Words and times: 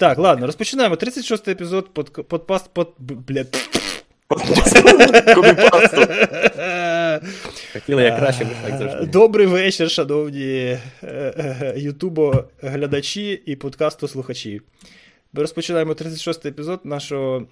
Так, 0.00 0.18
ладно, 0.18 0.46
розпочинаємо. 0.46 0.94
36-й 0.94 1.50
епізод 1.50 1.94
под, 1.94 2.28
подпаст 2.28 2.74
под. 2.74 2.94
Блядь. 2.98 3.68
Хотіли 7.72 8.02
як 8.02 8.18
краще, 8.18 8.46
так 8.62 8.78
завжди. 8.78 9.06
Добрий 9.06 9.46
вечір, 9.46 9.90
шановні 9.90 10.42
е, 10.42 10.80
е, 11.02 11.74
ютубо-глядачі 11.76 13.42
і 13.46 13.56
подкасту-слухачі. 13.56 14.60
Ми 15.32 15.40
розпочинаємо 15.40 15.92
36-й 15.92 16.48
епізод 16.48 16.80
нашого 16.84 17.46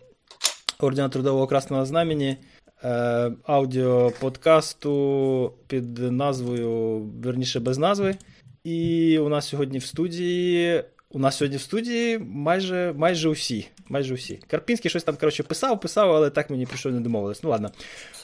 Ордена 0.80 1.08
Трудового 1.08 1.46
Красного 1.46 1.86
Знамені, 1.86 2.36
е, 2.84 3.32
аудіоподкасту 3.44 5.52
під 5.66 5.98
назвою, 5.98 6.98
верніше 7.22 7.60
без 7.60 7.78
назви. 7.78 8.16
І 8.64 9.18
у 9.18 9.28
нас 9.28 9.48
сьогодні 9.48 9.78
в 9.78 9.84
студії. 9.84 10.84
У 11.10 11.18
нас 11.18 11.36
сьогодні 11.36 11.56
в 11.56 11.60
студії 11.60 12.18
майже 12.18 12.94
майже 12.96 13.28
усі. 13.28 13.68
Майже 13.88 14.14
усі. 14.14 14.38
Карпінський 14.46 14.90
щось 14.90 15.04
там, 15.04 15.16
коротше, 15.16 15.42
писав, 15.42 15.80
писав, 15.80 16.12
але 16.12 16.30
так 16.30 16.50
мені 16.50 16.66
про 16.66 16.76
що 16.76 16.90
не 16.90 17.00
домовились. 17.00 17.42
Ну 17.42 17.50
ладно. 17.50 17.70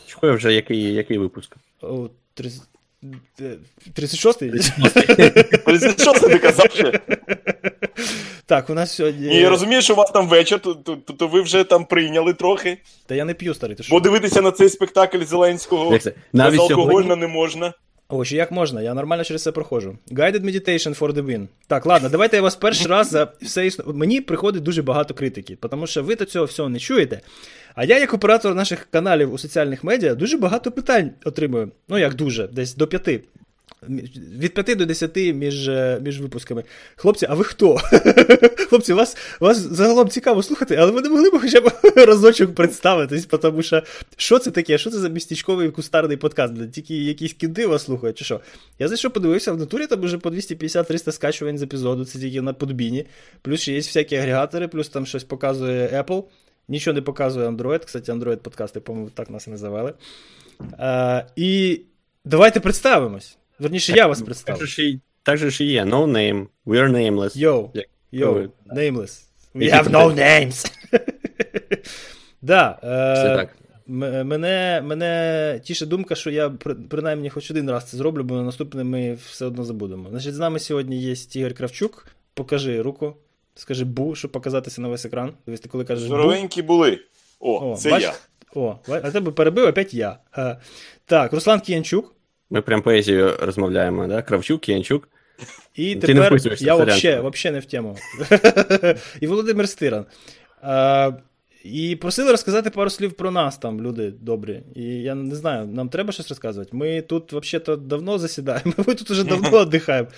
Чекаю 0.06 0.34
вже 0.34 0.52
який, 0.52 0.82
який 0.94 1.18
випуск. 1.18 1.56
О, 1.82 2.08
30... 2.34 2.62
е, 3.40 3.56
36-й? 3.96 4.50
36 5.58 6.20
ти 6.20 6.38
казав 6.38 6.70
ще? 6.70 7.00
Так, 8.46 8.70
у 8.70 8.74
нас 8.74 8.94
сьогодні. 8.94 9.28
Ні, 9.28 9.36
я 9.40 9.50
розумію, 9.50 9.82
що 9.82 9.92
у 9.92 9.96
вас 9.96 10.10
там 10.10 10.28
вечір, 10.28 10.60
то, 10.60 10.74
то, 10.74 10.96
то, 10.96 11.12
то 11.12 11.28
ви 11.28 11.40
вже 11.40 11.64
там 11.64 11.84
прийняли 11.84 12.32
трохи. 12.32 12.78
Та 13.06 13.14
я 13.14 13.24
не 13.24 13.34
п'ю 13.34 13.54
старий. 13.54 13.76
Ти 13.76 13.82
що? 13.82 13.94
Бо 13.94 14.00
дивитися 14.00 14.42
на 14.42 14.50
цей 14.50 14.68
спектакль 14.68 15.24
Зеленського? 15.24 15.98
Безалкогольно 16.32 17.02
сьогодні? 17.02 17.16
не 17.16 17.26
можна. 17.26 17.72
О, 18.08 18.24
ще 18.24 18.36
як 18.36 18.52
можна, 18.52 18.82
я 18.82 18.94
нормально 18.94 19.24
через 19.24 19.42
це 19.42 19.52
проходжу. 19.52 19.98
Guided 20.10 20.44
meditation 20.44 20.98
for 20.98 21.12
the 21.12 21.24
win. 21.24 21.48
Так, 21.66 21.86
ладно, 21.86 22.08
давайте 22.08 22.36
я 22.36 22.42
вас 22.42 22.56
перший 22.56 22.86
раз 22.86 23.10
за 23.10 23.32
все 23.42 23.66
існо... 23.66 23.92
Мені 23.92 24.20
приходить 24.20 24.62
дуже 24.62 24.82
багато 24.82 25.14
критики, 25.14 25.56
тому 25.70 25.86
що 25.86 26.02
ви 26.02 26.16
то 26.16 26.24
цього 26.24 26.44
всього 26.44 26.68
не 26.68 26.78
чуєте. 26.78 27.20
А 27.74 27.84
я, 27.84 27.98
як 27.98 28.14
оператор 28.14 28.54
наших 28.54 28.86
каналів 28.90 29.32
у 29.32 29.38
соціальних 29.38 29.84
медіа, 29.84 30.14
дуже 30.14 30.36
багато 30.36 30.72
питань 30.72 31.10
отримую. 31.24 31.70
Ну, 31.88 31.98
як 31.98 32.14
дуже, 32.14 32.48
десь 32.48 32.74
до 32.74 32.86
п'яти. 32.86 33.20
Від 34.38 34.54
5 34.54 34.78
до 34.78 34.86
10 34.86 35.16
між, 35.16 35.68
е, 35.68 36.00
між 36.02 36.20
випусками. 36.20 36.64
Хлопці, 36.96 37.26
а 37.28 37.34
ви 37.34 37.44
хто? 37.44 37.76
Хлопці, 38.68 38.92
вас, 38.92 39.16
вас 39.40 39.58
загалом 39.58 40.08
цікаво 40.08 40.42
слухати, 40.42 40.76
але 40.76 40.90
ви 40.90 41.00
не 41.00 41.08
могли 41.08 41.30
б 41.30 41.40
хоча 41.40 41.60
б 41.60 41.72
разочок 41.96 42.54
представитись, 42.54 43.26
тому 43.26 43.62
що 43.62 43.82
що 44.16 44.38
це 44.38 44.50
таке? 44.50 44.78
Що 44.78 44.90
це 44.90 44.98
за 44.98 45.08
містечковий 45.08 45.70
кустарний 45.70 46.16
подкаст? 46.16 46.72
Тільки 46.72 46.94
якісь 46.94 47.32
кінди 47.32 47.66
вас 47.66 47.84
слухають, 47.84 48.18
чи 48.18 48.24
що? 48.24 48.40
Я 48.78 48.88
зайшов, 48.88 49.12
подивився, 49.12 49.52
в 49.52 49.58
натурі 49.58 49.86
там 49.86 50.00
вже 50.00 50.18
по 50.18 50.30
250-300 50.30 51.12
скачувань 51.12 51.58
з 51.58 51.62
епізоду, 51.62 52.04
це 52.04 52.18
тільки 52.18 52.42
на 52.42 52.52
подбіні. 52.52 53.06
Плюс 53.42 53.60
ще 53.60 53.72
є 53.72 53.78
всякі 53.78 54.16
агрегатори, 54.16 54.68
плюс 54.68 54.88
там 54.88 55.06
щось 55.06 55.24
показує 55.24 55.88
Apple. 55.88 56.24
Нічого 56.68 56.94
не 56.94 57.02
показує 57.02 57.48
Android. 57.48 57.84
Кстати, 57.86 58.12
Android 58.12 58.36
подкасти, 58.36 58.80
по-моєму, 58.80 59.10
так 59.10 59.30
нас 59.30 59.46
і 59.46 59.50
називали. 59.50 59.92
Е, 60.78 61.26
і 61.36 61.80
давайте 62.24 62.60
представимось. 62.60 63.38
Верніше, 63.58 63.92
я 63.92 64.06
вас 64.06 64.22
представлю. 64.22 64.66
же 64.66 64.66
ж 64.66 64.98
так 65.22 65.36
же 65.38 65.50
ж 65.50 65.64
і 65.64 65.66
є. 65.66 65.84
No 65.84 66.06
name. 66.06 66.46
We're 66.66 66.90
nameless. 66.90 67.38
Йоу, 67.38 67.70
Як- 67.74 67.86
йоу, 68.12 68.38
nameless. 68.76 69.22
We 69.54 69.74
have 69.74 69.88
no 69.90 70.14
names. 70.18 70.72
Да, 72.42 72.78
Все 72.82 73.32
е, 73.32 73.36
так. 73.36 73.56
м- 73.88 74.26
мене, 74.26 74.82
мене 74.84 75.60
тіше 75.64 75.86
думка, 75.86 76.14
що 76.14 76.30
я 76.30 76.50
при- 76.50 76.74
принаймні 76.74 77.30
хоч 77.30 77.50
один 77.50 77.70
раз 77.70 77.84
це 77.90 77.96
зроблю, 77.96 78.24
бо 78.24 78.34
на 78.34 78.42
наступне 78.42 78.84
ми 78.84 79.14
все 79.14 79.46
одно 79.46 79.64
забудемо. 79.64 80.10
Значить, 80.10 80.34
з 80.34 80.38
нами 80.38 80.58
сьогодні 80.58 81.02
є 81.02 81.14
Ігор 81.34 81.54
Кравчук. 81.54 82.06
Покажи 82.34 82.82
руку. 82.82 83.16
Скажи 83.54 83.84
бу, 83.84 84.14
щоб 84.14 84.32
показатися 84.32 84.80
на 84.82 84.88
весь 84.88 85.04
екран. 85.04 85.32
Тобто, 85.44 85.62
ти 85.62 85.68
коли 85.68 85.84
кажеш 85.84 86.04
Здоровенькі 86.04 86.62
були. 86.62 86.98
О, 87.40 87.72
О, 87.72 87.76
це 87.76 87.90
бач? 87.90 88.02
я. 88.02 88.14
О, 88.54 88.76
а 88.88 89.10
тебе 89.10 89.30
перебив 89.32 89.68
опять 89.68 89.94
я. 89.94 90.18
Так, 91.04 91.32
Руслан 91.32 91.60
Кіянчук. 91.60 92.14
Ми 92.50 92.62
прям 92.62 92.82
поезію 92.82 93.36
розмовляємо, 93.40 94.06
да? 94.06 94.22
Кравчук, 94.22 94.68
Янчук. 94.68 95.08
І 95.74 95.96
Ти 95.96 96.06
тепер 96.06 96.38
я 96.58 96.74
вообще, 96.74 97.20
вообще 97.20 97.50
не 97.50 97.58
в 97.58 97.64
тему. 97.64 97.96
і 99.20 99.26
Володимир 99.26 99.68
Стиран. 99.68 100.06
А, 100.62 101.12
і 101.64 101.96
просили 101.96 102.30
розказати 102.30 102.70
пару 102.70 102.90
слів 102.90 103.12
про 103.12 103.30
нас, 103.30 103.58
там, 103.58 103.80
люди 103.80 104.10
добрі. 104.20 104.62
І 104.74 104.82
я 104.82 105.14
не 105.14 105.34
знаю, 105.34 105.66
нам 105.66 105.88
треба 105.88 106.12
щось 106.12 106.28
розказувати. 106.28 106.70
Ми 106.76 107.02
тут 107.02 107.32
взагалі-то 107.32 107.76
давно 107.76 108.18
засідаємо, 108.18 108.72
ми 108.86 108.94
тут 108.94 109.10
уже 109.10 109.24
давно 109.24 109.60
віддихаємо. 109.64 110.08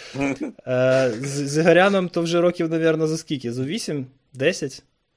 З, 1.20 1.48
з 1.48 1.58
Ігоряном 1.58 2.08
то 2.08 2.22
вже 2.22 2.40
років, 2.40 2.70
мабуть, 2.70 3.08
за 3.08 3.16
скільки? 3.16 3.52
За 3.52 3.64
8? 3.64 4.06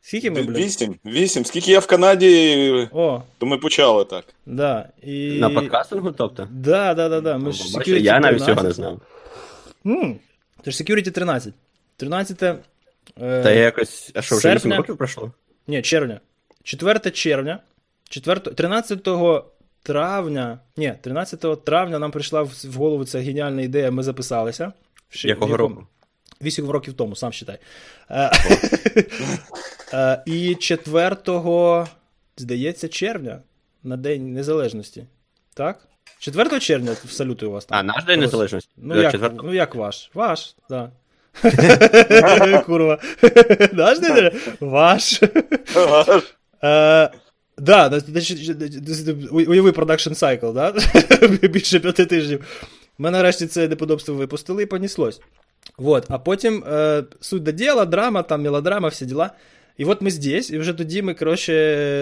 10? 0.01 0.07
Скільки 0.07 0.31
ми, 0.31 0.41
блядь? 0.41 0.57
Вісім, 0.57 0.95
вісім. 1.05 1.45
Скільки 1.45 1.71
я 1.71 1.79
в 1.79 1.87
Канаді, 1.87 2.87
О, 2.91 3.21
то 3.37 3.45
ми 3.45 3.57
почали 3.57 4.05
так. 4.05 4.25
да. 4.45 4.89
І... 5.03 5.31
На 5.39 5.49
подкастингу, 5.49 6.11
тобто? 6.11 6.47
Да, 6.51 6.93
да, 6.93 7.09
да, 7.09 7.21
да. 7.21 7.37
Ми 7.37 7.51
ж 7.51 7.63
Бачите, 7.77 7.91
Security 7.97 8.01
я 8.01 8.19
навіть 8.19 8.37
13. 8.45 8.55
цього 8.55 8.67
не 8.67 8.73
знав. 8.73 8.99
М, 9.85 10.19
Це 10.65 10.71
ж 10.71 10.83
Security 10.83 11.11
13. 11.11 11.53
13. 11.97 12.43
Е... 12.43 12.55
Та 13.17 13.51
я 13.51 13.59
якось. 13.63 14.11
А 14.15 14.21
що, 14.21 14.35
вже 14.35 14.47
8 14.49 14.59
серпня? 14.59 14.77
років 14.77 14.97
пройшло? 14.97 15.31
Ні, 15.67 15.81
червня. 15.81 16.19
4 16.63 17.11
червня. 17.11 17.59
4, 18.09 18.39
13 18.39 19.07
травня. 19.83 20.59
Ні, 20.77 20.93
13 21.01 21.63
травня 21.65 21.99
нам 21.99 22.11
прийшла 22.11 22.41
в 22.41 22.51
в 22.63 22.73
голову 22.75 23.05
ця 23.05 23.19
геніальна 23.19 23.61
ідея, 23.61 23.91
ми 23.91 24.03
записалися. 24.03 24.73
В 25.09 25.25
Якого 25.27 25.51
якому- 25.51 25.57
року? 25.75 25.87
8 26.41 26.69
років 26.69 26.93
тому, 26.93 27.15
сам 27.15 27.33
считай. 27.33 27.57
Е, 28.09 28.31
е, 29.93 30.23
І 30.25 30.55
4, 30.55 31.85
здається, 32.37 32.87
червня 32.87 33.39
на 33.83 33.97
День 33.97 34.33
Незалежності. 34.33 35.05
Так? 35.53 35.79
4 36.19 36.59
червня 36.59 36.95
в 37.05 37.11
салюти 37.11 37.45
у 37.45 37.51
вас 37.51 37.65
там. 37.65 37.79
А, 37.79 37.83
наш 37.83 38.03
день 38.03 38.19
незалежності? 38.19 38.69
Ну 38.77 38.95
Е, 38.95 39.01
як, 39.01 39.33
ну 39.43 39.53
як 39.53 39.75
ваш? 39.75 40.11
Ваш, 40.13 40.55
да. 40.69 40.91
Курва. 42.65 42.99
Наш 43.71 43.99
день? 43.99 44.31
Ваш. 44.59 45.23
Е, 46.63 47.11
Да, 47.57 48.01
уяви 49.31 49.71
продакшн 49.71 50.13
сайкл, 50.13 50.51
да? 50.51 50.73
Більше 51.41 51.79
п'яти 51.79 52.05
тижнів. 52.05 52.45
Ми 52.97 53.11
нарешті 53.11 53.47
це 53.47 53.67
неподобство 53.67 54.15
випустили 54.15 54.63
і 54.63 54.65
поніслось. 54.65 55.21
Вот. 55.79 56.05
А 56.09 56.19
потім 56.19 56.63
е, 56.63 57.03
суть 57.19 57.43
до 57.43 57.51
діла, 57.51 57.85
драма, 57.85 58.23
там 58.23 58.41
мелодрама, 58.41 58.87
всі 58.87 59.05
діла. 59.05 59.31
І 59.77 59.85
от 59.85 60.01
ми 60.01 60.11
здесь, 60.11 60.51
і 60.51 60.57
вже 60.57 60.73
тоді 60.73 61.01
ми, 61.01 61.13
коротше, 61.13 61.53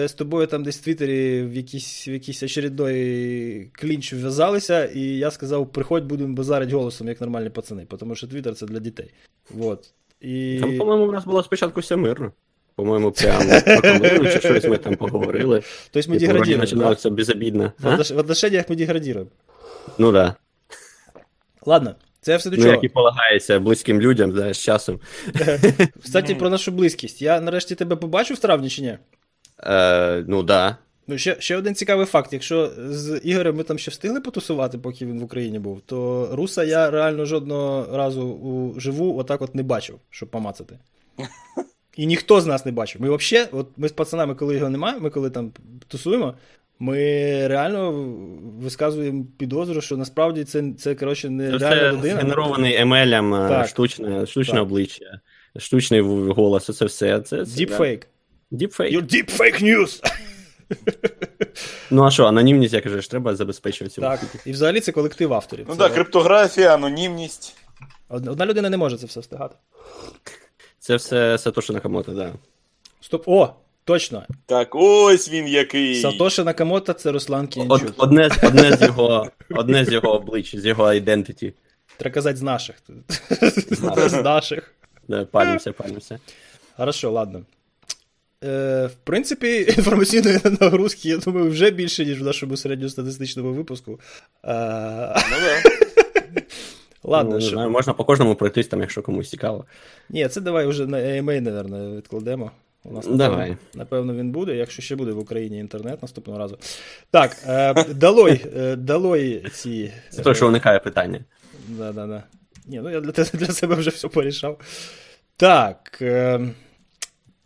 з 0.08 0.12
тобою 0.12 0.46
там 0.46 0.62
десь 0.62 0.78
в 0.78 0.84
Твіттері 0.84 1.42
в 1.42 1.56
якийсь, 1.56 2.08
в 2.08 2.10
якийсь 2.10 2.42
очередной 2.42 3.70
клінч 3.72 4.12
вв'язалися, 4.12 4.84
і 4.84 5.00
я 5.00 5.30
сказав, 5.30 5.72
приходь, 5.72 6.04
будемо 6.04 6.34
базарити 6.34 6.72
голосом, 6.72 7.08
як 7.08 7.20
нормальні 7.20 7.50
пацани, 7.50 7.86
тому 7.98 8.14
що 8.14 8.26
Твіттер 8.26 8.54
це 8.54 8.66
для 8.66 8.78
дітей. 8.78 9.10
Вот. 9.50 9.90
І... 10.20 10.58
Там, 10.60 10.78
по-моєму, 10.78 11.08
у 11.08 11.12
нас 11.12 11.24
було 11.24 11.42
спочатку 11.42 11.80
все 11.80 11.96
мирно. 11.96 12.32
По-моєму, 12.74 13.12
прямо 13.12 13.60
прокоментуючи 13.60 14.40
щось 14.40 14.64
ми 14.64 14.76
там 14.76 14.96
поговорили. 14.96 15.62
Тобто 15.90 16.10
ми 16.10 16.18
Типу, 16.18 16.44
да? 16.44 16.58
починалося 16.58 17.10
безобідно. 17.10 17.72
В 17.78 17.88
А? 17.88 17.96
отнош- 17.96 18.14
В 18.14 18.18
отношениях 18.18 18.68
ми 18.68 18.76
деградируємо. 18.76 19.30
Ну 19.98 20.12
да. 20.12 20.34
Ладно, 21.66 21.94
це 22.28 22.36
все 22.36 22.50
до 22.50 22.56
Ну, 22.56 22.62
чого. 22.62 22.74
як 22.74 22.84
і 22.84 22.88
полагається 22.88 23.60
близьким 23.60 24.00
людям, 24.00 24.32
да, 24.32 24.54
з 24.54 24.58
часом. 24.58 25.00
Кстати, 26.02 26.34
про 26.34 26.50
нашу 26.50 26.72
близькість. 26.72 27.22
Я 27.22 27.40
нарешті 27.40 27.74
тебе 27.74 27.96
побачив 27.96 28.36
в 28.36 28.40
травні 28.40 28.68
чи 28.70 28.82
ні? 28.82 28.98
Е, 29.64 30.24
ну 30.26 30.42
да. 30.42 30.76
Ну, 31.06 31.18
ще, 31.18 31.36
ще 31.38 31.56
один 31.56 31.74
цікавий 31.74 32.06
факт. 32.06 32.32
Якщо 32.32 32.70
з 32.88 33.20
Ігорем 33.24 33.56
ми 33.56 33.62
там 33.62 33.78
ще 33.78 33.90
встигли 33.90 34.20
потусувати, 34.20 34.78
поки 34.78 35.06
він 35.06 35.20
в 35.20 35.24
Україні 35.24 35.58
був, 35.58 35.80
то 35.86 36.28
Руса 36.32 36.64
я 36.64 36.90
реально 36.90 37.24
жодного 37.24 37.96
разу 37.96 38.22
у 38.22 38.80
живу 38.80 39.18
отак 39.18 39.42
от 39.42 39.54
не 39.54 39.62
бачив, 39.62 39.98
щоб 40.10 40.28
помацати. 40.28 40.78
І 41.96 42.06
ніхто 42.06 42.40
з 42.40 42.46
нас 42.46 42.66
не 42.66 42.72
бачив. 42.72 43.02
Ми 43.02 43.16
взагалі, 43.16 43.48
от 43.52 43.68
ми 43.76 43.88
з 43.88 43.92
пацанами, 43.92 44.34
коли 44.34 44.54
його 44.54 44.70
немає, 44.70 45.00
ми 45.00 45.10
коли 45.10 45.30
там 45.30 45.52
тусуємо, 45.88 46.34
ми 46.78 46.96
реально 47.48 47.92
висказуємо 48.60 49.24
підозру, 49.38 49.80
що 49.80 49.96
насправді 49.96 50.44
це, 50.44 50.64
це 50.78 50.94
коротше, 50.94 51.30
не 51.30 51.58
Це 51.58 51.58
реальна 51.58 51.92
людина. 51.98 52.14
згенерований 52.14 52.76
емелем, 52.76 53.34
е, 53.34 53.48
Так. 53.48 53.68
штучне, 53.68 54.26
штучне 54.26 54.54
Так. 54.54 54.62
обличчя, 54.62 55.20
штучний 55.58 56.00
голос, 56.30 56.76
це 56.76 56.84
все. 56.84 57.20
Це, 57.20 57.44
це, 57.44 57.64
Deepfake. 57.64 58.02
Да. 58.50 58.66
Deepfake. 58.66 58.92
Your 58.96 59.02
deepfake 59.14 59.62
news! 59.62 60.02
Ну 61.90 62.04
а 62.04 62.10
що, 62.10 62.24
анонімність, 62.24 62.74
як 62.74 62.88
же 62.88 63.00
ж, 63.02 63.10
треба 63.10 63.34
забезпечувати. 63.36 64.00
Так. 64.00 64.20
І 64.46 64.52
взагалі 64.52 64.80
це 64.80 64.92
колектив 64.92 65.32
авторів. 65.34 65.66
Ну 65.68 65.74
Це 65.74 65.80
так, 65.80 65.94
криптографія, 65.94 66.74
анонімність. 66.74 67.56
Одна 68.08 68.46
людина 68.46 68.70
не 68.70 68.76
може 68.76 68.96
це 68.98 69.06
все 69.06 69.20
встигати. 69.20 69.54
Це 70.78 70.96
все 70.96 71.38
Сатоші 71.38 71.72
Накамото, 71.72 72.12
да. 72.12 72.32
Стоп. 73.00 73.22
О, 73.26 73.54
точно. 73.88 74.22
Так, 74.46 74.68
ось 74.74 75.30
він 75.30 75.48
який. 75.48 75.94
Сатоши 75.94 76.44
Накамото 76.44 76.92
це 76.92 77.12
Руслан 77.12 77.44
Од, 77.44 77.50
Кіянчук. 77.50 77.94
одне, 77.96 78.28
з- 78.30 78.44
одне, 78.46 78.76
з 78.76 78.82
його, 78.82 79.28
одне 79.50 79.84
з 79.84 79.92
його 79.92 80.14
облич, 80.14 80.56
з 80.56 80.66
його 80.66 80.84
identity. 80.84 81.52
Треба 81.96 82.14
казати 82.14 82.36
з 82.36 82.42
наших. 82.42 82.76
наших. 83.40 84.10
З 84.10 84.22
наших. 84.22 84.74
Да, 85.08 85.24
палимося, 85.24 85.72
палимося. 85.72 86.18
Хорошо, 86.76 87.10
ладно. 87.10 87.42
Е, 88.44 88.86
в 88.86 88.94
принципі, 89.04 89.56
інформаційної 89.76 90.38
нагрузки, 90.60 91.08
я 91.08 91.16
думаю, 91.18 91.50
вже 91.50 91.70
більше, 91.70 92.04
ніж 92.04 92.20
в 92.22 92.24
нашому 92.24 92.56
середньостатистичному 92.56 93.52
випуску. 93.52 94.00
Е, 94.44 95.14
Ну 95.32 96.38
ладно, 97.10 97.30
ну, 97.30 97.36
не 97.38 97.40
що. 97.44 97.50
знаю, 97.50 97.70
можна 97.70 97.92
по 97.92 98.04
кожному 98.04 98.34
пройтись, 98.34 98.66
там, 98.66 98.80
якщо 98.80 99.02
комусь 99.02 99.30
цікаво. 99.30 99.64
Ні, 100.10 100.28
це 100.28 100.40
давай 100.40 100.66
вже 100.66 100.86
на 100.86 100.98
AMA, 100.98 101.40
напевно, 101.40 101.96
відкладемо. 101.96 102.50
У 102.90 102.94
нас, 102.94 103.06
Давай. 103.06 103.38
Напевно, 103.38 103.56
напевно, 103.74 104.14
він 104.14 104.30
буде, 104.30 104.56
якщо 104.56 104.82
ще 104.82 104.96
буде 104.96 105.12
в 105.12 105.18
Україні 105.18 105.58
інтернет 105.58 106.02
наступного 106.02 106.38
разу. 106.38 106.58
Так, 107.10 107.36
е, 107.46 107.84
далой, 107.84 108.40
е, 108.56 108.76
далой 108.76 109.44
ці. 109.52 109.92
Це 110.10 110.22
той, 110.22 110.34
що 110.34 110.48
уникає 110.48 110.78
питання. 110.78 111.24
Да, 111.68 111.92
да, 111.92 112.06
да. 112.06 112.22
Ні, 112.66 112.80
ну 112.80 112.90
я 112.90 113.00
для, 113.00 113.10
для 113.32 113.46
себе 113.46 113.74
вже 113.74 113.90
все 113.90 114.08
порішав. 114.08 114.60
Так. 115.36 115.98
Е, 116.02 116.40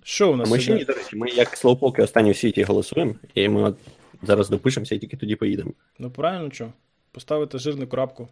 що 0.02 0.30
у 0.30 0.34
А 0.34 0.36
нас 0.36 0.50
ми 0.50 0.60
ще 0.60 0.74
ні, 0.74 0.84
до 0.84 0.92
речі, 0.92 1.16
ми 1.16 1.30
як 1.30 1.56
слоупоки 1.56 2.02
останні 2.02 2.30
в 2.30 2.36
світі 2.36 2.62
голосуємо, 2.62 3.14
і 3.34 3.48
ми 3.48 3.62
от 3.62 3.76
зараз 4.22 4.50
допишемося 4.50 4.94
і 4.94 4.98
тільки 4.98 5.16
тоді 5.16 5.36
поїдемо. 5.36 5.72
Ну 5.98 6.10
правильно 6.10 6.50
що? 6.50 6.72
Поставити 7.12 7.58
жирну 7.58 7.86
крапку 7.86 8.28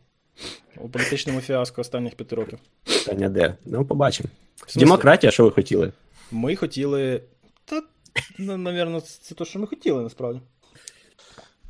у 0.80 0.88
політичному 0.88 1.40
фіаско 1.40 1.80
останніх 1.80 2.14
п'яти 2.14 2.36
років. 2.36 2.58
Питання 2.84 3.28
де? 3.28 3.54
Ну, 3.66 3.84
побачимо. 3.84 4.28
Демократія, 4.76 5.30
що 5.30 5.44
ви 5.44 5.50
хотіли? 5.50 5.92
Ми 6.30 6.56
хотіли. 6.56 7.22
Та, 7.64 7.82
ну, 8.38 8.56
напевно, 8.56 9.00
це 9.00 9.34
те, 9.34 9.44
що 9.44 9.58
ми 9.58 9.66
хотіли, 9.66 10.02
насправді. 10.02 10.40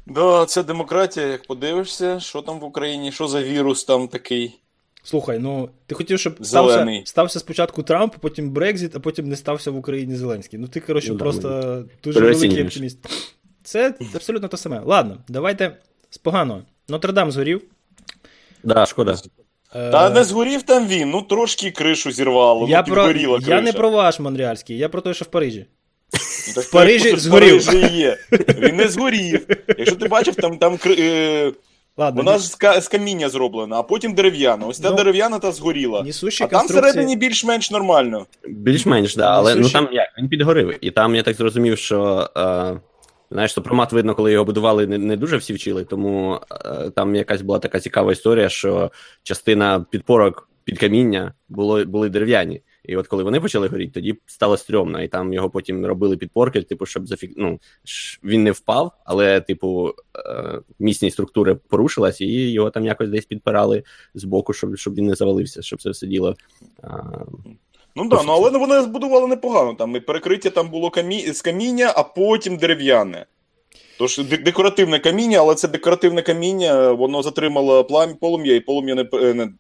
Да, 0.07 0.47
це 0.47 0.63
демократія, 0.63 1.27
як 1.27 1.47
подивишся, 1.47 2.21
що 2.21 2.43
там 2.43 2.61
в 2.61 2.65
Україні, 2.65 3.13
що 3.13 3.29
за 3.29 3.43
вірус 3.43 3.85
там 3.85 4.09
такий. 4.09 4.61
Слухай, 5.03 5.39
ну 5.39 5.71
ти 5.87 5.95
хотів, 5.95 6.19
щоб 6.19 6.47
стався, 6.47 6.73
Зелений. 6.73 7.03
стався 7.07 7.39
спочатку 7.41 7.83
Трамп, 7.83 8.15
потім 8.21 8.51
Брекзіт, 8.51 8.97
а 8.97 9.01
потім 9.01 9.29
не 9.29 9.37
стався 9.37 9.71
в 9.71 9.77
Україні 9.77 10.17
Зеленський. 10.17 10.59
Ну 10.59 10.69
ти, 10.69 10.81
коротше, 10.81 11.13
Ну, 11.13 11.19
просто 11.19 11.85
дуже 12.05 12.21
великий 12.21 12.65
оптиміст. 12.65 12.99
Це 13.63 13.95
абсолютно 14.15 14.49
те 14.49 14.57
саме. 14.57 14.81
Ладно, 14.85 15.19
давайте 15.29 15.77
з 16.11 16.19
поганого. 16.19 16.63
Нотр-Дам 16.89 17.31
згорів. 17.31 17.63
Да, 18.63 18.87
шкода. 18.87 19.19
Е, 19.75 19.91
Та 19.91 20.11
не 20.11 20.25
згорів 20.25 20.63
там 20.63 20.87
він, 20.89 21.11
ну 21.11 21.23
трошки 21.23 21.71
кришу 21.71 22.11
зірвало, 22.13 22.69
я, 22.69 22.85
ну 22.89 22.95
про... 22.95 23.05
підгоріла 23.07 23.39
криша. 23.39 23.55
я 23.55 23.61
не 23.61 23.73
про 23.73 23.91
ваш 23.91 24.21
Монреальський, 24.21 24.79
я 24.79 24.89
про 24.89 25.01
те, 25.01 25.15
що 25.15 25.25
в 25.25 25.29
Парижі. 25.29 25.67
Ну, 26.49 26.55
так 26.55 26.65
в 26.65 26.73
Парижі 26.73 27.17
згорів. 27.17 27.67
Парижі 27.67 27.97
є. 27.97 28.19
Він 28.59 28.77
не 28.77 28.89
згорів. 28.89 29.47
Якщо 29.79 29.97
ти 29.97 30.09
бачив, 30.09 30.35
там, 30.35 30.59
там 30.59 30.79
е, 30.87 31.53
Ладно, 31.97 32.23
вона 32.23 32.39
ж 32.39 32.47
з, 32.81 32.89
каміння 32.89 33.29
зроблена, 33.29 33.77
а 33.77 33.83
потім 33.83 34.15
дерев'яна. 34.15 34.67
Ось 34.67 34.79
та 34.79 34.91
Ну, 34.91 34.97
дерев'яна 34.97 35.39
та 35.39 35.53
згоріла. 35.53 36.03
несущі 36.03 36.45
А 36.45 36.47
там 36.47 36.59
конструкції. 36.61 36.91
всередині 36.91 37.17
більш-менш 37.17 37.71
нормально. 37.71 38.27
Більш-менш, 38.49 39.17
да, 39.17 39.31
але 39.31 39.55
ну 39.55 39.69
там 39.69 39.89
як, 39.93 40.09
він 40.19 40.29
підгорив. 40.29 40.85
І 40.85 40.91
там 40.91 41.15
я 41.15 41.23
так 41.23 41.37
зрозумів, 41.37 41.79
що 41.79 42.31
е, 42.37 42.81
знаєш, 43.31 43.53
сопромат 43.53 43.93
видно, 43.93 44.15
коли 44.15 44.33
його 44.33 44.45
будували, 44.45 44.87
не, 44.87 44.99
не 44.99 45.17
дуже 45.17 45.37
всі 45.37 45.53
вчили, 45.53 45.85
тому 45.85 46.41
е, 46.65 46.91
там 46.91 47.15
якась 47.15 47.43
була 47.43 47.59
така 47.59 47.81
цікава 47.81 48.13
історія, 48.13 48.49
що 48.49 48.93
частина 49.23 49.87
підпорок 49.91 50.51
під 50.65 50.79
каміння 50.79 51.35
було, 51.49 51.85
були 51.85 52.09
дерев'яні. 52.09 52.63
І 52.85 52.97
от 52.97 53.07
коли 53.07 53.23
вони 53.23 53.41
почали 53.41 53.69
горіти, 53.69 53.93
тоді 53.93 54.19
стало 54.27 54.57
стрьомно, 54.57 55.03
і 55.03 55.09
там 55.09 55.33
його 55.33 55.51
потім 55.51 55.87
робили 55.87 56.17
підпорки, 56.17 56.63
типу, 56.63 56.87
щоб 56.87 57.07
зафік... 57.07 57.33
ну, 57.37 57.61
він 58.25 58.43
не 58.43 58.51
впав, 58.51 58.93
але, 59.05 59.41
типу, 59.41 59.95
е, 60.17 60.61
міцні 60.79 61.11
структури 61.11 61.55
порушилась, 61.55 62.21
і 62.21 62.53
його 62.53 62.71
там 62.71 62.87
якось 62.87 63.09
десь 63.09 63.25
підпирали 63.25 63.83
з 64.15 64.25
боку, 64.25 64.53
щоб, 64.53 64.77
щоб 64.77 64.95
він 64.95 65.07
не 65.07 65.15
завалився, 65.15 65.63
щоб 65.63 65.79
все 65.79 66.07
діло. 66.07 66.37
е, 66.85 66.89
Ну 67.97 68.09
да, 68.09 68.23
ну 68.27 68.33
але 68.33 68.51
вони 68.51 68.83
збудували 68.83 69.27
непогано. 69.27 69.75
Там 69.75 69.97
і 69.97 70.01
перекриття 70.01 70.51
там 70.51 70.71
було 70.71 70.91
камі... 70.91 71.33
з 71.33 71.43
каміння, 71.43 71.93
а 71.97 72.03
потім 72.03 72.57
дерев'яне. 72.57 73.27
Тож 73.99 74.19
декоративне 74.19 74.99
каміння, 74.99 75.39
але 75.39 75.55
це 75.55 75.69
декоративне 75.69 76.23
каміння, 76.23 76.93
воно 76.93 77.23
затримало 77.23 77.85
плам... 77.85 78.15
полум'я, 78.21 78.55
і 78.55 78.61
полум'я 78.61 78.95
не, 78.95 79.35
не... 79.35 79.53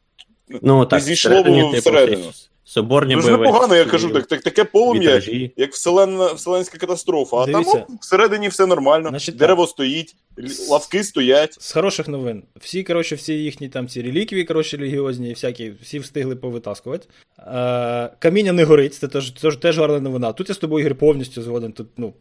Ну, 0.62 0.87
так, 0.87 1.00
зійшло 1.00 1.43
типу, 1.43 1.71
всередину. 1.71 2.29
всі 2.29 2.49
Соборні 2.71 3.15
Дуже 3.15 3.27
бойові 3.29 3.43
непогано, 3.43 3.77
я 3.77 3.85
кажу, 3.85 4.11
так, 4.11 4.27
так, 4.27 4.43
таке 4.43 4.65
полум'я, 4.65 5.01
вітражі. 5.01 5.53
як 5.57 5.73
вселенна, 5.73 6.33
вселенська 6.33 6.79
катастрофа. 6.79 7.37
А 7.37 7.47
Дивіться. 7.47 7.73
там 7.79 7.83
о, 7.89 7.99
всередині 8.01 8.49
все 8.49 8.67
нормально. 8.67 9.09
Значить, 9.09 9.37
Дерево 9.37 9.67
стоїть, 9.67 10.17
л- 10.39 10.49
лавки 10.71 11.05
стоять. 11.05 11.57
З 11.61 11.73
хороших 11.73 12.09
новин. 12.09 12.43
Всі, 12.61 12.83
коротше, 12.83 13.15
всі 13.15 13.35
їхні 13.35 13.69
там 13.69 13.89
ці 13.89 14.03
реліквії, 14.03 14.45
коротше, 14.45 14.77
релігіозні, 14.77 15.31
всякі, 15.31 15.73
всі 15.83 15.99
встигли 15.99 16.37
повитаскувати. 16.37 17.07
Е, 17.39 18.11
каміння 18.19 18.53
не 18.53 18.65
горить, 18.65 18.95
це 18.95 19.09
теж, 19.09 19.31
теж, 19.31 19.57
теж 19.57 19.79
гарна 19.79 20.01
новина. 20.01 20.33
Тут 20.33 20.49
я 20.49 20.55
з 20.55 20.59
тобою 20.59 20.85
Ігор, 20.87 20.99
повністю 20.99 21.43
згоден. 21.43 21.73
Тут, 21.73 21.87
ну, 21.97 22.15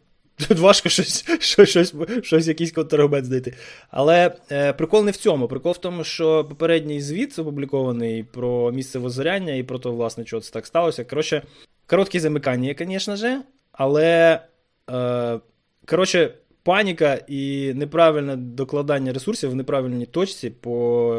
тут 0.48 0.58
важко 0.58 0.88
щось, 0.88 1.24
щось, 1.40 1.68
щось, 1.68 1.94
щось 2.22 2.46
якийсь 2.46 2.72
контраргумент 2.72 3.26
знайти. 3.26 3.54
Але 3.90 4.32
е, 4.52 4.72
прикол 4.72 5.04
не 5.04 5.10
в 5.10 5.16
цьому. 5.16 5.48
Прикол 5.48 5.72
в 5.72 5.78
тому, 5.78 6.04
що 6.04 6.44
попередній 6.44 7.00
звіт 7.00 7.38
опублікований 7.38 8.22
про 8.24 8.72
місце 8.72 8.98
воззоряння 8.98 9.54
і 9.54 9.62
про 9.62 9.78
те, 9.78 9.88
власне, 9.88 10.24
чого 10.24 10.42
це 10.42 10.52
так 10.52 10.66
сталося. 10.66 11.04
Коротше, 11.04 11.42
короткі 11.86 12.20
замикання, 12.20 12.74
звісно 12.78 13.16
ж, 13.16 13.40
але. 13.72 14.40
Е, 14.90 15.40
коротше, 15.86 16.34
паніка 16.62 17.18
і 17.28 17.72
неправильне 17.74 18.36
докладання 18.36 19.12
ресурсів 19.12 19.50
в 19.50 19.54
неправильній 19.54 20.06
точці 20.06 20.50
по 20.50 20.70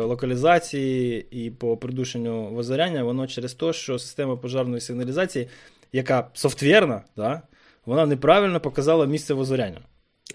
локалізації 0.06 1.28
і 1.32 1.52
по 1.52 1.78
придушенню 1.78 2.50
воззоряння, 2.50 3.04
воно 3.04 3.28
через 3.28 3.54
те, 3.54 3.74
що 3.74 4.00
система 4.00 4.36
пожарної 4.36 4.82
сигналізації, 4.82 5.48
яка 5.94 6.30
софтвєрна, 6.34 7.02
да, 7.18 7.42
вона 7.86 8.06
неправильно 8.06 8.60
показала 8.60 9.06
місце 9.06 9.34
воззоряння 9.34 9.80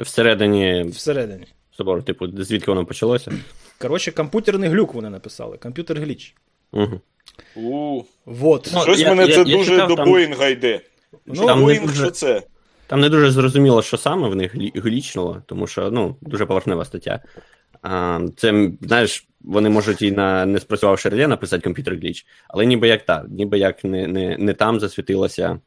Всередині 0.00 0.82
всередині. 0.82 1.46
собору, 1.76 2.02
типу, 2.02 2.42
звідки 2.44 2.70
воно 2.70 2.84
почалося. 2.86 3.32
Коротше, 3.78 4.12
комп'ютерний 4.12 4.70
глюк 4.70 4.94
вони 4.94 5.10
написали, 5.10 5.56
комп'ютер 5.56 6.00
гліч. 6.00 6.34
Угу. 6.72 7.00
У, 7.56 8.02
Вот. 8.26 8.70
Ну, 8.74 8.80
щось 8.80 9.00
я- 9.00 9.08
мене 9.08 9.22
я- 9.26 9.34
це 9.44 9.50
я 9.50 9.56
дуже 9.56 9.70
читав, 9.70 9.88
до 9.88 9.94
там- 9.94 10.08
Боїнга 10.08 10.46
йде. 10.46 10.80
Ну, 11.26 11.46
там 11.46 11.62
Боїнг, 11.62 11.86
дуже- 11.86 12.02
що 12.02 12.10
це? 12.10 12.42
Там 12.86 13.00
не 13.00 13.08
дуже 13.08 13.30
зрозуміло, 13.30 13.82
що 13.82 13.96
саме 13.96 14.28
в 14.28 14.36
них 14.36 14.54
глічнуло, 14.74 15.42
тому 15.46 15.66
що 15.66 15.90
ну, 15.90 16.16
дуже 16.20 16.46
поверхнева 16.46 16.84
стаття. 16.84 17.20
А, 17.82 18.20
це, 18.36 18.70
знаєш, 18.80 19.26
вони 19.40 19.70
можуть 19.70 20.02
і 20.02 20.12
на 20.12 20.46
не 20.46 20.58
спрацювавши 20.58 21.08
реле 21.08 21.26
написати 21.28 21.62
комп'ютер 21.62 21.94
гліч, 21.94 22.26
але 22.48 22.66
ніби 22.66 22.88
як 22.88 23.04
так, 23.04 23.24
ніби 23.28 23.58
як 23.58 23.84
не, 23.84 24.06
не, 24.06 24.36
не 24.38 24.54
там 24.54 24.80
засвітилося 24.80 25.60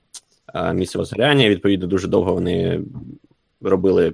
місце 0.74 0.98
возгоряння, 0.98 1.50
відповідно 1.50 1.88
дуже 1.88 2.08
довго 2.08 2.34
вони 2.34 2.82
робили 3.62 4.14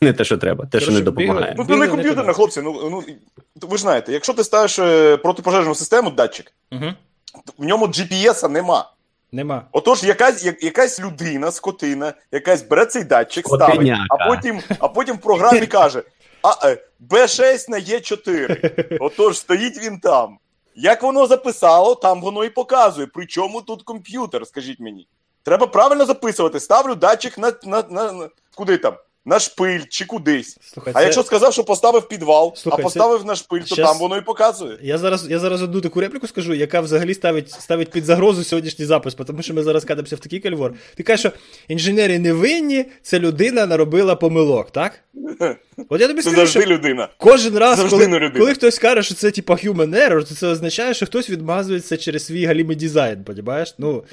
не 0.00 0.12
те, 0.12 0.24
що 0.24 0.38
треба, 0.38 0.66
те, 0.66 0.80
що 0.80 0.92
не 0.92 1.00
допомагає. 1.00 1.54
Ну, 1.68 1.76
не 1.76 1.88
комп'ютерна, 1.88 2.32
хлопці. 2.32 2.62
Ну, 2.62 2.80
ну, 2.90 3.02
ви 3.68 3.76
ж 3.76 3.82
знаєте, 3.82 4.12
якщо 4.12 4.34
ти 4.34 4.44
ставиш 4.44 4.78
е, 4.78 5.16
протипожежну 5.16 5.74
систему, 5.74 6.10
датчик, 6.10 6.52
Угу. 6.72 6.84
в 7.58 7.64
ньому 7.64 7.86
GPS-а 7.86 8.48
нема. 8.48 8.90
Нема. 9.32 9.62
Отож, 9.72 10.04
якась, 10.04 10.44
я- 10.44 10.54
якась 10.60 11.00
людина, 11.00 11.50
скотина, 11.50 12.12
якась 12.32 12.62
бере 12.62 12.86
цей 12.86 13.04
датчик, 13.04 13.46
ставить, 13.46 13.92
а 14.10 14.28
потім, 14.28 14.60
а 14.78 14.88
потім 14.88 15.16
в 15.16 15.20
програмі 15.20 15.66
каже: 15.66 16.02
а, 16.42 16.68
е, 16.68 16.78
Б6 17.10 17.70
на 17.70 17.76
Е4. 17.76 18.96
Отож, 19.00 19.38
стоїть 19.38 19.84
він 19.84 19.98
там. 19.98 20.38
Як 20.76 21.02
воно 21.02 21.26
записало, 21.26 21.94
там 21.94 22.20
воно 22.20 22.44
і 22.44 22.50
показує. 22.50 23.06
Причому 23.14 23.62
тут 23.62 23.82
комп'ютер, 23.82 24.46
скажіть 24.46 24.80
мені. 24.80 25.06
Треба 25.42 25.66
правильно 25.66 26.04
записувати. 26.06 26.60
Ставлю 26.60 26.94
датчик 26.94 27.38
на, 27.38 27.52
на, 27.64 27.84
на, 27.90 28.12
на 28.12 28.28
куди 28.54 28.76
там? 28.76 28.94
На 29.24 29.38
шпиль 29.38 29.80
чи 29.88 30.04
кудись. 30.04 30.58
Слухай, 30.74 30.92
А 30.96 30.98
це- 30.98 31.04
якщо 31.04 31.22
сказав, 31.22 31.52
що 31.52 31.64
поставив 31.64 32.08
підвал, 32.08 32.52
Слухай, 32.56 32.80
а 32.80 32.82
поставив 32.82 33.24
на 33.24 33.34
шпиль, 33.34 33.60
то 33.60 33.74
щас- 33.74 33.88
там 33.88 33.98
воно 33.98 34.16
і 34.16 34.20
показує. 34.20 34.78
Я 34.82 34.98
зараз, 34.98 35.30
я 35.30 35.38
зараз 35.38 35.62
одну 35.62 35.80
таку 35.80 36.00
репліку 36.00 36.26
скажу, 36.26 36.54
яка 36.54 36.80
взагалі 36.80 37.14
ставить, 37.14 37.50
ставить 37.50 37.90
під 37.90 38.04
загрозу 38.04 38.44
сьогоднішній 38.44 38.84
запис, 38.84 39.14
тому 39.14 39.42
що 39.42 39.54
ми 39.54 39.62
зараз 39.62 39.84
катимося 39.84 40.16
в 40.16 40.18
такий 40.18 40.40
кальвор. 40.40 40.72
Ти 40.96 41.02
кажеш, 41.02 41.20
що 41.20 41.30
інженери 41.68 42.18
не 42.18 42.32
винні, 42.32 42.84
це 43.02 43.18
людина 43.18 43.66
наробила 43.66 44.16
помилок, 44.16 44.70
так? 44.70 44.92
От 45.88 46.00
я 46.00 46.08
тобі 46.08 46.22
Це 46.22 46.30
скажу, 46.30 46.36
завжди 46.36 46.60
що 46.60 46.70
людина. 46.70 47.08
кожен 47.18 47.58
раз, 47.58 47.76
завжди 47.76 47.96
коли, 47.96 48.06
людина. 48.18 48.38
коли 48.38 48.54
хтось 48.54 48.78
каже, 48.78 49.02
що 49.02 49.14
це 49.14 49.30
типа 49.30 49.54
human 49.54 50.08
error, 50.08 50.28
то 50.28 50.34
це 50.34 50.46
означає, 50.46 50.94
що 50.94 51.06
хтось 51.06 51.30
відмазується 51.30 51.96
через 51.96 52.26
свій 52.26 52.44
галімий 52.46 52.76
дизайн, 52.76 53.24
понімаєш? 53.24 53.74
Ну, 53.78 54.04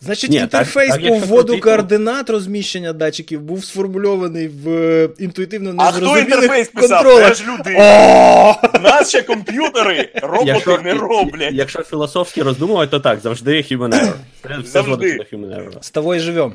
значить, 0.00 0.30
Ні, 0.30 0.36
інтерфейс 0.36 0.90
так, 0.90 1.08
по 1.08 1.14
вводу 1.18 1.52
крутити- 1.52 1.60
координат 1.60 2.30
розміщення 2.30 2.92
датчиків 2.92 3.40
був 3.40 3.64
сформульований 3.64 4.48
в 4.48 4.68
е, 4.68 5.08
інтуїтивно 5.18 5.74
А 5.78 5.92
хто 5.92 6.00
незрозумілих 6.00 6.34
інтерфейс 6.34 6.68
писав? 6.68 7.04
Теж 7.04 7.42
людина. 7.46 7.78
О! 7.78 8.78
Нас 8.82 9.08
ще 9.08 9.22
комп'ютери 9.22 10.08
роботи 10.22 10.78
не 10.84 10.94
роблять. 10.94 11.52
Якщо 11.52 11.82
філософськи 11.82 12.42
роздумувати, 12.42 12.90
то 12.90 13.00
так, 13.00 13.20
завжди 13.20 13.56
human 13.56 13.88
error. 13.88 14.62
Все 14.62 14.70
Завжди. 14.70 15.16
до 15.16 15.36
human 15.36 15.56
error. 15.56 15.82
З 15.82 15.90
тобою 15.90 16.20
живем. 16.20 16.54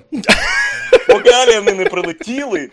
Поки 1.08 1.30
аліни 1.30 1.74
не 1.74 1.86
прилетіли, 1.86 2.70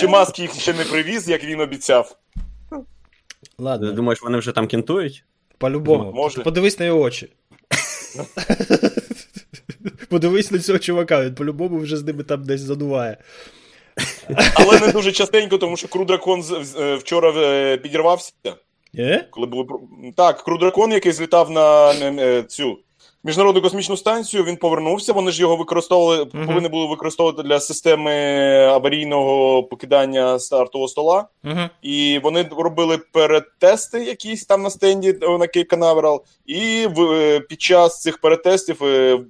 чи 0.00 0.08
маски 0.08 0.42
їх 0.42 0.54
ще 0.60 0.72
не 0.72 0.84
привіз, 0.84 1.28
як 1.28 1.44
він 1.44 1.60
обіцяв. 1.60 2.16
Ти 3.80 3.92
думаєш, 3.92 4.22
вони 4.22 4.38
вже 4.38 4.52
там 4.52 4.66
кінтують? 4.66 5.24
По-любому. 5.58 6.12
Може. 6.12 6.42
Подивись 6.42 6.78
на 6.78 6.84
його 6.86 7.00
очі. 7.00 7.28
Подивись 10.08 10.50
на 10.50 10.58
цього 10.58 10.78
чувака, 10.78 11.24
він 11.24 11.34
по-любому 11.34 11.78
вже 11.78 11.96
з 11.96 12.04
ними 12.04 12.22
там 12.22 12.44
десь 12.44 12.60
задуває. 12.60 13.16
Але 14.54 14.80
не 14.80 14.92
дуже 14.92 15.12
частенько, 15.12 15.58
тому 15.58 15.76
що 15.76 15.88
Крудракон 15.88 16.44
е, 16.78 16.94
вчора 16.94 17.32
е, 17.36 17.76
підірвався. 17.76 18.32
Є? 18.92 19.28
Коли 19.30 19.46
були 19.46 19.66
Так, 20.16 20.42
Крудракон, 20.42 20.92
який 20.92 21.12
злітав 21.12 21.50
на 21.50 21.92
е, 21.92 22.42
цю 22.42 22.78
міжнародну 23.26 23.62
космічну 23.62 23.96
станцію, 23.96 24.44
він 24.44 24.56
повернувся. 24.56 25.12
Вони 25.12 25.30
ж 25.30 25.40
його 25.40 25.56
використовували, 25.56 26.22
uh-huh. 26.22 26.46
повинні 26.46 26.68
були 26.68 26.86
використовувати 26.86 27.42
для 27.42 27.60
системи 27.60 28.12
аварійного 28.64 29.62
покидання 29.62 30.38
стартового 30.38 30.88
стола. 30.88 31.26
Uh-huh. 31.44 31.68
І 31.82 32.20
вони 32.22 32.48
робили 32.58 32.98
перетести 32.98 34.04
якісь 34.04 34.44
там 34.44 34.62
на 34.62 34.70
стенді 34.70 35.18
на 35.38 35.46
Кейп 35.46 35.68
Канаверал. 35.68 36.24
І 36.46 36.86
в, 36.86 37.40
під 37.40 37.60
час 37.60 38.02
цих 38.02 38.18
перетестів 38.18 38.80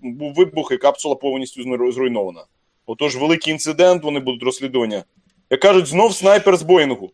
був 0.02 0.34
вибух, 0.34 0.72
і 0.72 0.76
капсула 0.76 1.14
повністю 1.14 1.92
зруйнована. 1.92 2.44
Отож, 2.86 3.16
великий 3.16 3.52
інцидент, 3.52 4.04
вони 4.04 4.20
будуть 4.20 4.42
розслідування. 4.42 5.04
Як 5.50 5.60
кажуть, 5.60 5.86
знов 5.86 6.14
снайпер 6.14 6.56
з 6.56 6.62
Боїнгу. 6.62 7.10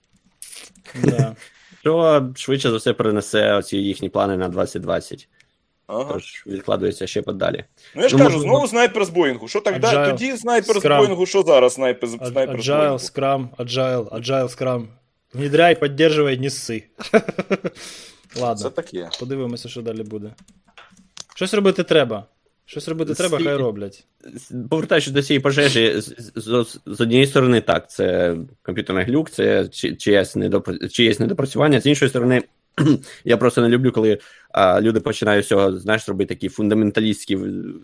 Да. 1.04 1.36
Що 1.80 2.28
швидше 2.36 2.70
за 2.70 2.76
все 2.76 2.92
перенесе 2.92 3.54
оці 3.54 3.76
їхні 3.76 4.08
плани 4.08 4.36
на 4.36 4.48
2020. 4.48 5.28
Ага. 5.92 6.12
Тож 6.12 6.44
відкладується 6.46 7.06
ще 7.06 7.22
подалі. 7.22 7.64
Ну 7.96 8.02
я 8.02 8.08
ж 8.08 8.16
Ну, 8.16 8.24
кажу, 8.24 8.36
можливо- 8.36 8.54
знову 8.54 8.68
снайпер 8.68 9.04
з 9.04 9.10
Боїнгу. 9.10 9.48
Що 9.48 9.60
так 9.60 9.80
далі? 9.80 9.96
Agile, 9.96 10.10
Тоді 10.10 10.36
снайпер 10.36 10.76
Scrum. 10.76 10.94
з 10.94 10.98
Боїнгу, 10.98 11.26
що 11.26 11.42
зараз 11.42 11.74
снайпер, 11.74 12.08
з- 12.08 12.12
снайпер 12.30 12.62
з 12.62 12.68
Agile, 12.68 12.76
Боїнгу? 12.78 12.96
Scrum, 12.96 13.48
Agile, 13.58 14.08
Agile, 14.08 14.58
Scrum. 14.58 14.84
Внедряй, 15.34 15.80
поддерживай, 15.80 16.38
не 16.38 16.50
сси. 16.50 16.84
Це 18.34 18.40
Ладно, 18.40 18.70
таке. 18.70 19.08
подивимося, 19.20 19.68
що 19.68 19.82
далі 19.82 20.02
буде. 20.02 20.34
Щось 21.34 21.54
робити 21.54 21.82
треба. 21.82 22.24
Щось 22.66 22.88
робити 22.88 23.14
треба, 23.14 23.38
хай 23.38 23.56
роблять. 23.56 24.04
Повертаючись 24.70 25.12
до 25.12 25.22
цієї 25.22 25.40
пожежі, 25.40 26.00
з, 26.00 26.14
з, 26.36 26.78
з 26.86 27.00
однієї 27.00 27.26
сторони, 27.26 27.60
так, 27.60 27.90
це 27.90 28.36
комп'ютерний 28.62 29.04
глюк, 29.04 29.30
це 29.30 29.68
чиєсь 29.98 30.36
недопрацювання. 31.20 31.80
З 31.80 31.86
іншої 31.86 32.08
сторони, 32.08 32.42
я 33.24 33.36
просто 33.36 33.60
не 33.60 33.68
люблю, 33.68 33.92
коли 33.92 34.18
а, 34.50 34.80
люди 34.80 35.00
починають 35.00 35.44
всього, 35.44 35.78
знаєш, 35.78 36.08
робити 36.08 36.34
такі 36.34 36.48
фундаменталістські 36.48 37.38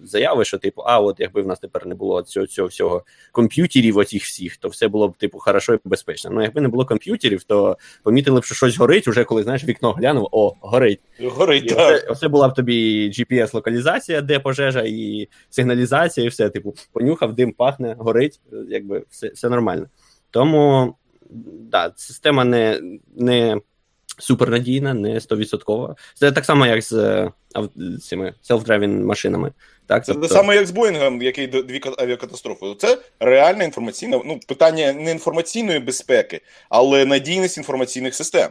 заяви, 0.04 0.44
що, 0.44 0.58
типу, 0.58 0.82
а, 0.82 1.00
от 1.00 1.20
якби 1.20 1.42
в 1.42 1.46
нас 1.46 1.58
тепер 1.58 1.86
не 1.86 1.94
було 1.94 2.22
цього, 2.22 2.46
цього 2.46 2.68
всього 2.68 3.04
комп'ютерів, 3.32 3.98
оцих 3.98 4.22
всіх, 4.22 4.56
то 4.56 4.68
все 4.68 4.88
було 4.88 5.08
б, 5.08 5.16
типу, 5.16 5.38
хорошо 5.38 5.74
і 5.74 5.78
безпечно. 5.84 6.30
Ну, 6.30 6.42
якби 6.42 6.60
не 6.60 6.68
було 6.68 6.84
комп'ютерів, 6.84 7.42
то 7.42 7.78
помітили 8.02 8.40
б, 8.40 8.44
що 8.44 8.54
щось 8.54 8.76
горить, 8.76 9.08
уже 9.08 9.24
коли, 9.24 9.42
знаєш, 9.42 9.64
вікно 9.64 9.92
глянув, 9.92 10.28
о, 10.32 10.54
горить. 10.60 11.00
Горить, 11.20 11.64
І 11.64 11.68
так. 11.68 11.78
оце, 11.78 12.06
оце 12.10 12.28
була 12.28 12.48
б 12.48 12.54
тобі 12.54 13.08
GPS-локалізація, 13.10 14.20
де 14.22 14.38
пожежа, 14.38 14.82
і 14.86 15.28
сигналізація, 15.50 16.26
і 16.26 16.28
все. 16.28 16.50
Типу, 16.50 16.74
понюхав, 16.92 17.34
дим 17.34 17.52
пахне, 17.52 17.96
горить, 17.98 18.40
якби 18.68 19.04
все, 19.10 19.28
все 19.28 19.48
нормально. 19.48 19.86
Тому 20.30 20.94
да, 21.60 21.92
система 21.96 22.44
не, 22.44 22.80
не 23.16 23.60
супернадійна, 24.18 24.94
не 24.94 25.18
100%. 25.18 25.94
Це 26.14 26.32
так 26.32 26.44
само, 26.44 26.66
як 26.66 26.82
з 26.82 26.92
е, 26.92 27.30
цими 28.02 28.34
self-driving 28.50 29.04
машинами. 29.04 29.52
Так, 29.86 30.04
Це 30.04 30.12
тобто- 30.12 30.28
те 30.28 30.34
саме, 30.34 30.54
як 30.54 30.66
з 30.66 30.70
Боїнгом, 30.70 31.22
який 31.22 31.46
дві 31.46 31.78
ка- 31.78 31.94
авіакатастрофи. 31.98 32.66
Це 32.78 32.98
реальна 33.20 33.64
інформаційна, 33.64 34.20
ну, 34.24 34.40
питання 34.48 34.92
не 34.92 35.10
інформаційної 35.10 35.78
безпеки, 35.78 36.40
але 36.68 37.04
надійність 37.04 37.58
інформаційних 37.58 38.14
систем. 38.14 38.48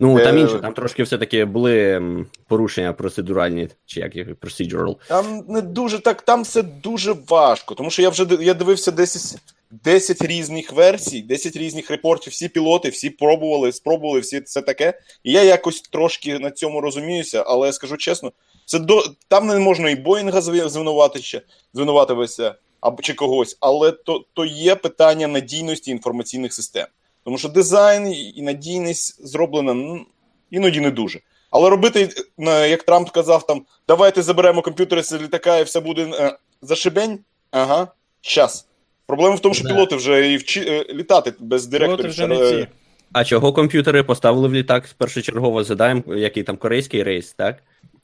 Ну, 0.00 0.20
там 0.20 0.36
Е, 0.36 0.40
інше, 0.40 0.58
там 0.58 0.72
трошки 0.72 1.02
все-таки 1.02 1.44
були 1.44 2.02
порушення 2.48 2.92
процедуральні, 2.92 3.68
чи 3.86 4.00
як 4.00 4.16
їх 4.16 4.28
procedural. 4.28 4.96
Там 5.08 5.44
не 5.48 5.60
дуже 5.60 5.98
так, 5.98 6.22
там 6.22 6.42
все 6.42 6.62
дуже 6.62 7.14
важко, 7.28 7.74
тому 7.74 7.90
що 7.90 8.02
я 8.02 8.08
вже 8.08 8.26
я 8.40 8.54
дивився 8.54 8.90
10, 8.90 9.38
10 9.70 10.22
різних 10.22 10.72
версій, 10.72 11.22
10 11.22 11.56
різних 11.56 11.90
репортів, 11.90 12.32
всі 12.32 12.48
пілоти, 12.48 12.88
всі 12.88 13.10
пробували, 13.10 13.72
спробували, 13.72 14.20
всі 14.20 14.40
це 14.40 14.62
таке. 14.62 15.00
І 15.24 15.32
я 15.32 15.42
якось 15.42 15.80
трошки 15.80 16.38
на 16.38 16.50
цьому 16.50 16.80
розуміюся, 16.80 17.44
але 17.46 17.72
скажу 17.72 17.96
чесно, 17.96 18.32
це 18.64 18.78
до 18.78 19.04
там 19.28 19.46
не 19.46 19.58
можна 19.58 19.90
і 19.90 19.96
Боїнга 19.96 20.40
зви- 20.40 20.68
звинуватити, 20.68 21.42
звинуватитися 21.74 22.54
або 22.80 23.02
чи 23.02 23.14
когось, 23.14 23.56
але 23.60 23.92
то, 23.92 24.24
то 24.34 24.44
є 24.44 24.74
питання 24.74 25.26
надійності 25.26 25.90
інформаційних 25.90 26.54
систем. 26.54 26.86
Тому 27.24 27.38
що 27.38 27.48
дизайн 27.48 28.12
і 28.12 28.42
надійність 28.42 29.26
зроблена 29.26 29.74
ну, 29.74 30.06
іноді 30.50 30.80
не 30.80 30.90
дуже. 30.90 31.20
Але 31.50 31.70
робити, 31.70 32.08
як 32.46 32.82
Трамп 32.82 33.10
казав, 33.10 33.46
там 33.46 33.66
давайте 33.88 34.22
заберемо 34.22 34.62
комп'ютери 34.62 35.02
з 35.02 35.12
літака 35.12 35.58
і 35.58 35.62
все 35.62 35.80
буде 35.80 36.10
е, 36.14 36.38
зашибень. 36.62 37.18
Ага, 37.50 37.88
щас. 38.20 38.66
Проблема 39.10 39.34
в 39.34 39.40
тому, 39.40 39.54
що 39.54 39.64
Да. 39.64 39.74
пілоти 39.74 39.96
вже 39.96 40.32
і 40.32 40.36
вчи, 40.36 40.60
е, 40.60 40.94
літати 40.94 41.32
без 41.38 41.66
Пілоти 41.66 41.78
директорів. 41.78 42.10
вже 42.10 42.26
не 42.26 42.34
е, 42.34 42.50
ті. 42.52 42.66
А 43.12 43.24
чого 43.24 43.52
комп'ютери 43.52 44.02
поставили 44.02 44.48
в 44.48 44.54
літак 44.54 44.84
першочергово 44.98 45.64
задаємо, 45.64 46.02
який 46.08 46.42
там 46.42 46.56
корейський 46.56 47.02
рейс, 47.02 47.32
так? 47.32 47.56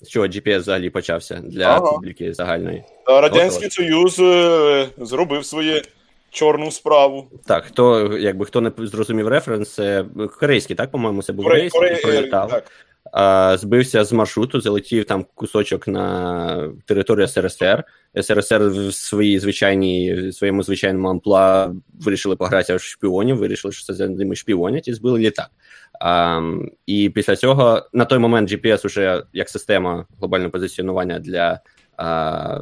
З 0.02 0.08
чого 0.08 0.26
GPS 0.26 0.58
взагалі 0.58 0.90
почався 0.90 1.40
для 1.44 1.64
Ага. 1.66 1.92
публіки 1.92 2.34
загальної? 2.34 2.84
а 3.04 3.20
Радянський 3.20 3.70
Союз 3.70 4.18
е, 4.20 4.88
зробив 4.98 5.44
своє 5.46 5.82
чорну 6.30 6.70
справу. 6.70 7.26
Так, 7.46 7.64
хто, 7.64 8.16
якби 8.18 8.46
хто 8.46 8.60
не 8.60 8.70
зрозумів 8.78 9.28
референс, 9.28 9.70
це 9.74 10.04
корейський, 10.40 10.76
так, 10.76 10.90
по-моєму, 10.90 11.22
це 11.22 11.32
був 11.32 11.44
Коре- 11.46 11.52
рейс, 11.54 11.72
Коре- 11.72 11.88
який 11.90 12.02
пролітав. 12.12 12.50
так. 12.50 12.64
Збився 13.54 14.04
з 14.04 14.12
маршруту, 14.12 14.60
залетів 14.60 15.04
там 15.04 15.26
кусочок 15.34 15.88
на 15.88 16.72
територію 16.86 17.28
СРСР. 17.28 17.84
СРСР 18.22 18.68
в 18.68 18.92
своїй 18.92 19.38
звичайній 19.38 20.32
своєму 20.32 20.62
звичайному 20.62 21.08
амплуа 21.08 21.72
вирішили 22.00 22.36
погратися 22.36 22.76
в 22.76 22.80
шпіонів, 22.80 23.36
вирішили, 23.36 23.72
що 23.72 23.84
це 23.84 23.94
за 23.94 24.08
ними 24.08 24.36
шпіонять, 24.36 24.88
і 24.88 24.94
збили 24.94 25.18
літак. 25.18 25.50
А, 26.00 26.40
і 26.86 27.10
після 27.10 27.36
цього 27.36 27.82
на 27.92 28.04
той 28.04 28.18
момент 28.18 28.52
GPS 28.52 28.86
уже 28.86 29.22
як 29.32 29.48
система 29.48 30.06
глобального 30.18 30.50
позиціонування 30.50 31.18
для 31.18 31.60
а, 31.96 32.60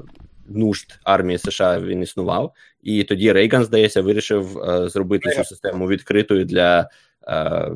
нужд 0.49 0.99
армії 1.05 1.39
США 1.39 1.81
він 1.81 2.03
існував. 2.03 2.55
І 2.83 3.05
тоді 3.05 3.33
Рейган, 3.33 3.65
здається, 3.65 4.03
вирішив 4.03 4.59
а, 4.59 4.89
зробити 4.89 5.31
цю 5.31 5.45
систему 5.45 5.89
відкритою 5.89 6.45
для 6.45 6.89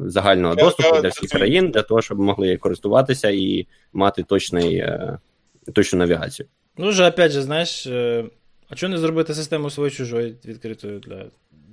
загального 0.07 0.55
Я- 0.59 0.65
доступу 0.65 0.95
я- 0.95 1.01
для 1.01 1.09
всіх 1.09 1.31
країн, 1.31 1.71
для 1.71 1.83
того, 1.83 2.03
щоб 2.03 2.19
могли 2.21 2.57
користуватися 2.57 3.31
і 3.31 3.67
мати 3.93 4.23
точний, 4.23 4.77
е, 4.77 5.19
точну 5.73 5.99
навігацію. 5.99 6.47
Ну 6.79 6.89
вже, 6.89 7.09
опять 7.09 7.33
же, 7.33 7.43
знаєш, 7.43 7.87
е, 7.87 8.25
а 8.69 8.75
чого 8.75 8.91
не 8.91 8.99
зробити 8.99 9.35
систему 9.35 9.71
свою 9.71 9.91
чужої 9.91 10.35
відкритою 10.45 10.99
для 10.99 11.25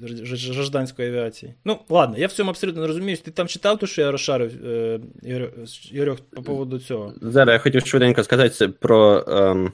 гр- 0.07 0.53
гражданської 0.53 1.09
авіації? 1.09 1.53
Ну, 1.65 1.79
ладно, 1.89 2.17
я 2.17 2.27
в 2.27 2.31
цьому 2.31 2.49
абсолютно 2.49 2.81
не 2.81 2.87
розуміюсь. 2.87 3.19
Ти 3.21 3.31
там 3.31 3.47
читав 3.47 3.79
те, 3.79 3.87
що 3.87 4.01
я 4.01 4.11
розшарив, 4.11 4.65
е, 4.65 4.99
Ігорьох, 5.91 6.19
по 6.35 6.41
поводу 6.41 6.79
цього? 6.79 7.13
Зараз 7.21 7.53
я 7.53 7.59
хотів 7.59 7.85
швиденько 7.87 8.23
сказати 8.23 8.67
про, 8.67 9.25
ем, 9.27 9.71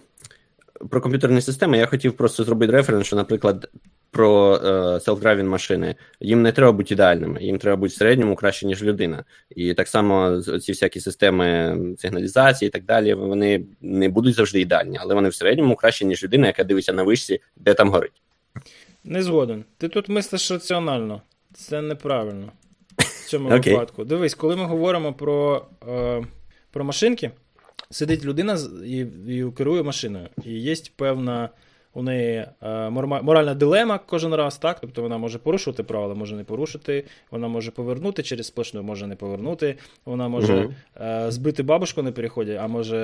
про 0.89 1.01
комп'ютерні 1.01 1.41
системи. 1.41 1.77
Я 1.77 1.85
хотів 1.85 2.13
просто 2.13 2.43
зробити 2.43 2.71
референс, 2.73 3.07
що, 3.07 3.15
наприклад, 3.15 3.69
про 4.11 4.57
self-driving 5.05 5.43
машини. 5.43 5.95
Їм 6.19 6.41
не 6.41 6.51
треба 6.51 6.71
бути 6.71 6.93
ідеальними, 6.93 7.43
їм 7.43 7.57
треба 7.57 7.77
бути 7.77 7.93
в 7.93 7.97
середньому 7.97 8.35
краще, 8.35 8.65
ніж 8.65 8.83
людина. 8.83 9.23
І 9.55 9.73
так 9.73 9.87
само 9.87 10.41
ці 10.41 10.71
всякі 10.71 10.99
системи 10.99 11.77
сигналізації 11.97 12.67
і 12.67 12.71
так 12.71 12.83
далі, 12.83 13.13
вони 13.13 13.65
не 13.81 14.09
будуть 14.09 14.35
завжди 14.35 14.61
ідеальні, 14.61 14.97
але 15.01 15.15
вони 15.15 15.29
в 15.29 15.35
середньому 15.35 15.75
краще, 15.75 16.05
ніж 16.05 16.23
людина, 16.23 16.47
яка 16.47 16.63
дивиться 16.63 16.93
на 16.93 17.03
вишці, 17.03 17.39
де 17.55 17.73
там 17.73 17.89
горить. 17.89 18.21
Не 19.03 19.23
згоден. 19.23 19.63
Ти 19.77 19.89
тут 19.89 20.09
мислиш 20.09 20.51
раціонально. 20.51 21.21
Це 21.53 21.81
неправильно. 21.81 22.51
В 22.97 23.29
цьому 23.29 23.49
Окей. 23.55 23.73
випадку. 23.73 24.03
Дивись, 24.03 24.35
коли 24.35 24.55
ми 24.55 24.65
говоримо 24.65 25.13
про, 25.13 25.65
е, 25.89 26.23
про 26.71 26.83
машинки, 26.83 27.31
сидить 27.89 28.25
людина 28.25 28.57
і, 28.85 28.97
і 29.27 29.45
керує 29.57 29.83
машиною. 29.83 30.27
І 30.45 30.51
є 30.59 30.75
певна 30.95 31.49
у 31.93 32.03
неї 32.03 32.45
е, 32.61 32.89
моральна 32.89 33.53
дилема 33.53 33.99
кожен 34.05 34.33
раз, 34.33 34.57
так? 34.57 34.79
Тобто 34.81 35.01
вона 35.01 35.17
може 35.17 35.39
порушувати 35.39 35.83
правила, 35.83 36.15
може 36.15 36.35
не 36.35 36.43
порушити, 36.43 37.03
вона 37.31 37.47
може 37.47 37.71
повернути 37.71 38.23
через 38.23 38.47
сплошну, 38.47 38.83
може 38.83 39.07
не 39.07 39.15
повернути, 39.15 39.75
вона 40.05 40.27
може 40.27 40.75
е, 41.01 41.31
збити 41.31 41.63
бабушку 41.63 42.01
на 42.01 42.11
переході, 42.11 42.59
а 42.61 42.67
може 42.67 42.97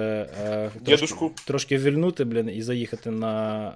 е, 0.43 0.71
трошки, 0.85 1.29
трошки 1.47 1.77
вільнути, 1.77 2.23
блін, 2.23 2.49
і 2.49 2.61
заїхати 2.61 3.11
на 3.11 3.73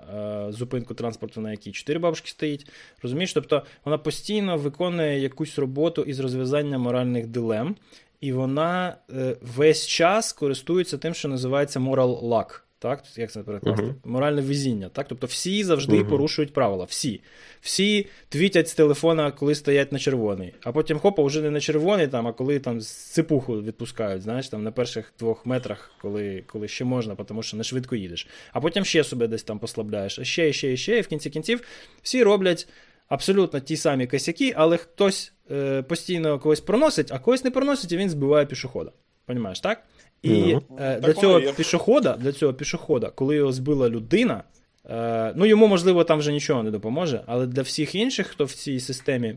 зупинку 0.50 0.94
транспорту, 0.94 1.42
на 1.42 1.52
якій 1.52 1.72
чотири 1.72 2.00
бабушки 2.00 2.30
стоїть. 2.30 2.68
Розумієш? 3.04 3.34
Тобто 3.34 3.64
вона 3.86 3.98
постійно 3.98 4.58
виконує 4.58 5.20
якусь 5.20 5.60
роботу 5.60 6.02
із 6.02 6.20
розв'язання 6.20 6.78
моральних 6.78 7.28
дилем, 7.28 7.76
і 8.22 8.34
вона 8.34 8.96
е, 9.16 9.36
весь 9.42 9.88
час 9.88 10.34
користується 10.34 10.98
тим, 10.98 11.14
що 11.14 11.28
називається 11.28 11.80
moral 11.80 12.22
luck. 12.22 12.62
Так, 12.82 13.04
як 13.16 13.32
це 13.32 13.44
перекласти? 13.44 13.84
Мгм. 13.84 13.96
Моральне 14.06 14.42
везіння. 14.42 14.90
Так? 14.90 15.08
Тобто 15.08 15.28
всі 15.28 15.64
завжди 15.64 15.96
Мгм. 16.00 16.10
порушують 16.10 16.54
правила. 16.54 16.86
Всі. 16.86 17.22
Всі 17.62 18.08
твітять 18.30 18.68
з 18.70 18.74
телефона, 18.74 19.32
коли 19.32 19.56
стоять 19.56 19.92
на 19.92 20.00
червоний. 20.00 20.54
А 20.64 20.72
потім 20.72 21.00
хопа, 21.00 21.24
вже 21.24 21.42
не 21.42 21.50
на 21.52 21.60
червоний, 21.60 22.08
там, 22.08 22.28
а 22.28 22.34
коли 22.34 22.60
там 22.60 22.80
ципуху 22.82 23.62
відпускають, 23.62 24.22
знаєш, 24.22 24.50
там 24.50 24.64
на 24.64 24.72
перших 24.72 25.14
двох 25.20 25.46
метрах, 25.46 25.92
коли, 26.02 26.44
коли 26.48 26.68
ще 26.68 26.86
можна, 26.86 27.16
тому 27.16 27.44
що 27.44 27.58
не 27.58 27.64
швидко 27.64 27.96
їдеш. 27.96 28.28
А 28.54 28.62
потім 28.62 28.86
ще 28.86 29.04
себе 29.04 29.28
десь 29.28 29.44
там 29.44 29.60
послабляєш, 29.60 30.20
а 30.20 30.24
ще, 30.24 30.54
ще, 30.54 30.78
ще, 30.78 30.98
і 30.98 31.02
в 31.02 31.08
кінці 31.08 31.30
кінців 31.30 31.62
всі 32.02 32.24
роблять 32.24 32.68
абсолютно 33.08 33.60
ті 33.60 33.78
самі 33.78 34.08
косяки, 34.08 34.54
але 34.56 34.78
хтось 34.78 35.34
е, 35.52 35.82
постійно 35.82 36.40
когось 36.40 36.62
проносить, 36.62 37.12
а 37.12 37.20
когось 37.20 37.44
не 37.44 37.52
проносить, 37.52 37.92
і 37.92 37.98
він 37.98 38.10
збиває 38.10 38.46
пішохода. 38.46 38.92
Понімаєш, 39.26 39.60
так? 39.60 39.84
І 40.24 40.30
Ну, 40.30 40.62
е, 40.80 40.94
так 40.94 41.02
для 41.02 41.14
цього 41.14 41.42
пішохода, 41.42 42.18
для 42.20 42.32
цього 42.32 42.54
пішохода, 42.54 43.10
коли 43.10 43.36
його 43.36 43.52
збила 43.52 43.90
людина, 43.90 44.44
е, 44.90 45.34
ну 45.36 45.46
йому, 45.46 45.68
можливо, 45.68 46.04
там 46.04 46.20
вже 46.20 46.32
нічого 46.32 46.64
не 46.64 46.72
допоможе, 46.72 47.24
але 47.26 47.48
для 47.48 47.62
всіх 47.62 47.96
інших, 47.96 48.28
хто 48.28 48.46
в 48.46 48.52
цій 48.54 48.80
системі 48.80 49.36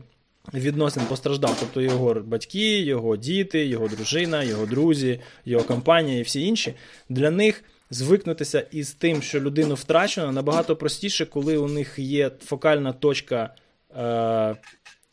відносин 0.53 1.03
постраждав, 1.09 1.57
тобто 1.59 1.81
його 1.81 2.13
батьки, 2.13 2.79
його 2.79 3.17
діти, 3.17 3.65
його 3.65 3.87
дружина, 3.87 4.43
його 4.43 4.65
друзі, 4.65 5.19
його 5.45 5.63
компанія 5.63 6.19
і 6.19 6.21
всі 6.21 6.47
інші, 6.47 6.73
для 7.09 7.31
них 7.31 7.63
звикнутися 7.89 8.59
із 8.71 8.93
тим, 8.93 9.21
що 9.21 9.41
людину 9.41 9.75
втрачено, 9.75 10.31
набагато 10.31 10.75
простіше, 10.75 11.25
коли 11.25 11.57
у 11.57 11.67
них 11.67 11.99
є 11.99 12.31
фокальна 12.45 12.93
точка 12.93 13.55
е, 13.97 14.55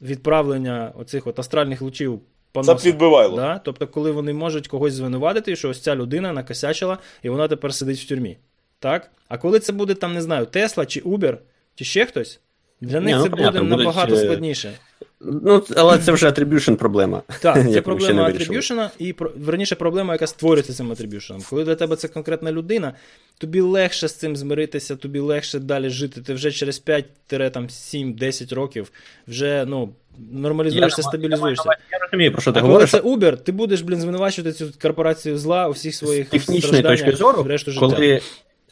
відправлення 0.01 0.93
оцих 0.97 1.27
от 1.27 1.39
астральних 1.39 1.83
лучів 1.83 2.21
по 2.53 2.63
Це 2.63 2.75
підбивайло. 2.75 3.37
Да? 3.37 3.61
Тобто, 3.65 3.87
коли 3.87 4.11
вони 4.11 4.33
можуть 4.33 4.69
когось 4.69 4.95
звинуватити, 4.95 5.57
що 5.57 5.69
ось 5.69 5.81
ця 5.81 5.97
людина 5.97 6.33
накосячила, 6.33 6.99
і 7.23 7.29
вона 7.29 7.49
тепер 7.49 7.75
сидить 7.75 7.99
в 7.99 8.09
тюрмі. 8.09 8.37
Так? 8.79 9.11
А 9.29 9.39
коли 9.39 9.61
це 9.61 9.73
буде 9.73 9.95
там, 9.95 10.15
не 10.15 10.23
знаю, 10.23 10.47
Тесла 10.47 10.87
чи 10.87 11.01
Uber, 11.01 11.37
чи 11.75 11.85
ще 11.85 12.07
хтось, 12.07 12.41
для 12.81 13.01
них 13.01 13.15
Ні, 13.15 13.15
ну, 13.15 13.23
це 13.23 13.31
понятно, 13.31 13.61
буде 13.61 13.71
будуть, 13.71 13.79
набагато 13.79 14.17
складніше. 14.17 14.73
Ну, 15.21 15.65
але 15.77 15.99
це 15.99 16.13
вже 16.13 16.29
attribution 16.29 16.75
проблема. 16.75 17.23
Так, 17.41 17.55
це 17.63 17.65
не 17.65 17.83
проблема 17.83 18.23
атриб'юшена, 18.23 18.91
і 18.99 19.15
верніше 19.37 19.75
проблема, 19.75 20.15
яка 20.15 20.27
створюється 20.27 20.73
цим 20.73 20.93
атриб'юшеном. 20.93 21.43
Коли 21.51 21.65
для 21.65 21.75
тебе 21.75 21.97
це 21.97 22.09
конкретна 22.09 22.53
людина, 22.53 22.95
тобі 23.39 23.61
легше 23.61 24.09
з 24.09 24.15
цим 24.15 24.37
змиритися, 24.37 24.97
тобі 24.97 25.19
легше 25.19 25.59
далі 25.59 25.91
жити. 25.91 26.21
Ти 26.21 26.35
вже 26.35 26.51
через 26.51 26.79
5 26.79 27.05
7-10 27.31 28.55
років 28.55 28.93
вже 29.29 29.65
ну, 29.69 29.95
нормалізуєшся, 30.33 31.03
Я- 31.03 31.09
стабілізуєшся. 31.09 31.71
Я 31.93 31.99
розумію, 31.99 32.33
про 32.33 32.43
що 32.43 32.53
ти 32.53 32.59
А 32.61 32.63
коли 32.63 32.87
це 32.87 33.01
Uber, 33.01 33.37
ти 33.37 33.53
будеш, 33.53 33.81
блін, 33.83 34.01
звинувачувати 34.01 34.53
цю 34.53 34.73
корпорацію 34.83 35.39
зла 35.39 35.69
у 35.69 35.71
всіх 35.71 35.95
своїх 35.95 36.27
з 36.27 36.31
технічної 36.31 36.63
стражданнях 36.63 37.01
точки 37.01 37.17
зору, 37.17 37.43
решту 37.43 37.71
життя. 37.71 37.87
коли 37.87 38.21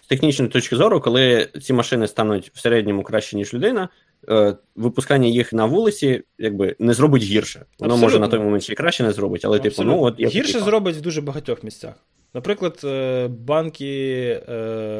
з 0.02 0.06
технічної 0.06 0.50
точки 0.50 0.76
зору, 0.76 1.00
коли 1.00 1.48
ці 1.62 1.72
машини 1.72 2.06
стануть 2.06 2.50
в 2.54 2.60
середньому 2.60 3.02
краще, 3.02 3.36
ніж 3.36 3.54
людина, 3.54 3.88
е, 4.28 4.56
випускання 4.76 5.28
їх 5.28 5.52
на 5.52 5.64
вулиці 5.64 6.22
якби 6.38 6.76
не 6.78 6.94
зробить 6.94 7.22
гірше. 7.22 7.64
Воно 7.78 7.96
може 7.96 8.18
на 8.18 8.28
той 8.28 8.40
момент 8.40 8.62
ще 8.62 8.72
й 8.72 8.76
краще 8.76 9.02
не 9.02 9.12
зробить, 9.12 9.44
але 9.44 9.58
типу, 9.58 9.82
ну 9.82 10.02
от 10.02 10.20
гірше 10.20 10.52
такий 10.52 10.60
зробить 10.64 10.96
в 10.96 11.00
дуже 11.00 11.20
багатьох 11.20 11.64
місцях. 11.64 11.94
Наприклад, 12.34 12.80
е, 12.84 13.28
банки 13.28 14.42
е, 14.48 14.54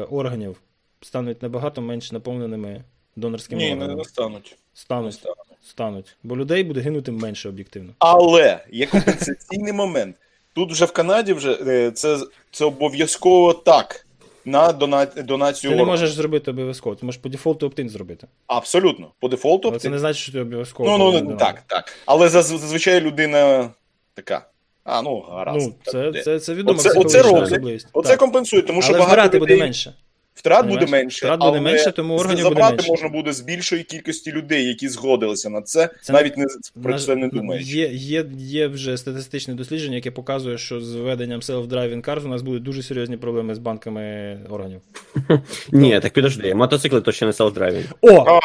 органів 0.09 0.61
стануть 1.01 1.41
набагато 1.41 1.81
менш 1.81 2.11
наповненими 2.11 2.83
донорськими 3.15 3.61
Ні, 3.61 3.67
не, 3.67 3.73
органами. 3.73 3.97
не 3.97 4.03
стануть. 4.03 4.51
Не 4.51 4.57
Стануть, 4.73 5.13
стануть. 5.69 6.15
Бо 6.23 6.37
людей 6.37 6.63
буде 6.63 6.81
гинути 6.81 7.11
менше 7.11 7.49
об'єктивно. 7.49 7.93
Але 7.99 8.59
є 8.71 8.85
компенсаційний 8.85 9.73
момент. 9.73 10.15
Тут 10.53 10.71
вже 10.71 10.85
в 10.85 10.91
Канаді 10.91 11.33
вже 11.33 11.57
е, 11.67 11.91
це, 11.91 12.19
це 12.51 12.65
обов'язково 12.65 13.53
так. 13.53 14.05
На 14.45 14.71
дона, 14.71 15.05
донацію 15.05 15.71
Ти 15.71 15.77
не 15.77 15.83
можеш 15.83 16.13
зробити 16.13 16.51
обов'язково. 16.51 16.95
Ти 16.95 17.05
можеш 17.05 17.21
по 17.21 17.29
дефолту 17.29 17.67
оптин 17.67 17.89
зробити. 17.89 18.27
Абсолютно. 18.47 19.07
По 19.19 19.27
дефолту. 19.27 19.67
Але 19.69 19.79
це 19.79 19.89
не 19.89 19.99
значить, 19.99 20.23
що 20.23 20.31
ти 20.31 20.39
обов'язково. 20.39 20.97
Ну, 20.97 21.11
ну, 21.11 21.21
ну 21.21 21.37
так, 21.37 21.63
так. 21.67 21.93
Але 22.05 22.29
зазвичай 22.29 23.01
людина 23.01 23.69
така. 24.13 24.45
А, 24.83 25.01
ну, 25.01 25.19
гаразд. 25.19 25.67
Ну, 25.67 25.73
це, 25.83 26.23
це, 26.23 26.39
це 26.39 26.53
відома 26.53 26.79
Оце- 26.79 26.99
оце 26.99 27.21
роблять. 27.21 27.85
Оце 27.93 28.09
Так. 28.09 28.19
компенсує, 28.19 28.61
тому 28.61 28.81
що 28.81 28.89
Але 28.89 28.99
багато 28.99 29.15
збирати 29.15 29.39
буде 29.39 29.57
менше. 29.57 29.93
Втрат 30.41 30.67
буде 30.67 30.85
менше, 30.85 31.25
Втрат 31.25 31.39
буде 31.39 31.49
але 31.49 31.61
менше, 31.61 31.91
тому 31.91 32.15
органів 32.15 32.49
буде 32.49 32.61
менше. 32.61 32.87
можна 32.89 33.09
буде 33.09 33.33
з 33.33 33.41
більшої 33.41 33.83
кількості 33.83 34.31
людей, 34.31 34.65
які 34.67 34.89
згодилися 34.89 35.49
на 35.49 35.61
це, 35.61 35.89
Це 36.01 36.13
навіть 36.13 36.37
не 36.37 36.45
про 36.83 36.99
це 36.99 37.15
не 37.15 37.27
думають. 37.27 37.67
Є, 37.67 37.87
є, 37.87 38.25
є 38.37 38.67
вже 38.67 38.97
статистичне 38.97 39.53
дослідження, 39.53 39.95
яке 39.95 40.11
показує, 40.11 40.57
що 40.57 40.81
з 40.81 40.95
введенням 40.95 41.39
self-driving 41.39 42.07
cars 42.07 42.25
у 42.25 42.27
нас 42.27 42.41
будуть 42.41 42.63
дуже 42.63 42.83
серйозні 42.83 43.17
проблеми 43.17 43.55
з 43.55 43.57
банками 43.57 44.37
органів. 44.49 44.81
Ні, 45.71 45.99
так 45.99 46.13
підожди, 46.13 46.55
мотоцикли 46.55 47.01
то 47.01 47.11
ще 47.11 47.25
не 47.25 47.31
селф-драйвінг. 47.31 47.85
О! 48.01 48.25
А, 48.27 48.39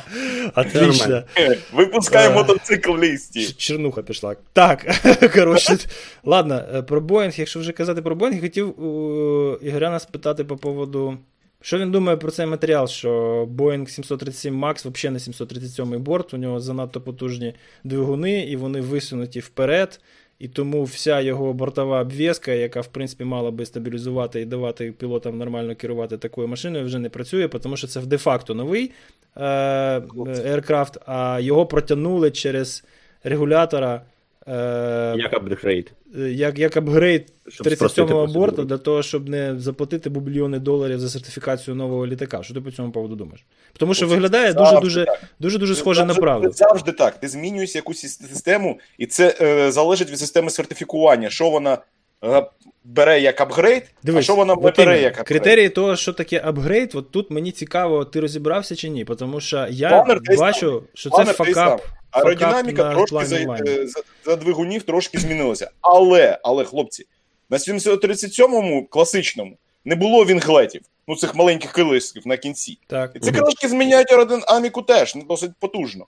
Отлично. 0.54 1.22
Випускає 1.72 2.28
Е. 2.28 2.34
мотоцикл 2.34 2.92
в 2.92 3.04
лісті. 3.04 3.52
Чернуха 3.52 4.02
пішла. 4.02 4.36
Так, 4.52 4.86
коротше. 5.34 5.78
Ладно, 6.24 6.62
е, 6.74 6.82
про 6.82 7.00
Боїнг, 7.00 7.34
якщо 7.36 7.60
вже 7.60 7.72
казати 7.72 8.02
про 8.02 8.16
Боїнг, 8.16 8.40
хотів 8.40 8.82
у 8.82 9.56
Ігоряна 9.62 9.98
спитати 9.98 10.44
по 10.44 10.56
поводу. 10.56 11.18
Що 11.60 11.78
він 11.78 11.90
думає 11.90 12.16
про 12.16 12.30
цей 12.30 12.46
матеріал, 12.46 12.86
що 12.88 13.10
Boeing 13.56 13.88
737 13.88 14.64
MAX 14.64 14.88
взагалі 14.90 15.12
не 15.14 15.20
737 15.20 16.02
борт, 16.02 16.34
у 16.34 16.36
нього 16.36 16.60
занадто 16.60 17.00
потужні 17.00 17.54
двигуни, 17.84 18.40
і 18.44 18.56
вони 18.56 18.80
висунуті 18.80 19.40
вперед, 19.40 20.00
і 20.38 20.48
тому 20.48 20.84
вся 20.84 21.20
його 21.20 21.52
бортова 21.52 22.00
обв'язка, 22.00 22.52
яка 22.52 22.80
в 22.80 22.86
принципі 22.86 23.24
мала 23.24 23.50
би 23.50 23.66
стабілізувати 23.66 24.40
і 24.40 24.44
давати 24.44 24.92
пілотам 24.92 25.38
нормально 25.38 25.76
керувати 25.76 26.18
такою 26.18 26.48
машиною, 26.48 26.84
вже 26.84 26.98
не 26.98 27.08
працює, 27.08 27.48
тому 27.48 27.76
що 27.76 27.86
це 27.86 28.00
де-факто 28.00 28.54
новий 28.54 28.92
е, 29.36 29.40
aircraft, 29.40 30.98
а 31.06 31.40
його 31.40 31.66
протягнули 31.66 32.30
через 32.30 32.84
регулятора. 33.24 34.02
Е, 34.48 35.14
Як 35.18 35.34
апгрейд. 35.34 35.92
як, 36.16 36.58
як 36.58 36.76
апгрейд 36.76 37.32
37-го 37.46 37.76
процедуру. 37.76 38.26
борту 38.26 38.64
для 38.64 38.78
того, 38.78 39.02
щоб 39.02 39.28
не 39.28 39.58
заплатити 39.58 40.10
бубліони 40.10 40.58
доларів 40.58 41.00
за 41.00 41.08
сертифікацію 41.08 41.74
нового 41.74 42.06
літака. 42.06 42.42
Що 42.42 42.54
ти 42.54 42.60
по 42.60 42.70
цьому 42.70 42.92
поводу 42.92 43.16
думаєш? 43.16 43.44
Тому 43.78 43.94
що 43.94 44.06
виглядає 44.06 44.52
дуже 44.52 44.80
дуже 44.80 45.06
дуже 45.40 45.58
дуже 45.58 45.74
схоже 45.74 46.04
на 46.04 46.14
правду. 46.14 46.50
Завжди 46.52 46.92
так. 46.92 47.20
Ти 47.20 47.28
змінюєш 47.28 47.74
якусь 47.74 48.00
систему, 48.00 48.78
і 48.98 49.06
це 49.06 49.34
е, 49.40 49.72
залежить 49.72 50.10
від 50.10 50.18
системи 50.18 50.50
сертифікування. 50.50 51.30
Що 51.30 51.50
вона 51.50 51.78
е, 52.24 52.46
бере 52.84 53.20
як 53.20 53.40
апгрейд, 53.40 53.82
а 54.16 54.22
що 54.22 54.34
вона 54.34 54.54
бере 54.54 54.74
іменно, 54.76 54.96
як 55.00 55.18
апгрейд. 55.18 55.26
критерії 55.26 55.68
того, 55.68 55.96
що 55.96 56.12
таке 56.12 56.42
апгрейд, 56.44 56.90
от 56.94 57.10
тут 57.10 57.30
мені 57.30 57.52
цікаво, 57.52 58.04
ти 58.04 58.20
розібрався 58.20 58.76
чи 58.76 58.88
ні, 58.88 59.04
тому 59.04 59.40
що 59.40 59.66
я 59.70 59.88
Планер 59.88 60.20
бачу, 60.38 60.82
що 60.94 61.10
це 61.10 61.24
факап. 61.24 61.82
Аеродинаміка 62.10 62.84
на 62.84 62.94
трошки 62.94 63.26
за, 63.26 63.36
е, 63.36 63.86
за, 63.86 64.00
за 64.24 64.36
двигунів 64.36 64.82
трошки 64.82 65.18
змінилася. 65.18 65.70
Але, 65.80 66.38
але, 66.42 66.64
хлопці, 66.64 67.06
на 67.50 67.56
737-му 67.56 68.86
класичному 68.86 69.56
не 69.84 69.94
було 69.94 70.24
вінглетів, 70.24 70.82
ну 71.08 71.16
цих 71.16 71.34
маленьких 71.34 71.72
килисків 71.72 72.26
на 72.26 72.36
кінці. 72.36 72.78
Так. 72.86 73.12
І 73.14 73.18
ці 73.20 73.32
крилишки 73.32 73.68
зміняють 73.68 74.12
аеродинаміку 74.12 74.82
теж 74.82 75.14
ну, 75.14 75.22
досить 75.22 75.52
потужно. 75.60 76.06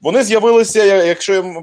Вони 0.00 0.24
з'явилися, 0.24 0.84
якщо 0.84 1.34
я, 1.34 1.62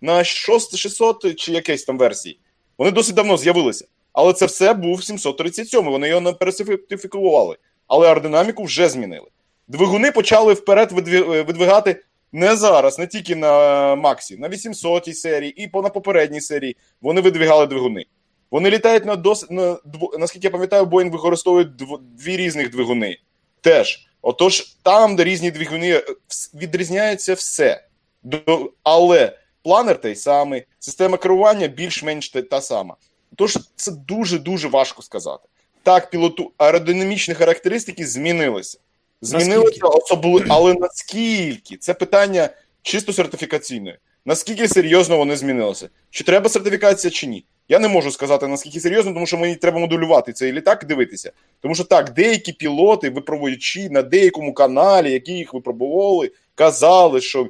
на 0.00 0.24
6, 0.24 0.76
600 0.76 1.36
чи 1.36 1.52
якесь 1.52 1.84
там 1.84 1.98
версії. 1.98 2.38
Вони 2.78 2.90
досить 2.90 3.14
давно 3.14 3.36
з'явилися. 3.36 3.86
Але 4.12 4.32
це 4.32 4.46
все 4.46 4.74
був 4.74 5.04
737, 5.04 5.84
вони 5.84 6.08
його 6.08 6.20
не 6.20 6.32
пересертифікували. 6.32 7.56
Але 7.86 8.08
аеродинаміку 8.08 8.64
вже 8.64 8.88
змінили. 8.88 9.26
Двигуни 9.68 10.12
почали 10.12 10.54
вперед 10.54 11.08
е, 11.08 11.42
видвигати 11.42 12.04
не 12.32 12.56
зараз, 12.56 12.98
не 12.98 13.06
тільки 13.06 13.36
на 13.36 13.94
Максі, 13.94 14.36
на 14.36 14.48
800 14.48 15.16
серії 15.16 15.62
і 15.62 15.68
по 15.68 15.82
на 15.82 15.88
попередній 15.88 16.40
серії 16.40 16.76
вони 17.00 17.20
видвигали 17.20 17.66
двигуни. 17.66 18.06
Вони 18.50 18.70
літають 18.70 19.04
на 19.04 19.16
дос... 19.16 19.50
на 19.50 19.76
наскільки 20.18 20.46
я 20.46 20.50
пам'ятаю, 20.50 20.86
Боїнг 20.86 21.12
використовує 21.12 21.64
дв... 21.64 21.98
дві 22.00 22.36
різних 22.36 22.70
двигуни. 22.70 23.18
Теж. 23.60 24.08
Отож, 24.22 24.60
там, 24.82 25.16
де 25.16 25.24
різні 25.24 25.50
двигуни, 25.50 25.90
е, 25.90 26.04
відрізняється 26.54 27.34
все. 27.34 27.84
До... 28.22 28.72
Але 28.82 29.38
планер 29.62 30.00
той 30.00 30.14
самий, 30.14 30.64
система 30.78 31.16
керування 31.16 31.66
більш-менш 31.66 32.28
та, 32.28 32.42
та 32.42 32.60
сама. 32.60 32.96
Тож 33.36 33.58
це 33.76 33.90
дуже-дуже 33.90 34.68
важко 34.68 35.02
сказати. 35.02 35.48
Так, 35.82 36.10
пілоту 36.10 36.52
аеродинамічні 36.56 37.34
характеристики 37.34 38.06
змінилися. 38.06 38.78
Наскільки? 39.22 39.80
особливо, 39.82 40.44
але 40.48 40.74
наскільки? 40.74 41.76
Це 41.76 41.94
питання 41.94 42.48
чисто 42.82 43.12
сертифікаційне. 43.12 43.98
Наскільки 44.24 44.68
серйозно 44.68 45.16
вони 45.16 45.36
змінилися? 45.36 45.88
Чи 46.10 46.24
треба 46.24 46.48
сертифікація, 46.48 47.10
чи 47.10 47.26
ні? 47.26 47.44
Я 47.68 47.78
не 47.78 47.88
можу 47.88 48.10
сказати 48.10 48.46
наскільки 48.46 48.80
серйозно, 48.80 49.12
тому 49.12 49.26
що 49.26 49.38
мені 49.38 49.56
треба 49.56 49.78
моделювати 49.78 50.32
цей 50.32 50.52
літак 50.52 50.84
дивитися. 50.84 51.32
Тому 51.60 51.74
що 51.74 51.84
так, 51.84 52.12
деякі 52.12 52.52
пілоти, 52.52 53.10
випробуючи 53.10 53.90
на 53.90 54.02
деякому 54.02 54.54
каналі, 54.54 55.12
які 55.12 55.32
їх 55.32 55.54
випробували, 55.54 56.30
казали, 56.54 57.20
що 57.20 57.48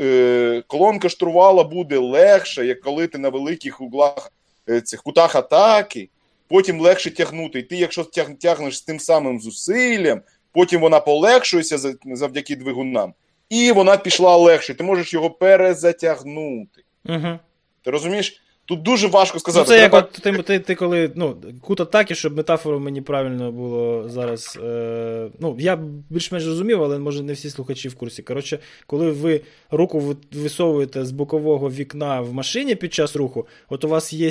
е, 0.00 0.62
колонка 0.66 1.08
штурвала 1.08 1.64
буде 1.64 1.98
легше, 1.98 2.66
як 2.66 2.80
коли 2.80 3.06
ти 3.06 3.18
на 3.18 3.28
великих 3.28 3.80
углах 3.80 4.32
е, 4.68 4.80
цих 4.80 5.02
кутах 5.02 5.36
атаки, 5.36 6.08
потім 6.48 6.80
легше 6.80 7.10
тягнути. 7.10 7.58
І 7.58 7.62
ти, 7.62 7.76
якщо 7.76 8.04
тяг, 8.04 8.28
тягнеш 8.40 8.78
з 8.78 8.82
тим 8.82 9.00
самим 9.00 9.40
зусиллям, 9.40 10.20
потім 10.56 10.80
вона 10.80 11.00
полегшується 11.00 11.94
завдяки 12.12 12.56
двигунам, 12.56 13.14
і 13.48 13.72
вона 13.72 13.96
пішла 13.96 14.36
легше. 14.36 14.74
Ти 14.74 14.84
можеш 14.84 15.14
його 15.14 15.30
перезатягнути. 15.30 16.82
Угу. 17.04 17.38
Ти 17.82 17.90
розумієш? 17.90 18.42
Тут 18.64 18.82
дуже 18.82 19.06
важко 19.06 19.34
Ну, 19.36 19.40
сказати. 19.40 19.68
це 19.68 19.78
як 19.78 19.90
Треба- 19.90 20.08
от 20.12 20.22
ти, 20.22 20.42
ти, 20.42 20.58
ти 20.58 20.74
коли. 20.74 21.12
Ну, 21.14 21.36
кут 21.60 21.80
атаки, 21.80 22.14
щоб 22.14 22.36
метафору 22.36 22.80
мені 22.80 23.00
правильно 23.00 23.52
було 23.52 24.08
зараз. 24.08 24.58
Е, 24.64 25.28
ну, 25.40 25.56
я 25.58 25.76
більш-менш 26.10 26.46
розумів, 26.46 26.82
але 26.82 26.98
може 26.98 27.22
не 27.22 27.32
всі 27.32 27.50
слухачі 27.50 27.88
в 27.88 27.94
курсі. 27.94 28.22
Коротше, 28.22 28.58
коли 28.86 29.10
ви 29.10 29.40
руку 29.70 30.16
висовуєте 30.32 31.04
з 31.04 31.10
бокового 31.10 31.70
вікна 31.70 32.20
в 32.20 32.32
машині 32.32 32.74
під 32.74 32.94
час 32.94 33.16
руху, 33.16 33.46
от 33.68 33.84
у 33.84 33.88
вас 33.88 34.12
є. 34.12 34.30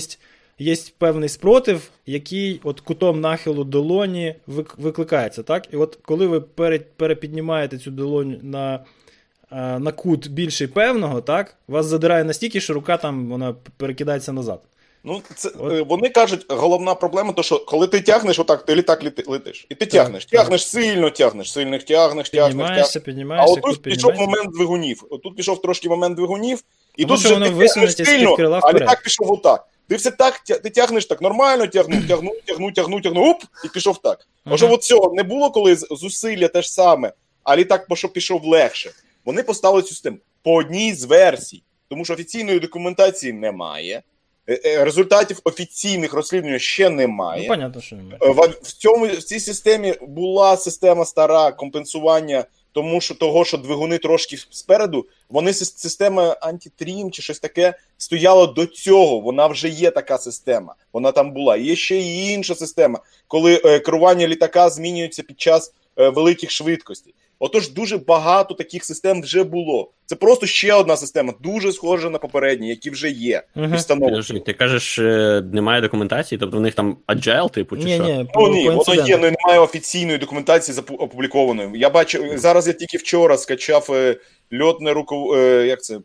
Є 0.60 0.76
певний 0.98 1.30
спротив, 1.30 1.90
який 2.06 2.62
от 2.64 2.80
кутом 2.80 3.22
нахилу 3.22 3.64
долоні 3.64 4.36
викликається, 4.78 5.44
так? 5.44 5.68
І 5.74 5.78
от 5.78 6.00
коли 6.02 6.28
ви 6.28 6.42
перепіднімаєте 6.98 7.78
цю 7.78 7.92
долоню 7.92 8.40
на, 8.42 8.86
е, 9.52 9.80
на 9.80 9.92
кут 9.92 10.28
більший 10.28 10.68
певного, 10.68 11.22
так, 11.22 11.58
вас 11.68 11.86
задирає 11.86 12.24
настільки, 12.24 12.62
що 12.62 12.74
рука 12.74 12.98
там 12.98 13.30
вона 13.30 13.56
перекидається 13.78 14.32
назад. 14.34 14.62
Ну, 15.04 15.22
це, 15.36 15.50
От. 15.50 15.74
е, 15.74 15.82
вони 15.82 16.10
кажуть, 16.10 16.46
головна 16.50 16.96
проблема, 16.96 17.34
то 17.34 17.44
що 17.44 17.66
коли 17.66 17.88
ти 17.88 18.02
тягнеш, 18.02 18.40
отак, 18.40 18.66
ти 18.66 18.76
літак 18.76 19.04
літи- 19.04 19.24
летиш. 19.28 19.66
І 19.70 19.76
ти 19.76 19.86
Так, 19.86 19.90
тягнеш, 19.90 20.26
так. 20.26 20.42
тягнеш, 20.42 20.68
сильно 20.68 21.10
тягнеш, 21.10 21.52
сильно 21.52 21.78
тягнеш, 21.78 22.30
тягнеш, 22.30 22.68
тягнеш. 22.68 22.98
Піднімаєшся, 23.06 23.56
А 23.56 23.68
отут 23.68 23.82
пішов 23.82 24.16
момент 24.16 24.54
двигунів. 24.54 25.04
Отут 25.10 25.36
пішов 25.36 25.62
трошки 25.62 25.90
момент 25.90 26.16
двигунів, 26.16 26.64
і 26.98 27.02
Тому 27.02 27.14
тут 27.16 27.26
що 27.26 27.36
вже 27.36 27.46
ти 27.46 27.68
тягнеш 27.68 27.96
сильно, 27.96 28.60
а 28.62 28.74
літак 28.74 29.02
пішов 29.04 29.32
отак. 29.32 29.68
Ти 29.88 29.96
все 29.96 30.12
так, 30.12 30.40
ти 30.40 30.70
тягнеш 30.70 31.06
так 31.06 31.22
нормально, 31.22 31.68
тягнув, 31.68 32.00
тягнув, 32.08 32.34
тягнув, 32.46 32.74
тягнув, 32.74 33.02
тягнув, 33.02 33.30
оп, 33.30 33.44
і 33.66 33.70
пішов 33.70 33.98
так. 34.02 34.28
Може, 34.46 34.66
от 34.68 34.84
цього 34.84 35.14
не 35.16 35.24
було, 35.24 35.52
коли 35.52 35.76
зусилля 35.76 36.48
те 36.48 36.62
ж 36.62 36.72
саме, 36.74 37.14
а 37.44 37.56
літак 37.58 37.88
пішов, 37.88 38.14
пішов 38.14 38.46
легше. 38.46 38.92
Вони 39.26 39.44
поставили 39.44 39.82
цю 39.82 39.88
систему 39.90 40.18
по 40.44 40.54
одній 40.54 40.94
з 40.94 41.04
версій, 41.04 41.64
тому 41.90 42.06
що 42.06 42.14
офіційної 42.14 42.60
документації 42.60 43.34
немає. 43.34 44.02
е, 44.50 44.60
е, 44.66 44.86
Результатів 44.86 45.40
офіційних 45.44 46.14
розслідувань 46.14 46.60
ще 46.60 46.90
немає. 46.90 47.42
Ну, 47.42 47.48
понятно, 47.48 47.82
що 47.82 47.96
немає. 47.96 48.20
Е, 48.22 48.30
В, 48.30 48.60
в 48.62 48.72
цьому 48.72 49.06
в 49.08 49.24
цій 49.24 49.40
системі 49.40 49.94
була 50.02 50.58
система 50.58 51.06
стара 51.06 51.52
компенсування, 51.52 52.46
тому 52.76 53.02
що 53.02 53.16
того, 53.16 53.46
що 53.46 53.58
двигуни 53.58 53.98
трошки 53.98 54.38
спереду, 54.50 55.06
вони 55.30 55.52
сис- 55.52 55.78
система 55.78 56.38
антитрім 56.42 57.12
чи 57.12 57.22
щось 57.22 57.40
таке 57.40 57.74
стояла 57.98 58.48
до 58.48 58.66
цього. 58.66 59.20
Вона 59.20 59.48
вже 59.48 59.70
є 59.70 59.92
така 59.92 60.18
система. 60.18 60.76
Вона 60.94 61.12
там 61.12 61.32
була. 61.32 61.58
Є 61.58 61.76
ще 61.76 61.98
і 61.98 62.30
інша 62.32 62.56
система, 62.56 63.00
коли 63.28 63.62
е, 63.66 63.80
керування 63.80 64.28
літака 64.28 64.70
змінюється 64.70 65.24
під 65.24 65.42
час 65.42 65.74
е, 65.98 66.10
великих 66.10 66.52
швидкостей. 66.52 67.14
Отож, 67.46 67.70
дуже 67.70 67.98
багато 67.98 68.54
таких 68.54 68.86
систем 68.86 69.22
вже 69.22 69.44
було. 69.44 69.92
Це 70.06 70.16
просто 70.16 70.46
ще 70.46 70.74
одна 70.74 70.98
система, 70.98 71.34
дуже 71.42 71.72
схожа 71.72 72.10
на 72.10 72.18
попередні, 72.18 72.70
які 72.70 72.90
вже 72.90 73.10
є. 73.10 73.44
Підожди, 74.10 74.40
ти 74.40 74.54
кажеш, 74.54 75.00
е, 75.00 75.44
немає 75.54 75.82
документації, 75.82 76.40
тобто 76.40 76.58
в 76.58 76.62
них 76.62 76.74
там 76.74 76.98
agile, 77.08 77.50
типу, 77.52 77.78
чи 77.78 77.84
Ні, 77.84 77.96
що? 77.96 78.04
ні, 78.04 78.28
Ну 78.36 78.48
ні, 78.48 78.70
воно 78.70 78.94
є, 79.08 79.16
але 79.16 79.32
немає 79.32 79.60
офіційної 79.60 80.18
документації 80.18 80.78
опублікованої. 80.80 81.70
Я 81.74 81.90
бачу, 81.90 82.24
зараз 82.36 82.68
я 82.68 82.74
тільки 82.74 82.98
вчора 82.98 83.38
скачав 83.38 83.88
е, 83.92 84.16
льотне 84.62 84.94
руко, 84.94 85.38
е, 85.38 85.68
як 85.68 85.84
це, 85.84 86.00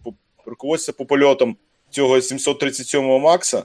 руководство 0.46 0.94
по 0.94 1.06
польотам 1.06 1.56
цього 1.90 2.16
737-го 2.16 3.18
Макса. 3.18 3.62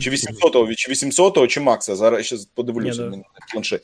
Чи 0.00 0.10
800-го, 0.10 0.74
чи 0.74 0.92
800-го, 0.92 1.46
чи 1.46 1.60
Макса. 1.60 1.96
Зараз 1.96 2.26
ще 2.26 2.36
подивлюся 2.54 3.02
на 3.02 3.22
планшет. 3.52 3.82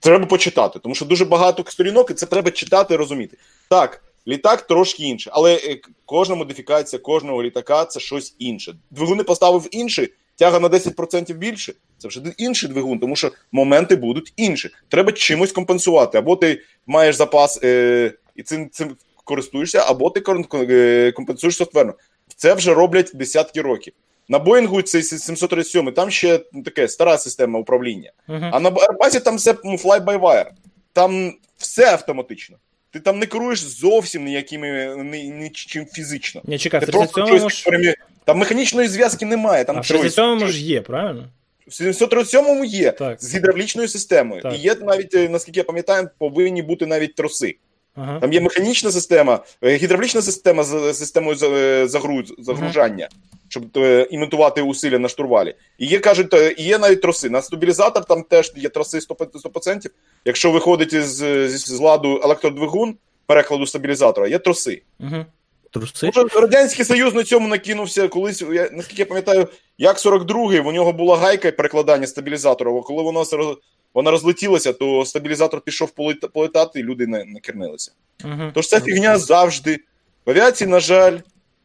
Треба 0.00 0.26
почитати, 0.26 0.78
тому 0.78 0.94
що 0.94 1.04
дуже 1.04 1.24
багато 1.24 1.64
сторінок, 1.70 2.10
і 2.10 2.14
це 2.14 2.26
треба 2.26 2.50
читати 2.50 2.94
і 2.94 2.96
розуміти. 2.96 3.36
Так, 3.68 4.02
літак 4.26 4.62
трошки 4.62 5.02
інше, 5.02 5.30
але 5.32 5.54
е, 5.54 5.80
кожна 6.06 6.34
модифікація 6.34 7.00
кожного 7.00 7.42
літака 7.42 7.84
це 7.84 8.00
щось 8.00 8.34
інше. 8.38 8.74
Двигуни 8.90 9.24
поставив 9.24 9.68
інший, 9.70 10.12
тяга 10.36 10.60
на 10.60 10.68
10% 10.68 11.34
більше. 11.34 11.74
Це 11.98 12.08
вже 12.08 12.20
інший 12.38 12.68
двигун, 12.68 12.98
тому 12.98 13.16
що 13.16 13.32
моменти 13.52 13.96
будуть 13.96 14.32
інші. 14.36 14.70
Треба 14.88 15.12
чимось 15.12 15.52
компенсувати. 15.52 16.18
Або 16.18 16.36
ти 16.36 16.62
маєш 16.86 17.16
запас 17.16 17.60
е, 17.64 18.12
і 18.36 18.42
цим, 18.42 18.70
цим 18.70 18.96
користуєшся, 19.24 19.84
або 19.86 20.10
ти 20.10 20.22
е, 20.54 21.12
компенсуєш 21.12 21.56
софтверно. 21.56 21.94
Це 22.36 22.54
вже 22.54 22.74
роблять 22.74 23.10
десятки 23.14 23.60
років. 23.60 23.92
На 24.28 24.38
Боїнгу 24.38 24.82
цей 24.82 25.02
737, 25.02 25.92
там 25.92 26.10
ще 26.10 26.40
ну, 26.52 26.62
таке 26.62 26.88
стара 26.88 27.18
система 27.18 27.58
управління. 27.58 28.12
Мгм. 28.28 28.50
А 28.52 28.60
на 28.60 28.70
Airbus 28.70 29.20
там 29.20 29.36
все 29.36 29.54
ну, 29.64 29.76
fly-by-wire. 29.76 30.46
Там 30.92 31.34
все 31.56 31.92
автоматично. 31.92 32.56
Ти 32.90 33.00
там 33.00 33.18
не 33.18 33.26
керуєш 33.26 33.58
зовсім 33.60 34.24
ніякими 34.24 34.96
нічим 35.40 35.86
фізично. 35.86 36.40
Ні, 36.44 36.58
чекай, 36.58 36.80
в 36.80 36.86
Ти 36.86 36.92
просто 36.92 37.20
37-му 37.20 37.50
ж. 37.50 37.64
перемі- 37.70 37.94
Там 38.24 38.38
механічної 38.38 38.88
зв'язки 38.88 39.26
немає. 39.26 39.64
Там 39.64 39.76
А 39.76 39.80
в 39.80 39.84
джойстик. 39.84 40.24
37-му 40.24 40.46
ж 40.46 40.62
є, 40.62 40.80
правильно? 40.80 41.28
В 41.66 41.74
737 41.74 42.64
є 42.64 42.92
Так. 42.92 43.22
з 43.22 43.34
гідравлічною 43.36 43.88
системою. 43.88 44.42
Так. 44.42 44.54
І 44.54 44.56
є 44.56 44.74
навіть, 44.74 45.14
е, 45.14 45.28
наскільки 45.28 45.60
я 45.60 45.64
пам'ятаю, 45.64 46.08
повинні 46.18 46.62
бути 46.62 46.86
навіть 46.86 47.14
троси. 47.14 47.56
Ага. 47.94 48.20
Там 48.20 48.32
є 48.32 48.40
механічна 48.40 48.90
система, 48.90 49.44
е, 49.62 49.76
гідравлічна 49.76 50.22
система 50.22 50.64
з 50.64 50.94
системою 50.94 51.36
е, 51.42 51.88
загруз, 51.88 52.34
загружання, 52.38 53.08
щоб 53.48 53.64
е, 53.76 54.06
імітувати 54.10 54.62
усилля 54.62 54.98
на 54.98 55.08
штурвалі. 55.08 55.54
І 55.78 55.86
є, 55.86 55.98
кажуть, 55.98 56.34
є 56.58 56.78
навіть 56.78 57.02
троси. 57.02 57.30
На 57.30 57.42
стабілізатор 57.42 58.04
там 58.04 58.22
теж 58.22 58.52
є 58.56 58.68
троси 58.68 58.98
100%. 58.98 59.42
100%. 59.42 59.90
Якщо 60.24 60.50
виходить 60.50 60.92
із, 60.92 61.06
з, 61.16 61.48
з 61.48 61.80
ладу 61.80 62.20
електродвигун, 62.24 62.94
перекладу 63.26 63.66
стабілізатора, 63.66 64.28
є 64.28 64.38
троси. 64.38 64.82
Угу. 65.00 65.24
Труси? 65.72 66.10
Може, 66.16 66.28
Радянський 66.40 66.84
Союз 66.84 67.14
на 67.14 67.24
цьому 67.24 67.48
накинувся 67.48 68.08
колись. 68.08 68.42
Я, 68.42 68.70
наскільки 68.72 69.02
я 69.02 69.06
пам'ятаю, 69.06 69.48
як 69.78 69.96
42-й, 69.96 70.58
у 70.58 70.72
нього 70.72 70.92
була 70.92 71.16
гайка 71.16 71.52
перекладання 71.52 72.06
стабілізатора. 72.06 72.72
а 72.72 72.82
Коли 72.82 73.02
вона, 73.02 73.20
роз- 73.20 73.56
вона 73.94 74.10
розлетілася, 74.10 74.72
то 74.72 75.04
стабілізатор 75.04 75.60
пішов 75.60 75.90
полета- 75.90 76.28
полетати, 76.28 76.80
і 76.80 76.82
люди 76.82 77.06
не, 77.06 77.24
не 77.24 77.40
кернилися. 77.40 77.92
Угу. 78.24 78.50
Тож 78.54 78.68
ця 78.68 78.80
фігня 78.80 79.18
завжди. 79.18 79.80
В 80.26 80.30
авіації, 80.30 80.70
на 80.70 80.80
жаль, 80.80 81.18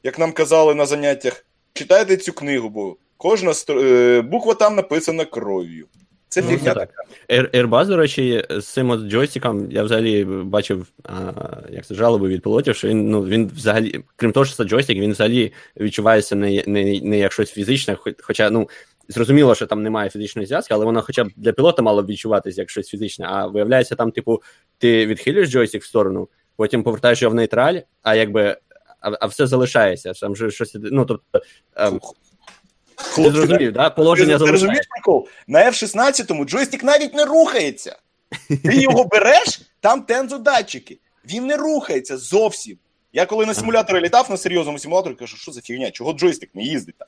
як 0.03 0.19
нам 0.19 0.31
казали 0.31 0.75
на 0.75 0.85
заняттях, 0.85 1.45
читайте 1.73 2.17
цю 2.17 2.33
книгу, 2.33 2.69
бо 2.69 2.95
кожна 3.17 3.51
стр- 3.51 3.79
е, 3.85 4.21
буква 4.21 4.53
там 4.53 4.75
написана 4.75 5.25
кров'ю. 5.25 5.85
Це 6.29 6.41
Ну, 6.41 6.47
фігня 6.49 6.73
так. 6.73 6.89
Airbus, 7.29 7.85
до 7.85 7.97
речі, 7.97 8.45
з 8.49 8.65
цим 8.65 8.89
от 8.89 8.99
джойстиком 8.99 9.71
я 9.71 9.83
взагалі 9.83 10.23
бачив 10.25 10.87
а, 11.03 11.31
як 11.71 11.85
це 11.85 11.95
жалоби 11.95 12.27
від 12.27 12.41
пілотів, 12.43 12.75
що 12.75 12.87
він 12.87 13.09
ну 13.09 13.25
він 13.25 13.51
взагалі, 13.55 14.03
крім 14.15 14.31
того, 14.31 14.45
що 14.45 14.55
це 14.55 14.63
джойстик, 14.63 14.97
він 14.97 15.11
взагалі 15.11 15.53
відчувається 15.79 16.35
не, 16.35 16.63
не, 16.67 16.99
не 17.01 17.17
як 17.19 17.33
щось 17.33 17.51
фізичне, 17.51 17.95
хоч- 17.95 18.15
хоча 18.21 18.49
ну. 18.49 18.69
Зрозуміло, 19.09 19.55
що 19.55 19.65
там 19.65 19.83
немає 19.83 20.09
фізичної 20.09 20.45
зв'язки, 20.45 20.73
але 20.73 20.85
воно 20.85 21.01
хоча 21.01 21.23
б 21.23 21.31
для 21.35 21.51
пілота 21.51 21.81
мало 21.81 22.03
б 22.03 22.05
відчуватися 22.05 22.61
як 22.61 22.69
щось 22.69 22.87
фізичне. 22.87 23.25
А 23.29 23.47
виявляється, 23.47 23.95
там, 23.95 24.11
типу, 24.11 24.41
ти 24.77 25.05
відхилюєш 25.05 25.49
джойстик 25.49 25.83
в 25.83 25.85
сторону, 25.85 26.29
потім 26.55 26.83
повертаєш 26.83 27.21
його 27.21 27.31
в 27.31 27.35
нейтраль, 27.35 27.79
а 28.03 28.15
якби 28.15 28.57
а, 28.99 29.11
а 29.19 29.25
все 29.25 29.47
залишається. 29.47 30.13
Там 30.13 30.35
же 30.35 30.51
щось. 30.51 30.75
Ну 30.75 31.05
тобто, 31.05 31.41
ем, 31.75 31.99
ти 33.15 33.31
зрозумів, 33.31 33.71
да? 33.71 33.89
Положення 33.89 34.33
ти 34.33 34.37
розумієш 34.37 34.59
залишається. 34.59 34.89
прикол? 34.89 35.27
На 35.47 35.59
F-16 35.59 36.45
джойстик 36.45 36.83
навіть 36.83 37.13
не 37.13 37.25
рухається. 37.25 37.95
Ти 38.63 38.75
його 38.81 39.03
береш, 39.03 39.61
там 39.79 40.01
тензодатчики. 40.01 40.97
Він 41.25 41.45
не 41.45 41.57
рухається 41.57 42.17
зовсім. 42.17 42.77
Я 43.13 43.25
коли 43.25 43.45
на 43.45 43.53
симуляторі 43.53 44.01
літав 44.01 44.31
на 44.31 44.37
серйозному 44.37 44.79
симуляторі, 44.79 45.13
кажу, 45.13 45.37
що 45.37 45.51
за 45.51 45.61
фігня, 45.61 45.91
чого 45.91 46.13
джойстик 46.13 46.55
не 46.55 46.63
їздить 46.63 46.95
там? 46.97 47.07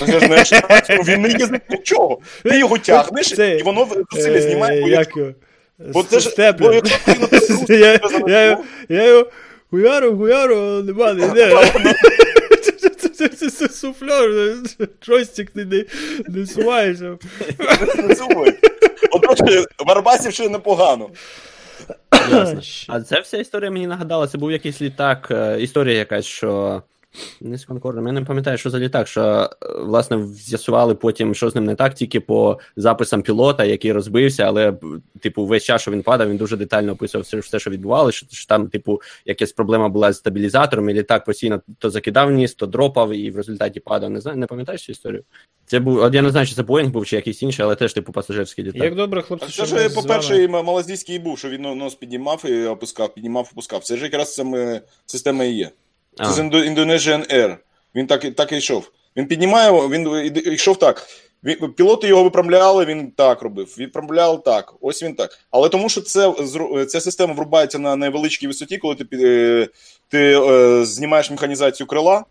Я 0.00 0.06
кажу, 0.06 0.28
на 0.28 0.36
F-16 0.36 1.04
він 1.04 1.22
не 1.22 1.28
їздить 1.28 1.70
нічого. 1.70 2.18
Ти 2.42 2.58
його 2.58 2.78
тягнеш, 2.78 3.34
Це, 3.34 3.56
і 3.56 3.62
воно 3.62 3.88
зусилля 4.12 4.40
знімає. 4.40 4.80
бо 4.80 4.86
Е, 4.86 4.90
Як 4.90 5.16
його? 5.16 5.30
Бо 5.78 6.02
це 6.02 6.20
ж- 6.20 6.52
бо 6.52 6.72
якщо 6.72 6.96
ти 7.66 7.76
Я- 7.78 8.00
Я 8.28 8.44
його- 8.50 8.64
я 8.88 9.04
його 9.08 9.26
хуяру, 9.70 10.18
хуяру, 10.18 10.56
нема, 10.82 11.12
не 11.12 11.26
йде. 11.26 11.56
Це 13.58 13.68
суфлер, 13.68 14.54
джойстик 15.04 15.50
ти 15.50 15.64
не, 15.64 15.84
не 16.28 16.46
суваєшся. 16.46 17.18
працює. 17.96 18.52
Отож, 19.10 19.38
в 19.86 19.90
Арбасі 19.90 20.32
ще 20.32 20.48
непогано. 20.48 21.10
Ясно. 22.30 22.60
А 22.88 23.00
це 23.00 23.20
вся 23.20 23.38
історія 23.38 23.70
мені 23.70 23.86
нагадала. 23.86 24.26
Це 24.26 24.38
був 24.38 24.52
якийсь 24.52 24.82
літак, 24.82 25.28
е, 25.30 25.56
історія 25.60 25.98
якась, 25.98 26.24
що 26.26 26.82
Не 27.40 27.58
з 27.58 27.64
Конкордом. 27.64 28.06
Я 28.06 28.12
не 28.12 28.22
пам'ятаю, 28.22 28.58
що 28.58 28.70
за 28.70 28.78
літак, 28.78 29.08
що 29.08 29.22
е, 29.22 29.48
власне 29.82 30.26
з'ясували 30.26 30.94
потім, 30.94 31.34
що 31.34 31.50
з 31.50 31.54
ним 31.54 31.64
не 31.64 31.74
так, 31.74 31.94
тільки 31.94 32.20
по 32.20 32.58
записам 32.76 33.22
пілота, 33.22 33.64
який 33.64 33.92
розбився, 33.92 34.42
але 34.42 34.74
типу, 35.20 35.46
весь 35.46 35.64
час, 35.64 35.82
що 35.82 35.90
він 35.90 36.02
падав, 36.02 36.30
він 36.30 36.36
дуже 36.36 36.56
детально 36.56 36.92
описував 36.92 37.24
все, 37.24 37.38
все 37.38 37.58
що 37.58 37.70
відбувалося. 37.70 38.16
Що, 38.16 38.26
що 38.30 38.46
там, 38.46 38.68
типу, 38.68 39.02
якась 39.24 39.52
проблема 39.52 39.88
була 39.88 40.12
з 40.12 40.16
стабілізатором, 40.16 40.90
і 40.90 40.94
літак 40.94 41.24
постійно 41.24 41.60
то 41.78 41.90
закидав 41.90 42.28
вниз, 42.28 42.54
то 42.54 42.66
дропав, 42.66 43.12
і 43.12 43.30
в 43.30 43.36
результаті 43.36 43.80
падав. 43.80 44.10
Не 44.10 44.20
знаю, 44.20 44.38
не 44.38 44.46
пам'ятаєш 44.46 44.84
цю 44.84 44.92
історію? 44.92 45.24
Це 45.66 45.80
був, 45.80 45.98
от 45.98 46.14
я 46.14 46.22
не 46.22 46.30
знаю, 46.30 46.46
чи 46.46 46.54
це 46.54 46.62
Боїнг 46.62 46.90
був, 46.90 47.06
чи 47.06 47.16
якийсь 47.16 47.42
інший, 47.42 47.64
але 47.64 47.76
теж 47.76 47.92
типу 47.92 48.12
пасажирський 48.12 48.64
літак. 48.64 48.82
Як 48.82 48.94
добре, 48.94 49.22
хлопці, 49.22 49.48
що 49.48 49.66
це 49.66 49.88
ж, 49.88 49.94
по-перше, 49.94 50.42
і 50.42 50.48
малазійський 50.48 51.18
був, 51.18 51.38
що 51.38 51.48
він 51.48 51.62
нос 51.62 51.94
піднімав 51.94 52.42
і 52.46 52.64
опускав, 52.64 53.14
піднімав, 53.14 53.48
опускав. 53.52 53.84
Це 53.84 53.96
ж 53.96 54.04
якраз 54.04 54.34
саме 54.34 54.80
система 55.06 55.44
і 55.44 55.52
є. 55.52 55.70
Це 56.24 56.32
з 56.32 56.38
Indo- 56.38 56.74
Indonesian 56.74 57.34
Air. 57.34 57.56
Він 57.94 58.06
так, 58.06 58.34
так 58.34 58.52
і 58.52 58.56
йшов. 58.56 58.90
Він 59.16 59.26
піднімає, 59.26 59.70
він 59.70 60.32
йшов 60.54 60.78
так. 60.78 61.06
Пілоти 61.76 62.06
його 62.08 62.24
виправляли, 62.24 62.84
він 62.84 63.10
так 63.10 63.42
робив. 63.42 63.74
Відправляли 63.78 64.38
так. 64.44 64.74
Ось 64.80 65.02
він 65.02 65.14
так. 65.14 65.38
Але 65.50 65.68
тому, 65.68 65.88
що 65.88 66.00
це, 66.00 66.32
ця 66.88 67.00
система 67.00 67.34
врубається 67.34 67.78
на 67.78 67.96
невеличкій 67.96 68.46
висоті, 68.46 68.78
коли 68.78 68.94
ти, 68.94 69.04
е, 69.12 69.68
ти 70.08 70.40
е, 70.40 70.84
знімаєш 70.84 71.30
механізацію 71.30 71.86
крила. 71.86 72.24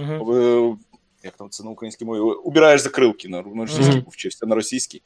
Е, 0.00 0.76
як 1.22 1.34
там 1.36 1.50
це 1.50 1.64
на 1.64 1.70
українській 1.70 2.04
мові? 2.04 2.20
Убираєш 2.20 2.80
закрилки 2.80 3.28
на, 3.28 3.42
Мгм. 3.42 4.04
вчився 4.10 4.46
на 4.46 4.54
російській. 4.54 5.02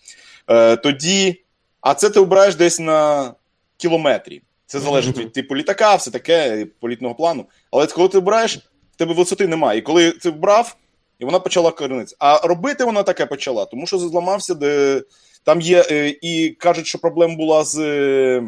Е, 0.50 0.76
тоді, 0.76 1.42
а 1.80 1.94
це 1.94 2.10
ти 2.10 2.20
обираєш 2.20 2.54
десь 2.54 2.80
на 2.80 3.32
кілометрі. 3.76 4.42
Це 4.68 4.80
залежить 4.80 5.18
від 5.18 5.32
типу 5.32 5.56
літака, 5.56 5.94
все 5.94 6.10
таке, 6.10 6.66
політного 6.80 7.14
плану. 7.14 7.44
Але 7.70 7.86
коли 7.86 8.08
ти 8.08 8.18
обираєш, 8.18 8.56
в 8.92 8.96
тебе 8.96 9.14
висоти 9.14 9.46
немає. 9.46 9.78
І 9.78 9.82
коли 9.82 10.10
ти 10.10 10.30
вбрав, 10.30 10.76
і 11.18 11.24
вона 11.24 11.38
почала 11.38 11.70
коренитися. 11.70 12.16
А 12.18 12.38
робити 12.46 12.84
вона 12.84 13.02
таке 13.02 13.26
почала, 13.26 13.64
тому 13.64 13.86
що 13.86 13.98
зламався, 13.98 14.54
де 14.54 15.02
там 15.44 15.60
є, 15.60 15.84
е, 15.90 16.16
і 16.22 16.50
кажуть, 16.50 16.86
що 16.86 16.98
проблема 16.98 17.34
була 17.36 17.64
з 17.64 17.78
е, 17.78 18.42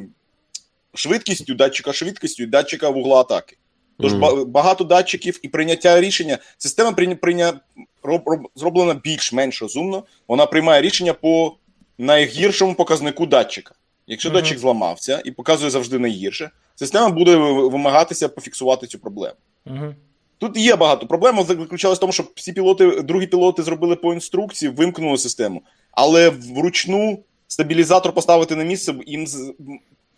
швидкістю, 0.94 1.54
датчика 1.54 1.92
швидкістю 1.92 2.42
і 2.42 2.46
датчика 2.46 2.88
вугла 2.90 3.20
атаки. 3.20 3.56
Тож 4.00 4.12
ба- 4.20 4.44
багато 4.44 4.85
датчиків 4.85 5.38
і 5.42 5.48
прийняття 5.48 6.00
рішення. 6.00 6.38
Система 6.59 6.92
прийня, 6.92 7.16
прийня, 7.16 7.61
роб, 8.02 8.22
роб, 8.26 8.40
зроблена 8.56 8.94
більш-менш 8.94 9.62
розумно. 9.62 10.04
Вона 10.28 10.46
приймає 10.46 10.83
рішення 10.83 11.12
по 11.12 11.56
найгіршому 11.98 12.74
показнику 12.74 13.26
датчика. 13.26 13.74
Якщо 14.11 14.31
датчик 14.31 14.59
зламався 14.59 15.23
і 15.25 15.31
показує 15.31 15.70
завжди 15.70 15.99
найгірше, 15.99 16.51
система 16.75 17.09
буде 17.09 17.37
вимагатися 17.37 18.29
пофіксувати 18.29 18.87
цю 18.87 18.99
проблему. 18.99 19.35
Мгм. 19.64 19.94
Тут 20.38 20.57
є 20.57 20.77
багато 20.77 21.07
проблем. 21.07 21.42
Заключалась 21.44 21.99
в 21.99 22.01
тому, 22.01 22.12
що 22.12 22.25
всі 22.35 22.53
пілоти, 22.53 23.03
другі 23.03 23.27
пілоти 23.27 23.62
зробили 23.62 23.96
по 23.96 24.14
інструкції, 24.14 24.70
вимкнули 24.73 25.18
систему. 25.18 25.62
Але 25.92 26.29
вручну 26.29 27.18
стабілізатор 27.49 28.12
поставити 28.12 28.57
на 28.57 28.64
місце 28.64 28.94
їм, 29.07 29.27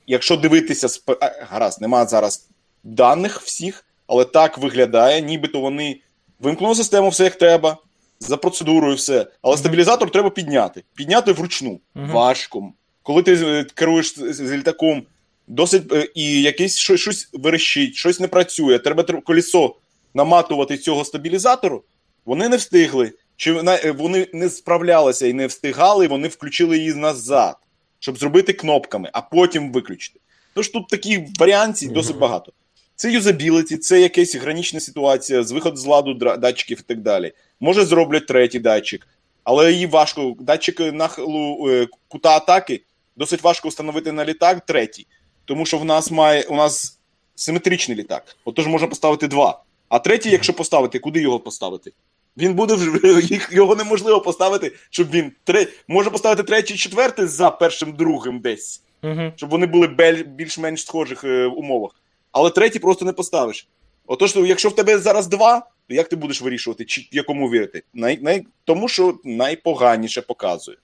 якщо 0.06 0.36
дивитися, 0.36 0.86
сп- 0.86 1.16
а, 1.20 1.44
гаразд, 1.50 1.80
нема 1.80 2.06
зараз 2.06 2.48
даних 2.84 3.40
всіх, 3.40 3.84
але 4.06 4.24
так 4.24 4.58
виглядає, 4.58 5.20
нібито 5.20 5.60
вони 5.60 6.00
вимкнули 6.40 6.74
систему, 6.74 7.08
все 7.08 7.24
як 7.24 7.34
треба, 7.34 7.76
за 8.20 8.36
процедурою 8.36 8.94
все. 8.96 9.26
Але 9.42 9.52
Мгм. 9.54 9.58
стабілізатор 9.60 10.10
треба 10.10 10.30
підняти. 10.30 10.82
Підняти 10.94 11.32
вручну. 11.32 11.80
Важко. 11.94 12.72
Коли 13.02 13.22
ти 13.22 13.34
е, 13.34 13.64
керуєш 13.74 14.14
з, 14.18 14.40
літаком, 14.40 15.02
досить 15.48 15.92
е, 15.92 16.08
і 16.14 16.42
якесь 16.42 16.78
щось, 16.78 17.00
щось 17.00 17.28
верещить, 17.32 17.94
щось 17.94 18.20
не 18.20 18.28
працює, 18.28 18.78
треба 18.78 19.02
тр- 19.02 19.22
колесо 19.22 19.76
наматувати 20.14 20.78
цього 20.78 21.04
стабілізатору, 21.04 21.82
вони 22.24 22.48
не 22.48 22.56
встигли. 22.56 23.12
Чи 23.36 23.54
е, 23.54 23.92
вони 23.92 24.26
не 24.32 24.50
справлялися 24.50 25.26
і 25.26 25.32
не 25.32 25.46
встигали, 25.46 26.04
і 26.04 26.08
вони 26.08 26.28
включили 26.28 26.78
її 26.78 26.94
назад, 26.94 27.56
щоб 27.98 28.18
зробити 28.18 28.52
кнопками, 28.52 29.10
а 29.12 29.20
потім 29.20 29.72
виключити. 29.72 30.20
Тож 30.54 30.68
тут 30.68 30.88
такі 30.88 31.26
варіантів 31.38 31.92
досить 31.92 32.18
багато. 32.18 32.52
Це 32.96 33.12
юзабіліті, 33.12 33.76
це 33.76 34.00
якась 34.00 34.34
гранічна 34.36 34.80
ситуація, 34.80 35.42
з 35.42 35.52
виход 35.52 35.78
з 35.78 35.86
ладу 35.86 36.14
датчиків 36.14 36.78
і 36.80 36.82
так 36.82 37.00
далі. 37.00 37.32
Може, 37.60 37.84
зроблять 37.84 38.26
третій 38.26 38.58
датчик, 38.58 39.08
але 39.44 39.72
її 39.72 39.86
важко. 39.86 40.36
Датчик 40.40 40.80
нахилу 40.80 41.88
кута 42.08 42.30
атаки 42.30 42.82
досить 43.16 43.42
важко 43.42 43.68
встановити 43.68 44.12
на 44.12 44.24
літак 44.24 44.66
третій, 44.66 45.06
тому 45.44 45.66
що 45.66 45.78
в 45.78 45.84
нас 45.84 46.10
має 46.10 46.42
у 46.42 46.56
нас 46.56 46.98
симетричний 47.34 47.98
літак. 47.98 48.36
Отож 48.44 48.66
можна 48.66 48.88
поставити 48.88 49.28
два. 49.28 49.62
А 49.88 49.98
третій, 49.98 50.30
якщо 50.30 50.52
поставити, 50.52 50.98
куди 50.98 51.20
його 51.20 51.40
поставити? 51.40 51.92
Він 52.36 52.54
буде 52.54 52.76
його 53.50 53.76
неможливо 53.76 54.20
поставити, 54.20 54.72
щоб 54.90 55.10
він 55.10 55.32
тре... 55.44 55.66
може 55.88 56.10
поставити 56.10 56.42
третій, 56.42 56.76
четвертий 56.76 57.26
за 57.26 57.50
першим, 57.50 57.92
другим 57.92 58.40
десь 58.40 58.82
Мгм. 59.02 59.32
щоб 59.36 59.50
вони 59.50 59.66
були 59.66 59.86
більш-менш 60.26 60.86
схожих 60.86 61.24
е, 61.24 61.46
умовах. 61.46 61.92
Але 62.32 62.50
третій 62.50 62.78
просто 62.78 63.04
не 63.04 63.12
поставиш. 63.12 63.68
Отож, 64.06 64.36
якщо 64.36 64.68
в 64.68 64.74
тебе 64.74 64.98
зараз 64.98 65.26
два, 65.26 65.60
то 65.88 65.94
як 65.94 66.08
ти 66.08 66.16
будеш 66.16 66.42
вирішувати, 66.42 66.84
чи 66.84 67.08
якому 67.12 67.50
вірити? 67.50 67.82
Най, 67.94 68.18
най, 68.22 68.46
тому 68.64 68.88
що 68.88 69.18
найпоганіше 69.24 70.22
показує. 70.22 70.76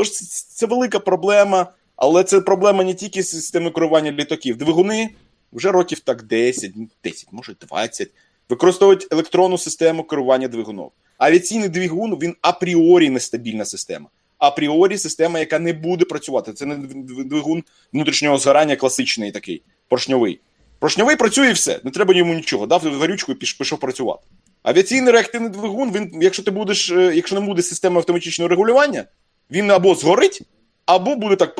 Тож 0.00 0.10
це, 0.10 0.24
це 0.54 0.66
велика 0.66 0.98
проблема, 0.98 1.66
але 1.96 2.24
це 2.24 2.40
проблема 2.40 2.84
не 2.84 2.94
тільки 2.94 3.22
з 3.22 3.30
системи 3.30 3.70
керування 3.70 4.12
літаків. 4.12 4.56
Двигуни 4.56 5.10
вже 5.52 5.72
років 5.72 5.98
так 5.98 6.22
10, 6.22 6.72
ну, 6.76 6.88
10, 7.04 7.26
може 7.32 7.54
20, 7.68 8.10
використовують 8.48 9.08
електронну 9.10 9.58
систему 9.58 10.04
керування 10.04 10.48
двигуном. 10.48 10.90
Авіаційний 11.18 11.68
двигун 11.68 12.18
він 12.22 12.36
апріорі 12.40 13.10
нестабільна 13.10 13.64
система. 13.64 14.06
Апріорі 14.38 14.98
система, 14.98 15.38
яка 15.38 15.58
не 15.58 15.72
буде 15.72 16.04
працювати. 16.04 16.52
Це 16.52 16.66
не 16.66 16.76
двигун 17.24 17.64
внутрішнього 17.92 18.38
згорання 18.38 18.76
класичний 18.76 19.32
такий, 19.32 19.62
поршньовий. 19.88 20.40
Поршньовий 20.78 21.16
працює 21.16 21.48
і 21.48 21.52
все, 21.52 21.80
не 21.84 21.90
треба 21.90 22.14
йому 22.14 22.34
нічого. 22.34 22.66
Дав 22.66 22.80
горючку 22.80 23.32
і 23.32 23.34
пішов 23.34 23.78
працювати. 23.78 24.22
Авіаційний 24.62 25.12
реактивний 25.12 25.50
двигун, 25.50 25.92
він, 25.92 26.18
якщо 26.22 26.42
ти 26.42 26.50
будеш, 26.50 26.90
е, 26.90 27.12
якщо 27.14 27.40
не 27.40 27.46
буде 27.46 27.62
системи 27.62 27.96
автоматичного 27.96 28.48
регулювання, 28.48 29.04
він 29.52 29.70
або 29.70 29.94
згорить, 29.94 30.42
або 30.86 31.16
буде 31.16 31.36
так 31.36 31.54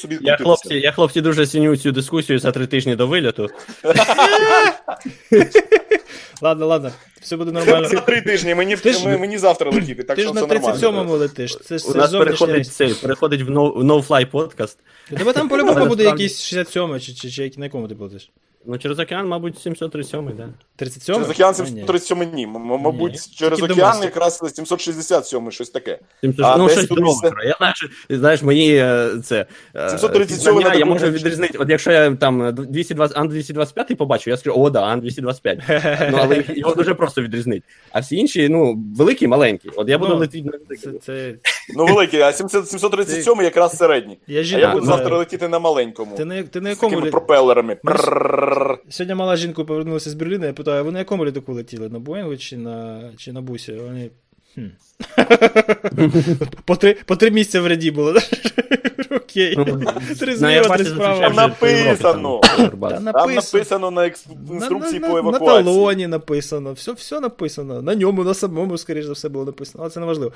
собі 0.00 0.18
Я 0.20 0.36
хлопці, 0.36 0.74
я 0.74 0.92
хлопці 0.92 1.20
дуже 1.20 1.46
ціню 1.46 1.76
цю 1.76 1.92
дискусію 1.92 2.38
за 2.38 2.52
три 2.52 2.66
тижні 2.66 2.96
до 2.96 3.06
виліту. 3.06 3.48
Ладно, 6.42 6.66
ладно, 6.66 6.92
все 7.20 7.36
буде 7.36 7.52
нормально. 7.52 7.88
За 7.88 8.00
три 8.00 8.22
тижні, 8.22 8.54
мені, 8.54 8.76
Ти 8.76 8.92
ж- 8.92 9.18
мені 9.18 9.38
завтра 9.38 9.70
летіти, 9.70 10.02
так 10.02 10.16
Ти 10.16 10.22
що 10.22 10.28
ж 10.28 10.34
на 10.34 10.44
все 10.44 10.54
нормально. 10.54 11.02
37-му 11.02 11.16
летиш. 11.16 11.58
Це 11.64 11.78
ж 11.78 11.88
У 11.88 11.94
нас 11.94 12.10
переходить 12.10 12.72
цей, 12.72 12.94
переходить 12.94 13.42
в 13.42 13.50
no, 13.50 13.78
в 13.78 13.84
no-fly 13.84 14.24
подкаст. 14.24 14.78
Тебе 15.16 15.32
там 15.32 15.48
по-любому 15.48 15.86
буде 15.86 16.04
якийсь 16.04 16.42
67 16.42 17.00
чи, 17.00 17.14
чи, 17.14 17.30
чи, 17.30 17.52
на 17.56 17.64
якому 17.64 17.88
ти 17.88 17.94
платиш? 17.94 18.30
Ну, 18.66 18.78
через 18.78 18.98
океан, 18.98 19.28
мабуть, 19.28 19.58
737, 19.58 20.30
да. 20.36 20.48
37? 20.76 21.14
Через 21.14 21.30
океан 21.30 21.54
А, 21.58 21.62
ні. 21.62 21.66
737 21.68 22.34
ні. 22.34 22.44
М- 22.44 22.52
Мабуть, 22.52 23.12
Ні. 23.12 23.18
через 23.36 23.58
Тільки 23.58 23.72
океан 23.72 23.78
домостик. 23.78 24.04
якраз 24.04 24.38
767 24.54 25.50
щось 25.50 25.70
таке. 25.70 25.98
700, 26.20 26.44
А 26.46 26.56
ну, 26.56 26.64
десь 26.66 26.72
щось 26.76 26.86
тут 26.86 26.98
все- 27.08 27.30
Я 27.44 27.54
знаю, 27.58 27.74
що, 27.76 27.88
знаєш, 28.10 28.42
мої 28.42 28.76
е, 28.76 29.10
це. 29.24 29.46
е, 29.76 29.88
737 29.90 30.54
пізнання, 30.54 30.74
я 30.78 30.84
було 30.84 30.94
можу 30.94 31.06
відрізнити. 31.10 31.58
От 31.58 31.68
якщо 31.70 31.92
я 31.92 32.10
там 32.14 32.54
220, 32.54 33.16
Ан 33.18 33.28
225 33.28 33.94
побачу, 33.96 34.30
я 34.30 34.36
скажу, 34.36 34.56
о, 34.56 34.70
да, 34.70 34.82
Ан 34.82 35.00
225. 35.00 35.58
Ну, 36.12 36.18
але 36.20 36.44
його 36.48 36.74
дуже 36.74 36.94
просто 36.94 37.22
відрізнити. 37.22 37.62
А 37.92 38.00
всі 38.00 38.16
інші, 38.16 38.48
ну, 38.48 38.78
великі, 38.98 39.26
маленькі. 39.26 39.70
От 39.76 39.88
я 39.88 39.98
буду 39.98 40.12
Ну, 40.14 40.18
летіти 40.20 40.50
на 40.68 40.76
Це. 40.76 40.88
Е, 40.90 40.92
це... 41.02 41.34
Ну, 41.76 41.86
великий, 41.86 42.20
а 42.20 42.32
700 42.32 42.68
737 42.68 43.42
якраз 43.42 43.76
середній. 43.76 44.18
Я 44.26 44.40
А 44.40 44.44
я 44.60 44.72
буду 44.72 44.86
завтра 44.86 45.18
летіти 45.18 45.48
на 45.48 45.58
маленькому. 45.58 46.16
Ти 46.16 46.24
на, 46.24 46.42
ти 46.42 46.60
на 46.60 46.66
З 46.66 46.70
якому 46.70 46.90
такими 46.90 47.06
лі... 47.06 47.10
пропелерами. 47.10 47.76
Ми 47.82 47.92
ж- 47.92 47.98
Пррррррр. 48.02 48.51
Сьогодні 48.88 49.14
мала 49.14 49.36
жінку 49.36 49.64
повернулася 49.64 50.10
з 50.10 50.14
Берліна, 50.14 50.46
я 50.46 50.52
питаю, 50.52 50.84
ви 50.84 50.92
на 50.92 50.98
якому 50.98 51.26
літаку 51.26 51.52
летіли? 51.52 51.88
На 51.88 51.98
Боїнгу 51.98 52.36
чи 52.36 52.56
на, 52.56 53.10
чи 53.16 53.32
на 53.32 53.40
бусі? 53.40 53.72
Вони. 53.72 54.10
Хм. 54.54 54.66
по, 56.64 56.76
три, 56.76 56.96
по 57.06 57.16
три 57.16 57.30
місця 57.30 57.60
в 57.60 57.66
ряді 57.66 57.90
було. 57.90 58.14
Окей. 59.32 59.54
Три 60.18 60.32
на 60.32 60.36
зліва, 60.36 60.76
три 60.76 60.84
справа. 60.84 61.20
там 61.20 61.34
Написано. 61.34 62.40
Там 63.12 63.34
написано. 63.34 63.90
на 63.90 64.04
інструкції 64.52 65.00
по 65.00 65.06
на, 65.06 65.12
на 65.12 65.18
евакуації. 65.18 65.64
талоні 65.64 66.06
написано, 66.06 66.72
все, 66.72 66.92
все 66.92 67.20
написано. 67.20 67.82
На 67.82 67.94
ньому, 67.94 68.24
на 68.24 68.34
самому, 68.34 68.78
скоріш 68.78 69.04
за 69.04 69.12
все, 69.12 69.28
було 69.28 69.44
написано, 69.44 69.84
але 69.84 69.90
це 69.90 70.00
не 70.00 70.06
важливо. 70.06 70.32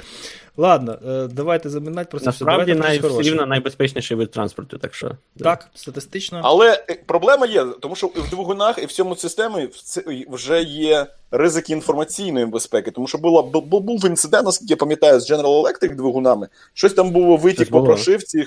Ладно, 0.57 0.99
е, 1.09 1.29
давайте 1.33 1.71
замінати 1.71 2.09
про 2.11 2.21
це. 2.21 2.27
Насправді 2.27 2.75
рівно 3.23 3.47
найбезпечніший 3.47 4.17
вид 4.17 4.31
транспорту, 4.31 4.79
так 4.79 4.95
що. 4.95 5.11
Так, 5.41 5.69
статистично. 5.75 6.41
Але 6.45 6.85
е, 6.91 6.99
проблема 7.07 7.47
є, 7.47 7.65
тому 7.81 7.97
що 7.97 8.07
в 8.07 8.31
двигунах 8.31 8.79
і 8.83 8.87
в 8.87 8.93
цьому 8.93 9.17
системі 9.17 9.67
в 9.67 9.83
це- 9.83 10.05
вже 10.29 10.63
є 10.63 11.07
ризики 11.31 11.73
інформаційної 11.73 12.47
безпеки. 12.47 12.91
Тому 12.91 13.07
що 13.07 13.19
було, 13.19 13.43
бу- 13.43 13.61
бу- 13.61 13.81
був 13.81 14.07
інцидент, 14.07 14.45
наскільки 14.45 14.73
я 14.73 14.77
пам'ятаю, 14.77 15.21
з 15.21 15.31
General 15.31 15.63
Electric 15.63 15.97
двигунами. 15.97 16.49
Щось 16.75 16.93
там 16.93 17.11
було 17.11 17.37
витік 17.37 17.71
по 17.71 17.83
прошивці, 17.83 18.45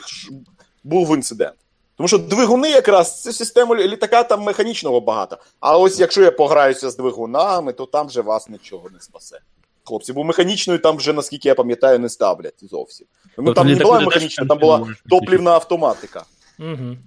був 0.83 1.15
інцидент. 1.15 1.55
Тому 1.97 2.07
що 2.07 2.17
двигуни 2.17 2.69
якраз 2.69 3.21
це 3.21 3.33
система 3.33 3.75
літака 3.75 4.23
там 4.23 4.41
механічного 4.41 5.01
багато. 5.01 5.37
А 5.59 5.77
ось 5.77 5.99
якщо 5.99 6.21
я 6.21 6.31
пограюся 6.31 6.89
з 6.89 6.97
двигунами, 6.97 7.73
то 7.73 7.85
там 7.85 8.07
вже 8.07 8.21
вас 8.21 8.49
нічого 8.49 8.89
не 8.93 8.99
спасе. 8.99 9.39
Хлопці, 9.83 10.13
бо 10.13 10.23
механічною 10.23 10.79
там 10.79 10.97
вже, 10.97 11.13
наскільки 11.13 11.47
я 11.49 11.55
пам'ятаю, 11.55 11.99
не 11.99 12.09
ставлять 12.09 12.53
зовсім. 12.61 13.07
Ну 13.25 13.43
Тобто 13.45 13.53
там 13.53 13.67
не 13.67 13.75
була 13.75 13.99
механічна, 13.99 14.45
там 14.45 14.57
була 14.59 14.87
топлівна 15.09 15.51
автоматика. 15.51 16.23
Угу. 16.59 16.97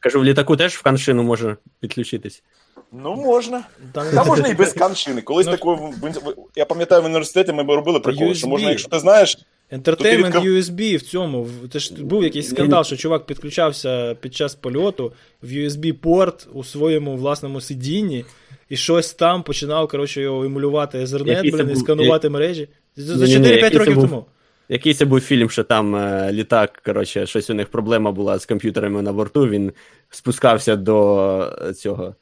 Кажу, 0.00 0.20
в 0.20 0.24
літаку 0.24 0.56
теж 0.56 0.74
в 0.74 0.82
каншину 0.82 1.22
може 1.22 1.56
підключитись. 1.80 2.42
Ну, 2.92 3.14
можна. 3.14 3.64
Там, 3.92 4.06
Та 4.14 4.24
можна 4.24 4.48
і 4.48 4.54
без 4.54 4.72
каншини. 4.72 5.22
Колись 5.22 5.46
Ну, 5.46 5.52
такою, 5.52 5.76
в- 5.76 5.90
в- 5.90 6.34
я 6.56 6.64
пам'ятаю, 6.64 7.02
в 7.02 7.04
університеті 7.04 7.52
ми 7.52 7.62
робили 7.62 8.00
прикол, 8.00 8.34
що 8.34 8.48
можна, 8.48 8.70
якщо 8.70 8.88
ти 8.88 8.98
знаєш, 8.98 9.38
Entertainment 9.72 10.26
відкрив- 10.26 10.56
USB 10.56 10.96
в 10.96 11.02
цьому. 11.02 11.48
Це 11.72 11.78
ж 11.78 12.04
був 12.04 12.24
якийсь 12.24 12.48
скандал, 12.48 12.84
що 12.84 12.96
чувак 12.96 13.26
підключався 13.26 14.14
під 14.14 14.34
час 14.34 14.54
польоту 14.54 15.12
в 15.42 15.46
USB-порт 15.46 16.46
у 16.52 16.64
своєму 16.64 17.16
власному 17.16 17.60
сидінні, 17.60 18.24
і 18.68 18.76
щось 18.76 19.14
там 19.14 19.42
починав, 19.42 19.88
коротше, 19.88 20.22
його 20.22 20.44
емулювати 20.44 20.98
Ethernet, 20.98 21.52
блін, 21.52 21.70
і 21.70 21.76
сканувати 21.76 22.28
мережі. 22.28 22.68
За 22.96 23.18
за 23.18 23.24
4-5 23.24 23.46
який 23.46 23.70
це 23.70 23.78
років 23.78 23.94
був? 23.94 24.08
тому. 24.08 24.24
Який 24.68 24.94
це 24.94 25.04
був 25.04 25.20
фільм, 25.20 25.50
що 25.50 25.64
там 25.64 25.96
е, 25.96 26.32
літак, 26.32 26.82
коротше, 26.84 27.26
щось 27.26 27.50
у 27.50 27.54
них 27.54 27.68
проблема 27.68 28.12
була 28.12 28.38
з 28.38 28.46
комп'ютерами 28.46 29.02
на 29.02 29.12
борту. 29.12 29.48
Він 29.48 29.72
спускався 30.10 30.76
до 30.76 31.54
е, 31.68 31.74
цього 31.74 32.14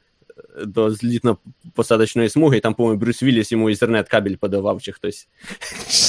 до 0.65 0.87
злітно-посадочної 0.87 2.29
смуги, 2.29 2.57
і 2.57 2.59
там, 2.59 2.73
по-моєму, 2.73 2.99
Брюс 2.99 3.23
Вілліс 3.23 3.51
йому 3.51 3.69
ізернет 3.69 4.09
кабель 4.09 4.35
подавав 4.35 4.81
чи 4.81 4.91
хтось. 4.91 5.27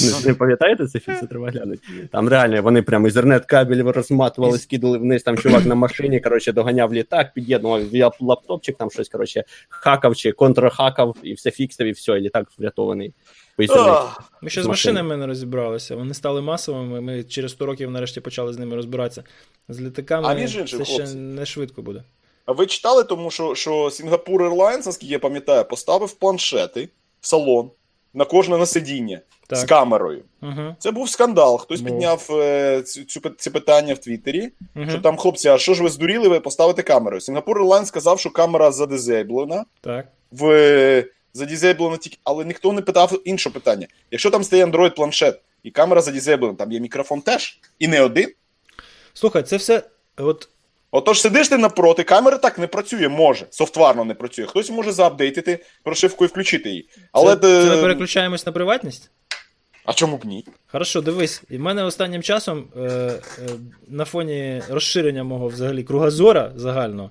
Не, 0.03 0.29
не 0.29 0.35
пам'ятаєте 0.35 0.87
цей 0.87 1.01
фільм? 1.01 1.17
Це 1.21 1.27
треба 1.27 1.51
глянути. 1.51 2.09
Там 2.13 2.29
реально 2.29 2.63
вони 2.63 2.83
прям 2.83 3.07
ізернет 3.07 3.45
кабель 3.45 3.83
розматували, 3.83 4.59
скидали 4.59 4.99
вниз, 4.99 5.23
там 5.23 5.39
чувак 5.39 5.67
на 5.67 5.75
машині, 5.75 6.21
коротше, 6.21 6.53
доганяв 6.53 6.95
літак, 6.95 7.35
під'єднував 7.35 8.17
лаптопчик, 8.21 8.77
там 8.77 8.91
щось, 8.91 9.09
коротше, 9.09 9.45
хакав 9.69 10.17
чи 10.17 10.33
контрхакав, 10.33 11.17
і 11.23 11.33
все 11.33 11.51
фіксив, 11.51 11.87
і 11.87 11.93
все, 11.93 12.13
і 12.13 12.21
літак 12.21 12.49
врятований. 12.59 13.15
Ми 14.43 14.51
ще 14.51 14.61
З 14.61 14.65
з 14.65 14.67
машинами 14.67 15.17
не 15.17 15.27
розібралися. 15.27 15.97
Вони 15.97 16.15
стали 16.15 16.43
масовими. 16.43 17.01
Ми 17.01 17.25
через 17.25 17.51
100 17.51 17.67
років 17.67 17.91
нарешті 17.91 18.21
почали 18.21 18.53
з 18.53 18.59
ними 18.59 18.77
розбиратися. 18.77 19.25
З 19.69 19.81
літаками 19.81 20.29
А 20.29 20.67
це 20.67 20.85
ще 20.85 21.15
не 21.15 21.47
швидко 21.47 21.83
буде. 21.83 22.03
А 22.47 22.53
ви 22.53 22.67
читали, 22.67 23.05
тому 23.05 23.31
що, 23.31 23.55
що 23.55 23.91
Сінгапур 23.91 24.43
Airlines, 24.43 24.87
наскільки 24.87 25.13
я 25.13 25.19
пам'ятаю, 25.19 25.65
поставив 25.65 26.13
планшети 26.13 26.89
в 27.21 27.27
салон 27.27 27.71
на 28.15 28.25
кожне 28.25 28.59
на 28.59 28.67
сидіння 28.67 29.21
з 29.51 29.65
камерою. 29.65 30.23
Угу. 30.43 30.77
Це 30.79 30.91
був 30.91 31.09
скандал. 31.09 31.59
Хтось 31.59 31.81
Був. 31.81 31.91
підняв 31.91 32.29
е, 32.31 32.83
цю, 32.83 33.05
цю, 33.05 33.21
це 33.39 33.51
питання 33.51 33.95
в 33.95 33.99
Твіттері. 33.99 34.51
Угу. 34.77 34.91
Що 34.91 34.99
там, 34.99 35.17
хлопці, 35.17 35.49
а 35.49 35.59
що 35.59 35.75
ж 35.75 35.83
ви 35.83 35.89
здуріли, 35.89 36.29
ви 36.29 36.41
поставите 36.41 36.83
камеру? 36.83 37.21
Сінгапур 37.21 37.63
Airlines 37.63 37.87
сказав, 37.87 38.21
що 38.21 38.31
камера 38.31 38.73
задизейблена. 38.73 39.65
Так. 39.81 40.07
в 40.31 40.51
е, 40.51 41.05
задізейблена 41.35 41.97
тільки, 41.97 42.19
але 42.25 42.45
ніхто 42.45 42.73
не 42.73 42.83
питав 42.83 43.21
інше 43.25 43.51
питання. 43.51 43.87
Якщо 44.11 44.31
там 44.31 44.45
стає 44.45 44.67
Android 44.67 44.95
планшет 44.95 45.41
і 45.63 45.71
камера 45.71 46.01
задізейблена, 46.01 46.55
там 46.55 46.73
є 46.73 46.81
мікрофон 46.81 47.21
теж, 47.21 47.61
і 47.79 47.89
не 47.89 48.03
один. 48.03 48.33
Слухай, 49.15 49.43
це 49.43 49.57
все. 49.57 49.83
От 50.17 50.49
Отож, 50.95 51.21
сидиш 51.21 51.49
ти 51.49 51.59
напроти, 51.59 52.03
камера 52.03 52.39
так 52.39 52.59
не 52.59 52.67
працює, 52.67 53.09
може, 53.09 53.47
софтварно 53.51 54.05
не 54.05 54.15
працює. 54.15 54.47
Хтось 54.47 54.71
може 54.71 54.93
заапдейтити 54.93 55.65
прошивку 55.83 56.25
і 56.25 56.29
включити 56.29 56.69
її. 56.69 56.89
Але 57.13 57.37
це, 57.37 57.41
це 57.41 57.77
ми 57.77 57.83
переключаємось 57.83 58.47
на 58.47 58.53
приватність? 58.53 59.11
А 59.85 59.93
чому 59.93 60.17
б 60.17 60.25
ні? 60.25 60.45
Хорошо, 60.67 61.01
дивись, 61.01 61.43
і 61.51 61.57
в 61.57 61.61
мене 61.61 61.85
останнім 61.85 62.23
часом 62.23 62.65
е, 62.77 62.81
е, 62.81 63.21
на 63.89 64.05
фоні 64.05 64.63
розширення 64.69 65.25
мого 65.25 65.49
взагалі 65.49 65.83
кругозора 65.83 66.53
загального, 66.57 67.11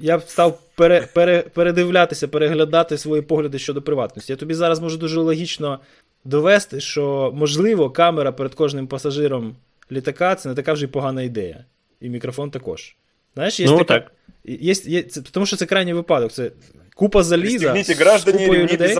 я 0.00 0.18
б 0.18 0.22
став 0.26 0.58
пере, 0.74 1.08
пере, 1.14 1.42
передивлятися, 1.42 2.28
переглядати 2.28 2.98
свої 2.98 3.22
погляди 3.22 3.58
щодо 3.58 3.82
приватності. 3.82 4.32
Я 4.32 4.36
тобі 4.36 4.54
зараз 4.54 4.80
можу 4.80 4.98
дуже 4.98 5.20
логічно 5.20 5.80
довести, 6.24 6.80
що 6.80 7.32
можливо 7.34 7.90
камера 7.90 8.32
перед 8.32 8.54
кожним 8.54 8.86
пасажиром 8.86 9.56
літака 9.92 10.34
це 10.34 10.48
не 10.48 10.54
така 10.54 10.72
вже 10.72 10.84
й 10.84 10.88
погана 10.88 11.22
ідея. 11.22 11.64
І 12.00 12.08
мікрофон 12.08 12.50
також. 12.50 12.96
Знаєш, 13.34 13.60
є 13.60 13.66
Ну, 13.66 13.78
така, 13.78 14.00
так. 14.00 14.12
Є, 14.44 14.74
є, 14.84 15.02
це, 15.02 15.22
тому 15.22 15.46
що 15.46 15.56
це 15.56 15.66
крайній 15.66 15.92
випадок. 15.92 16.32
Це 16.32 16.50
купа 16.94 17.22
заліза. 17.22 17.72
Пристегните 17.72 18.18
з 18.18 18.24
купою 18.24 18.66
людей. 18.66 18.96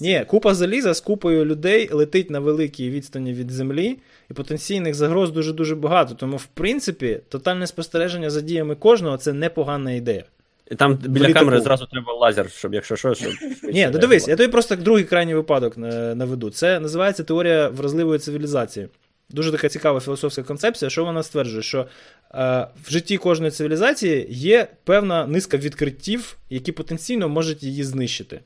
Ні, 0.00 0.24
купа 0.26 0.54
заліза 0.54 0.94
з 0.94 1.00
купою 1.00 1.44
людей 1.44 1.88
летить 1.92 2.30
на 2.30 2.40
великій 2.40 2.90
відстані 2.90 3.32
від 3.32 3.50
землі, 3.50 3.98
і 4.30 4.34
потенційних 4.34 4.94
загроз 4.94 5.30
дуже-дуже 5.30 5.74
багато. 5.74 6.14
Тому, 6.14 6.36
в 6.36 6.46
принципі, 6.46 7.20
тотальне 7.28 7.66
спостереження 7.66 8.30
за 8.30 8.40
діями 8.40 8.74
кожного 8.74 9.16
це 9.16 9.32
непогана 9.32 9.92
ідея. 9.92 10.24
І 10.70 10.74
там 10.74 10.94
біля 10.94 11.28
літаку. 11.28 11.44
камери 11.44 11.60
зразу 11.60 11.86
треба 11.86 12.12
лазер, 12.12 12.50
щоб 12.50 12.74
якщо 12.74 12.96
що, 12.96 13.14
щоб. 13.14 13.32
Ні, 13.72 13.88
ну 13.92 13.98
дивись, 13.98 14.28
я 14.28 14.36
тобі 14.36 14.52
просто 14.52 14.76
другий 14.76 15.04
крайній 15.04 15.34
випадок 15.34 15.74
е, 15.78 15.80
наведу. 16.14 16.50
Це 16.50 16.80
називається 16.80 17.24
теорія 17.24 17.68
вразливої 17.68 18.18
цивілізації. 18.18 18.88
Дуже 19.30 19.52
така 19.52 19.68
цікава 19.68 20.00
філософська 20.00 20.42
концепція, 20.42 20.90
що 20.90 21.04
вона 21.04 21.22
стверджує, 21.22 21.62
що 21.62 21.80
е, 21.80 21.86
в 22.86 22.90
житті 22.90 23.16
кожної 23.16 23.50
цивілізації 23.50 24.26
є 24.30 24.68
певна 24.84 25.26
низка 25.26 25.56
відкриттів, 25.56 26.36
які 26.50 26.72
потенційно 26.72 27.28
можуть 27.28 27.62
її 27.62 27.84
знищити. 27.84 28.40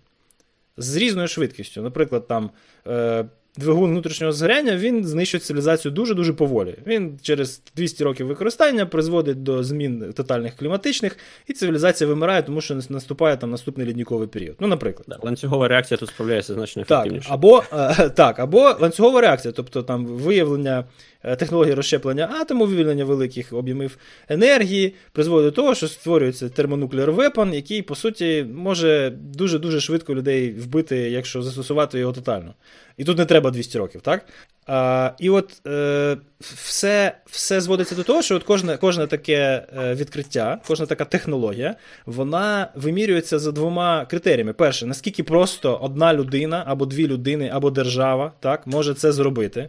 З 0.76 0.96
різною 0.96 1.28
швидкістю. 1.28 1.82
Наприклад, 1.82 2.26
там 2.28 2.50
е, 2.86 3.24
двигун 3.56 3.90
внутрішнього 3.90 4.32
згоряння 4.32 4.76
він 4.76 5.04
знищує 5.04 5.40
цивілізацію 5.40 5.92
дуже-дуже 5.92 6.32
поволі. 6.32 6.74
Він 6.86 7.18
через 7.22 7.62
200 7.76 8.04
років 8.04 8.26
використання 8.26 8.86
призводить 8.86 9.42
до 9.42 9.62
змін 9.64 10.12
тотальних 10.16 10.56
кліматичних, 10.56 11.16
і 11.46 11.52
цивілізація 11.52 12.08
вимирає, 12.08 12.42
тому 12.42 12.60
що 12.60 12.78
наступає 12.88 13.36
там 13.36 13.50
наступний 13.50 13.86
лідніковий 13.86 14.28
період. 14.28 14.56
Ну, 14.60 14.66
наприклад. 14.66 15.06
Да, 15.08 15.18
ланцюгова 15.22 15.68
реакція 15.68 15.98
тут 15.98 16.08
справляється 16.08 16.54
значно 16.54 16.84
Так, 16.84 16.98
ефективніше. 17.00 17.28
або, 17.32 17.62
е, 17.72 18.08
так, 18.14 18.38
або 18.38 18.76
ланцюгова 18.80 19.20
реакція, 19.20 19.52
тобто 19.52 19.82
там 19.82 20.06
виявлення 20.06 20.78
е, 20.78 20.84
технології 21.22 21.74
розщеплення 21.74 22.30
атому, 22.40 22.66
вивільнення 22.66 23.04
великих 23.04 23.52
об'ємів 23.52 23.98
енергії, 24.28 24.94
призводить 25.12 25.54
до 25.54 25.62
того, 25.62 25.74
що 25.74 25.88
створюється 25.88 26.48
термонуклеар 26.48 27.12
вепон, 27.12 27.54
який, 27.54 27.82
по 27.82 27.94
суті, 27.94 28.46
може 28.54 29.10
дуже-дуже 29.10 29.80
швидко 29.80 30.14
людей 30.14 30.50
вбити, 30.50 30.96
якщо 30.96 31.42
застосувати 31.42 31.98
його 31.98 32.12
тотально. 32.12 32.54
І 32.96 33.04
тут 33.04 33.18
не 33.18 33.24
треба 33.24 33.50
200 33.50 33.78
років, 33.78 34.00
так? 34.00 34.26
А, 34.66 35.10
і 35.18 35.30
от 35.30 35.66
е, 35.66 36.16
все, 36.40 37.16
все 37.26 37.60
зводиться 37.60 37.94
до 37.94 38.02
того, 38.02 38.22
що 38.22 38.36
от 38.36 38.42
кожне, 38.42 38.76
кожне 38.76 39.06
таке 39.06 39.66
е, 39.78 39.94
відкриття, 39.94 40.60
кожна 40.66 40.86
така 40.86 41.04
технологія, 41.04 41.76
вона 42.06 42.68
вимірюється 42.74 43.38
за 43.38 43.52
двома 43.52 44.06
критеріями. 44.06 44.52
Перше, 44.52 44.86
наскільки 44.86 45.22
просто 45.22 45.76
одна 45.82 46.14
людина, 46.14 46.64
або 46.66 46.86
дві 46.86 47.06
людини, 47.06 47.50
або 47.52 47.70
держава 47.70 48.32
так, 48.40 48.66
може 48.66 48.94
це 48.94 49.12
зробити. 49.12 49.68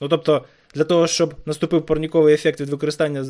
Ну, 0.00 0.08
тобто, 0.08 0.44
для 0.74 0.84
того, 0.84 1.06
щоб 1.06 1.34
наступив 1.46 1.86
парніковий 1.86 2.34
ефект 2.34 2.60
від 2.60 2.68
використання 2.68 3.22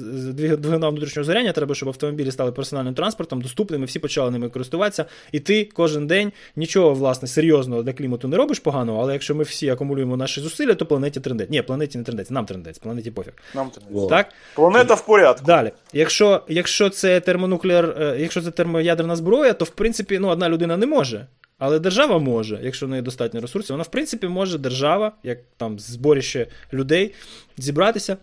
двигуна 0.57 0.89
внутрішнього 0.89 1.25
згоряння, 1.25 1.53
треба, 1.53 1.75
щоб 1.75 1.89
автомобілі 1.89 2.31
стали 2.31 2.53
персональним 2.53 2.95
транспортом, 2.95 3.41
доступними, 3.41 3.87
всі 3.87 3.99
почали 3.99 4.31
ними 4.31 4.49
користуватися. 4.49 5.05
І 5.33 5.41
ти 5.41 5.65
кожен 5.65 6.07
день 6.07 6.33
нічого, 6.57 6.95
власне, 6.95 7.29
серйозного 7.29 7.83
для 7.83 7.93
клімату 7.93 8.29
не 8.29 8.37
робиш 8.37 8.59
поганого, 8.59 9.03
але 9.03 9.13
якщо 9.13 9.35
ми 9.35 9.45
всі 9.45 9.69
акумулюємо 9.69 10.17
наші 10.17 10.41
зусилля, 10.41 10.75
то 10.75 10.87
планеті 10.87 11.21
трендець. 11.21 11.51
Ні, 11.51 11.63
планеті 11.63 11.99
не 11.99 12.05
трендець, 12.05 12.31
нам 12.31 12.47
трендець, 12.47 12.79
планеті 12.79 13.11
пофіг. 13.11 13.33
Нам 13.55 13.71
Во. 13.91 14.07
Так? 14.07 14.27
Планета 14.55 14.95
в 14.95 15.07
порядку. 15.07 15.47
Далі, 15.47 15.73
якщо, 15.93 16.43
якщо 16.49 16.91
це 16.91 17.21
термонуклеар, 17.21 17.97
е, 18.01 18.17
якщо 18.19 18.43
це 18.43 18.51
термоядерна 18.51 19.17
зброя, 19.17 19.53
то 19.53 19.65
в 19.65 19.71
принципі 19.71 20.19
ну, 20.19 20.29
одна 20.29 20.49
людина 20.49 20.77
не 20.77 20.87
може. 20.87 21.27
Але 21.61 21.79
держава 21.79 22.19
може, 22.19 22.61
якщо 22.63 22.87
в 22.87 22.89
неї 22.89 23.03
достатньо 23.03 23.41
ресурсів, 23.41 23.75
вона 23.75 23.83
в 23.83 23.91
принципі 23.91 24.29
може 24.29 24.59
держава, 24.59 25.13
як 25.23 25.39
там 25.57 25.79
зборище 25.79 26.47
людей, 26.73 27.15
зібратися. 27.59 28.17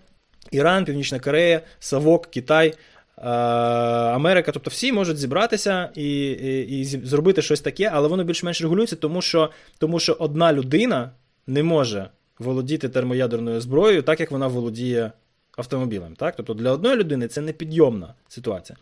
Іран, 0.51 0.85
Північна 0.85 1.19
Корея, 1.19 1.61
Савок, 1.79 2.25
Китай, 2.25 2.67
е, 2.67 3.21
Америка, 3.21 4.51
тобто 4.51 4.69
всі 4.69 4.91
можуть 4.91 5.17
зібратися 5.17 5.89
і, 5.95 6.29
і, 6.31 6.79
і 6.79 6.85
зробити 6.85 7.41
щось 7.41 7.61
таке, 7.61 7.91
але 7.93 8.07
воно 8.07 8.23
більш-менш 8.23 8.61
регулюється, 8.61 8.95
тому 8.95 9.21
що, 9.21 9.49
тому 9.77 9.99
що 9.99 10.13
одна 10.19 10.53
людина 10.53 11.11
не 11.47 11.63
може 11.63 12.09
володіти 12.39 12.89
термоядерною 12.89 13.61
зброєю, 13.61 14.01
так 14.01 14.19
як 14.19 14.31
вона 14.31 14.47
володіє 14.47 15.11
автомобілем. 15.57 16.15
Так? 16.15 16.35
Тобто 16.37 16.53
для 16.53 16.71
одної 16.71 16.95
людини 16.95 17.27
це 17.27 17.41
непідйомна 17.41 18.13
ситуація. 18.27 18.77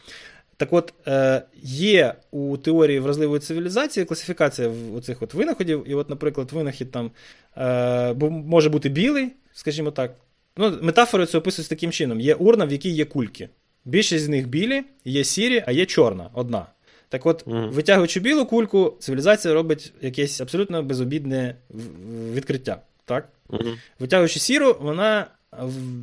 Так 0.58 0.74
от, 0.74 0.94
е, 1.08 1.42
є 1.64 2.14
у 2.32 2.58
теорії 2.58 3.00
вразливої 3.00 3.40
цивілізації 3.40 4.06
класифікація 4.06 4.68
в 4.68 4.96
оцих 4.96 5.22
от 5.22 5.34
винаходів, 5.34 5.84
і, 5.88 5.96
от, 5.96 6.10
наприклад, 6.10 6.52
винахід 6.52 6.92
там 6.92 7.12
е, 7.58 8.14
може 8.30 8.70
бути 8.70 8.90
білий, 8.90 9.32
скажімо 9.54 9.92
так. 9.92 10.16
Ну, 10.58 10.78
метафори 10.82 11.26
це 11.26 11.38
описують 11.38 11.70
таким 11.70 11.92
чином: 11.92 12.20
є 12.20 12.36
урна, 12.36 12.66
в 12.66 12.72
якій 12.72 12.90
є 12.90 13.06
кульки. 13.06 13.50
Більшість 13.86 14.26
з 14.26 14.28
них 14.28 14.48
білі, 14.48 14.84
є 15.06 15.24
сірі, 15.24 15.64
а 15.68 15.72
є 15.72 15.86
чорна 15.86 16.30
одна. 16.34 16.66
Так 17.10 17.26
от, 17.26 17.48
Мгм. 17.48 17.70
витягуючи 17.70 18.20
білу 18.20 18.46
кульку, 18.46 18.94
цивілізація 19.00 19.54
робить 19.54 19.94
якесь 20.02 20.42
абсолютно 20.42 20.84
безобідне 20.84 21.56
відкриття. 22.34 22.82
Так? 23.06 23.30
Мгм. 23.50 23.78
Витягуючи 24.00 24.40
сіру, 24.40 24.78
вона 24.82 25.28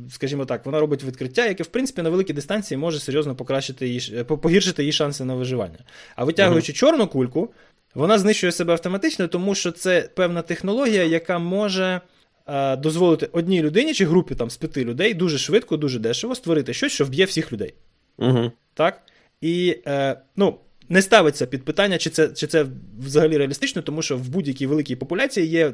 скажімо 0.09 0.45
так, 0.45 0.65
вона 0.65 0.79
робить 0.79 1.03
відкриття, 1.03 1.45
яке, 1.45 1.63
в 1.63 1.67
принципі, 1.67 2.01
на 2.01 2.09
великій 2.09 2.33
дистанції 2.33 2.77
може 2.77 2.99
серйозно 2.99 3.35
покращити 3.35 3.87
її, 3.87 4.23
погіршити 4.23 4.83
її 4.83 4.93
шанси 4.93 5.25
на 5.25 5.35
виживання. 5.35 5.79
А 6.15 6.25
витягуючи 6.25 6.73
чорну 6.73 7.07
кульку, 7.07 7.49
вона 7.95 8.19
знищує 8.19 8.51
себе 8.51 8.73
автоматично, 8.73 9.27
тому 9.27 9.55
що 9.55 9.71
це 9.71 10.09
певна 10.15 10.41
технологія, 10.41 11.03
яка 11.03 11.39
може 11.39 12.01
е, 12.47 12.75
дозволити 12.75 13.29
одній 13.31 13.61
людині 13.61 13.93
чи 13.93 14.05
групі 14.05 14.35
там, 14.35 14.49
з 14.49 14.57
п'яти 14.57 14.85
людей 14.85 15.13
дуже 15.13 15.37
швидко, 15.37 15.77
дуже 15.77 15.99
дешево 15.99 16.35
створити 16.35 16.73
щось, 16.73 16.91
що 16.91 17.05
вб'є 17.05 17.25
всіх 17.25 17.53
людей. 17.53 17.73
Угу. 18.17 18.51
Так? 18.73 19.01
І 19.41 19.77
е, 19.87 20.21
ну, 20.35 20.59
не 20.89 21.01
ставиться 21.01 21.45
під 21.45 21.65
питання, 21.65 21.97
чи 21.97 22.09
це, 22.09 22.27
чи 22.27 22.47
це 22.47 22.65
взагалі 22.99 23.37
реалістично, 23.37 23.81
тому 23.81 24.01
що 24.01 24.17
в 24.17 24.29
будь-якій 24.29 24.67
великій 24.67 24.95
популяції 24.95 25.47
є 25.47 25.73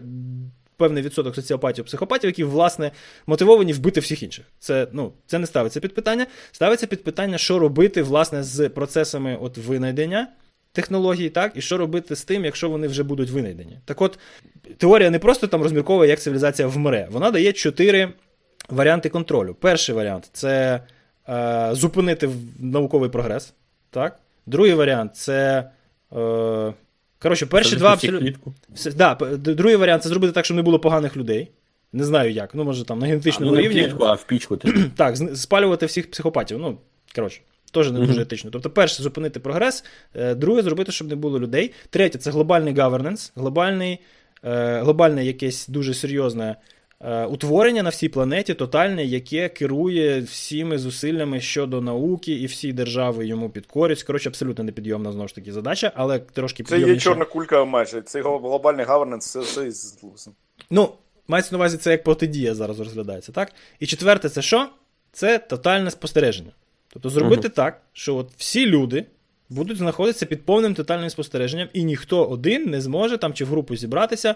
певний 0.80 1.04
відсоток 1.04 1.36
соціопатів, 1.36 1.86
психопатів, 1.86 2.30
які, 2.30 2.44
власне, 2.44 2.92
мотивовані 3.28 3.74
вбити 3.74 4.00
всіх 4.00 4.24
інших. 4.24 4.46
Це, 4.60 4.88
ну, 4.92 5.12
це 5.28 5.40
не 5.40 5.48
ставиться 5.48 5.80
під 5.80 5.94
питання. 5.94 6.28
Ставиться 6.52 6.88
під 6.88 7.04
питання, 7.04 7.38
що 7.38 7.60
робити, 7.60 8.02
власне, 8.02 8.44
з 8.44 8.70
процесами 8.70 9.38
от 9.42 9.58
винайдення 9.58 10.28
технологій, 10.72 11.30
так, 11.30 11.52
і 11.56 11.62
що 11.62 11.78
робити 11.78 12.16
з 12.16 12.24
тим, 12.24 12.46
якщо 12.46 12.70
вони 12.70 12.88
вже 12.88 13.04
будуть 13.04 13.30
винайдені. 13.30 13.80
Так 13.86 14.02
от, 14.02 14.20
теорія 14.78 15.10
не 15.10 15.20
просто 15.20 15.48
там 15.48 15.64
розмірковує, 15.64 16.10
як 16.10 16.20
цивілізація 16.20 16.68
вмре. 16.68 17.08
Вона 17.12 17.32
дає 17.32 17.54
чотири 17.54 18.10
варіанти 18.70 19.10
контролю. 19.10 19.56
Перший 19.60 19.96
варіант 19.96 20.30
це 20.34 20.84
е, 21.30 21.70
зупинити 21.72 22.30
науковий 22.60 23.10
прогрес. 23.10 23.54
Так? 23.90 24.20
Другий 24.46 24.74
варіант 24.74 25.16
це. 25.16 25.70
Е, 26.18 26.74
коротше, 27.20 27.46
перші 27.46 27.76
два 27.76 27.94
абсолютно. 27.94 28.54
Да, 28.96 29.16
другий 29.36 29.76
варіант 29.76 30.04
це 30.04 30.10
зробити 30.10 30.34
так, 30.34 30.46
щоб 30.46 30.58
не 30.58 30.64
було 30.64 30.80
поганих 30.80 31.18
людей. 31.18 31.52
Не 31.94 32.04
знаю 32.04 32.32
як. 32.32 32.56
Ну, 32.56 32.64
може, 32.64 32.86
там 32.86 33.00
на 33.00 33.06
Ну, 33.06 33.10
генетичному 33.12 33.52
не 33.52 33.58
в 33.58 33.62
рівні. 33.62 33.82
клітку, 33.84 34.04
а 34.06 34.14
в 34.14 34.24
пічку. 34.24 34.58
ти. 34.58 34.74
Так, 34.96 35.18
спалювати 35.36 35.86
всіх 35.86 36.12
психопатів. 36.12 36.60
Ну, 36.60 36.78
коротше, 37.16 37.42
теж 37.72 37.92
не 37.92 38.00
дуже 38.00 38.22
етично. 38.22 38.50
Тобто, 38.52 38.70
перше, 38.70 39.04
зупинити 39.04 39.40
прогрес, 39.40 39.84
е, 40.16 40.36
друге, 40.36 40.62
зробити, 40.62 40.92
щоб 40.92 41.08
не 41.08 41.16
було 41.16 41.40
людей. 41.40 41.72
Третє 41.90 42.18
це 42.18 42.32
глобальний 42.32 42.76
governance, 42.76 43.32
глобальний, 43.36 44.00
е, 44.44 44.80
глобальне 44.80 45.26
якесь 45.26 45.68
дуже 45.68 45.94
серйозне 45.94 46.56
утворення 47.30 47.84
на 47.84 47.90
всій 47.90 48.10
планеті, 48.10 48.54
тотальне, 48.54 49.06
яке 49.06 49.50
керує 49.50 50.22
всіми 50.22 50.78
зусиллями 50.78 51.42
щодо 51.42 51.82
науки, 51.82 52.34
і 52.34 52.46
всі 52.46 52.74
держави 52.74 53.28
йому 53.28 53.50
підкорюють. 53.50 54.04
Коротше, 54.04 54.30
абсолютно 54.30 54.64
непідйомна 54.64 55.12
знову 55.12 55.28
ж 55.28 55.36
таки 55.36 55.54
задача, 55.54 55.92
але 55.96 56.20
трошки 56.20 56.64
Це 56.64 56.80
є 56.80 56.98
чорна 56.98 57.26
кулька 57.26 57.66
майже. 57.66 58.02
Це 58.02 58.22
глобальний 58.22 58.86
гаверненс, 58.86 59.32
це 59.32 59.40
все 59.40 59.68
із 59.68 60.00
Ну, 60.70 60.90
мається 61.28 61.52
на 61.52 61.58
увазі, 61.58 61.78
це 61.78 61.92
як 61.92 62.04
протидія 62.04 62.56
зараз 62.56 62.80
розглядається, 62.80 63.32
так? 63.32 63.52
І 63.80 63.86
четверте, 63.86 64.30
це 64.30 64.42
що? 64.42 64.70
Це 65.12 65.38
тотальне 65.38 65.92
спостереження. 65.92 66.52
Тобто 66.94 67.10
зробити 67.10 67.50
так, 67.50 67.82
що 67.94 68.16
от 68.16 68.32
всі 68.38 68.66
люди 68.66 69.06
будуть 69.50 69.78
знаходитися 69.78 70.26
під 70.26 70.46
повним 70.46 70.74
тотальним 70.74 71.10
спостереженням, 71.10 71.68
і 71.74 71.84
ніхто 71.84 72.26
один 72.26 72.70
не 72.70 72.82
зможе 72.82 73.18
там 73.18 73.34
чи 73.34 73.46
в 73.46 73.48
групу 73.48 73.76
зібратися 73.76 74.36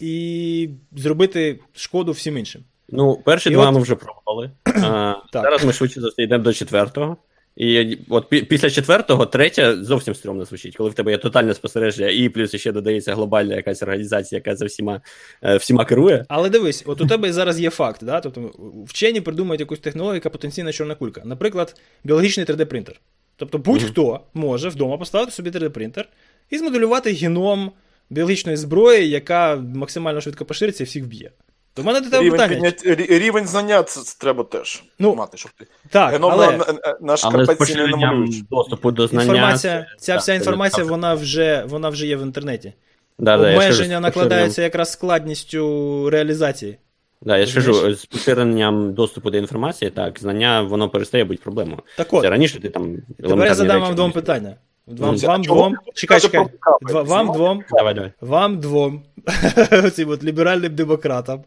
і 0.00 0.68
зробити 0.92 1.58
шкоду 1.72 2.12
всім 2.12 2.38
іншим. 2.38 2.62
Ну, 2.88 3.22
перші 3.24 3.50
І 3.50 3.52
два 3.52 3.68
от- 3.68 3.74
ми 3.74 3.80
вже 3.80 3.94
пробували. 3.94 4.50
А. 4.82 5.14
Зараз 5.32 5.64
ми 5.64 5.72
швидше 5.72 6.00
за 6.00 6.08
все 6.08 6.22
йдемо 6.22 6.44
до 6.44 6.52
четвертого. 6.52 7.16
І 7.56 7.98
от 8.08 8.28
після 8.28 8.70
четвертого, 8.70 9.26
третє 9.26 9.76
зовсім 9.76 10.14
стрьомно 10.14 10.44
звучить, 10.44 10.76
коли 10.76 10.90
в 10.90 10.94
тебе 10.94 11.10
є 11.10 11.18
тотальне 11.18 11.54
спостереження, 11.54 12.08
і 12.08 12.28
плюс 12.28 12.56
ще 12.56 12.72
додається 12.72 13.14
глобальна 13.14 13.54
якась 13.54 13.82
організація, 13.82 14.38
яка 14.38 14.56
за 14.56 14.66
всіма, 14.66 15.00
е, 15.42 15.56
всіма 15.56 15.84
керує. 15.84 16.24
Але 16.28 16.50
дивись, 16.50 16.84
от 16.86 17.00
у 17.00 17.06
тебе 17.06 17.32
зараз 17.32 17.60
є 17.60 17.70
факт, 17.70 18.04
да? 18.04 18.20
тобто 18.20 18.50
вчені 18.86 19.20
придумають 19.20 19.60
якусь 19.60 19.78
технологію, 19.78 20.14
яка 20.14 20.30
потенційна 20.30 20.72
чорна 20.72 20.94
кулька. 20.94 21.22
Наприклад, 21.24 21.80
біологічний 22.04 22.46
3D-принтер. 22.46 22.94
Тобто 23.36 23.58
будь-хто 23.58 24.20
може 24.34 24.68
вдома 24.68 24.98
поставити 24.98 25.32
собі 25.32 25.50
3D-принтер 25.50 26.04
і 26.50 26.58
змоделювати 26.58 27.12
геном 27.12 27.72
біологічної 28.10 28.56
зброї, 28.56 29.08
яка 29.10 29.56
максимально 29.74 30.20
швидко 30.20 30.44
пошириться 30.44 30.84
і 30.84 30.86
всіх 30.86 31.04
вб'є. 31.04 31.30
То 31.74 31.82
в 31.82 31.84
мене 31.84 32.00
до 32.00 32.10
тебе 32.10 32.22
Рівень, 32.22 32.40
питання. 32.40 32.70
піднять, 32.70 33.10
рівень 33.10 33.46
знання 33.46 33.82
це, 33.82 34.00
це 34.00 34.18
треба 34.20 34.44
теж 34.44 34.84
Ну, 34.98 35.14
мати, 35.14 35.36
щоб 35.36 35.52
ти. 35.58 35.66
Так, 35.90 36.12
Геном 36.12 36.30
але 36.32 36.46
на, 36.46 36.56
на, 36.56 36.96
на 37.00 37.16
Але 37.22 37.44
з 37.44 37.74
не 37.74 37.86
намалюєш. 37.86 38.42
доступу 38.50 38.90
до 38.90 39.06
знання. 39.06 39.24
інформація, 39.24 39.86
ця 39.98 40.12
так, 40.12 40.20
вся 40.22 40.34
інформація, 40.34 40.86
вона 40.86 41.14
вже, 41.14 41.64
вона 41.68 41.88
вже 41.88 42.06
є 42.06 42.16
в 42.16 42.22
інтернеті. 42.22 42.72
Да, 43.18 43.38
да, 43.38 43.50
Обмеження 43.50 44.00
накладаються 44.00 44.62
якраз 44.62 44.92
складністю 44.92 46.10
реалізації. 46.10 46.78
Да, 47.24 47.38
я 47.38 47.46
ж 47.46 47.54
кажу, 47.54 47.94
з 47.94 48.06
поширенням 48.06 48.94
доступу 48.94 49.30
до 49.30 49.38
інформації, 49.38 49.90
так, 49.90 50.18
знання 50.20 50.62
воно 50.62 50.88
перестає 50.88 51.24
бути 51.24 51.40
проблемою. 51.42 51.78
Так 51.96 52.12
от, 52.12 52.22
Це 52.22 52.30
раніше 52.30 52.60
ти 52.60 52.68
там. 52.70 52.96
тепер 53.22 53.38
я 53.46 53.54
задам 53.54 53.76
речі 53.76 53.86
вам 53.86 53.94
двом 53.94 54.12
питання. 54.12 54.56
Вам, 54.86 55.14
Ну, 55.22 55.28
вам 55.28 55.42
двом. 55.42 55.76
Чекай, 55.94 56.20
чекай. 56.20 56.46
вам 56.92 57.32
двом. 57.32 57.62
Давай, 57.70 57.94
давай. 57.94 58.12
Вам 58.20 58.60
двом, 58.60 59.02
цим 59.92 60.08
от 60.08 60.24
ліберальним 60.24 60.74
демократам, 60.74 61.44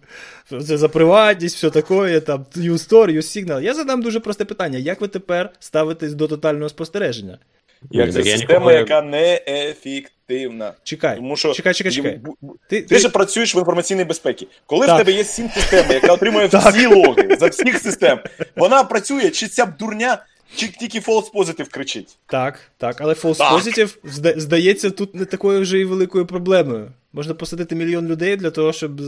це 0.49 0.77
за 0.77 0.89
приватність, 0.89 1.55
все 1.55 1.69
таке, 1.69 2.19
там, 2.19 2.45
U-Store, 2.55 3.17
U-Signal. 3.17 3.61
Я 3.61 3.73
задам 3.73 4.01
дуже 4.01 4.19
просте 4.19 4.45
питання: 4.45 4.77
як 4.79 5.01
ви 5.01 5.07
тепер 5.07 5.49
ставитесь 5.59 6.13
до 6.13 6.27
тотального 6.27 6.69
спостереження? 6.69 7.37
Як 7.91 8.13
це 8.13 8.19
я 8.21 8.37
система, 8.37 8.59
ніколи- 8.59 8.73
яка 8.73 9.01
неефективна. 9.01 10.73
Чекай, 10.83 11.15
Тому 11.15 11.35
що 11.37 11.53
чекай, 11.53 11.73
чекай, 11.73 11.91
чекай. 11.91 12.19
бу- 12.41 12.55
Ти, 12.69 12.81
Ти 12.81 12.99
ж 12.99 13.09
працюєш 13.09 13.55
в 13.55 13.57
інформаційній 13.57 14.03
безпеці. 14.03 14.47
Коли 14.65 14.85
Так. 14.85 14.95
в 14.95 14.97
тебе 14.97 15.11
є 15.11 15.23
сім 15.23 15.49
систем, 15.49 15.85
яка 15.91 16.13
отримує 16.13 16.47
всі 16.53 16.85
логи 16.87 17.37
за 17.39 17.47
всіх 17.47 17.77
систем, 17.79 18.19
вона 18.55 18.83
працює, 18.83 19.29
чи 19.29 19.47
ця 19.47 19.65
дурня, 19.65 20.25
чи 20.55 20.67
тільки 20.67 20.99
false 20.99 21.31
positive 21.33 21.69
кричить. 21.69 22.17
Так, 22.27 22.59
так, 22.77 23.01
але 23.01 23.13
false 23.13 23.37
Так. 23.37 23.53
positive, 23.53 23.97
здається, 24.39 24.89
тут 24.89 25.15
не 25.15 25.25
такою 25.25 25.61
вже 25.61 25.79
і 25.79 25.85
великою 25.85 26.25
проблемою. 26.25 26.91
Можна 27.13 27.33
посадити 27.33 27.75
мільйон 27.75 28.07
людей 28.07 28.35
для 28.35 28.51
того, 28.51 28.73
щоб 28.73 29.01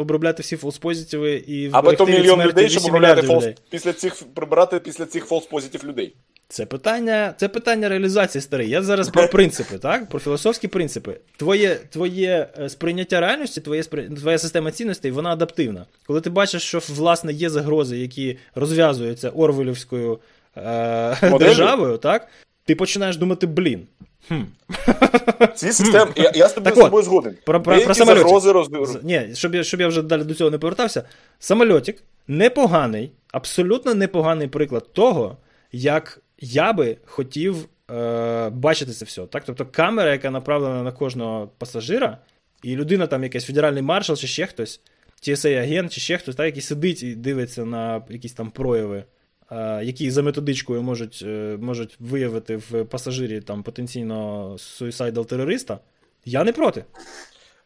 обробляти 0.00 0.42
всі 0.42 0.56
false 0.56 0.80
positive 0.80 1.26
і 1.26 1.70
Або 1.72 1.92
то 1.92 2.06
мільйон 2.06 2.42
людей, 2.42 2.70
щоб 2.70 2.84
обробляти 2.84 3.20
false, 3.20 3.36
людей. 3.36 3.54
після 3.70 3.92
цих 3.92 4.14
прибирати 4.34 4.78
після 4.78 5.06
цих 5.06 5.28
false 5.30 5.48
positive 5.50 5.84
людей. 5.84 6.14
Це 6.50 6.66
питання, 6.66 7.34
це 7.36 7.48
питання 7.48 7.88
реалізації 7.88 8.42
старий. 8.42 8.68
Я 8.68 8.82
зараз 8.82 9.08
про 9.08 9.28
принципи, 9.32 9.78
так? 9.78 10.08
Про 10.08 10.20
філософські 10.20 10.68
принципи. 10.68 11.16
Твоє, 11.36 11.74
твоє 11.90 12.48
е, 12.58 12.68
сприйняття 12.68 13.20
реальності, 13.20 13.60
твоє 13.60 13.82
твоя 14.20 14.38
система 14.38 14.70
цінностей, 14.70 15.10
вона 15.10 15.30
адаптивна. 15.30 15.86
Коли 16.06 16.20
ти 16.20 16.30
бачиш, 16.30 16.62
що 16.62 16.78
власне 16.88 17.32
є 17.32 17.50
загрози, 17.50 17.98
які 17.98 18.38
розв'язуються 18.54 19.30
Орвелівською 19.30 20.18
е, 20.56 21.30
державою, 21.38 21.96
так? 21.96 22.28
Ти 22.64 22.74
починаєш 22.74 23.16
думати, 23.16 23.46
блін. 23.46 23.86
Хм. 24.28 24.42
Ці 25.54 25.72
системи, 25.72 26.12
я, 26.16 26.32
я 26.34 26.48
з 26.48 26.52
тобою 26.52 26.74
Так 26.74 26.82
з 26.82 26.84
тобою 26.86 27.02
згоден. 27.04 27.36
про- 27.44 27.62
про- 27.62 27.80
про 27.80 27.94
загрози 27.94 28.52
роз... 28.52 28.68
Ні, 29.02 29.30
щоб 29.34 29.54
я, 29.54 29.64
щоб 29.64 29.80
я 29.80 29.88
вже 29.88 30.02
далі 30.02 30.24
до 30.24 30.34
цього 30.34 30.50
не 30.50 30.58
повертався. 30.58 31.02
Самольотик 31.38 32.02
непоганий, 32.28 33.10
абсолютно 33.32 33.94
непоганий 33.94 34.48
приклад 34.48 34.92
того, 34.92 35.36
як 35.72 36.20
я 36.40 36.72
би 36.72 36.96
хотів 37.04 37.68
е, 37.90 38.50
бачити 38.50 38.92
це 38.92 39.04
все. 39.04 39.26
Так? 39.26 39.44
Тобто 39.46 39.66
камера, 39.66 40.12
яка 40.12 40.30
направлена 40.30 40.82
на 40.82 40.92
кожного 40.92 41.50
пасажира, 41.58 42.18
і 42.62 42.76
людина, 42.76 43.06
там 43.06 43.22
якийсь 43.22 43.44
федеральний 43.44 43.82
маршал 43.82 44.16
чи 44.16 44.26
ще 44.26 44.46
хтось, 44.46 44.80
TSA-агент 45.22 45.88
чи 45.88 46.00
ще 46.00 46.18
хтось, 46.18 46.36
так, 46.36 46.46
який 46.46 46.62
сидить 46.62 47.02
і 47.02 47.14
дивиться 47.14 47.64
на 47.64 48.02
якісь 48.08 48.32
там 48.32 48.50
прояви. 48.50 49.04
е, 49.52 49.84
Які 49.84 50.10
за 50.10 50.22
методичкою 50.22 50.82
можуть, 50.82 51.22
е, 51.26 51.58
можуть 51.60 51.96
виявити 51.98 52.56
в 52.56 52.84
пасажирі 52.84 53.40
там 53.40 53.62
потенційно 53.62 54.56
суїсайдал 54.58 55.26
терориста, 55.26 55.78
я 56.24 56.44
не 56.44 56.52
проти. 56.52 56.84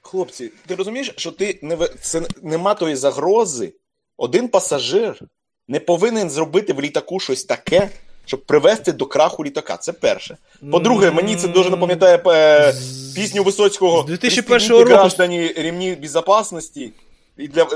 Хлопці, 0.00 0.50
ти 0.66 0.74
розумієш, 0.74 1.12
що 1.16 1.30
ти 1.30 1.58
не 1.62 1.76
це 2.00 2.22
нема 2.42 2.74
тої 2.74 2.96
загрози. 2.96 3.74
Один 4.16 4.48
пасажир 4.48 5.20
не 5.68 5.80
повинен 5.80 6.30
зробити 6.30 6.72
в 6.72 6.80
літаку 6.80 7.20
щось 7.20 7.44
таке, 7.44 7.90
щоб 8.26 8.44
привести 8.44 8.92
до 8.92 9.06
краху 9.06 9.44
літака. 9.44 9.76
Це 9.76 9.92
перше. 9.92 10.36
По-друге, 10.70 11.10
мені 11.10 11.36
це 11.36 11.48
дуже 11.48 11.70
напам'ятає 11.70 12.20
е, 12.26 12.74
пісню 13.14 13.42
Висоцького 13.42 14.02
2001 14.02 14.70
року. 14.70 14.84
граждані 14.84 15.48
ремні 15.56 15.94
безпечності. 15.94 16.92
І 17.38 17.48
для... 17.48 17.62
е, 17.62 17.66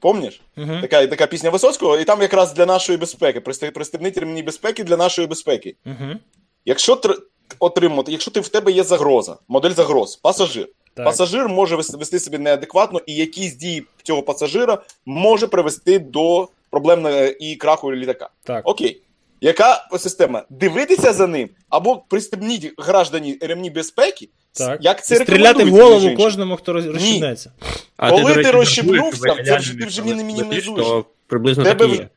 Помніш? 0.00 0.40
Мгм. 0.56 0.80
Така, 0.80 1.06
така 1.06 1.26
пісня 1.26 1.50
Висоцького, 1.50 1.98
і 1.98 2.04
там 2.04 2.22
якраз 2.22 2.52
для 2.54 2.66
нашої 2.66 2.98
безпеки. 2.98 3.40
«Присте- 3.40 3.70
Пристебніть 3.70 4.18
ремні 4.18 4.42
безпеки 4.42 4.84
для 4.84 4.96
нашої 4.96 5.28
безпеки. 5.28 5.76
Мгм. 5.84 6.18
Якщо 6.64 6.94
тр- 6.94 7.18
отримати, 7.58 8.12
якщо 8.12 8.30
ти 8.30 8.40
в 8.40 8.48
тебе 8.48 8.72
є 8.72 8.84
загроза, 8.84 9.36
модель 9.48 9.70
загроз, 9.70 10.16
пасажир. 10.16 10.68
Так. 10.94 11.04
Пасажир 11.04 11.48
може 11.48 11.76
вес- 11.76 11.98
вести 11.98 12.20
себе 12.20 12.38
неадекватно, 12.38 13.00
і 13.06 13.14
якісь 13.14 13.54
дії 13.54 13.84
цього 14.02 14.22
пасажира 14.22 14.78
може 15.06 15.46
привести 15.46 15.98
до 15.98 16.48
проблем 16.70 17.06
е, 17.06 17.36
і 17.40 17.56
краху 17.56 17.92
літака. 17.94 18.28
Так. 18.44 18.68
Окей. 18.68 19.00
Яка 19.40 19.88
система? 19.98 20.44
Дивитися 20.50 21.12
за 21.12 21.26
ним 21.26 21.48
або 21.68 21.96
пристебніть 21.96 22.72
граждані 22.78 23.38
ремні 23.40 23.70
безпеки, 23.70 24.28
Так. 24.52 24.78
як 24.82 25.04
це 25.04 25.14
І 25.14 25.18
стріляти 25.18 25.64
в 25.64 25.70
голову 25.70 26.14
кожному, 26.14 26.56
хто 26.56 26.72
роз- 26.72 26.92
розчіпнеться. 26.92 27.52
А 27.96 28.10
Коли 28.10 28.34
ти, 28.34 28.42
ти 28.42 28.50
розщепнувся, 28.50 29.34
це 29.46 29.56
вже- 29.56 29.78
ти 29.78 29.84
вже 29.86 30.02
не 30.02 30.24
мінімізуєш. 30.24 30.86
то 30.86 31.04
приблизно 31.26 31.64
Тебе 31.64 31.84
так 31.86 31.94
і 31.94 31.98
в- 31.98 32.00
є. 32.00 32.08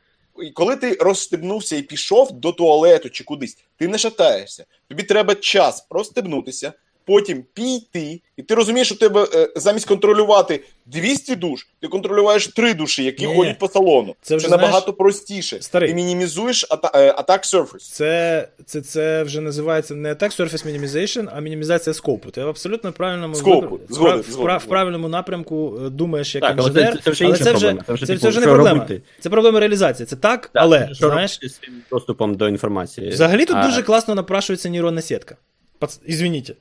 Коли 0.54 0.76
ти 0.76 0.94
розстебнувся 1.00 1.76
і 1.76 1.82
пішов 1.82 2.32
до 2.32 2.52
туалету 2.52 3.10
чи 3.10 3.24
кудись, 3.24 3.58
ти 3.78 3.88
не 3.88 3.98
шатаєшся. 3.98 4.66
Тобі 4.90 5.04
треба 5.04 5.36
час 5.36 5.88
розстебнутися, 5.90 6.74
потім 7.06 7.44
піти, 7.54 8.22
і 8.38 8.44
ти 8.44 8.56
розумієш, 8.56 8.88
що 8.88 8.96
тебе 8.96 9.28
е, 9.36 9.50
замість 9.56 9.88
контролювати 9.88 10.64
200 10.86 11.36
душ, 11.36 11.68
ти 11.82 11.88
контролюєш 11.88 12.48
3 12.48 12.74
душі, 12.74 13.04
які 13.04 13.28
Ні. 13.28 13.36
ходять 13.36 13.60
по 13.60 13.68
салону. 13.68 14.16
Це 14.22 14.30
Це, 14.30 14.36
вже, 14.36 14.50
набагато 14.50 14.80
знаєш, 14.80 14.98
простіше. 14.98 15.62
старий. 15.62 15.90
Ти 15.90 15.96
мінімізуєш 15.96 16.64
е, 16.94 17.14
атак 17.18 17.44
surface. 17.44 17.92
Це, 17.92 18.48
це, 18.66 18.82
це 18.82 19.24
вже 19.24 19.42
називається 19.42 19.96
не 19.96 20.14
attack 20.14 20.40
surface 20.40 20.68
minimization, 20.80 21.30
а 21.36 21.40
мінімізація 21.40 21.94
скопу. 21.94 22.32
Ти 22.32 22.44
в 22.44 22.48
абсолютно 22.48 22.92
правильному 22.92 23.36
Скопу. 23.36 23.68
вибор- 23.68 23.80
Згоден, 23.90 24.18
в, 24.20 24.24
прав- 24.26 24.32
згоден, 24.32 24.58
в 24.58 24.66
правильному 24.66 25.08
напрямку 25.08 25.80
е, 25.86 25.90
думаєш 25.90 26.36
як 26.36 26.42
Так, 26.44 26.56
але 26.58 26.72
це- 26.72 26.98
це 27.04 27.12
вже 27.12 27.26
але 27.26 27.38
це 27.38 27.54
вже. 27.54 27.76
Це 27.88 27.94
вже, 27.94 28.06
це, 28.06 28.14
типу, 28.14 28.28
вже 28.28 28.40
не 28.40 28.46
проблема. 28.46 28.80
робити? 28.80 29.02
Це 29.20 29.30
проблема 29.30 29.60
реалізації. 29.60 30.06
Це 30.06 30.16
так, 30.16 30.42
Так, 30.42 30.52
але 30.54 30.90
знаєш, 30.94 31.32
з 31.44 31.54
цим 31.54 31.74
доступом 31.92 32.36
до 32.36 32.48
інформації. 32.48 33.10
взагалі 33.10 33.46
тут 33.46 33.56
А, 33.60 33.66
дуже 33.68 33.84
класно 33.84 34.16
напрашується 34.16 34.70
нейронна 34.70 35.02
сітка. 35.02 35.36
Пац... 35.80 36.00
Извините. 36.10 36.56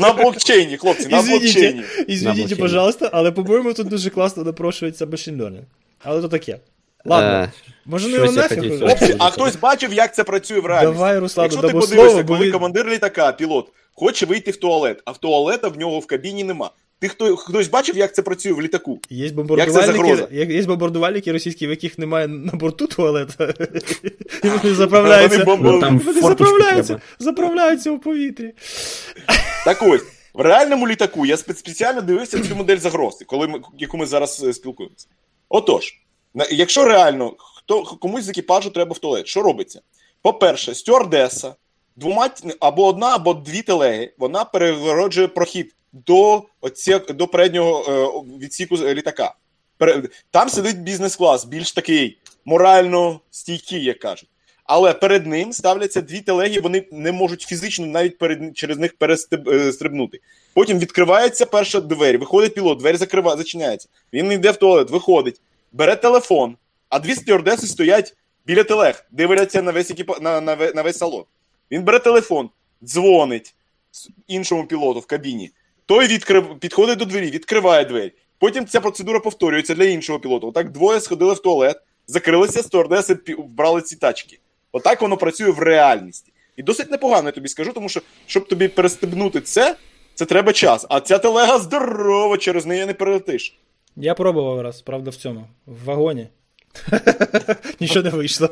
На 0.00 0.12
блокчейні, 0.12 0.76
хлопці, 0.76 1.08
на 1.08 1.18
Извините, 1.18 1.44
блокчейні. 1.44 1.82
извините, 2.08 2.56
пожалуйста, 2.56 3.10
але, 3.12 3.32
по-моєму, 3.32 3.74
тут 3.74 3.88
дуже 3.88 4.10
класно 4.10 4.44
напрошується 4.44 5.06
machine 5.06 5.36
learning. 5.36 5.62
Але 6.04 6.22
то 6.22 6.28
таке. 6.28 6.58
Ладно, 7.04 7.28
е, 7.28 7.52
може 7.84 8.08
не 8.08 8.30
нафіг? 8.30 8.78
Хлопці, 8.78 9.16
а 9.18 9.30
хтось 9.30 9.56
бачив, 9.56 9.92
як 9.92 10.14
це 10.14 10.24
працює 10.24 10.60
в 10.60 10.66
реальності? 10.66 10.94
Давай, 10.94 11.18
Руслан, 11.18 11.44
Якщо 11.44 11.62
ти 11.62 11.74
подивишся, 11.74 12.24
коли 12.24 12.52
командир 12.52 12.88
літака, 12.88 13.32
пілот, 13.32 13.72
хоче 13.94 14.26
вийти 14.26 14.50
в 14.50 14.56
туалет, 14.56 15.02
а 15.04 15.10
в 15.10 15.18
туалета 15.18 15.68
в 15.68 15.78
нього 15.78 15.98
в 15.98 16.06
кабіні 16.06 16.44
нема. 16.44 16.70
Ти 17.00 17.08
хто 17.08 17.36
хтось 17.36 17.68
бачив, 17.68 17.96
як 17.96 18.14
це 18.14 18.22
працює 18.22 18.52
в 18.52 18.62
літаку? 18.62 19.00
Є 19.10 19.24
Як 19.24 19.34
бомбардувальники, 19.34 19.92
загроза? 19.92 20.28
є, 20.30 20.62
бомбардувальники 20.62 21.32
російські, 21.32 21.66
в 21.66 21.70
яких 21.70 21.98
немає 21.98 22.28
на 22.28 22.52
борту 22.52 22.86
туалета. 22.86 23.54
І 24.44 24.48
вони 24.48 24.74
заправляються. 24.74 25.44
Вони 25.44 25.70
Ну, 25.72 25.80
там 25.80 25.98
Вони 25.98 26.20
заправляються, 26.20 27.00
заправляються 27.18 27.90
у 27.90 27.98
повітрі. 27.98 28.52
Так 29.64 29.82
ось, 29.82 30.02
в 30.34 30.40
реальному 30.40 30.88
літаку 30.88 31.26
я 31.26 31.36
спеціально 31.36 32.00
дивився 32.00 32.42
цю 32.42 32.56
модель 32.56 32.76
загрози, 32.76 33.24
коли 33.24 33.48
ми, 33.48 33.60
яку 33.78 33.96
ми 33.96 34.06
зараз 34.06 34.44
е, 34.44 34.52
спілкуємося. 34.52 35.06
Отож, 35.48 35.94
якщо 36.50 36.84
реально 36.84 37.34
хто, 37.38 37.82
комусь 37.82 38.24
з 38.24 38.28
екіпажу 38.28 38.70
треба 38.70 38.92
в 38.92 38.98
туалет, 38.98 39.26
що 39.26 39.42
робиться? 39.42 39.80
По-перше, 40.22 40.74
стюардеса, 40.74 41.54
двома 41.96 42.30
або 42.60 42.86
одна, 42.86 43.14
або 43.14 43.34
дві 43.34 43.62
телеги, 43.62 44.12
вона 44.18 44.44
перегороджує 44.44 45.28
прохід 45.28 45.74
до, 46.06 46.42
оці, 46.60 46.98
до 47.08 47.26
переднього 47.26 47.84
е, 47.88 48.38
відсіку 48.38 48.76
літака. 48.76 49.34
Там 50.30 50.48
сидить 50.48 50.82
бізнес-клас, 50.82 51.44
більш 51.44 51.72
такий 51.72 52.18
морально 52.44 53.20
стійкий, 53.30 53.84
як 53.84 53.98
кажуть. 53.98 54.28
Але 54.64 54.94
перед 54.94 55.26
ним 55.26 55.52
ставляться 55.52 56.00
дві 56.00 56.20
телеги, 56.20 56.60
вони 56.60 56.84
не 56.92 57.12
можуть 57.12 57.42
фізично 57.42 57.86
навіть 57.86 58.18
перед, 58.18 58.58
через 58.58 58.78
них 58.78 58.96
перестрибнути. 58.96 60.20
Потім 60.54 60.78
відкривається 60.78 61.46
перша 61.46 61.80
двері, 61.80 62.16
виходить 62.16 62.54
пілот, 62.54 62.78
двері 62.78 62.96
закрива, 62.96 63.36
зачиняється. 63.36 63.88
Він 64.12 64.32
йде 64.32 64.50
в 64.50 64.56
туалет, 64.56 64.90
виходить, 64.90 65.40
бере 65.72 65.96
телефон, 65.96 66.56
а 66.88 66.98
дві 66.98 67.14
стюардеси 67.14 67.66
стоять 67.66 68.16
біля 68.46 68.64
телег, 68.64 69.06
дивляться 69.10 69.62
на 69.62 69.72
весь, 69.72 69.90
екіпа... 69.90 70.18
на, 70.20 70.40
на, 70.40 70.56
на 70.56 70.82
весь 70.82 70.98
салон. 70.98 71.24
Він 71.70 71.82
бере 71.82 71.98
телефон, 71.98 72.50
дзвонить 72.84 73.54
іншому 74.26 74.66
пілоту 74.66 75.00
в 75.00 75.06
кабіні. 75.06 75.50
Той 75.88 76.06
відкрив... 76.06 76.58
підходить 76.60 76.98
до 76.98 77.04
двері, 77.04 77.30
відкриває 77.30 77.84
двері. 77.84 78.12
Потім 78.38 78.66
ця 78.66 78.80
процедура 78.80 79.20
повторюється 79.20 79.74
для 79.74 79.84
іншого 79.84 80.20
пілота. 80.20 80.46
Отак 80.46 80.70
двоє 80.70 81.00
сходили 81.00 81.34
в 81.34 81.38
туалет, 81.38 81.80
закрилися, 82.06 82.62
стюардеси 82.62 83.18
вбрали 83.38 83.82
ці 83.82 83.96
тачки. 83.96 84.38
Отак 84.72 85.02
воно 85.02 85.16
працює 85.16 85.50
в 85.50 85.58
реальності. 85.58 86.32
І 86.56 86.62
досить 86.62 86.90
непогано, 86.90 87.28
я 87.28 87.32
тобі 87.32 87.48
скажу, 87.48 87.72
тому 87.72 87.88
що 87.88 88.00
щоб 88.26 88.48
тобі 88.48 88.68
перестебнути 88.68 89.40
це, 89.40 89.76
це 90.14 90.24
треба 90.24 90.52
час. 90.52 90.86
А 90.88 91.00
ця 91.00 91.18
телега 91.18 91.58
здорова, 91.58 92.38
через 92.38 92.66
неї 92.66 92.86
не 92.86 92.94
перелетиш. 92.94 93.58
Я 93.96 94.14
пробував 94.14 94.60
раз, 94.60 94.82
правда, 94.82 95.10
в 95.10 95.16
цьому. 95.16 95.46
В 95.66 95.84
вагоні. 95.84 96.28
Нічого 97.80 98.02
не 98.02 98.10
вийшло. 98.10 98.48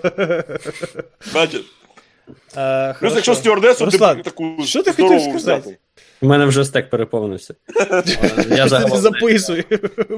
Бачиш? 1.34 1.62
Е, 2.56 2.94
Плюс, 3.00 3.14
якщо 3.14 3.34
стюардесу 3.34 3.86
ти 3.86 3.98
таку 3.98 4.56
що 4.64 4.82
ти 4.82 4.92
хотів 4.92 5.20
сказати? 5.20 5.78
У 6.20 6.26
мене 6.26 6.46
вже 6.46 6.64
стек 6.64 6.90
переповнився. 6.90 7.54
Я 8.56 8.68
загалом, 8.68 8.98
записуй, 8.98 9.64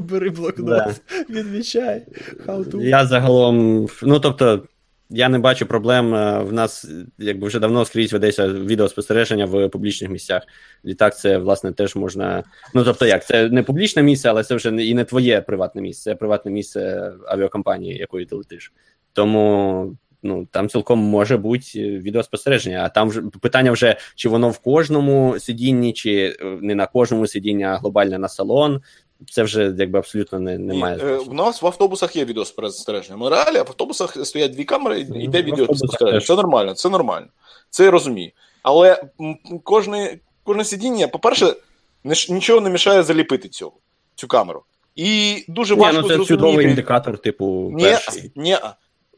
бери 0.00 0.30
блокнот, 0.30 0.66
Да. 0.68 0.94
відмічай. 1.30 2.02
How 2.46 2.64
to. 2.70 2.82
я 2.82 3.06
загалом, 3.06 3.86
ну 4.02 4.20
тобто, 4.20 4.62
я 5.10 5.28
не 5.28 5.38
бачу 5.38 5.66
проблем. 5.66 6.14
е, 6.14 6.38
В 6.42 6.52
нас 6.52 6.86
якби 7.18 7.46
вже 7.46 7.58
давно 7.58 7.84
скрізь 7.84 8.12
ведеться 8.12 8.48
відеоспостереження 8.48 9.46
в 9.46 9.68
публічних 9.68 10.10
місцях. 10.10 10.42
Літак, 10.84 11.18
це 11.18 11.38
власне 11.38 11.72
теж 11.72 11.96
можна. 11.96 12.44
Ну 12.74 12.84
тобто, 12.84 13.06
як 13.06 13.26
це 13.26 13.48
не 13.48 13.62
публічне 13.62 14.02
місце, 14.02 14.28
але 14.28 14.44
це 14.44 14.54
вже 14.54 14.68
і 14.68 14.94
не 14.94 15.04
твоє 15.04 15.40
приватне 15.40 15.82
місце, 15.82 16.10
це 16.10 16.14
приватне 16.14 16.50
місце 16.50 17.12
авіакомпанії, 17.28 17.96
якої 17.98 18.26
ти 18.26 18.34
летиш. 18.36 18.72
Тому. 19.12 19.96
Ну, 20.22 20.46
там 20.50 20.68
цілком 20.68 20.98
може 20.98 21.36
бути 21.36 21.64
е, 21.76 21.80
відеоспостереження, 21.98 22.82
а 22.84 22.88
там 22.88 23.08
вже 23.08 23.22
питання 23.22 23.72
вже, 23.72 23.96
чи 24.14 24.28
воно 24.28 24.50
в 24.50 24.58
кожному 24.58 25.34
сидінні, 25.38 25.92
чи 25.92 26.36
е, 26.40 26.44
не 26.62 26.74
на 26.74 26.86
кожному 26.86 27.26
сидінні, 27.26 27.64
а 27.64 27.76
глобально 27.76 28.18
на 28.18 28.28
салон. 28.28 28.82
Це 29.30 29.42
вже 29.42 29.74
якби 29.78 29.98
абсолютно 29.98 30.38
не, 30.38 30.58
Ні, 30.58 30.64
немає. 30.64 30.98
е, 31.02 31.16
в 31.16 31.34
нас 31.34 31.62
в 31.62 31.66
автобусах 31.66 32.16
є 32.16 32.24
відеоспостереження. 32.24 33.16
В 33.16 33.18
Монреалі, 33.18 33.56
а 33.56 33.62
в 33.62 33.68
автобусах 33.68 34.26
стоять 34.26 34.52
дві 34.52 34.64
камери, 34.64 35.00
і 35.00 35.06
Ну, 35.08 35.22
йде 35.22 35.42
відеоспостереження. 35.42 36.20
Це 36.20 36.34
нормально, 36.34 36.74
це 36.74 36.88
нормально. 36.88 37.26
Це 37.70 37.84
я 37.84 37.90
розумію. 37.90 38.30
Але 38.62 39.02
кожне, 39.64 40.18
кожне 40.44 40.64
сидіння, 40.64 41.08
по-перше, 41.08 41.54
нічого 42.28 42.60
не 42.60 42.70
мішає 42.70 43.02
заліпити 43.02 43.48
цього, 43.48 43.72
цю 44.14 44.28
камеру. 44.28 44.62
І 44.96 45.44
дуже 45.48 45.74
Ні, 45.74 45.80
важко 45.80 45.96
ну 46.02 46.08
це 46.08 46.14
зрозуміти. 46.14 46.28
чудовий 46.34 46.66
індикатор, 46.66 47.18
типу, 47.18 47.70
Ні, 47.74 47.84
перший. 47.84 48.32
ні, 48.36 48.56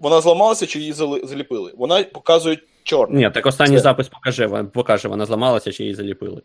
вона 0.01 0.21
зламалася 0.21 0.67
чи 0.67 0.79
її 0.79 0.93
заліпили. 1.23 1.73
Вона 1.77 2.03
показує 2.03 2.59
чорне. 2.83 3.19
Ні, 3.19 3.31
так 3.31 3.47
останній 3.47 3.77
Це- 3.77 3.83
запис 3.83 4.09
покаже, 4.09 4.49
покаже, 4.75 5.09
вона 5.09 5.27
зламалася 5.27 5.73
чи 5.73 5.83
її 5.83 5.95
заліпили. 5.95 6.43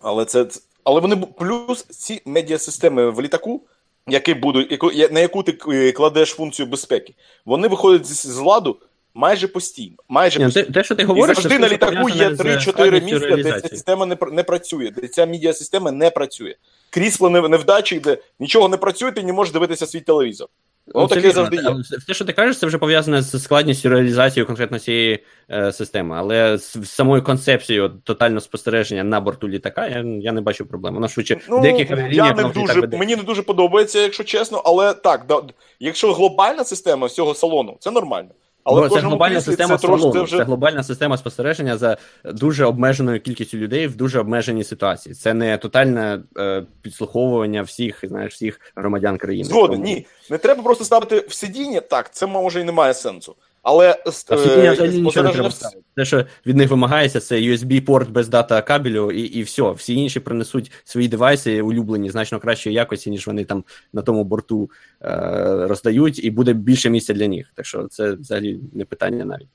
Але 0.00 0.24
це 0.24 0.46
але 0.84 1.00
вони 1.00 1.16
плюс 1.16 1.82
ці 1.82 2.22
медіасистеми 2.24 3.10
в 3.10 3.22
літаку, 3.22 3.60
які 4.08 4.34
будуть, 4.34 4.72
яку, 4.72 4.90
на 5.10 5.20
яку 5.20 5.42
ти 5.42 5.58
е, 5.68 5.92
кладеш 5.92 6.28
функцію 6.30 6.66
безпеки, 6.66 7.14
вони 7.44 7.68
виходять 7.68 8.06
з, 8.06 8.26
з 8.26 8.38
ладу 8.38 8.76
майже 9.14 9.48
постійно. 9.48 9.96
Майже 10.08 10.38
Ні, 10.38 10.44
постійно. 10.44 10.66
те, 10.66 10.72
те, 10.72 10.84
що 10.84 10.94
ти 10.94 11.02
І 11.02 11.22
завжди 11.22 11.58
на 11.58 11.68
літаку 11.68 12.08
є 12.08 12.28
3-4 12.28 13.04
місця, 13.04 13.36
де 13.36 13.60
ця 13.60 13.68
система 13.68 14.06
не, 14.06 14.16
не 14.32 14.42
працює, 14.42 14.90
де 14.90 15.08
ця 15.08 15.26
медіасистема 15.26 15.90
не 15.90 16.10
працює. 16.10 16.54
Крісло 16.90 17.30
невдачі, 17.30 18.00
де 18.00 18.18
нічого 18.40 18.68
не 18.68 18.76
працює, 18.76 19.12
ти 19.12 19.22
не 19.22 19.32
можеш 19.32 19.52
дивитися 19.52 19.86
свій 19.86 20.00
телевізор. 20.00 20.48
Воно 20.86 21.08
Це 21.08 21.14
таке 21.14 21.30
завжди 21.30 21.56
є. 21.56 21.62
все- 21.98 22.14
що 22.14 22.24
ти 22.24 22.32
кажеш, 22.32 22.58
це 22.58 22.66
вже 22.66 22.78
пов'язане 22.78 23.22
з 23.22 23.42
складністю 23.42 23.88
реалізації 23.88 24.46
конкретно 24.46 24.78
цієї 24.78 25.24
е, 25.50 25.72
системи. 25.72 26.16
Але 26.18 26.58
з 26.58 26.72
з 26.72 26.90
самою 26.90 27.22
концепцією 27.22 27.88
тотального 28.04 28.40
спостереження 28.40 29.04
на 29.04 29.20
борту 29.20 29.48
літака 29.48 29.86
я, 29.86 30.04
я 30.20 30.32
не 30.32 30.40
бачу 30.40 30.66
проблем. 30.66 30.94
Воно 30.94 31.08
швидше 31.08 31.40
ну, 31.48 31.60
деяких 31.60 31.90
Ну, 31.90 32.08
я 32.10 32.34
не 32.34 32.44
дуже, 32.44 32.80
веде. 32.80 32.96
мені 32.96 33.16
не 33.16 33.22
дуже 33.22 33.42
подобається, 33.42 34.00
якщо 34.00 34.24
чесно, 34.24 34.62
але 34.64 34.94
так, 34.94 35.24
да, 35.28 35.42
якщо 35.80 36.12
глобальна 36.12 36.64
система 36.64 37.06
всього 37.06 37.34
салону, 37.34 37.76
це 37.80 37.90
нормально. 37.90 38.30
Але 38.64 38.88
Бо 38.88 38.94
це 38.94 39.00
глобальна 39.00 39.40
система 39.40 39.76
це 39.76 39.86
трошки 39.86 40.10
це 40.12 40.22
вже 40.22 40.36
це 40.36 40.42
глобальна 40.42 40.82
система 40.82 41.18
спостереження 41.18 41.76
за 41.76 41.96
дуже 42.24 42.64
обмеженою 42.64 43.20
кількістю 43.20 43.58
людей 43.58 43.86
в 43.86 43.96
дуже 43.96 44.20
обмеженій 44.20 44.64
ситуації. 44.64 45.14
Це 45.14 45.34
не 45.34 45.58
тотальне 45.58 46.20
е, 46.38 46.64
підслуховування 46.82 47.62
всіх, 47.62 48.00
знаєш, 48.02 48.32
всіх 48.34 48.60
громадян 48.76 49.18
країни. 49.18 49.44
згоден. 49.44 49.76
Тому- 49.76 49.84
Ні, 49.84 50.06
не 50.30 50.38
треба 50.38 50.62
просто 50.62 50.84
ставити 50.84 51.20
в 51.28 51.32
сидіння. 51.32 51.80
Так, 51.80 52.14
це 52.14 52.26
може 52.26 52.60
і 52.60 52.64
не 52.64 52.72
має 52.72 52.94
сенсу. 52.94 53.36
Але 53.62 53.90
А 54.04 54.08
е, 54.34 54.72
взагалі 54.72 55.00
нічого 55.00 55.26
не 55.26 55.32
треба 55.32 55.50
ставити. 55.50 55.82
Те, 55.96 56.04
що 56.04 56.24
від 56.46 56.56
них 56.56 56.70
вимагається, 56.70 57.20
це 57.20 57.40
USB-порт 57.40 58.10
без 58.10 58.28
дата 58.28 58.62
кабелю, 58.62 59.10
і, 59.10 59.20
і 59.20 59.42
все. 59.42 59.70
Всі 59.70 59.94
інші 59.94 60.20
принесуть 60.20 60.72
свої 60.84 61.08
девайси 61.08 61.62
улюблені 61.62 62.10
значно 62.10 62.40
кращої 62.40 62.76
якості, 62.76 63.10
ніж 63.10 63.26
вони 63.26 63.44
там 63.44 63.64
на 63.92 64.02
тому 64.02 64.24
борту 64.24 64.70
е, 65.02 65.66
роздають, 65.66 66.24
і 66.24 66.30
буде 66.30 66.52
більше 66.52 66.90
місця 66.90 67.12
для 67.12 67.28
них. 67.28 67.52
Так 67.54 67.66
що 67.66 67.88
це 67.88 68.12
взагалі 68.12 68.60
не 68.72 68.84
питання 68.84 69.24
навіть. 69.24 69.48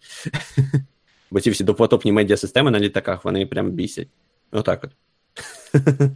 Бо 1.32 1.40
ці 1.40 1.50
всі 1.50 1.64
допотопні 1.64 2.12
медіасистеми 2.12 2.72
на 2.72 2.80
літаках, 2.80 3.26
вони 3.26 3.46
прям 3.46 3.72
бісять. 3.72 4.08
Отак 4.52 4.84
от. 4.84 4.92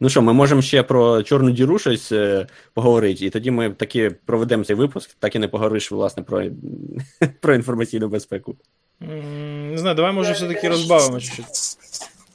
Ну 0.00 0.08
що, 0.08 0.22
ми 0.22 0.32
можемо 0.32 0.62
ще 0.62 0.82
про 0.82 1.22
чорну 1.22 1.50
діру 1.50 1.78
щось 1.78 2.12
е, 2.12 2.46
поговорити, 2.74 3.26
і 3.26 3.30
тоді 3.30 3.50
ми 3.50 3.70
таки 3.70 4.10
проведемо 4.10 4.64
цей 4.64 4.76
випуск, 4.76 5.10
так 5.18 5.36
і 5.36 5.38
не 5.38 5.48
поговориш, 5.48 5.90
власне, 5.90 6.22
про, 6.22 6.44
про 7.40 7.54
інформаційну 7.54 8.08
безпеку. 8.08 8.56
Не 9.00 9.78
знаю, 9.78 9.96
давай 9.96 10.12
може 10.12 10.32
все-таки 10.32 10.68
розбавимо 10.68 11.20
чуть-чуть. 11.20 11.46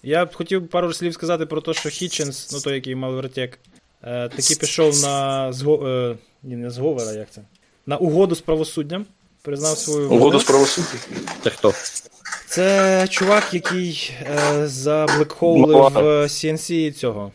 Я 0.04 0.26
б 0.26 0.34
хотів 0.34 0.68
пару 0.68 0.94
слів 0.94 1.14
сказати 1.14 1.46
про 1.46 1.62
те, 1.62 1.74
що 1.74 1.90
Hitchens, 1.90 2.50
ну 2.54 2.62
той, 2.62 2.74
який 2.74 2.96
мав 2.96 3.14
вертек, 3.14 3.60
е, 4.04 4.30
таки 4.30 4.56
пішов 4.56 5.02
на 5.02 5.54
зго... 5.54 5.88
е, 5.88 6.18
Ні, 6.44 6.56
не 6.56 6.70
зговор, 6.70 7.08
а 7.08 7.12
як 7.12 7.32
це? 7.32 7.42
На 7.86 7.98
угоду 7.98 8.36
з 8.36 8.42
правосуддям. 8.42 9.06
Признав 9.42 9.78
свою 9.78 10.10
Угоду 10.12 10.40
з 10.40 10.44
правосуддя. 10.44 10.90
Це 11.44 11.50
хто? 11.50 11.74
Це 12.50 13.08
чувак, 13.10 13.54
який 13.54 14.12
е, 14.22 14.68
Маловато. 15.60 16.00
е, 16.00 16.24
CNC 16.24 16.92
цього. 16.92 17.32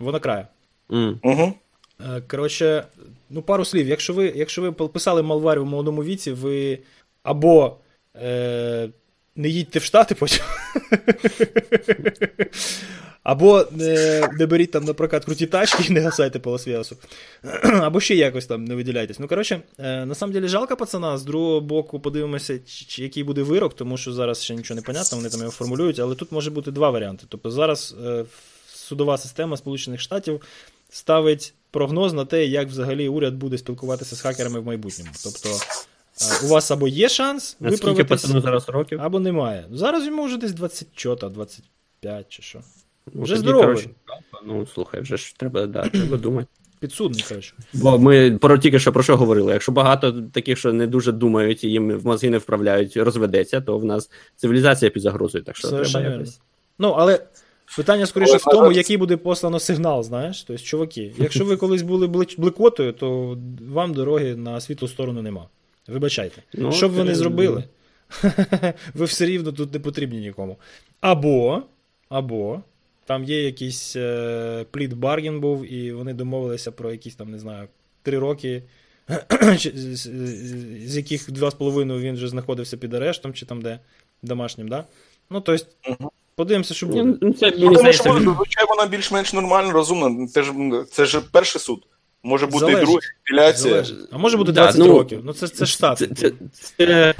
Вонокрая. 0.00 0.46
Угу. 1.22 1.52
Е, 2.00 2.20
Коротше, 2.30 2.84
ну 3.30 3.42
пару 3.42 3.64
слів. 3.64 3.88
Якщо 3.88 4.12
ви, 4.12 4.32
якщо 4.36 4.62
ви 4.62 4.72
писали 4.72 5.22
Малварі 5.22 5.58
в 5.58 5.64
молодому 5.64 6.04
віці, 6.04 6.32
ви 6.32 6.78
або 7.22 7.76
е, 8.16 8.88
не 9.36 9.48
їдьте 9.48 9.78
в 9.78 9.82
Штати 9.82 10.14
потім. 10.14 10.44
Або 13.22 13.66
не, 13.70 14.28
не 14.38 14.46
беріть 14.46 14.70
там 14.70 14.84
на 14.84 14.94
прокат 14.94 15.24
круті 15.24 15.46
тачки 15.46 15.84
і 15.88 15.90
не 15.90 16.00
гасайте 16.00 16.38
по 16.38 16.50
Лас-Вегасу. 16.50 16.96
Або 17.62 18.00
ще 18.00 18.14
якось 18.14 18.46
там 18.46 18.64
не 18.64 18.74
виділяйтесь. 18.74 19.18
Ну, 19.18 19.28
коротше, 19.28 19.62
е, 19.78 20.06
на 20.06 20.14
самом 20.14 20.32
деле 20.32 20.48
жалко 20.48 20.76
пацана. 20.76 21.18
З 21.18 21.24
другого 21.24 21.60
боку, 21.60 22.00
подивимося, 22.00 22.58
чи, 22.66 23.02
який 23.02 23.24
буде 23.24 23.42
вирок, 23.42 23.74
тому 23.74 23.96
що 23.96 24.12
зараз 24.12 24.42
ще 24.42 24.54
нічого 24.54 24.76
не 24.76 24.82
понятно, 24.82 25.18
вони 25.18 25.30
там 25.30 25.40
його 25.40 25.52
формулюють, 25.52 25.98
але 25.98 26.14
тут 26.14 26.32
може 26.32 26.50
бути 26.50 26.70
два 26.70 26.90
варіанти. 26.90 27.26
Тобто 27.28 27.50
зараз 27.50 27.94
е, 28.06 28.24
судова 28.74 29.18
система 29.18 29.56
Сполучених 29.56 30.00
Штатів 30.00 30.40
ставить 30.90 31.54
прогноз 31.70 32.12
на 32.12 32.24
те, 32.24 32.46
як 32.46 32.68
взагалі 32.68 33.08
уряд 33.08 33.34
буде 33.34 33.58
спілкуватися 33.58 34.16
з 34.16 34.20
хакерами 34.20 34.60
в 34.60 34.66
майбутньому. 34.66 35.10
Тобто, 35.24 35.48
у 36.44 36.46
вас 36.46 36.70
або 36.70 36.88
є 36.88 37.08
шанс 37.08 37.56
виправитись, 37.60 38.26
зараз 38.26 38.68
років? 38.68 39.00
або 39.02 39.20
немає. 39.20 39.64
Зараз 39.72 40.06
йому 40.06 40.24
вже 40.24 40.36
десь 40.36 40.52
20 40.52 40.88
чота, 40.94 41.28
25 41.28 42.26
чи 42.28 42.42
що. 42.42 42.60
Ну, 43.12 43.22
вже 43.22 43.36
здоровий. 43.36 43.66
коротше, 43.66 43.90
Ну, 44.46 44.66
слухай, 44.74 45.00
вже 45.00 45.16
ж 45.16 45.34
треба, 45.36 45.66
да, 45.66 45.88
треба 45.88 46.16
думати. 46.16 46.48
Підсудний, 46.80 47.24
коротше. 47.28 47.54
Бо 47.72 47.98
ми 47.98 48.38
про 48.40 48.58
тільки 48.58 48.78
що 48.78 48.92
про 48.92 49.02
що 49.02 49.16
говорили. 49.16 49.52
Якщо 49.52 49.72
багато 49.72 50.12
таких, 50.12 50.58
що 50.58 50.72
не 50.72 50.86
дуже 50.86 51.12
думають 51.12 51.64
і 51.64 51.68
їм 51.68 51.98
в 51.98 52.06
мозги 52.06 52.30
не 52.30 52.38
вправляють, 52.38 52.96
розведеться, 52.96 53.60
то 53.60 53.78
в 53.78 53.84
нас 53.84 54.10
цивілізація 54.36 54.90
під 54.90 55.02
загрозою. 55.02 55.44
Так 55.44 55.56
що 55.56 55.68
Совершенно 55.68 56.04
треба 56.04 56.16
якось. 56.16 56.40
Ну, 56.78 56.94
але 56.98 57.20
питання 57.76 58.06
скоріше 58.06 58.36
в 58.36 58.44
тому, 58.44 58.72
який 58.72 58.96
буде 58.96 59.16
послано 59.16 59.60
сигнал, 59.60 60.02
знаєш. 60.02 60.42
Тобто, 60.42 60.62
чуваки, 60.62 61.14
якщо 61.18 61.44
ви 61.44 61.56
колись 61.62 61.82
були 61.82 62.06
блекотою, 62.38 62.92
то 62.92 63.38
вам 63.68 63.94
дороги 63.94 64.36
на 64.36 64.60
світлу 64.60 64.88
сторону 64.88 65.22
нема. 65.22 65.48
Вибачайте. 65.88 66.42
Ну, 66.54 66.72
Що 66.72 66.88
б 66.88 66.92
ви 66.92 67.04
не 67.04 67.10
це- 67.10 67.14
зробили? 67.14 67.64
ви 68.94 69.04
все 69.04 69.26
рівно 69.26 69.52
тут 69.52 69.72
не 69.72 69.80
потрібні 69.80 70.20
нікому. 70.20 70.56
Або, 71.00 71.62
або 72.08 72.60
там 73.04 73.24
є 73.24 73.42
якийсь 73.44 73.96
е, 73.96 74.64
плід 74.70 74.92
баргін 74.92 75.40
був, 75.40 75.72
і 75.72 75.92
вони 75.92 76.14
домовилися 76.14 76.72
про 76.72 76.90
якісь 76.92 77.14
там, 77.14 77.30
не 77.30 77.38
знаю, 77.38 77.68
три 78.02 78.18
роки, 78.18 78.62
з, 79.58 79.96
з- 79.96 80.88
з 80.90 80.96
яких 80.96 81.30
два 81.30 81.50
з 81.50 81.54
половиною 81.54 82.00
він 82.00 82.14
вже 82.14 82.28
знаходився 82.28 82.76
під 82.76 82.94
арештом, 82.94 83.34
чи 83.34 83.46
там 83.46 83.62
де 83.62 83.78
домашнім, 84.22 84.68
да? 84.68 84.84
Ну, 85.30 85.40
тобто, 85.40 85.66
подивимося, 86.34 86.74
що 86.74 86.86
Ні, 86.86 87.02
буде. 87.02 87.18
ну, 87.22 87.32
це, 87.32 87.52
Ну, 87.58 87.74
тому 87.74 87.92
що 88.48 88.66
вона 88.68 88.86
більш-менш 88.86 89.32
нормально, 89.32 89.70
розумна. 89.72 90.26
Це 90.26 90.42
ж, 90.42 90.52
це 90.90 91.04
ж 91.06 91.20
перший 91.32 91.60
суд. 91.60 91.86
Може 92.22 92.46
бути 92.46 92.58
Залежить. 92.58 92.82
і 92.82 92.84
другий 92.84 93.08
апеляція. 93.26 93.74
Залежить. 93.74 94.08
А 94.10 94.18
може 94.18 94.36
бути 94.36 94.52
Да, 94.52 94.62
20 94.62 94.78
ну, 94.78 94.86
років. 94.88 95.20
Ну, 95.24 95.32
це, 95.32 95.48
це 95.48 95.66
штат. 95.66 95.98
Це, 95.98 96.06
це, 96.06 96.32
це, 96.52 97.14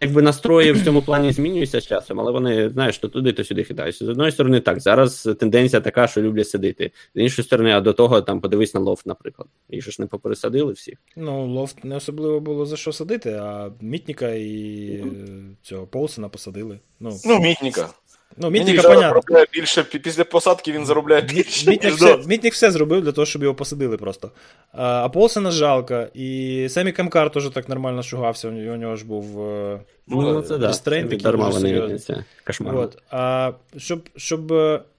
якби 0.00 0.22
настрої 0.22 0.72
в 0.72 0.84
цьому 0.84 1.02
плані 1.02 1.32
змінюються 1.32 1.80
з 1.80 1.86
часом, 1.86 2.20
але 2.20 2.32
вони, 2.32 2.70
знаєш, 2.70 2.98
то 2.98 3.08
туди, 3.08 3.32
то 3.32 3.44
сюди 3.44 3.64
хитаються. 3.64 4.04
З 4.04 4.08
одної 4.08 4.32
сторони, 4.32 4.60
так, 4.60 4.80
зараз 4.80 5.28
тенденція 5.40 5.80
така, 5.80 6.06
що 6.06 6.22
люблять 6.22 6.48
сидити. 6.48 6.90
З 7.14 7.20
іншої 7.20 7.46
сторони, 7.46 7.72
а 7.72 7.80
до 7.80 7.92
того 7.92 8.22
там 8.22 8.40
подивись 8.40 8.74
на 8.74 8.80
лофт, 8.80 9.06
наприклад. 9.06 9.48
Їх 9.68 9.84
же 9.84 9.90
ж 9.90 9.96
не 10.02 10.06
попересадили 10.06 10.72
всіх. 10.72 10.98
Ну, 11.16 11.46
лофт 11.46 11.84
не 11.84 11.96
особливо 11.96 12.40
було 12.40 12.66
за 12.66 12.76
що 12.76 12.92
садити, 12.92 13.30
а 13.32 13.70
Мітніка 13.80 14.28
і 14.28 14.86
е, 14.86 15.06
цього 15.62 15.86
Полсена 15.86 16.28
посадили. 16.28 16.78
Ну, 17.00 17.18
Ну, 17.24 17.38
Мітніка. 17.40 17.88
Ну 18.36 18.50
Мітнік 18.50 18.68
Мітніка, 18.68 18.88
понятно. 18.88 19.08
заробляє 19.08 19.46
більше, 19.52 19.82
після 19.84 20.24
посадки 20.24 20.72
він 20.72 20.86
заробляє 20.86 21.22
більше. 21.22 21.70
Мітнік 21.70 21.94
все, 21.94 22.18
Мітнік 22.26 22.52
все 22.52 22.70
зробив 22.70 23.02
для 23.02 23.12
того, 23.12 23.26
щоб 23.26 23.42
його 23.42 23.54
посадили 23.54 23.96
просто. 23.96 24.30
А, 24.72 25.04
а 25.04 25.08
Полсена 25.08 25.50
жалко, 25.50 26.06
і 26.14 26.66
Семі 26.70 26.92
Камкар 26.92 27.30
теж 27.32 27.48
так 27.50 27.68
нормально 27.68 28.02
шугався, 28.02 28.48
у 28.48 28.52
нього, 28.52 28.96
ж 28.96 29.04
був. 29.06 29.48
е, 29.48 29.80
Ну, 30.06 30.42
це 30.42 30.58
да. 30.58 30.66
Такий 31.08 31.18
дуже 31.48 31.58
кошмар. 32.46 32.76
От. 32.76 32.98
А 33.10 33.52
щоб, 33.76 34.08
щоб, 34.16 34.52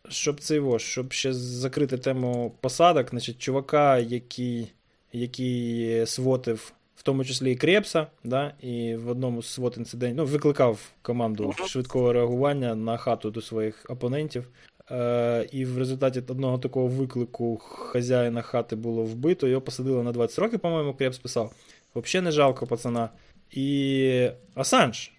щоб 0.10 0.40
це 0.40 0.56
його, 0.56 0.80
щоб 0.80 1.14
ще 1.14 1.34
закрити 1.34 1.98
тему 1.98 2.54
посадок, 2.62 3.10
значить, 3.10 3.40
чувака, 3.40 3.98
який, 3.98 4.68
який 5.14 6.06
свотив, 6.08 6.72
в 7.02 7.04
тому 7.04 7.26
числі 7.26 7.52
і 7.52 7.56
Крепса, 7.56 8.08
да, 8.24 8.54
і 8.62 8.96
в 8.96 9.10
одному 9.10 9.44
з 9.44 9.48
свот 9.48 9.78
інцидентів 9.78 10.18
ну, 10.18 10.26
викликав 10.26 10.80
команду 11.02 11.54
швидкого 11.68 12.14
реагування 12.14 12.76
на 12.76 12.98
хату 12.98 13.32
до 13.32 13.42
своїх 13.42 13.86
опонентів. 13.90 14.48
Е, 14.92 15.48
і 15.52 15.66
в 15.66 15.78
результаті 15.78 16.20
одного 16.20 16.58
такого 16.58 16.88
виклику 16.88 17.58
хазяїна 17.58 18.42
хати 18.42 18.76
було 18.76 19.04
вбито, 19.04 19.48
його 19.48 19.62
посадили 19.62 20.04
на 20.04 20.12
20 20.12 20.40
років, 20.40 20.60
по-моєму, 20.60 20.94
Крепс 20.94 21.18
писав. 21.18 21.52
Взагалі 21.96 22.26
не 22.26 22.32
жалко 22.32 22.68
пацана. 22.68 23.10
І 23.52 24.30
Асанж. 24.56 25.12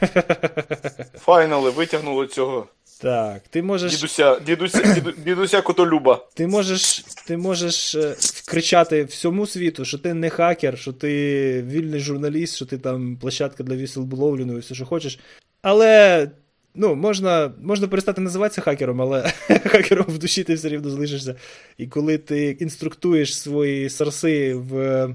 Файнали 1.18 1.70
витягнули 1.70 2.26
цього 2.26 2.66
Так, 3.02 3.42
ти 3.50 3.62
можеш. 3.62 3.94
дідуся, 3.94 4.40
дідуся, 4.40 4.94
діду, 4.94 5.12
дідуся 5.12 5.62
Котолюба. 5.62 6.26
Ти 6.34 6.46
можеш, 6.46 6.98
ти 7.26 7.36
можеш 7.36 7.94
е, 7.94 8.16
кричати 8.52 9.04
всьому 9.04 9.46
світу, 9.46 9.84
що 9.84 9.98
ти 9.98 10.14
не 10.14 10.30
хакер, 10.30 10.78
що 10.78 10.92
ти 10.92 11.62
вільний 11.62 12.00
журналіст, 12.00 12.56
що 12.56 12.66
ти 12.66 12.78
там 12.78 13.16
площадка 13.16 13.64
для 13.64 13.76
віселбловліну 13.76 14.56
і 14.56 14.60
все, 14.60 14.74
що 14.74 14.86
хочеш. 14.86 15.18
Але 15.62 16.30
ну, 16.74 16.94
можна, 16.94 17.52
можна 17.62 17.88
перестати 17.88 18.20
називатися 18.20 18.60
хакером, 18.60 19.02
але 19.02 19.22
хакером 19.48 20.06
в 20.08 20.18
душі 20.18 20.44
ти 20.44 20.54
все 20.54 20.68
рівно 20.68 20.90
залишишся. 20.90 21.34
І 21.78 21.86
коли 21.86 22.18
ти 22.18 22.50
інструктуєш 22.60 23.38
свої 23.38 23.90
сарси 23.90 24.54
в, 24.54 25.06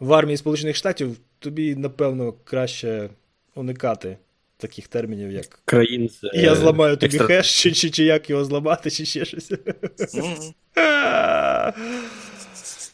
в 0.00 0.12
армії 0.12 0.36
Сполучених 0.36 0.76
Штатів, 0.76 1.16
тобі, 1.38 1.74
напевно, 1.74 2.34
краще 2.44 3.08
уникати 3.54 4.16
таких 4.68 4.88
термінів, 4.88 5.32
як 5.32 5.60
Країн 5.64 6.08
з, 6.08 6.30
я 6.34 6.52
е, 6.52 6.56
зламаю 6.56 6.96
тобі 6.96 7.18
екстра- 7.18 7.26
хеш, 7.26 7.62
чи, 7.62 7.72
чи, 7.72 7.90
чи 7.90 8.04
як 8.04 8.30
його 8.30 8.44
зламати, 8.44 8.90
чи 8.90 9.04
ще 9.04 9.24
щось. 9.24 9.52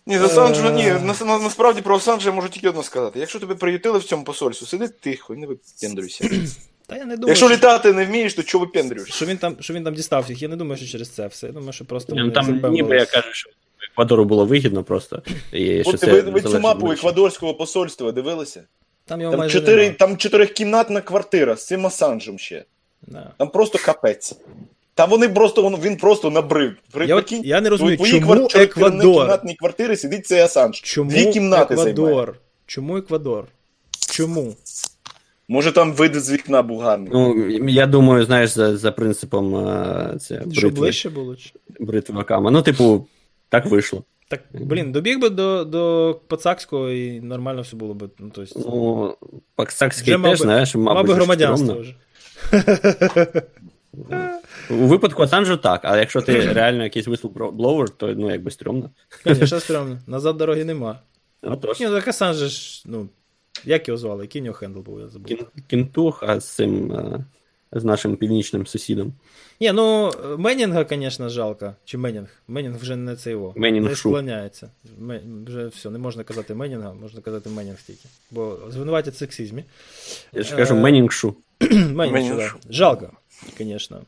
Ні, 0.07 0.19
за 0.19 0.25
Асанжа, 0.25 0.71
ні, 0.71 0.87
на, 0.87 1.15
на, 1.27 1.39
насправді 1.39 1.81
про 1.81 1.97
Асанжа 1.97 2.29
я 2.29 2.35
можу 2.35 2.49
тільки 2.49 2.69
одне 2.69 2.83
сказати. 2.83 3.19
Якщо 3.19 3.39
тебе 3.39 3.55
приютили 3.55 3.99
в 3.99 4.05
цьому 4.05 4.25
посольстві, 4.25 4.67
сиди 4.67 4.89
тихо 4.89 5.35
і 5.35 5.37
не 5.37 5.47
випендрюйся. 5.47 6.31
Та 6.87 6.97
я 6.97 7.05
не 7.05 7.17
думаю, 7.17 7.29
Якщо 7.29 7.47
що, 7.47 7.55
літати 7.57 7.93
не 7.93 8.05
вмієш, 8.07 8.35
то 8.35 8.43
чого 8.43 8.65
випендрюєш? 8.65 9.09
що, 9.09 9.27
він 9.27 9.37
там, 9.37 9.57
що 9.61 9.75
він 9.75 9.85
там 9.85 9.95
дістав 9.95 10.29
їх. 10.29 10.43
Я 10.43 10.49
не 10.49 10.57
думаю, 10.57 10.77
що 10.77 10.87
через 10.87 11.09
це 11.09 11.27
все. 11.27 11.47
Я 11.47 11.53
думаю, 11.53 11.73
що 11.73 11.85
просто 11.85 12.15
Ну, 12.17 12.21
вони 12.21 12.33
там 12.33 12.73
ніби 12.73 12.97
я 12.97 13.07
кажу, 13.07 13.29
що 13.33 13.51
Еквадору 13.93 14.25
було 14.25 14.47
вигідно 14.47 14.85
просто. 14.85 15.23
І 15.53 15.83
що 15.83 15.91
От 15.91 16.01
це 16.01 16.13
ви, 16.13 16.21
ви 16.21 16.41
цю 16.41 16.61
мапу 16.61 16.93
еквадорського 16.93 17.55
посольства 17.55 18.13
дивилися? 18.13 18.63
Там 19.11 19.21
його 19.21 19.31
Там, 19.33 19.39
майже 19.41 19.61
чотири, 19.61 19.83
нема. 19.83 19.95
там 19.99 20.17
чотирикімнатна 20.17 21.01
квартира 21.01 21.57
з 21.57 21.67
цим 21.67 21.87
Асанжем 21.87 22.39
ще. 22.39 22.65
Да. 23.03 23.31
Там 23.39 23.49
просто 23.49 23.79
капець. 23.85 24.35
Там 24.95 25.11
вони 25.11 25.29
просто, 25.29 25.69
він- 25.69 25.77
він 25.81 25.97
просто 25.97 26.31
набрив. 26.31 26.73
Я, 27.07 27.25
я 27.43 27.61
не 27.61 27.69
розумію, 27.71 27.95
у 27.95 27.97
твоїй 27.97 28.13
чому 28.13 28.27
квар- 28.27 28.61
Еквадор? 28.63 28.91
чотирикімнатній 29.03 29.55
квартирі 29.55 29.97
сидить 29.97 30.27
цей 30.27 30.41
Асанж. 30.41 30.81
Чому 30.81 31.11
Дві 31.11 31.27
кімнати 31.33 31.77
займає. 31.77 31.93
Еквадор? 31.93 32.37
Чому 32.67 32.97
Еквадор? 32.97 33.45
Чому? 34.11 34.55
Може 35.49 35.73
там 35.73 35.93
вид 35.93 36.15
з 36.15 36.33
вікна 36.33 36.63
був 36.63 36.81
гарний. 36.81 37.09
Ну, 37.13 37.49
я 37.69 37.87
думаю, 37.87 38.25
знаєш, 38.25 38.51
за, 38.51 38.77
за 38.77 38.93
принципом 38.93 39.57
е, 39.69 40.15
це, 40.21 40.35
Що 40.35 40.45
бритви, 40.47 40.71
ближче 40.71 41.11
було? 41.11 41.37
чи- 41.37 41.53
бритви 41.81 42.21
Акама. 42.21 42.51
Ну, 42.51 42.63
типу, 42.63 43.07
так 43.49 43.67
вийшло. 43.67 44.05
Так, 44.31 44.41
блін, 44.53 44.93
добіг 44.93 45.19
би 45.19 45.29
до, 45.29 45.65
до 45.65 46.21
Пацакського 46.27 46.91
і 46.91 47.21
нормально 47.21 47.63
все 47.63 47.77
було 47.77 47.95
би. 47.95 48.11
Ну, 48.19 48.31
то 48.31 48.43
есть, 48.43 48.57
Ну, 48.57 49.17
мав 50.19 50.31
теж, 50.31 50.39
знаєш, 50.41 50.75
би 50.75 51.03
би 51.03 51.15
громадянство 51.15 51.75
вже. 51.81 51.95
У 54.71 54.75
випадку 54.75 55.23
Асанжу 55.23 55.57
так, 55.57 55.81
а 55.85 55.97
якщо 55.99 56.23
ти 56.23 56.53
реально 56.53 56.85
якийсь 56.85 57.09
whistleblower, 57.09 57.89
то 57.97 58.15
ну 58.15 58.31
якби 58.31 58.51
стрьомно. 58.51 58.91
Звісно, 59.27 59.61
стрьомно. 59.61 59.99
Назад 60.07 60.37
дороги 60.37 60.65
нема. 60.65 60.99
Ні, 61.43 61.57
ну 61.81 61.91
так 61.91 62.09
Ассанж 62.09 62.35
же 62.35 62.49
ж, 62.49 62.83
ну, 62.87 63.09
як 63.65 63.89
його 63.89 63.99
звали? 63.99 64.25
Який 64.25 64.41
у 64.43 64.45
нього 64.45 64.57
handle 64.57 64.81
був, 64.81 65.01
я 65.01 65.09
забув. 65.09 65.39
Кінтух, 65.67 66.23
а 66.23 66.41
з 66.41 66.49
цим 66.49 66.93
з 67.73 67.85
нашим 67.85 68.17
північним 68.17 68.67
сусідом. 68.67 69.13
Ні, 69.61 69.73
ну 69.73 70.13
Менінга, 70.39 70.87
звісно, 70.91 71.29
жалко. 71.29 71.75
Чи 71.85 71.99
Менінг? 71.99 72.29
Менінг 72.49 72.79
вже 72.79 72.97
не 72.97 73.17
це 73.17 73.31
його. 73.31 73.53
Менінг 73.57 73.89
не 73.89 73.97
склоняється. 73.97 74.71
Вже 75.47 75.67
все, 75.67 75.91
не 75.91 75.99
можна 75.99 76.25
казати 76.25 76.55
Менінга, 76.55 76.93
можна 76.95 77.21
казати 77.21 77.51
Менінг 77.51 77.83
тільки. 77.87 78.09
Бо 78.31 78.59
звинуватять 78.69 79.15
в 79.15 79.17
сексизмі. 79.17 79.65
Я 80.33 80.43
ж 80.43 80.57
кажу, 80.57 80.75
Е, 80.75 80.81
Менінгшу. 80.81 81.35
Менінг, 81.61 81.95
Менінг 82.13 82.37
да. 82.37 82.53
Жалко, 82.73 83.11
звісно. 83.59 84.01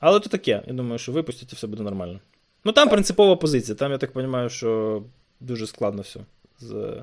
Але 0.00 0.20
то 0.20 0.28
таке. 0.28 0.62
Я 0.66 0.72
думаю, 0.72 0.98
що 0.98 1.12
випустять 1.12 1.52
і 1.52 1.56
все 1.56 1.66
буде 1.66 1.82
нормально. 1.82 2.20
Ну 2.64 2.72
там 2.72 2.88
принципова 2.88 3.36
позиція. 3.36 3.74
Там, 3.74 3.92
я 3.92 3.98
так 3.98 4.10
розумію, 4.14 4.48
що 4.48 5.02
дуже 5.40 5.66
складно 5.66 6.02
все. 6.02 6.20
З... 6.60 6.94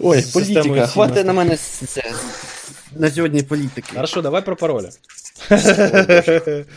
Ой, 0.00 0.20
з 0.20 0.30
політика. 0.32 0.86
Хватить 0.86 1.26
на 1.26 1.32
мене 1.32 1.54
с- 1.54 1.86
це, 1.86 2.02
на 2.96 3.10
сьогодні 3.10 3.42
політики. 3.42 3.92
Хорошо, 3.94 4.22
давай 4.22 4.44
про 4.44 4.56
паролі. 4.56 4.88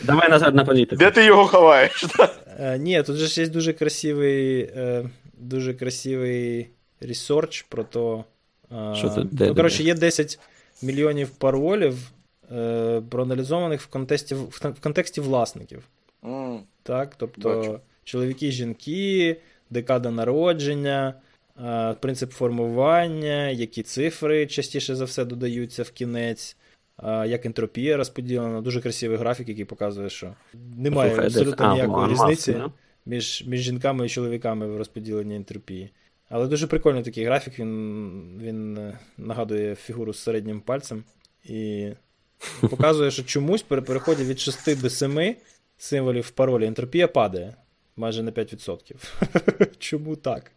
Давай 0.04 0.30
назад 0.30 0.54
на 0.54 0.64
політику. 0.64 0.96
Де 0.96 1.10
ти 1.10 1.24
його 1.24 1.46
ховаєш? 1.46 2.04
Е, 2.60 2.78
Ні, 2.78 3.02
тут 3.02 3.16
же 3.16 3.26
ж 3.26 3.40
є 3.40 3.48
дуже 3.48 3.72
красивий, 3.72 4.60
е, 4.60 5.04
дуже 5.38 5.74
красивий 5.74 6.68
research 7.00 7.62
про 7.62 7.84
то. 7.84 8.24
е, 8.72 8.94
Що? 8.96 9.08
Де, 9.08 9.14
ну, 9.16 9.28
де, 9.32 9.54
коротше, 9.54 9.78
де? 9.78 9.84
є 9.84 9.94
10 9.94 10.38
мільйонів 10.82 11.28
паролів, 11.30 11.96
е, 12.56 13.02
проаналізованих 13.10 13.80
в 13.82 13.86
контексті, 13.86 14.34
в 14.34 14.42
в 14.62 14.80
контексті 14.80 15.20
власників. 15.20 15.82
М, 16.24 16.60
Так? 16.82 17.14
Тобто 17.16 17.48
Бачу. 17.48 17.80
чоловіки, 18.04 18.50
жінки, 18.50 19.36
декада 19.70 20.10
народження, 20.10 21.14
принцип 22.00 22.32
формування, 22.32 23.48
які 23.48 23.82
цифри 23.82 24.46
частіше 24.46 24.94
за 24.96 25.04
все 25.04 25.24
додаються 25.24 25.82
в 25.82 25.90
кінець. 25.90 26.56
е, 27.04 27.28
Як 27.28 27.46
ентропія 27.46 27.96
розподілена, 27.96 28.60
дуже 28.60 28.80
красивий 28.80 29.18
графік, 29.18 29.48
який 29.48 29.64
показує, 29.64 30.10
що 30.10 30.34
немає 30.76 31.10
абсолютно 31.26 31.66
ніякої 31.74 32.06
різниці 32.12 32.52
між, 33.06 33.44
між 33.46 33.60
жінками 33.60 34.06
і 34.06 34.08
чоловіками 34.08 34.66
в 34.66 34.76
розподіленні 34.76 35.36
ентропії. 35.36 35.90
Але 36.28 36.46
дуже 36.46 36.66
прикольний 36.66 37.02
такий 37.02 37.24
графік, 37.24 37.58
він, 37.58 38.40
він 38.42 38.78
е, 38.78 38.98
нагадує 39.18 39.74
фігуру 39.74 40.12
з 40.14 40.18
середнім 40.18 40.60
пальцем 40.60 41.04
і 41.44 41.88
показує, 42.60 43.10
що 43.10 43.22
чомусь 43.22 43.62
при 43.62 43.82
переході 43.82 44.24
від 44.24 44.40
6 44.40 44.80
до 44.80 44.90
7 44.90 45.34
символів 45.78 46.24
в 46.24 46.30
паролі 46.30 46.66
ентропія 46.66 47.08
падає 47.08 47.54
майже 47.96 48.22
на 48.22 48.30
5%. 48.30 48.94
Чому 49.78 50.16
так? 50.16 50.52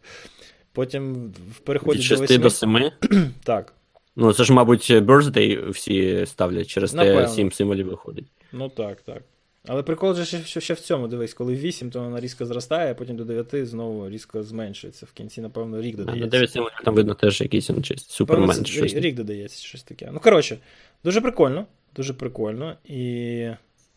Потім 0.76 1.32
в 1.56 1.58
переході 1.58 1.98
Від 1.98 2.08
до 2.08 2.16
6 2.16 2.22
8. 2.22 2.42
до 2.42 2.50
7. 2.50 2.90
Так, 3.44 3.72
Ну, 4.16 4.32
це 4.32 4.44
ж, 4.44 4.52
мабуть, 4.52 4.90
birthday 4.90 5.70
всі 5.70 6.26
ставлять, 6.26 6.66
через 6.66 6.90
те 6.90 6.96
Напевно. 6.96 7.28
7 7.28 7.52
символів 7.52 7.86
виходить. 7.86 8.24
ну 8.52 8.68
так, 8.68 9.02
так. 9.02 9.22
Але 9.68 9.82
прикол 9.82 10.14
же 10.14 10.24
ще, 10.24 10.44
ще, 10.44 10.60
ще 10.60 10.74
в 10.74 10.80
цьому, 10.80 11.08
дивись, 11.08 11.34
коли 11.34 11.54
8, 11.54 11.90
то 11.90 12.00
вона 12.00 12.20
різко 12.20 12.46
зростає, 12.46 12.90
а 12.90 12.94
потім 12.94 13.16
до 13.16 13.24
9 13.24 13.68
знову 13.68 14.08
різко 14.08 14.42
зменшується. 14.42 15.06
В 15.06 15.12
кінці, 15.12 15.40
напевно, 15.40 15.82
рік 15.82 15.94
А 15.94 15.98
додається. 15.98 16.24
На 16.24 16.30
9 16.30 16.50
символів 16.50 16.76
там 16.84 16.94
видно 16.94 17.14
теж 17.14 17.40
якийсь 17.40 17.70
чи 17.82 17.96
супермен. 17.98 18.62
рік, 18.62 18.94
рік 18.94 19.14
додається, 19.14 19.64
щось 19.64 19.82
таке. 19.82 20.10
Ну, 20.12 20.20
коротше, 20.20 20.58
дуже 21.04 21.20
прикольно. 21.20 21.66
Дуже 21.96 22.14
прикольно. 22.14 22.76
І 22.84 23.00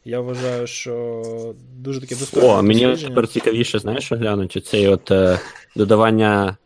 я 0.05 0.19
вважаю, 0.19 0.67
що 0.67 1.55
дуже 1.77 2.01
таке 2.01 2.15
достойне. 2.15 2.47
О, 2.49 2.63
мені 2.63 2.97
тепер 2.97 3.27
цікавіше, 3.27 3.79
знаєш, 3.79 4.03
що 4.03 4.15
глянути. 4.15 4.61
Цей 4.61 4.87
от 4.87 5.11
е, 5.11 5.39
додавання 5.75 6.57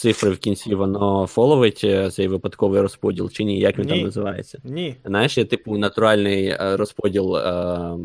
цифри 0.00 0.30
в 0.30 0.38
кінці, 0.38 0.74
воно 0.74 1.26
фоловить 1.26 1.80
е, 1.84 2.10
цей 2.10 2.28
випадковий 2.28 2.80
розподіл, 2.80 3.30
чи 3.30 3.44
ні? 3.44 3.60
Як 3.60 3.78
він 3.78 3.86
Ні. 3.86 3.92
там 3.92 4.00
називається? 4.00 4.58
Ні. 4.64 4.96
Знаєш, 5.04 5.38
є 5.38 5.44
типу 5.44 5.78
натуральний 5.78 6.46
е, 6.46 6.76
розподіл 6.76 7.36
е, 7.36 7.98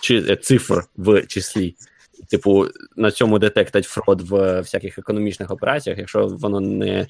чи, 0.00 0.18
е, 0.28 0.36
цифр 0.36 0.82
в 0.96 1.26
числі. 1.26 1.74
Типу, 2.30 2.66
на 2.96 3.10
цьому 3.10 3.38
детектать 3.38 3.84
фрод 3.84 4.20
в 4.20 4.60
всяких 4.60 4.98
економічних 4.98 5.50
операціях. 5.50 5.98
Якщо 5.98 6.26
воно 6.26 6.60
не, 6.60 7.06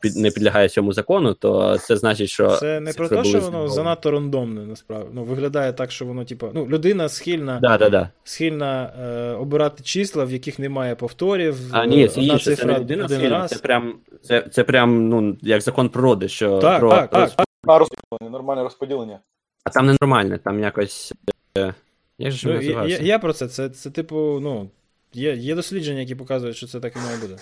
під, 0.00 0.16
не 0.16 0.30
підлягає 0.30 0.68
цьому 0.68 0.92
закону, 0.92 1.34
то 1.34 1.78
це 1.78 1.96
значить, 1.96 2.28
що 2.28 2.50
Це 2.50 2.80
не 2.80 2.92
про 2.92 3.08
те, 3.08 3.24
що 3.24 3.40
воно 3.40 3.68
занадто 3.68 4.10
рандомне, 4.10 4.66
насправді. 4.66 5.08
Ну, 5.12 5.24
виглядає 5.24 5.72
так, 5.72 5.90
що 5.92 6.04
воно, 6.06 6.24
типу, 6.24 6.50
ну, 6.54 6.66
людина 6.66 7.08
схильна, 7.08 7.58
Да, 7.62 7.78
да, 7.78 7.88
да. 7.90 8.10
схильна 8.24 8.92
е, 9.02 9.32
обирати 9.32 9.82
числа, 9.82 10.24
в 10.24 10.32
яких 10.32 10.58
немає 10.58 10.94
повторів. 10.94 11.58
А 11.72 11.86
ні, 11.86 12.08
це 12.08 12.20
одна 12.20 12.32
інше, 12.32 12.44
це 12.44 12.56
цифра 12.56 12.72
не 12.72 12.78
людина 12.78 13.04
один 13.04 13.18
схильна, 13.18 13.38
раз. 13.38 13.50
це 13.50 13.58
прям, 13.58 13.94
це, 14.22 14.44
це 14.52 14.64
прям, 14.64 15.08
ну, 15.08 15.36
як 15.42 15.60
закон 15.60 15.88
природи, 15.88 16.28
що 16.28 16.58
Так, 16.58 16.80
про, 16.80 16.90
так, 16.90 17.10
так, 17.10 17.28
роз- 17.30 17.44
А 17.66 17.78
розподілення, 17.78 18.30
нормальне 18.30 18.62
розподілення. 18.62 19.18
А 19.64 19.70
там 19.70 19.86
ненормальне, 19.86 20.38
там 20.38 20.60
якось. 20.60 21.12
е, 21.58 21.74
Як 22.18 22.32
же 22.32 22.48
Ну, 22.48 22.60
я, 22.60 22.84
я, 22.84 22.98
я 22.98 23.18
про 23.18 23.32
це. 23.32 23.48
Це, 23.48 23.68
це 23.68 23.90
типу, 23.90 24.38
ну, 24.42 24.70
є, 25.12 25.34
є 25.34 25.54
дослідження, 25.54 26.00
які 26.00 26.14
показують, 26.14 26.56
що 26.56 26.66
це 26.66 26.80
так 26.80 26.92
і 26.96 26.98
має 26.98 27.18
бути. 27.18 27.36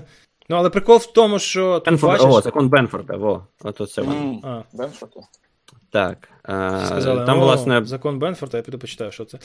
ну, 0.48 0.56
але 0.56 0.70
прикол 0.70 0.96
в 0.96 1.12
тому, 1.12 1.38
що 1.38 1.80
ти 1.80 1.90
Бенфорд, 1.90 2.12
бачиш. 2.12 2.36
О, 2.36 2.40
закон 2.40 2.68
Бенфорда, 2.68 3.16
во, 3.16 3.46
ото 3.62 3.86
це 3.86 4.02
воно. 4.02 4.40
А, 4.44 4.76
Бенфорд? 4.76 5.12
Так. 5.90 6.28
е, 6.48 6.86
сказали, 6.86 7.26
там, 7.26 7.38
«О, 7.38 7.44
власне, 7.44 7.84
закон 7.84 8.18
Бенфорда, 8.18 8.56
я 8.56 8.62
піду 8.62 8.78
почитаю, 8.78 9.12
що 9.12 9.24
це. 9.24 9.38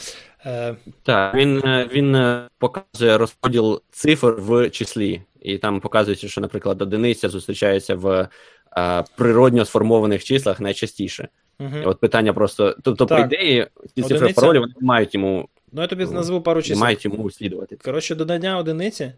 Е, 0.45 0.75
так, 1.03 1.35
він, 1.35 1.57
е, 1.65 1.89
він 1.93 2.15
е, 2.15 2.47
показує 2.57 3.17
розподіл 3.17 3.81
цифр 3.91 4.35
в 4.39 4.69
числі. 4.69 5.21
І 5.41 5.57
там 5.57 5.79
показується, 5.79 6.27
що, 6.27 6.41
наприклад, 6.41 6.81
одиниця 6.81 7.29
зустрічається 7.29 7.95
в 7.95 8.27
е, 8.77 9.03
природньо 9.15 9.65
сформованих 9.65 10.23
числах 10.23 10.59
найчастіше. 10.59 11.27
угу. 11.59 11.75
От 11.85 11.99
питання 11.99 12.33
просто. 12.33 12.75
Тобто, 12.83 13.07
по 13.07 13.17
ідеї, 13.17 13.67
ці 13.95 14.01
цифри 14.01 14.17
Одиниця- 14.17 14.35
паролі 14.35 14.59
вони 14.59 14.73
не 14.81 14.87
мають 14.87 15.13
йому, 15.13 15.49
Ну, 15.71 15.81
я 15.81 15.87
тобі 15.87 16.05
Ну, 16.05 16.11
назву 16.11 16.41
пару 16.41 16.61
чисел. 16.61 16.81
мають 16.81 17.05
йому 17.05 17.31
слідувати. 17.31 17.77
Коротше, 17.85 18.15
додання 18.15 18.57
одиниці 18.57 19.11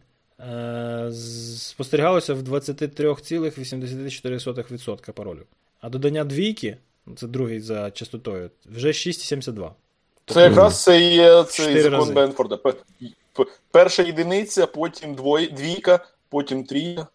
спостерігалося 1.13 2.33
в 2.33 2.41
23,84% 2.41 5.11
паролів. 5.11 5.45
А 5.81 5.89
додання 5.89 6.23
двійки, 6.23 6.77
це 7.15 7.27
другий 7.27 7.59
за 7.59 7.91
частотою, 7.91 8.49
вже 8.65 8.87
6,72. 8.87 9.69
Це 10.25 10.41
якраз 10.41 10.83
це 10.83 11.01
є 11.01 11.43
цей 11.43 11.81
закон 11.81 11.99
рази. 11.99 12.13
Бенфорда. 12.13 12.59
Перша 13.71 14.03
єдиниця, 14.03 14.67
потім 14.67 15.15
двоє, 15.15 15.47
двійка, 15.47 16.05
потім 16.29 16.63
трійка. 16.63 17.07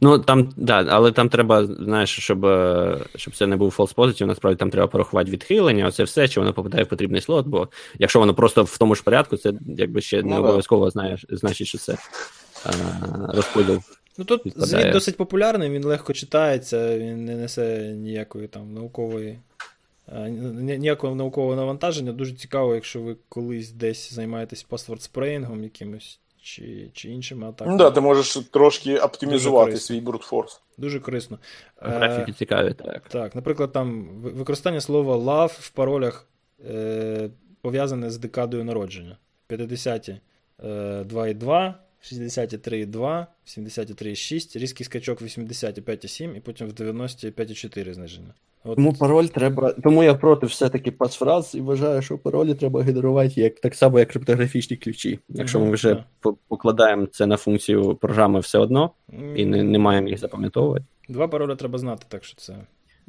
Ну 0.00 0.18
там, 0.18 0.52
да, 0.56 0.86
але 0.88 1.12
там 1.12 1.28
треба, 1.28 1.66
знаєш, 1.66 2.18
щоб, 2.18 2.46
е, 2.46 2.98
щоб 3.16 3.36
це 3.36 3.46
не 3.46 3.56
був 3.56 3.74
false 3.78 3.94
positive, 3.94 4.26
насправді 4.26 4.58
там 4.58 4.70
треба 4.70 4.86
порахувати 4.86 5.30
відхилення, 5.30 5.86
оце 5.86 6.04
все, 6.04 6.28
чи 6.28 6.40
воно 6.40 6.52
попадає 6.52 6.84
в 6.84 6.88
потрібний 6.88 7.20
слот, 7.20 7.46
бо 7.46 7.68
якщо 7.98 8.18
воно 8.18 8.34
просто 8.34 8.62
в 8.62 8.78
тому 8.78 8.94
ж 8.94 9.02
порядку, 9.02 9.36
це 9.36 9.52
якби 9.66 10.00
ще 10.00 10.22
Ну, 10.22 10.28
не 10.28 10.38
обов'язково 10.38 10.90
знаєш, 10.90 11.26
значить, 11.30 11.66
що 11.66 11.78
це 11.78 11.92
е, 11.92 11.96
розподіл. 13.28 13.80
Ну 14.18 14.24
тут 14.24 14.46
Відпадає. 14.46 14.82
звіт 14.82 14.92
досить 14.92 15.16
популярний, 15.16 15.70
він 15.70 15.84
легко 15.84 16.12
читається, 16.12 16.98
він 16.98 17.24
не 17.24 17.36
несе 17.36 17.78
ніякої 17.96 18.48
там 18.48 18.74
наукової. 18.74 19.38
е, 20.12 20.30
Ніякого 20.60 21.14
наукового 21.14 21.56
навантаження. 21.56 22.12
Дуже 22.12 22.34
цікаво, 22.34 22.74
якщо 22.74 23.00
ви 23.00 23.16
колись 23.28 23.70
десь 23.72 24.12
займаєтесь 24.12 24.66
паспорт-спреїнгом 24.70 25.62
якимось 25.62 26.18
чи, 26.42 26.90
чи 26.92 27.08
іншими 27.08 27.48
атаками. 27.48 27.70
Ну 27.76 27.78
да, 27.78 27.90
ти 27.90 28.00
можеш 28.00 28.36
трошки 28.50 28.98
оптимізувати 28.98 29.76
свій 29.76 30.00
брутфорс. 30.00 30.60
Дуже 30.78 31.00
корисно. 31.00 31.38
Е, 31.82 31.88
Графіки 31.88 32.32
цікаві, 32.32 32.74
так. 32.74 33.02
Так, 33.08 33.34
наприклад, 33.34 33.72
там 33.72 34.08
використання 34.22 34.80
слова 34.80 35.16
love 35.16 35.60
в 35.60 35.70
паролях 35.70 36.26
е, 36.70 37.30
пов'язане 37.62 38.10
з 38.10 38.18
декадою 38.18 38.64
народження. 38.64 39.16
50-ті 39.50 40.20
е, 40.64 40.66
2,2, 41.02 41.74
60-ті 42.02 42.56
3,2, 42.56 43.26
70-ті 43.46 44.04
3,6, 44.04 44.58
різкий 44.58 44.84
скачок 44.84 45.22
80-ті 45.22 45.80
5,7 45.80 46.36
і 46.36 46.40
потім 46.40 46.68
в 46.68 46.70
90-ті 46.70 47.30
5,4 47.30 47.94
зниження. 47.94 48.34
От, 48.64 48.76
Тому 48.76 48.92
пароль 48.92 49.26
треба. 49.26 49.72
Тому 49.72 50.04
я 50.04 50.14
проти 50.14 50.46
все-таки 50.46 50.90
пасфраз 50.90 51.54
і 51.54 51.60
вважаю, 51.60 52.02
що 52.02 52.18
паролі 52.18 52.54
треба 52.54 52.82
генерувати 52.82 53.40
як 53.40 53.60
так 53.60 53.74
само, 53.74 53.98
як 53.98 54.08
криптографічні 54.08 54.76
ключі. 54.76 55.18
Якщо 55.28 55.60
ми 55.60 55.70
вже 55.70 55.94
да. 55.94 56.32
покладаємо 56.48 57.06
це 57.06 57.26
на 57.26 57.36
функцію 57.36 57.94
програми 57.94 58.40
все 58.40 58.58
одно 58.58 58.90
і 59.36 59.46
не, 59.46 59.62
не 59.62 59.78
маємо 59.78 60.08
їх 60.08 60.18
запам'ятовувати. 60.18 60.84
Два 61.08 61.28
пароля 61.28 61.56
треба 61.56 61.78
знати, 61.78 62.06
так 62.08 62.24
що 62.24 62.36
це. 62.36 62.56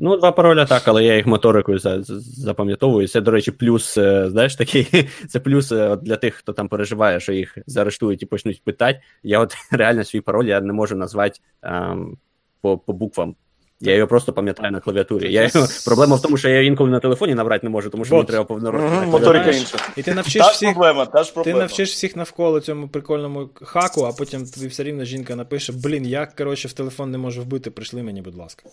Ну, 0.04 0.18
два 0.18 0.32
пароля 0.32 0.66
так, 0.66 0.84
але 0.86 1.04
я 1.04 1.16
їх 1.16 1.28
моторикою 1.28 1.80
за, 1.80 2.04
за- 2.04 2.20
запам'ятовую. 2.20 3.08
Це, 3.08 3.22
до 3.22 3.32
речі, 3.32 3.52
плюс, 3.52 3.98
е, 3.98 4.30
знаєш, 4.30 4.56
такий, 4.56 5.10
це 5.30 5.40
плюс 5.40 5.72
е, 5.72 5.96
для 5.96 6.16
тих, 6.16 6.36
хто 6.36 6.54
там 6.54 6.68
переживає, 6.68 7.20
що 7.20 7.34
їх 7.34 7.58
заарештують 7.68 8.24
і 8.24 8.26
почнуть 8.26 8.64
питати. 8.64 9.02
Я 9.24 9.40
от 9.40 9.56
реально 9.72 10.04
свій 10.04 10.22
пароль 10.22 10.46
я 10.46 10.62
не 10.62 10.74
можу 10.74 10.96
назвати 10.96 11.40
ем, 11.64 12.18
по, 12.62 12.78
по 12.78 12.94
буквам. 12.94 13.36
Я 13.84 13.96
його 13.96 14.08
просто 14.08 14.34
пам'ятаю 14.34 14.72
на 14.72 14.80
клавіатурі. 14.80 15.34
Я 15.34 15.50
його... 15.54 15.68
Проблема 15.86 16.16
в 16.16 16.22
тому, 16.22 16.38
що 16.38 16.50
я 16.50 16.62
інколи 16.62 16.90
на 16.90 17.00
телефоні 17.00 17.36
набрати 17.36 17.66
не 17.66 17.70
можу, 17.70 17.90
тому 17.90 18.06
що 18.06 18.16
мені 18.16 18.28
треба 18.28 18.44
повно 18.44 18.72
Мгм, 18.72 19.10
моторика 19.10 19.52
інша. 19.52 19.78
І 19.98 20.04
ти 20.04 20.14
навчиш 20.14 20.42
Та 20.42 20.52
всіх. 20.52 20.74
проблема, 20.74 21.06
та 21.06 21.24
ж 21.24 21.34
Ти 21.44 21.54
навчиш 21.54 21.92
всіх 21.92 22.16
навколо 22.16 22.60
цьому 22.60 22.88
прикольному 22.88 23.50
хаку, 23.62 24.04
а 24.04 24.12
потім 24.12 24.46
тобі 24.46 24.68
все 24.68 24.84
рівно 24.84 25.06
жінка 25.06 25.36
напише: 25.36 25.74
Блін, 25.74 26.06
я 26.06 26.26
коротше 26.26 26.68
в 26.68 26.74
телефон 26.74 27.12
не 27.12 27.18
можу 27.18 27.42
вбити, 27.42 27.72
прийшли 27.72 28.04
мені, 28.04 28.22
будь 28.22 28.36
ласка. 28.36 28.64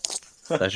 Та 0.48 0.68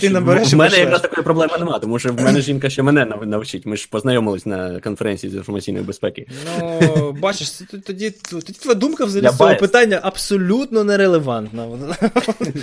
ти 0.00 0.08
в 0.08 0.54
мене 0.54 0.78
якраз 0.78 1.02
такої 1.02 1.24
проблеми 1.24 1.52
немає, 1.58 1.80
тому 1.80 1.98
що 1.98 2.12
в 2.12 2.20
мене 2.20 2.40
жінка 2.40 2.70
ще 2.70 2.82
мене 2.82 3.04
навчить. 3.04 3.66
Ми 3.66 3.76
ж 3.76 3.88
познайомились 3.90 4.46
на 4.46 4.80
конференції 4.80 5.32
з 5.32 5.34
інформаційної 5.34 5.84
безпеки. 5.84 6.26
Ну, 6.80 7.12
бачиш, 7.12 7.50
тоді, 7.86 8.10
тоді 8.10 8.52
твоя 8.52 8.74
думка 8.74 9.04
взагалі 9.04 9.24
Я 9.24 9.32
з 9.32 9.38
цього 9.38 9.56
питання 9.56 10.00
абсолютно 10.02 10.84
нерелевантна. 10.84 11.66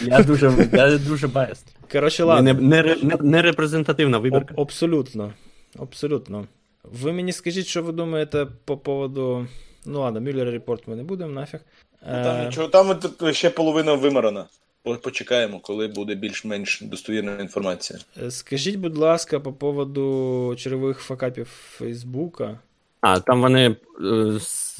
Я 0.05 0.23
дуже, 0.23 0.69
я 0.73 0.97
дуже 0.97 1.27
biased. 1.27 1.65
Коротше, 1.91 2.23
ладно. 2.23 2.53
не, 2.53 2.61
не, 2.61 2.95
не, 3.03 3.17
не 3.21 3.41
репрезентативна 3.41 4.17
вибірка. 4.17 4.55
Абсолютно. 4.57 5.33
Абсолютно. 5.79 6.45
Ви 6.83 7.13
мені 7.13 7.31
скажіть, 7.31 7.67
що 7.67 7.83
ви 7.83 7.91
думаєте 7.91 8.47
по 8.65 8.77
поводу. 8.77 9.47
Ну 9.85 9.99
ладно, 9.99 10.21
Мюллер 10.21 10.47
репорт 10.47 10.87
ми 10.87 10.95
не 10.95 11.03
будемо 11.03 11.31
нафіг. 11.31 11.59
Ну, 12.07 12.23
там, 12.23 12.41
Е, 12.41 12.45
нічого, 12.45 12.67
там 12.67 12.99
ще 13.33 13.49
половина 13.49 13.93
вимарана. 13.93 14.45
По- 14.85 14.95
Почекаємо, 14.95 15.59
коли 15.59 15.87
буде 15.87 16.15
більш-менш 16.15 16.81
достовірна 16.81 17.37
інформація. 17.41 17.99
Е, 18.23 18.31
Скажіть, 18.31 18.75
будь 18.75 18.97
ласка, 18.97 19.39
по 19.39 19.53
поводу 19.53 20.55
чергових 20.57 20.99
факапів 20.99 21.47
Фейсбука. 21.47 22.59
А, 23.01 23.19
там 23.19 23.41
вони 23.41 23.65
е, 23.69 23.75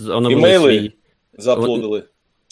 оновили 0.10 0.32
Імейли? 0.32 0.80
свій. 0.80 0.92
Зааплодили. 1.38 2.04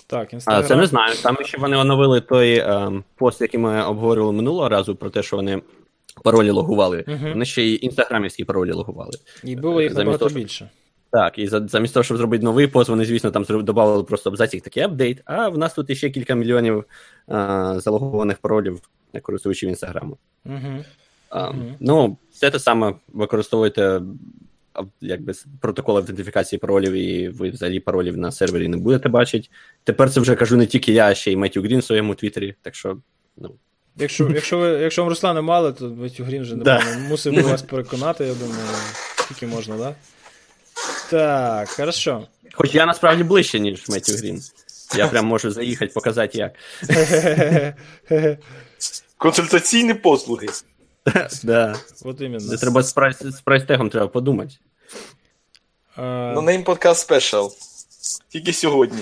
Так, 0.08 0.34
А, 0.45 0.64
це 0.64 0.76
не 0.76 0.86
знаю. 0.86 1.16
Там 1.24 1.38
ще 1.43 1.58
вони 1.58 1.78
оновили 1.78 2.22
той 2.22 2.54
е, 2.56 2.91
пост, 3.16 3.41
який 3.41 3.60
ми 3.60 3.84
обговорювали 3.84 4.34
минулого 4.34 4.70
разу, 4.70 4.95
про 4.95 5.10
те, 5.10 5.24
що 5.24 5.36
вони 5.36 5.62
паролі 6.24 6.49
логували. 6.51 7.04
Мгм. 7.08 7.30
Вони 7.30 7.45
ще 7.45 7.64
й 7.64 7.80
інстаграмівські 7.82 8.43
паролі 8.43 8.72
логували. 8.72 9.12
І 9.43 9.56
було 9.56 9.82
їх 9.82 9.93
набагато 9.93 10.18
того, 10.18 10.30
щоб- 10.30 10.41
більше. 10.41 10.70
Так, 11.14 11.39
і 11.39 11.47
за, 11.47 11.68
замість 11.68 11.93
того, 11.93 12.03
щоб 12.03 12.18
зробити 12.18 12.43
новий 12.43 12.68
пост, 12.68 12.89
вони, 12.89 13.05
звісно, 13.05 13.32
там 13.32 13.45
додали 13.49 14.03
просто 14.03 14.30
абзацік 14.30 14.64
такий 14.64 14.84
апдейт. 14.84 15.22
А 15.26 15.49
в 15.49 15.57
нас 15.57 15.74
тут 15.74 15.89
іще 15.89 16.09
кілька 16.09 16.36
мільйонів 16.36 16.78
е, 16.78 16.84
залогованих 17.78 18.38
паролів 18.38 18.82
користувачів 19.22 19.70
інстаграму. 19.70 20.18
Угу. 20.45 20.84
А, 21.30 21.51
Мгм. 21.51 21.76
Ну, 21.80 22.18
це 22.32 22.49
те 22.49 22.59
саме 22.59 22.93
використовуєте 23.14 24.01
якби 25.01 25.34
протокол 25.61 25.99
ідентифікації 25.99 26.59
паролів, 26.59 26.93
і 26.93 27.30
ви 27.30 27.49
взагалі 27.49 27.80
паролів 27.80 28.18
на 28.18 28.32
сервері 28.32 28.68
не 28.68 28.78
будете 28.78 29.09
бачити. 29.09 29.49
Тепер 29.84 30.11
це 30.11 30.20
вже 30.20 30.36
кажу 30.36 30.57
не 30.57 30.66
тільки 30.66 30.93
я, 30.93 31.07
а 31.07 31.14
ще 31.14 31.32
й 31.32 31.36
Меттю 31.36 31.61
Грін 31.61 31.80
в 31.80 31.84
своєму 31.84 32.16
твіттері. 32.16 32.55
Так 32.61 32.76
що, 32.76 32.97
ну, 33.38 33.51
Якщо, 33.97 34.30
якщо, 34.30 34.57
ви, 34.57 34.68
якщо 34.68 35.01
вам 35.01 35.09
Руслана 35.09 35.41
мало, 35.41 35.72
то 35.72 35.89
Митю 35.89 36.24
Грін 36.24 36.41
вже 36.41 36.55
Да. 36.55 36.80
напевно, 36.80 37.09
мусив 37.09 37.36
би 37.36 37.41
вас 37.41 37.61
переконати, 37.61 38.24
я 38.24 38.34
думаю, 38.34 38.61
скільки 39.26 39.47
можна, 39.47 39.78
да? 39.78 39.95
Так, 41.14 41.70
хорошо. 41.70 42.28
хоч 42.53 42.76
я 42.76 42.86
насправді 42.86 43.24
ближче, 43.24 43.59
ніж 43.59 43.89
Меттю 43.89 44.14
Грін. 44.14 44.41
Я 44.95 45.07
прям 45.07 45.26
можу 45.26 45.51
заїхати, 45.51 45.91
показати 45.93 46.38
як. 46.38 46.53
Консультаційні 49.18 49.93
послуги. 49.93 50.47
Да. 51.43 51.76
От 52.03 52.22
іменно. 52.22 52.49
Це 52.49 52.57
треба 52.57 52.84
з 52.84 52.93
прайс, 52.93 53.18
з 53.20 53.43
прайс-тегом 53.45 53.89
треба 53.89 54.07
подумати. 54.07 54.55
А, 55.95 56.32
Ну, 56.36 56.41
нейм 56.41 56.64
подкаст 56.64 57.01
спешл. 57.01 57.47
Тільки 58.30 58.53
сьогодні. 58.53 59.01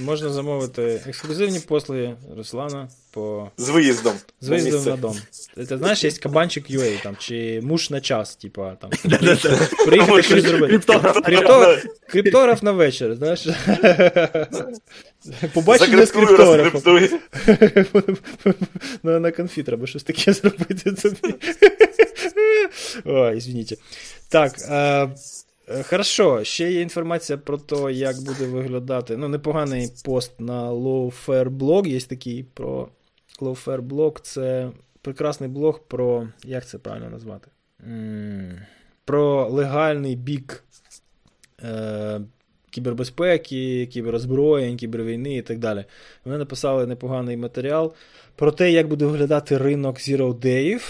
Можна 0.00 0.28
замовити 0.30 1.02
ексклюзивні 1.06 1.60
послуги 1.60 2.16
Руслана 2.36 2.88
по 3.10 3.50
З 3.56 3.68
виїздом. 3.68 4.14
з 4.40 4.48
виїздом 4.48 4.84
на 4.84 4.96
дом. 4.96 5.16
Ти 5.54 5.78
знаєш, 5.78 6.04
є 6.04 6.10
кабанчик 6.10 6.70
UA 6.70 7.02
там, 7.02 7.16
чи 7.18 7.60
муж 7.64 7.90
на 7.90 8.00
час, 8.00 8.36
типа 8.36 8.74
там. 8.74 8.90
Приїхати 9.86 10.22
щось 10.22 10.44
зробити. 10.44 10.78
Криптограф. 12.06 12.62
На 12.62 12.72
вечір, 12.72 13.14
знаєш. 13.14 13.48
Побачення 15.52 16.06
з 16.06 16.10
криптографом. 16.10 17.08
на, 19.02 19.32
конфі 19.32 19.62
треба 19.62 19.86
щось 19.86 20.02
таке 20.02 20.32
зробити 20.32 20.92
тобі. 20.92 21.34
Ой, 23.04 23.36
извините. 23.36 23.76
Так. 24.28 24.54
Е, 24.68 25.08
е, 25.68 25.82
Хорошо, 25.82 26.44
ще 26.44 26.72
є 26.72 26.80
інформація 26.80 27.38
про 27.38 27.58
те, 27.58 27.92
як 27.92 28.16
буде 28.16 28.44
виглядати. 28.44 29.16
Ну, 29.16 29.28
непоганий 29.28 29.92
пост 30.04 30.32
на 30.40 30.72
Lawfare 30.72 31.50
блог. 31.50 31.86
Є 31.86 32.00
такий 32.00 32.42
про 32.54 32.88
Lawfare 33.40 33.80
блог. 33.80 34.20
Це 34.20 34.70
прекрасний 35.02 35.50
блог 35.50 35.80
про. 35.88 36.28
Як 36.44 36.66
це 36.66 36.78
правильно 36.78 37.10
назвати? 37.10 37.50
Про 39.04 39.48
легальний 39.48 40.16
бік 40.16 40.64
е, 41.62 42.20
кібербезпеки, 42.70 43.86
кіберозброєнь, 43.86 44.76
кібервійни 44.76 45.36
і 45.36 45.42
так 45.42 45.58
далі. 45.58 45.84
Вони 46.24 46.38
написали 46.38 46.86
непоганий 46.86 47.36
матеріал 47.36 47.94
про 48.36 48.52
те, 48.52 48.70
як 48.70 48.88
буде 48.88 49.04
виглядати 49.04 49.58
ринок 49.58 49.96
Zero 49.96 50.34
Day 50.34 50.80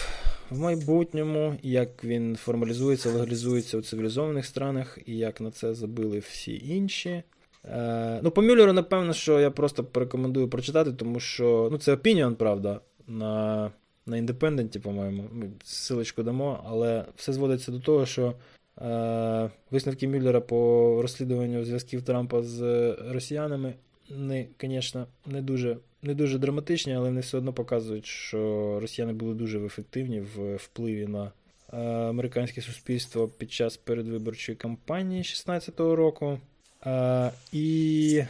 в 0.51 0.59
майбутньому, 0.59 1.57
як 1.63 2.05
він 2.05 2.37
формалізується, 2.37 3.11
легалізується 3.11 3.79
у 3.79 3.83
цивілізованих 3.83 4.47
странах, 4.47 4.99
і 5.07 5.17
як 5.17 5.41
на 5.41 5.51
це 5.51 5.75
забили 5.75 6.19
всі 6.19 6.63
інші. 6.67 7.23
Е, 7.65 8.21
ну, 8.23 8.31
по 8.31 8.43
Мюллеру, 8.43 8.73
напевно, 8.73 9.13
що 9.13 9.41
я 9.41 9.51
просто 9.51 9.85
порекомендую 9.85 10.49
прочитати, 10.49 10.93
тому 10.93 11.21
що 11.21 11.69
ну, 11.73 11.79
це 11.79 11.93
опініон, 11.93 12.35
правда, 12.35 12.81
на, 13.07 13.71
на 14.07 14.17
індепенденті, 14.17 14.79
по-моєму. 14.79 15.25
Ми 15.33 15.51
Силочку 15.65 16.23
дамо, 16.23 16.65
але 16.67 17.05
все 17.17 17.33
зводиться 17.33 17.73
до 17.73 17.81
того, 17.81 18.07
що 18.07 18.35
е, 18.83 19.51
висновки 19.71 20.09
Мюллера 20.09 20.41
по 20.41 20.99
розслідуванню 21.03 21.65
зв'язків 21.65 22.03
Трампа 22.03 22.43
з 22.43 22.63
росіянами, 22.93 23.75
не, 24.11 24.47
звісно, 24.61 25.07
не 25.27 25.43
дуже, 25.43 25.77
не 26.03 26.15
дуже 26.15 26.39
драматичні, 26.39 26.95
але 26.95 27.09
вони 27.09 27.21
все 27.21 27.39
одно 27.39 27.53
показують, 27.53 28.07
що 28.07 28.79
росіяни 28.81 29.13
були 29.13 29.35
дуже 29.35 29.67
ефективні 29.67 30.21
в 30.21 30.57
впливі 30.57 31.07
на 31.07 31.33
е, 31.73 31.77
американське 31.87 32.61
суспільство 32.61 33.29
під 33.29 33.53
час 33.53 33.77
передвиборчої 33.77 34.57
кампанії 34.57 35.19
2016 35.19 35.81
року. 35.81 36.39
Е, 36.87 37.33
і 37.53 38.25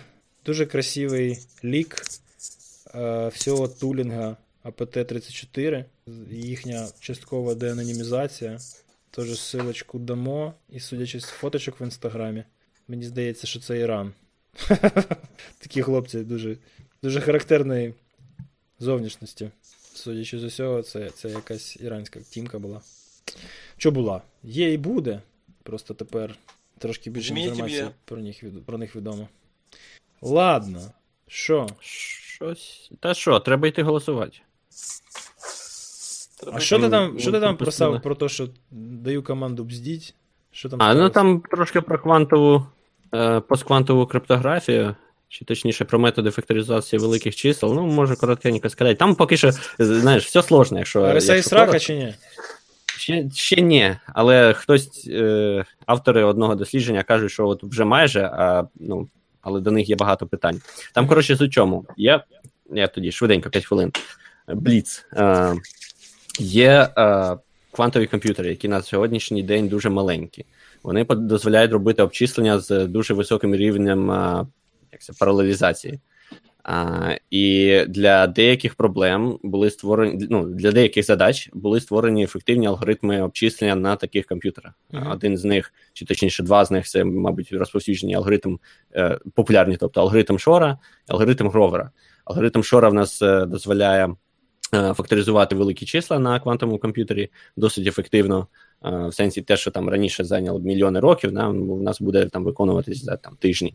дуже 0.46 0.66
красивий 0.66 1.38
лік 1.64 2.02
е, 2.94 3.28
всього 3.28 3.68
тулінга 3.68 4.36
АПТ-34, 4.64 5.84
їхня 6.30 6.88
часткова 7.00 7.54
деанонімізація. 7.54 8.58
Теж 9.10 9.40
силочку 9.40 9.98
дамо, 9.98 10.54
і 10.68 10.80
судячи 10.80 11.20
з 11.20 11.24
фоточок 11.24 11.80
в 11.80 11.82
інстаграмі, 11.82 12.44
мені 12.88 13.04
здається, 13.04 13.46
що 13.46 13.60
це 13.60 13.78
Іран. 13.78 14.12
Такі 15.58 15.82
хлопці 15.82 16.18
дуже, 16.18 16.56
дуже 17.02 17.20
характерної 17.20 17.94
зовнішності. 18.78 19.50
Судячи 19.94 20.38
з 20.38 20.44
усього, 20.44 20.82
це, 20.82 21.10
це 21.10 21.28
якась 21.28 21.76
іранська 21.80 22.20
тімка 22.20 22.58
була. 22.58 22.80
Що 23.76 23.90
була? 23.90 24.22
Є 24.42 24.72
і 24.72 24.78
буде. 24.78 25.20
Просто 25.62 25.94
тепер 25.94 26.36
трошки 26.80 27.10
більше 27.10 27.28
Зміїтів 27.28 27.52
інформації 27.54 27.82
є. 27.82 27.90
про 28.04 28.16
них, 28.16 28.42
про 28.66 28.78
них 28.78 28.96
відомо. 28.96 29.28
Ладно. 30.22 30.80
Що? 31.28 31.66
Щось. 31.80 32.90
Та 33.00 33.14
що, 33.14 33.40
треба 33.40 33.68
йти 33.68 33.82
голосувати. 33.82 34.36
Треба 36.40 36.56
А 36.56 36.60
що 36.60 36.78
ти 36.78 36.88
там, 36.88 37.18
що 37.18 37.32
ти 37.32 37.40
там 37.40 37.56
писав 37.56 38.02
про 38.02 38.14
те, 38.14 38.28
що 38.28 38.48
даю 38.70 39.22
команду 39.22 39.64
бздіть? 39.64 40.14
Що 40.52 40.68
там 40.68 40.82
А, 40.82 40.94
ну 40.94 41.10
там 41.10 41.40
трошки 41.40 41.80
про 41.80 41.98
квантову, 41.98 42.66
е, 43.14 43.40
постквантову 43.40 44.06
криптографію, 44.06 44.96
чи 45.28 45.44
точніше 45.44 45.84
про 45.84 45.98
методи 45.98 46.30
факторизації 46.30 47.00
великих 47.00 47.36
чисел. 47.36 47.74
Ну, 47.74 47.86
може 47.86 48.16
коротенько 48.16 48.68
сказати. 48.68 48.94
Там 48.94 49.14
поки 49.14 49.36
що, 49.36 49.50
знаєш, 49.78 50.26
все 50.26 50.42
сложно, 50.42 50.78
якщо. 50.78 51.00
RSA 51.02 51.34
якщо 51.34 51.42
срака 51.42 51.66
коротко. 51.66 51.86
чи 51.86 51.96
ні? 51.96 52.14
Ще, 53.00 53.30
ще 53.34 53.60
ні, 53.60 53.96
але 54.06 54.52
хтось, 54.52 55.08
е, 55.10 55.64
автори 55.86 56.24
одного 56.24 56.54
дослідження 56.54 57.02
кажуть, 57.02 57.32
що 57.32 57.48
от 57.48 57.62
вже 57.62 57.84
майже, 57.84 58.22
а, 58.22 58.64
ну, 58.74 59.08
але 59.40 59.60
до 59.60 59.70
них 59.70 59.88
є 59.88 59.96
багато 59.96 60.26
питань. 60.26 60.60
Там, 60.94 61.06
коротше, 61.06 61.36
з 61.36 61.40
у 61.40 61.48
чому? 61.48 61.84
Я, 61.96 62.24
я 62.72 62.86
тоді 62.86 63.12
швиденько, 63.12 63.50
5 63.50 63.64
хвилин. 63.64 63.92
Бліц. 64.48 65.06
Е, 65.12 65.54
є 66.38 66.88
е, 66.98 67.36
квантові 67.72 68.06
комп'ютери, 68.06 68.48
які 68.48 68.68
на 68.68 68.82
сьогоднішній 68.82 69.42
день 69.42 69.68
дуже 69.68 69.90
маленькі. 69.90 70.44
Вони 70.82 71.04
дозволяють 71.04 71.72
робити 71.72 72.02
обчислення 72.02 72.58
з 72.58 72.86
дуже 72.86 73.14
високим 73.14 73.54
рівнем 73.54 74.10
е, 74.10 74.46
як 74.92 75.02
це, 75.02 75.12
паралелізації. 75.18 76.00
А, 76.72 77.16
і 77.30 77.76
для 77.88 78.26
деяких 78.26 78.74
проблем 78.74 79.38
були 79.42 79.70
створені 79.70 80.26
ну, 80.30 80.44
для 80.44 80.72
деяких 80.72 81.06
задач 81.06 81.50
були 81.52 81.80
створені 81.80 82.24
ефективні 82.24 82.66
алгоритми 82.66 83.22
обчислення 83.22 83.74
на 83.74 83.96
таких 83.96 84.26
комп'ютерах. 84.26 84.72
Мгм. 84.90 85.10
Один 85.10 85.36
з 85.36 85.44
них, 85.44 85.72
чи 85.92 86.04
точніше, 86.04 86.42
два 86.42 86.64
з 86.64 86.70
них 86.70 86.86
це, 86.86 87.04
мабуть, 87.04 87.52
розповсюджений 87.52 88.14
алгоритм 88.14 88.58
е, 88.94 89.18
популярний, 89.34 89.76
тобто 89.76 90.00
алгоритм 90.00 90.38
Шора, 90.38 90.78
алгоритм 91.08 91.48
Гровера. 91.48 91.90
Алгоритм 92.24 92.62
Шора 92.62 92.88
в 92.88 92.94
нас 92.94 93.22
е, 93.22 93.46
дозволяє 93.46 94.14
е, 94.74 94.94
факторизувати 94.94 95.54
великі 95.54 95.86
числа 95.86 96.18
на 96.18 96.40
квантовому 96.40 96.78
комп'ютері 96.78 97.30
досить 97.56 97.86
ефективно. 97.86 98.46
е, 98.84 99.06
В 99.08 99.14
сенсі 99.14 99.42
те, 99.42 99.56
що 99.56 99.70
там 99.70 99.88
раніше 99.88 100.24
зайняло 100.24 100.60
мільйони 100.60 101.00
років, 101.00 101.32
да, 101.32 101.48
в 101.48 101.82
нас 101.82 102.00
буде 102.00 102.26
там 102.26 102.44
виконуватись 102.44 103.04
за 103.04 103.16
там 103.16 103.36
тижні. 103.36 103.74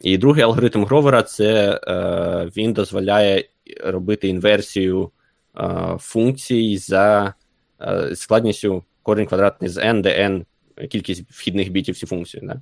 І 0.00 0.18
другий 0.18 0.44
алгоритм 0.44 0.84
Гровера 0.84 1.22
це 1.22 1.80
е, 1.88 2.50
він 2.56 2.72
дозволяє 2.72 3.44
робити 3.84 4.28
інверсію 4.28 5.10
е, 5.56 5.96
функцій 6.00 6.78
за 6.78 7.34
е, 7.80 8.16
складністю 8.16 8.84
корінь 9.02 9.26
квадратний 9.26 9.70
з 9.70 9.76
n, 9.76 10.00
де 10.00 10.28
n 10.28 10.44
кількість 10.88 11.30
вхідних 11.30 11.70
бітів 11.70 11.96
ці 11.96 12.06
функції. 12.06 12.42
Да? 12.46 12.60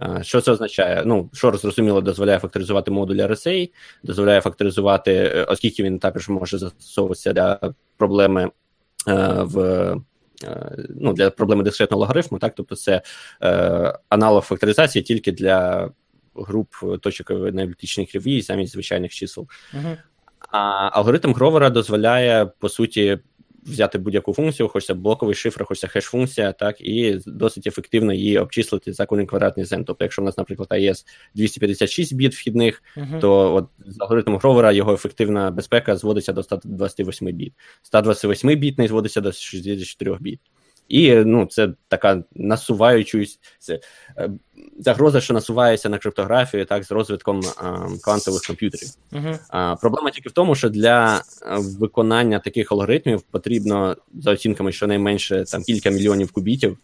А, 0.00 0.22
Що 0.22 0.40
це 0.40 0.52
означає? 0.52 1.02
Ну, 1.06 1.30
Шор, 1.32 1.58
зрозуміло, 1.58 2.00
дозволяє 2.00 2.38
факторизувати 2.38 2.90
модуль 2.90 3.16
RSA, 3.16 3.70
дозволяє 4.02 4.40
факторизувати, 4.40 5.30
оскільки 5.48 5.82
він 5.82 5.98
також 5.98 6.28
може 6.28 6.58
застосовуватися 6.58 7.32
для 7.32 7.60
проблеми 7.96 8.50
в. 9.38 9.96
Ну, 10.88 11.12
для 11.12 11.30
проблеми 11.30 11.64
дискретного 11.64 12.00
логарифму, 12.00 12.38
так, 12.38 12.54
тобто 12.56 12.76
це 12.76 13.02
е, 13.42 13.98
аналог 14.08 14.42
факторизації 14.42 15.02
тільки 15.02 15.32
для 15.32 15.90
груп 16.38 16.74
точок 17.00 17.30
на 17.30 17.62
еліптичній 17.62 18.40
замість 18.40 18.72
звичайних 18.72 19.12
чисел. 19.12 19.48
Угу. 19.74 19.96
А 20.50 20.90
алгоритм 20.92 21.34
Гровера 21.34 21.70
дозволяє, 21.70 22.46
по 22.46 22.68
суті, 22.68 23.18
взяти 23.66 23.98
будь-яку 23.98 24.32
функцію, 24.32 24.68
хочеться 24.68 24.94
блоковий 24.94 25.34
шифр, 25.34 25.64
хочеться 25.64 25.98
хеш-функція, 25.98 26.52
так, 26.52 26.80
і 26.80 27.18
досить 27.26 27.66
ефективно 27.66 28.12
її 28.12 28.38
обчислити 28.38 28.92
за 28.92 29.06
кожен 29.06 29.26
квадратний 29.26 29.66
зен. 29.66 29.84
Тобто, 29.84 30.04
якщо 30.04 30.22
в 30.22 30.24
нас, 30.24 30.38
наприклад, 30.38 30.68
AES 30.70 31.06
256 31.34 32.14
біт 32.14 32.34
вхідних, 32.34 32.82
Угу. 32.96 33.20
то 33.20 33.54
от 33.54 33.68
з 33.86 34.00
алгоритмом 34.00 34.38
Гровера 34.38 34.72
його 34.72 34.94
ефективна 34.94 35.50
безпека 35.50 35.96
зводиться 35.96 36.32
до 36.32 36.42
128 36.42 37.32
біт. 37.32 37.52
128 37.82 38.56
бітний 38.56 38.88
зводиться 38.88 39.20
до 39.20 39.32
64 39.32 40.16
біт. 40.20 40.40
І 40.88 41.14
ну, 41.14 41.46
це 41.46 41.68
така 41.88 42.22
насуваючись 42.34 43.40
е, 44.18 44.30
загроза, 44.78 45.20
що 45.20 45.34
насувається 45.34 45.88
на 45.88 45.98
криптографію, 45.98 46.64
так, 46.64 46.84
з 46.84 46.90
розвитком 46.90 47.40
а, 47.56 47.88
квантових 48.02 48.42
комп'ютерів. 48.42 48.88
Угу. 49.12 49.38
А, 49.48 49.76
проблема 49.76 50.10
тільки 50.10 50.28
в 50.28 50.32
тому, 50.32 50.54
що 50.54 50.68
для 50.68 51.16
е, 51.16 51.22
виконання 51.78 52.38
таких 52.38 52.72
алгоритмів 52.72 53.22
потрібно 53.22 53.96
за 54.14 54.32
оцінками 54.32 54.72
щонайменше 54.72 55.44
там 55.44 55.62
кілька 55.62 55.90
мільйонів 55.90 56.32
кубітів. 56.32 56.78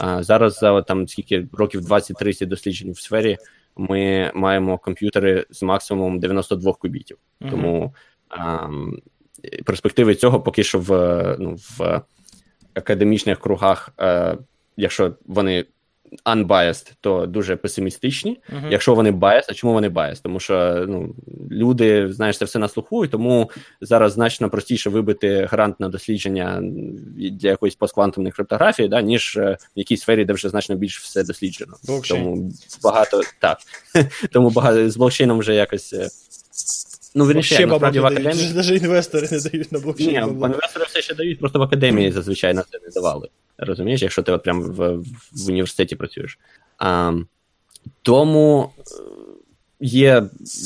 А 0.00 0.22
зараз 0.22 0.58
за 0.58 0.82
там 0.82 1.08
скільки 1.08 1.46
років 1.52 1.80
20-30 1.80 2.46
досліджень 2.46 2.92
в 2.92 3.00
сфері 3.00 3.38
ми 3.76 4.32
маємо 4.34 4.78
комп'ютери 4.78 5.46
з 5.50 5.62
максимумом 5.62 6.20
92 6.20 6.72
кубітів. 6.72 7.16
Тому 7.50 7.94
а, 8.28 8.68
перспективи 9.64 10.14
цього 10.14 10.40
поки 10.40 10.62
що 10.62 10.78
в, 10.78 10.90
ну, 11.38 11.56
в 11.78 12.02
академічних 12.74 13.40
кругах, 13.40 13.90
а, 13.96 14.34
якщо 14.76 15.14
вони 15.26 15.64
unbiased, 16.24 16.92
то 17.00 17.26
дуже 17.26 17.56
песимістичні. 17.56 18.40
Угу. 18.52 18.66
Якщо 18.70 18.94
вони 18.94 19.10
biased, 19.10 19.44
а 19.48 19.54
чому 19.54 19.72
вони 19.72 19.88
biased? 19.88 20.22
Тому 20.22 20.40
що 20.40 20.84
ну, 20.88 21.14
люди, 21.50 22.12
знаєш, 22.12 22.38
це 22.38 22.44
все 22.44 22.58
на 22.58 22.68
слуху, 22.68 23.04
і 23.04 23.08
тому 23.08 23.50
зараз 23.80 24.12
значно 24.12 24.50
простіше 24.50 24.90
вибити 24.90 25.48
грант 25.50 25.80
на 25.80 25.88
дослідження 25.88 26.60
для 27.16 27.48
якоїсь 27.48 27.74
постквантової 27.74 28.32
криптографії, 28.32 28.88
да, 28.88 29.02
ніж 29.02 29.36
в 29.36 29.58
якійсь 29.74 30.00
сфері, 30.00 30.24
де 30.24 30.32
вже 30.32 30.48
значно 30.48 30.76
більше 30.76 31.00
все 31.02 31.24
досліджено. 31.24 31.74
Блокчейн. 31.86 32.24
Тому 32.24 32.52
багато 32.82 33.22
так. 33.38 33.58
тому 34.32 34.50
багато 34.50 34.90
з 34.90 34.96
блокчейном 34.96 35.38
вже 35.38 35.54
якось. 35.54 35.94
Ну, 37.14 37.26
вірніше, 37.26 37.54
Ще 37.54 37.66
насправді 37.66 38.00
в 38.00 38.06
академії. 38.06 38.52
дають. 38.52 38.56
Навіть 38.56 38.82
інвестори 38.82 39.28
не 39.30 39.40
дають 39.40 39.72
на 39.72 39.78
блокчейн. 39.78 40.10
Ні, 40.10 40.16
інвестори 40.16 40.84
все 40.88 41.02
ще 41.02 41.14
дають, 41.14 41.38
просто 41.38 41.58
в 41.58 41.62
академії 41.62 42.12
зазвичай 42.12 42.54
на 42.54 42.62
це 42.62 42.78
не 42.82 42.88
давали. 42.94 43.28
Розумієш, 43.58 44.02
якщо 44.02 44.22
ти 44.22 44.32
от 44.32 44.42
прямо 44.42 44.62
в, 44.62 44.96
в 45.32 45.48
університеті 45.48 45.96
працюєш. 45.96 46.38
А, 46.78 47.12
тому 48.02 48.70
е, 48.78 48.82
є 49.80 50.22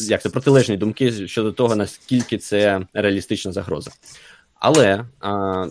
як 0.09 0.23
це, 0.23 0.29
протилежні 0.29 0.77
думки 0.77 1.29
щодо 1.29 1.53
того, 1.53 1.77
наскільки 1.77 2.39
це 2.39 2.87
реалістична 2.93 3.53
загроза. 3.53 3.91
Але 4.55 5.05
а, 5.21 5.67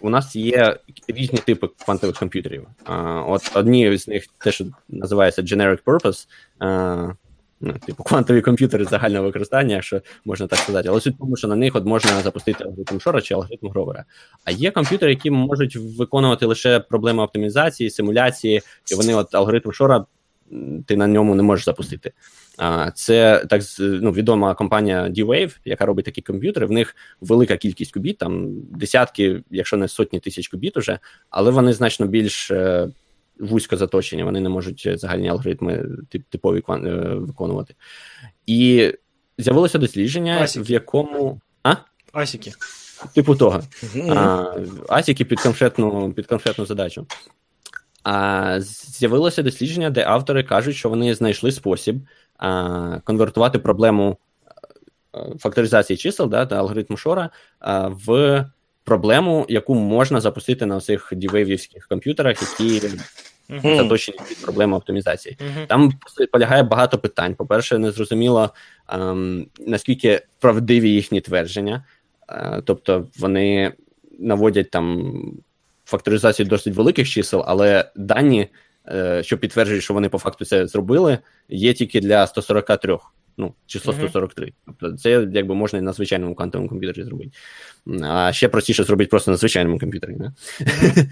у 0.00 0.10
нас 0.10 0.36
є 0.36 0.76
різні 1.08 1.38
типи 1.38 1.68
квантових 1.84 2.16
комп'ютерів. 2.16 2.66
А, 2.84 3.22
от 3.22 3.50
одні 3.54 3.98
з 3.98 4.08
них 4.08 4.24
те, 4.38 4.52
що 4.52 4.64
називається 4.88 5.42
generic 5.42 5.82
purpose, 5.82 6.26
а, 6.58 7.12
ну, 7.60 7.74
типу 7.86 8.02
квантові 8.02 8.40
комп'ютери 8.40 8.84
загального 8.84 9.24
використання, 9.24 9.74
якщо 9.74 10.02
можна 10.24 10.46
так 10.46 10.58
сказати. 10.58 10.88
Але 10.88 11.00
суть 11.00 11.14
в 11.14 11.18
тому, 11.18 11.36
що 11.36 11.48
на 11.48 11.56
них 11.56 11.76
от 11.76 11.84
можна 11.84 12.20
запустити 12.20 12.64
алгоритм 12.64 13.00
Шора 13.00 13.20
чи 13.20 13.34
алгоритм 13.34 13.68
Гровера. 13.68 14.04
А 14.44 14.50
є 14.50 14.70
комп'ютери, 14.70 15.12
які 15.12 15.30
можуть 15.30 15.76
виконувати 15.76 16.46
лише 16.46 16.80
проблеми 16.80 17.22
оптимізації, 17.22 17.90
симуляції, 17.90 18.62
і 18.92 18.94
вони, 18.94 19.14
от 19.14 19.34
алгоритм 19.34 19.72
Шора, 19.72 20.04
ти 20.86 20.96
на 20.96 21.06
ньому 21.06 21.34
не 21.34 21.42
можеш 21.42 21.64
запустити. 21.64 22.12
А, 22.58 22.90
Це 22.90 23.46
так 23.50 23.62
ну, 23.78 24.12
відома 24.12 24.54
компанія 24.54 25.08
D-Wave, 25.08 25.56
яка 25.64 25.86
робить 25.86 26.04
такі 26.04 26.22
комп'ютери. 26.22 26.66
В 26.66 26.70
них 26.70 26.96
велика 27.20 27.56
кількість 27.56 27.92
кубіт, 27.92 28.18
там 28.18 28.60
десятки, 28.62 29.42
якщо 29.50 29.76
не 29.76 29.88
сотні 29.88 30.20
тисяч 30.20 30.48
кубіт 30.48 30.76
уже, 30.76 30.98
але 31.30 31.50
вони 31.50 31.72
значно 31.72 32.06
більш 32.06 32.50
е, 32.50 32.88
вузько 33.40 33.76
заточені, 33.76 34.22
вони 34.22 34.40
не 34.40 34.48
можуть 34.48 34.82
е, 34.86 34.96
загальні 34.96 35.28
алгоритми 35.28 35.84
тип, 36.10 36.22
типові 36.28 36.60
кван- 36.60 36.86
е, 36.86 37.14
виконувати. 37.14 37.74
І 38.46 38.92
з'явилося 39.38 39.78
дослідження, 39.78 40.40
Асіки. 40.40 40.64
в 40.64 40.70
якому. 40.70 41.40
А? 41.62 41.74
Асіки. 42.12 42.52
Типу 43.14 43.36
того. 43.36 43.62
А, 44.08 44.44
Асіки 44.88 45.24
під 45.24 45.40
конкретну, 45.40 46.12
під 46.12 46.26
конкретну 46.26 46.66
задачу. 46.66 47.06
А, 48.02 48.56
з'явилося 48.60 49.42
дослідження, 49.42 49.90
де 49.90 50.04
автори 50.04 50.42
кажуть, 50.42 50.76
що 50.76 50.88
вони 50.88 51.14
знайшли 51.14 51.52
спосіб 51.52 51.96
а, 52.38 52.98
конвертувати 53.04 53.58
проблему 53.58 54.16
факторизації 55.38 55.96
чисел 55.96 56.28
да, 56.28 56.46
та 56.46 56.56
алгоритму 56.56 56.96
Шора 56.96 57.30
а, 57.58 57.88
в 57.88 58.44
проблему, 58.84 59.46
яку 59.48 59.74
можна 59.74 60.20
запустити 60.20 60.66
на 60.66 60.80
цих 60.80 61.12
дівейвівських 61.12 61.88
комп'ютерах, 61.88 62.36
які 62.42 62.88
Мгм. 63.50 63.76
заточені 63.76 64.18
під 64.28 64.42
проблему 64.42 64.76
оптимізації. 64.76 65.36
Мгм. 65.40 65.66
Там 65.66 65.92
полягає 66.32 66.62
багато 66.62 66.98
питань. 66.98 67.34
По-перше, 67.34 67.78
незрозуміло, 67.78 68.50
ем, 68.88 69.46
наскільки 69.66 70.22
правдиві 70.40 70.90
їхні 70.90 71.20
твердження, 71.20 71.84
Е, 72.30 72.62
тобто 72.64 73.06
вони 73.18 73.72
наводять 74.18 74.70
там 74.70 75.12
факторизацію 75.84 76.46
досить 76.46 76.74
великих 76.74 77.08
чисел, 77.08 77.44
але 77.46 77.90
дані, 77.96 78.48
е, 78.88 79.22
що 79.22 79.38
підтверджують, 79.38 79.84
що 79.84 79.94
вони 79.94 80.08
по 80.08 80.18
факту 80.18 80.44
це 80.44 80.66
зробили, 80.66 81.18
є 81.48 81.72
тільки 81.72 82.00
для 82.00 82.26
143. 82.26 82.98
Ну, 83.36 83.54
число 83.66 83.92
Мгм. 83.92 84.02
143. 84.02 84.52
Тобто 84.66 84.92
це 84.92 85.28
якби 85.32 85.54
можна 85.54 85.78
і 85.78 85.82
на 85.82 85.92
звичайному 85.92 86.34
квантовому 86.34 86.68
комп'ютері 86.68 87.04
зробити. 87.04 87.30
А 88.02 88.32
ще 88.32 88.48
простіше 88.48 88.84
зробити 88.84 89.08
просто 89.08 89.30
на 89.30 89.36
звичайному 89.36 89.78
комп'ютері. 89.78 90.16
Не? 90.16 90.32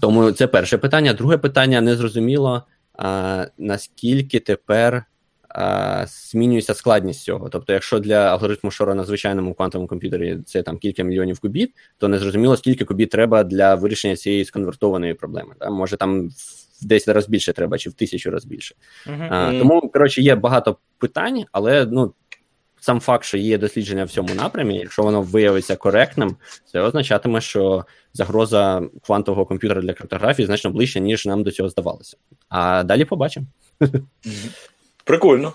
Тому 0.00 0.32
це 0.32 0.46
перше 0.46 0.78
питання. 0.78 1.12
Друге 1.12 1.38
питання 1.38 1.80
незрозуміло, 1.80 2.62
а, 2.98 3.46
наскільки 3.58 4.40
тепер 4.40 5.04
а, 5.48 6.04
змінюється 6.06 6.74
складність 6.74 7.22
цього. 7.22 7.48
Тобто, 7.48 7.72
якщо 7.72 7.98
для 7.98 8.16
алгоритму 8.16 8.70
Шора 8.70 8.94
на 8.94 9.04
звичайному 9.04 9.54
квантовому 9.54 9.88
комп'ютері 9.88 10.38
це 10.46 10.62
там 10.62 10.78
кілька 10.78 11.02
мільйонів 11.02 11.40
кубіт, 11.40 11.74
то 11.98 12.08
незрозуміло, 12.08 12.56
скільки 12.56 12.84
кубіт 12.84 13.10
треба 13.10 13.44
для 13.44 13.74
вирішення 13.74 14.16
цієї 14.16 14.44
сконвертованої 14.44 15.14
проблеми. 15.14 15.54
Да? 15.60 15.70
Може 15.70 15.96
там 15.96 16.28
в 16.82 16.86
10 16.86 17.14
разів 17.14 17.30
більше 17.30 17.52
треба, 17.52 17.78
чи 17.78 17.90
в 17.90 17.92
тисячу 17.92 18.30
разів 18.30 18.50
більше. 18.50 18.74
Мгм. 19.06 19.28
А, 19.30 19.58
Тому, 19.58 19.88
коротше, 19.88 20.22
є 20.22 20.34
багато 20.34 20.76
питань, 20.98 21.44
але 21.52 21.86
ну. 21.86 22.12
Сам 22.80 23.00
факт, 23.00 23.24
що 23.24 23.38
є 23.38 23.58
дослідження 23.58 24.04
в 24.04 24.10
цьому 24.10 24.34
напрямі, 24.34 24.78
якщо 24.78 25.02
воно 25.02 25.22
виявиться 25.22 25.76
коректним, 25.76 26.36
це 26.72 26.80
означатиме, 26.80 27.40
що 27.40 27.84
загроза 28.12 28.82
квантового 29.02 29.46
комп'ютера 29.46 29.82
для 29.82 29.92
криптографії 29.92 30.46
значно 30.46 30.70
ближче, 30.70 31.00
ніж 31.00 31.26
нам 31.26 31.42
до 31.42 31.50
цього 31.50 31.68
здавалося. 31.68 32.16
А 32.48 32.82
далі 32.82 33.04
побачимо. 33.04 33.46
Прикольно. 35.04 35.54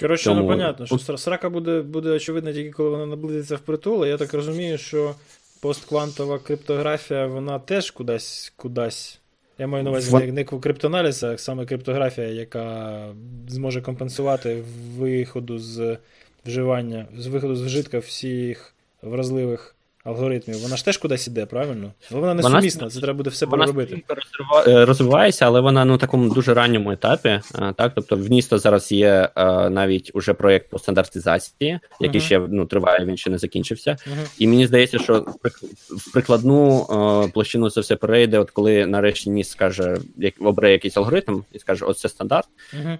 Коротше, 0.00 0.24
Тому- 0.24 0.40
ну 0.40 0.48
понятно, 0.48 0.86
що 0.86 0.98
срака 0.98 1.50
буде, 1.50 1.82
буде 1.82 2.10
очевидна 2.10 2.52
тільки 2.52 2.70
коли 2.70 2.90
вона 2.90 3.06
наблизиться 3.06 3.56
в 3.56 3.60
притул. 3.60 4.06
Я 4.06 4.16
так 4.16 4.34
розумію, 4.34 4.78
що 4.78 5.14
постквантова 5.60 6.38
криптографія, 6.38 7.26
вона 7.26 7.58
теж 7.58 7.90
кудись 7.90 8.52
кудись. 8.56 9.20
Я 9.58 9.66
маю 9.66 9.84
на 9.84 9.90
увазі 9.90 10.16
не, 10.16 10.32
не 10.32 10.44
криптоаналіз, 10.44 11.22
а 11.22 11.38
саме 11.38 11.66
криптографія, 11.66 12.26
яка 12.26 13.06
зможе 13.48 13.82
компенсувати 13.82 14.62
виходу 14.96 15.58
з 15.58 15.98
вживання, 16.46 17.06
з 17.16 17.26
виходу 17.26 17.56
з 17.56 17.62
вжитка 17.62 17.98
всіх 17.98 18.74
вразливих 19.02 19.73
алгоритмів. 20.04 20.62
Вона 20.62 20.76
ж 20.76 20.84
теж 20.84 20.96
кудись 20.98 21.26
іде, 21.26 21.46
правильно? 21.46 21.92
Але 22.10 22.20
вона 22.20 22.34
не 22.34 22.42
Вона- 22.42 22.58
сумісна, 22.60 22.90
це 22.90 23.00
треба 23.00 23.16
буде 23.16 23.30
все 23.30 23.46
Вона 23.46 23.64
переробити. 23.66 24.02
розрива- 24.08 24.68
е, 24.80 24.84
розвивається, 24.84 25.46
але 25.46 25.60
вона 25.60 25.84
ну, 25.84 25.94
в 25.94 25.98
такому 25.98 26.34
дуже 26.34 26.54
ранньому 26.54 26.90
етапі. 26.92 27.28
е, 27.28 27.42
Так, 27.76 27.92
тобто 27.94 28.16
в 28.16 28.30
Ністо 28.30 28.58
зараз 28.58 28.92
є 28.92 29.28
е, 29.36 29.70
навіть 29.70 30.10
уже 30.14 30.34
проєкт 30.34 30.70
по 30.70 30.78
стандартизації, 30.78 31.78
який 32.00 32.20
Мгм. 32.20 32.26
ще 32.26 32.38
ну, 32.48 32.66
триває, 32.66 33.04
він 33.04 33.16
ще 33.16 33.30
не 33.30 33.38
закінчився. 33.38 33.96
Мгм. 34.06 34.18
І 34.38 34.46
мені 34.46 34.66
здається, 34.66 34.98
що 34.98 35.20
в 35.20 35.46
прик- 35.46 35.64
в 35.96 36.12
прикладну 36.12 37.30
площину 37.34 37.70
це 37.70 37.80
все 37.80 37.96
перейде, 37.96 38.38
от 38.38 38.50
коли 38.50 38.86
нарешті 38.86 39.30
ніс 39.30 39.48
скаже, 39.50 39.96
як 40.16 40.34
обере 40.40 40.72
якийсь 40.72 40.96
алгоритм 40.96 41.42
і 41.52 41.58
скаже, 41.58 41.84
оце 41.84 42.08
стандарт. 42.08 42.48
Мгм. 42.72 42.98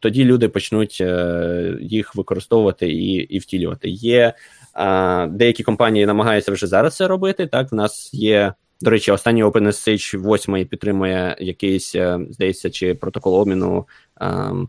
Тоді 0.00 0.24
люди 0.24 0.48
почнуть 0.48 0.98
е, 1.00 1.76
їх 1.80 2.14
використовувати 2.14 2.88
і, 2.88 3.12
і 3.12 3.38
втілювати. 3.38 3.88
Є 3.88 4.34
деякі 5.28 5.62
компанії 5.62 6.06
намагаються 6.06 6.52
вже 6.52 6.66
зараз 6.66 6.96
це 6.96 7.08
робити. 7.08 7.46
Так, 7.46 7.72
в 7.72 7.74
нас 7.74 8.14
є. 8.14 8.52
До 8.80 8.90
речі, 8.90 9.12
останній 9.12 9.44
OpenSSH 9.44 10.34
8 10.34 10.66
підтримує 10.66 11.36
якийсь, 11.40 11.94
е, 11.94 12.20
здається, 12.30 12.70
чи 12.70 12.94
протокол 12.94 13.34
обміну 13.34 13.86
ем, 14.20 14.68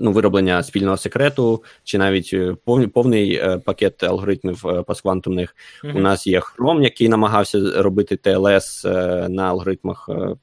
ну, 0.00 0.12
вироблення 0.12 0.62
спільного 0.62 0.96
секрету, 0.96 1.62
чи 1.84 1.98
навіть 1.98 2.34
повний 2.64 2.88
повний 2.88 3.42
пакет 3.64 4.02
алгоритмів 4.02 4.64
постквантумних. 4.86 5.56
Мгм. 5.84 5.96
У 5.96 6.00
нас 6.00 6.26
є 6.26 6.40
Chrome, 6.40 6.82
який 6.82 7.08
намагався 7.08 7.82
робити 7.82 8.18
TLS 8.24 8.88
е, 8.88 9.28
на 9.28 9.48
алгоритмах 9.48 10.08
е, 10.08 10.36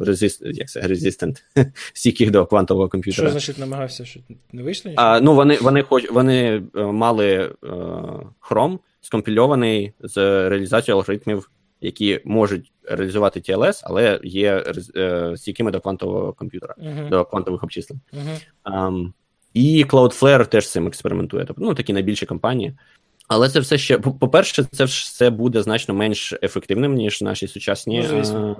резист, 0.00 0.42
як 0.44 0.68
це, 0.68 0.80
resistant, 0.80 1.42
стійких 1.92 2.30
до 2.30 2.46
квантового 2.46 2.86
Що 2.86 2.90
комп'ютера. 2.90 3.30
значить 3.30 3.58
намагався? 3.58 4.04
Що 4.04 4.20
не 4.52 4.62
вийшло 4.62 4.90
нічого? 4.90 5.08
А, 5.08 5.20
ну, 5.20 5.34
вони, 5.34 5.56
вони, 5.56 5.82
хоч, 5.82 6.10
вони 6.10 6.62
е, 6.76 6.82
мали 6.82 7.26
е, 7.28 7.66
Chrome 8.50 8.78
скомпільований 9.00 9.92
з 10.00 10.16
реалізацією 10.48 10.98
алгоритмів, 10.98 11.50
які 11.80 12.20
можуть 12.24 12.72
реалізувати 12.84 13.40
TLS, 13.40 13.80
але 13.84 14.20
є 14.22 14.64
е, 14.96 15.36
стійкими 15.36 15.70
до 15.70 15.80
квантового 15.80 16.32
комп'ютера, 16.32 16.74
Мгм. 16.78 17.08
до 17.08 17.24
квантових 17.24 17.62
обчислень. 17.62 18.00
Мгм. 18.12 18.36
Um, 18.76 19.12
і 19.54 19.84
Cloudflare 19.84 20.46
теж 20.46 20.68
з 20.68 20.72
цим 20.72 20.86
експериментує. 20.86 21.44
Тобто, 21.44 21.62
ну, 21.64 21.74
такі 21.74 21.92
найбільші 21.92 22.26
компанії. 22.26 22.74
Але 23.28 23.48
це 23.48 23.60
все 23.60 23.78
ще, 23.78 23.98
по- 23.98 24.12
по-перше, 24.12 24.66
це 24.72 24.84
все 24.84 25.30
буде 25.30 25.62
значно 25.62 25.94
менш 25.94 26.34
ефективним, 26.42 26.94
ніж 26.94 27.22
наші 27.22 27.48
сучасні 27.48 28.06
Ну, 28.12 28.56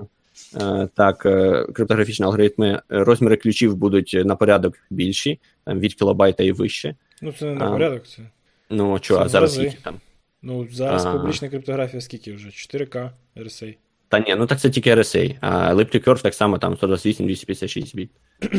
е, 0.55 0.63
е, 0.65 0.89
так, 0.95 1.25
е, 1.25 1.65
криптографічні 1.73 2.25
алгоритми. 2.25 2.81
Розміри 2.89 3.37
ключів 3.37 3.75
будуть 3.75 4.21
на 4.25 4.35
порядок 4.35 4.73
більші, 4.89 5.39
там, 5.65 5.79
від 5.79 5.93
кілобайта 5.93 6.43
і 6.43 6.51
вище. 6.51 6.95
Ну, 7.21 7.31
це 7.39 7.45
не 7.45 7.53
на 7.53 7.71
порядок. 7.71 8.07
Це. 8.07 8.21
Ну, 8.69 8.99
що, 9.01 9.15
Це 9.17 9.21
а 9.23 9.27
зараз 9.29 9.53
скільки 9.53 9.77
там? 9.83 9.95
Ну, 10.43 10.67
зараз 10.71 11.05
А. 11.05 11.11
публічна 11.17 11.49
криптографія 11.49 12.01
скільки 12.01 12.33
вже? 12.33 12.47
4К 12.49 13.09
RSA. 13.37 13.75
Та 14.07 14.19
ні, 14.19 14.35
ну 14.37 14.45
так 14.47 14.59
це 14.59 14.69
тільки 14.69 14.95
RSA, 14.95 15.37
а 15.41 15.73
Elliptic 15.75 16.03
Curve 16.07 16.21
так 16.21 16.33
само 16.33 16.57
там 16.57 16.75
128-256 16.75 17.95
біт. 17.95 18.09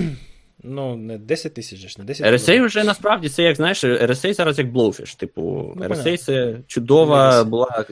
Ну, 0.64 0.96
не 0.96 1.18
10 1.18 1.54
тисяч, 1.54 1.98
не 1.98 2.04
10 2.04 2.26
RSA 2.26 2.44
кілометрів. 2.44 2.66
вже 2.66 2.84
насправді 2.84 3.28
це 3.28 3.42
як 3.42 3.56
знаєш, 3.56 3.84
RSA 3.84 4.34
зараз 4.34 4.58
як 4.58 4.68
Blowfish. 4.72 5.16
Типу, 5.18 5.72
Ну, 5.76 5.82
RSA 5.84 5.88
понятно. 5.88 6.16
це 6.16 6.58
чудова 6.66 7.44
була 7.44 7.84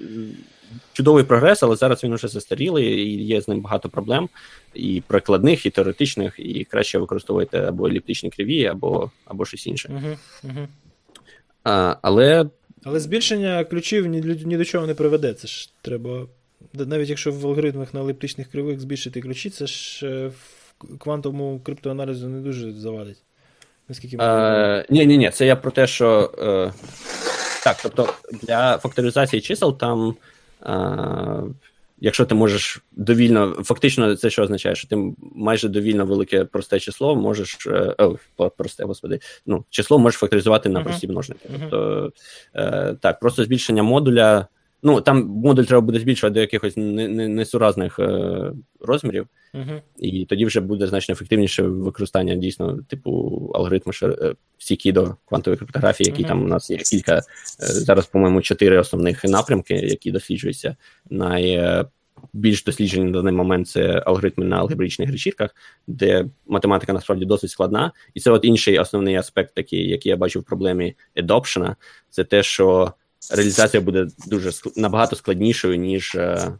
чудовий 0.93 1.24
прогрес, 1.24 1.62
але 1.62 1.76
зараз 1.76 2.05
він 2.05 2.12
уже 2.12 2.28
застарілий, 2.28 2.86
і 2.86 3.24
є 3.24 3.41
з 3.41 3.49
ним 3.49 3.61
багато 3.61 3.88
проблем, 3.88 4.28
і 4.74 5.03
прикладних, 5.07 5.66
і 5.66 5.70
теоретичних, 5.70 6.34
і 6.38 6.64
краще 6.64 6.99
використовуйте 6.99 7.59
або 7.68 7.86
еліптичні 7.88 8.30
криві, 8.30 8.66
або, 8.66 9.11
або 9.24 9.45
щось 9.45 9.66
інше. 9.66 9.88
Мгм, 9.88 10.16
мгм. 10.43 10.68
А, 11.64 11.97
але 12.03 12.47
Але 12.85 13.01
збільшення 13.01 13.64
ключів 13.64 14.07
ні, 14.07 14.20
ні 14.45 14.57
до 14.57 14.64
чого 14.64 14.87
не 14.87 14.95
приведе. 14.95 15.35
Це 15.35 15.49
ж 15.49 15.72
треба. 15.83 16.26
Навіть 16.74 17.09
якщо 17.09 17.33
в 17.33 17.47
алгоритмах 17.47 17.95
на 17.95 18.01
еліптичних 18.01 18.51
кривих 18.51 18.81
збільшити 18.81 19.20
ключі, 19.20 19.51
це 19.51 19.66
ж 19.66 20.07
е, 20.07 20.26
в 20.26 20.99
квантовому 20.99 21.61
криптоаналізу 21.61 22.28
не 22.28 22.41
дуже 22.41 22.72
завадить. 22.72 23.22
Наскільки 23.89 24.16
ми... 24.16 24.24
Е, 24.24 24.87
ні, 24.91 25.07
ні, 25.07 25.18
ні, 25.18 25.31
це 25.31 25.47
я 25.47 25.57
про 25.57 25.70
те, 25.70 25.87
що 25.87 26.33
е, 26.39 26.72
так, 27.64 27.76
тобто 27.83 28.14
для 28.43 28.78
факторизації 28.78 29.43
чисел 29.43 29.78
там. 29.78 30.16
Е, 30.66 31.43
Якщо 32.01 32.24
ти 32.24 32.34
можеш 32.34 32.82
довільно, 32.92 33.53
фактично, 33.64 34.16
це 34.16 34.30
що 34.30 34.42
означає, 34.42 34.74
що 34.74 34.88
ти 34.88 35.14
майже 35.20 35.68
довільно 35.68 36.07
велике 36.07 36.44
просте 36.44 36.80
число 36.80 37.16
можеш. 37.16 37.66
е, 37.66 37.94
О, 38.36 38.51
просте, 38.51 38.84
господи, 38.84 39.18
ну, 39.46 39.64
число 39.70 39.98
можеш 39.98 40.20
факторизувати 40.20 40.68
на 40.68 40.80
прості 40.80 41.09
множники. 41.09 41.48
Тобто, 41.61 42.12
е, 42.55 42.96
так, 43.01 43.20
просто 43.20 43.44
збільшення 43.44 43.82
модуля. 43.82 44.46
Ну, 44.83 45.01
там 45.01 45.26
модуль 45.26 45.64
треба 45.64 45.81
буде 45.81 45.99
збільшувати 46.01 46.35
до 46.35 46.41
якихось 46.41 46.76
не- 46.76 47.09
не- 47.09 47.28
несуразних 47.28 47.99
е, 47.99 48.53
розмірів, 48.81 49.26
Мгм. 49.55 49.81
і 49.99 50.24
тоді 50.24 50.45
вже 50.45 50.61
буде 50.61 50.87
значно 50.87 51.12
ефективніше 51.12 51.62
використання 51.62 52.35
дійсно, 52.35 52.78
типу, 52.89 53.11
алгоритму 53.55 53.93
е, 54.03 54.35
стійкі 54.59 54.93
до 54.93 55.16
квантової 55.24 55.59
криптографії, 55.59 56.11
які 56.11 56.22
Мгм. 56.22 56.28
там 56.28 56.43
у 56.43 56.47
нас 56.47 56.70
є 56.70 56.76
кілька, 56.76 57.18
е, 57.18 57.22
зараз, 57.59 58.07
по-моєму, 58.07 58.43
чотири 58.43 58.78
основних 58.78 59.24
напрямки, 59.24 59.74
які 59.74 60.11
досліджуються. 60.11 60.76
Найбільш 61.11 62.64
досліджені 62.66 63.05
на 63.05 63.11
даний 63.12 63.33
момент 63.33 63.68
це 63.68 64.03
алгоритми 64.07 64.45
на 64.45 64.57
алгебричних 64.57 65.11
решітках, 65.12 65.55
де 65.87 66.26
математика 66.47 66.93
насправді 66.93 67.24
досить 67.24 67.51
складна. 67.51 67.93
І 68.14 68.20
це 68.20 68.31
от 68.31 68.45
інший 68.45 68.78
основний 68.78 69.14
аспект, 69.16 69.55
такий, 69.55 69.89
який 69.89 70.11
я 70.11 70.16
бачу 70.16 70.41
в 70.41 70.45
проблемі 70.45 70.95
adoption, 71.16 71.74
це 72.11 72.24
те, 72.24 72.43
що 72.43 72.93
реалізація 73.31 73.81
буде 73.81 74.07
дуже 74.27 74.51
набагато 74.77 75.16
складнішою, 75.16 75.77
ніж. 75.77 76.14
е, 76.14 76.53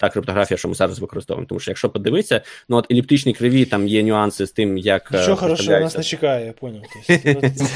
Та 0.00 0.10
криптографія, 0.10 0.58
що 0.58 0.68
ми 0.68 0.74
зараз 0.74 0.98
використовуємо. 0.98 1.46
Тому 1.48 1.60
що 1.60 1.70
якщо 1.70 1.90
подивитися, 1.90 2.40
ну 2.68 2.76
от 2.76 2.90
еліптичні 2.90 3.34
криві, 3.34 3.64
там 3.64 3.88
є 3.88 4.02
нюанси 4.02 4.46
з 4.46 4.50
тим, 4.50 4.78
як 4.78 5.10
е, 5.14 5.22
Що 5.22 5.36
хорошо 5.36 5.70
нас 5.70 5.96
не 5.96 6.02
чекає, 6.02 6.46
я 6.46 6.52
поняв. 6.52 6.82
Тобто, 7.24 7.66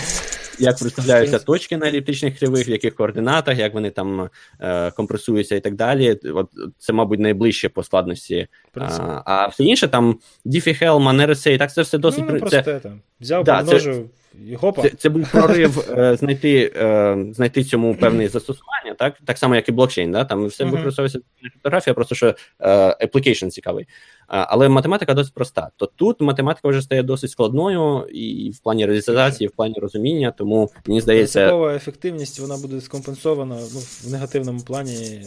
як 0.58 0.78
представляються 0.78 1.38
точки 1.38 1.76
на 1.76 1.88
еліптичних 1.88 2.38
кривих, 2.38 2.68
в 2.68 2.70
яких 2.70 2.94
координатах, 2.94 3.58
як 3.58 3.74
вони 3.74 3.90
там 3.90 4.30
е, 4.60 4.90
компресуються 4.90 5.56
і 5.56 5.60
так 5.60 5.74
далі. 5.74 6.18
От 6.34 6.50
це, 6.78 6.92
мабуть, 6.92 7.20
найближче 7.20 7.68
по 7.68 7.82
складності. 7.82 8.46
А, 8.74 9.22
а 9.24 9.46
все 9.46 9.64
інше 9.64 9.88
там 9.88 10.18
Diffie 10.46 10.82
Hellman, 10.82 11.26
RSA, 11.26 11.58
так 11.58 11.72
це 11.72 11.82
все 11.82 11.98
досить 11.98 12.24
ну, 12.28 12.38
ну, 12.42 12.48
це. 12.50 12.80
Взяв, 13.20 13.44
Да, 13.44 13.58
це- 13.58 13.64
помножив 13.64 14.10
і 14.50 14.54
гопа. 14.54 14.82
це, 14.82 14.90
це 14.90 15.08
був 15.08 15.30
прорив 15.32 15.92
е, 15.98 16.16
знайти, 16.16 16.72
е, 16.76 17.26
знайти 17.32 17.64
цьому 17.64 17.94
певне 17.94 18.28
застосування, 18.28 18.94
так 18.98 19.14
так 19.24 19.38
само, 19.38 19.54
як 19.54 19.68
і 19.68 19.72
блокчейн. 19.72 20.12
Да? 20.12 20.24
Там 20.24 20.46
все 20.46 20.64
використовується 20.64 21.18
криптографія, 21.40 21.94
просто 21.94 22.14
що 22.14 22.34
е, 22.60 23.06
application 23.06 23.50
цікавий. 23.50 23.86
А, 24.28 24.46
але 24.48 24.68
математика 24.68 25.14
досить 25.14 25.34
проста. 25.34 25.70
То 25.76 25.86
тут 25.86 26.20
математика 26.20 26.68
вже 26.68 26.82
стає 26.82 27.02
досить 27.02 27.30
складною 27.30 28.06
і 28.12 28.50
в 28.50 28.58
плані 28.58 28.86
реалізації, 28.86 29.46
і 29.46 29.48
в 29.48 29.52
плані 29.52 29.74
розуміння. 29.78 30.34
Тому 30.38 30.70
мені 30.86 31.00
здається, 31.00 31.40
Принципова 31.40 31.74
ефективність 31.74 32.40
вона 32.40 32.56
буде 32.56 32.80
скомпенсована 32.80 33.54
ну, 33.54 33.80
в 34.04 34.12
негативному 34.12 34.60
плані. 34.60 35.22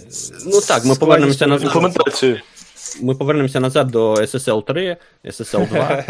ну 0.45 0.61
так, 0.67 0.85
ми 0.85 0.95
повернемося 0.95 1.47
назад. 1.47 1.67
Імплементацію. 1.67 2.39
Ми 3.01 3.15
повернемося 3.15 3.59
назад 3.59 3.87
до 3.87 4.13
SSL 4.13 4.65
3, 4.65 4.97
SSL 5.25 5.67
2. 5.69 6.03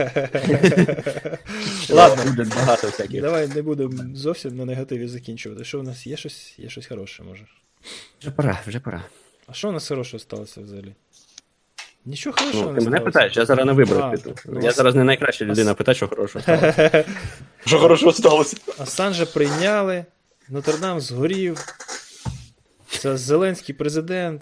Ладно. 1.90 2.24
буде 2.32 2.44
багато 2.56 2.88
всяких. 2.88 3.22
Давай 3.22 3.48
не 3.48 3.62
будемо 3.62 3.94
зовсім 4.16 4.58
на 4.58 4.66
негативі 4.66 5.08
закінчувати. 5.08 5.64
Що 5.64 5.80
у 5.80 5.84
нас 5.84 6.08
є 6.08 6.18
щось, 6.18 6.54
є 6.60 6.70
щось 6.70 6.88
хороше, 6.88 7.24
може. 7.24 7.46
Вже 8.22 8.32
пора, 8.32 8.60
вже 8.68 8.80
пора. 8.80 9.04
А 9.48 9.54
що 9.54 9.70
у 9.70 9.72
нас 9.72 9.88
хорошого 9.88 10.20
сталося 10.20 10.62
взагалі? 10.62 10.96
Нічого 12.06 12.36
хорошого 12.40 12.66
Ну, 12.66 12.72
не 12.74 12.80
ти 12.80 12.86
мене 12.86 12.98
сталося. 12.98 13.06
питаєш, 13.06 13.38
я 13.38 13.46
зараз 13.46 13.66
не 13.66 13.72
А, 13.72 13.76
вибрав. 13.76 14.20
типу. 14.20 14.36
ну, 14.46 14.60
Я 14.62 14.72
зараз 14.72 14.96
не 14.96 15.04
найкраща 15.04 15.46
людина 15.46 15.74
питати, 15.74 15.96
що 15.96 16.08
хорошого 16.08 16.42
стало. 16.44 16.74
Що 17.66 17.80
хорошо 17.80 18.12
сталося? 18.12 18.58
Асанжа 18.78 19.26
прийняли, 19.26 20.06
Нотр-Дам 20.50 21.00
згорів. 21.00 21.66
Це 22.90 23.18
Зеленський 23.18 23.76
президент. 23.76 24.42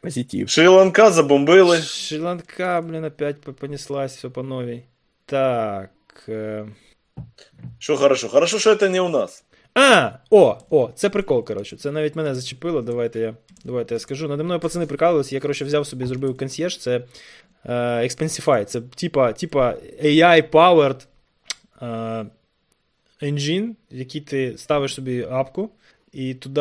Позитив. 0.00 0.46
Шрі-Ланка 0.46 1.10
забомбили. 1.10 1.76
Шрі-Ланка, 1.76 2.82
блін, 2.82 3.04
опять 3.04 3.40
понеслась 3.40 4.16
все 4.16 4.28
по 4.28 4.42
новій. 4.42 4.82
Так. 5.26 5.90
Е... 6.28 6.66
Що 7.78 7.96
хорошо? 7.96 8.28
Хорошо, 8.28 8.58
що 8.58 8.76
це 8.76 8.88
не 8.88 9.00
у 9.00 9.08
нас. 9.08 9.44
А! 9.74 10.10
О, 10.30 10.58
о, 10.70 10.90
це 10.94 11.10
прикол, 11.10 11.44
коротше. 11.44 11.76
Це 11.76 11.92
навіть 11.92 12.16
мене 12.16 12.34
зачепило. 12.34 12.82
Давайте 12.82 13.20
я, 13.20 13.34
давайте 13.64 13.94
я 13.94 13.98
скажу. 13.98 14.28
Наді 14.28 14.42
мною 14.42 14.60
пацани 14.60 14.86
прикалувалися. 14.86 15.34
Я, 15.34 15.40
коротше, 15.40 15.64
взяв 15.64 15.86
собі, 15.86 16.06
зробив 16.06 16.36
консьєрж. 16.36 16.78
Це 16.78 17.04
е, 17.64 17.72
Expensify. 18.02 18.64
Це 18.64 18.80
типа, 18.80 19.32
типа 19.32 19.74
AI-powered 20.04 21.06
е, 21.82 21.86
engine, 23.22 23.74
в 23.92 23.96
який 23.96 24.20
ти 24.20 24.58
ставиш 24.58 24.94
собі 24.94 25.26
апку, 25.30 25.70
і 26.12 26.34
туди 26.34 26.60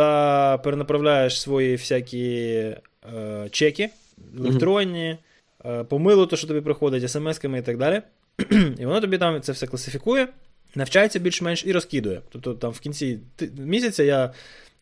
перенаправляєш 0.64 1.42
свої 1.42 1.76
всякі 1.76 2.76
е, 3.16 3.48
чеки, 3.52 3.90
електронні, 4.38 5.18
е, 5.66 5.84
помилу, 5.84 6.26
то, 6.26 6.36
що 6.36 6.48
тобі 6.48 6.62
приходить, 6.62 7.04
смс-ками 7.04 7.60
і 7.60 7.62
так 7.62 7.78
далі. 7.78 8.02
І 8.80 8.86
воно 8.86 9.02
тобі 9.02 9.18
там 9.18 9.42
це 9.42 9.52
все 9.52 9.68
класифікує, 9.68 10.28
навчається 10.76 11.20
більш-менш 11.20 11.66
і 11.66 11.72
розкидує. 11.72 12.22
Тобто 12.30 12.54
там 12.54 12.72
в 12.72 12.80
кінці 12.80 13.20
місяця 13.58 14.04
я. 14.04 14.34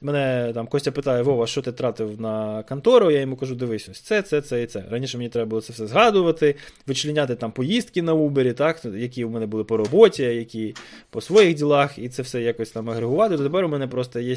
Мене 0.01 0.51
там 0.53 0.67
Костя 0.67 0.91
питає, 0.91 1.21
Вова, 1.21 1.47
що 1.47 1.61
ти 1.61 1.71
тратив 1.71 2.21
на 2.21 2.63
контору? 2.63 3.11
Я 3.11 3.19
йому 3.19 3.35
кажу, 3.35 3.55
дивись, 3.55 3.89
ось 3.89 3.99
це, 3.99 4.21
це, 4.21 4.41
це 4.41 4.63
і 4.63 4.65
це. 4.65 4.83
Раніше 4.89 5.17
мені 5.17 5.29
треба 5.29 5.49
було 5.49 5.61
це 5.61 5.73
все 5.73 5.87
згадувати, 5.87 6.55
вичленяти 6.87 7.35
там 7.35 7.51
поїздки 7.51 8.01
на 8.01 8.13
Убері, 8.13 8.53
так, 8.53 8.85
які 8.85 9.23
у 9.23 9.29
мене 9.29 9.45
були 9.45 9.63
по 9.63 9.77
роботі, 9.77 10.23
які 10.23 10.75
по 11.09 11.21
своїх 11.21 11.55
ділах, 11.55 11.97
і 11.97 12.09
це 12.09 12.21
все 12.21 12.41
якось 12.41 12.71
там 12.71 12.89
агрегувати. 12.89 13.37
То 13.37 13.43
тепер 13.43 13.65
у 13.65 13.67
мене 13.67 13.87
просто 13.87 14.19
є 14.19 14.35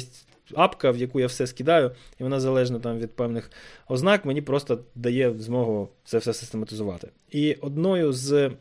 апка, 0.55 0.91
в 0.91 0.97
яку 0.97 1.19
я 1.19 1.27
все 1.27 1.47
скидаю, 1.47 1.91
і 2.19 2.23
вона 2.23 2.39
залежно 2.39 2.79
там 2.79 2.99
від 2.99 3.15
певних 3.15 3.51
ознак, 3.87 4.25
мені 4.25 4.41
просто 4.41 4.79
дає 4.95 5.33
змогу 5.39 5.89
це 6.05 6.17
все 6.17 6.33
систематизувати. 6.33 7.07
І 7.29 7.53
одною 7.53 8.13
з 8.13 8.51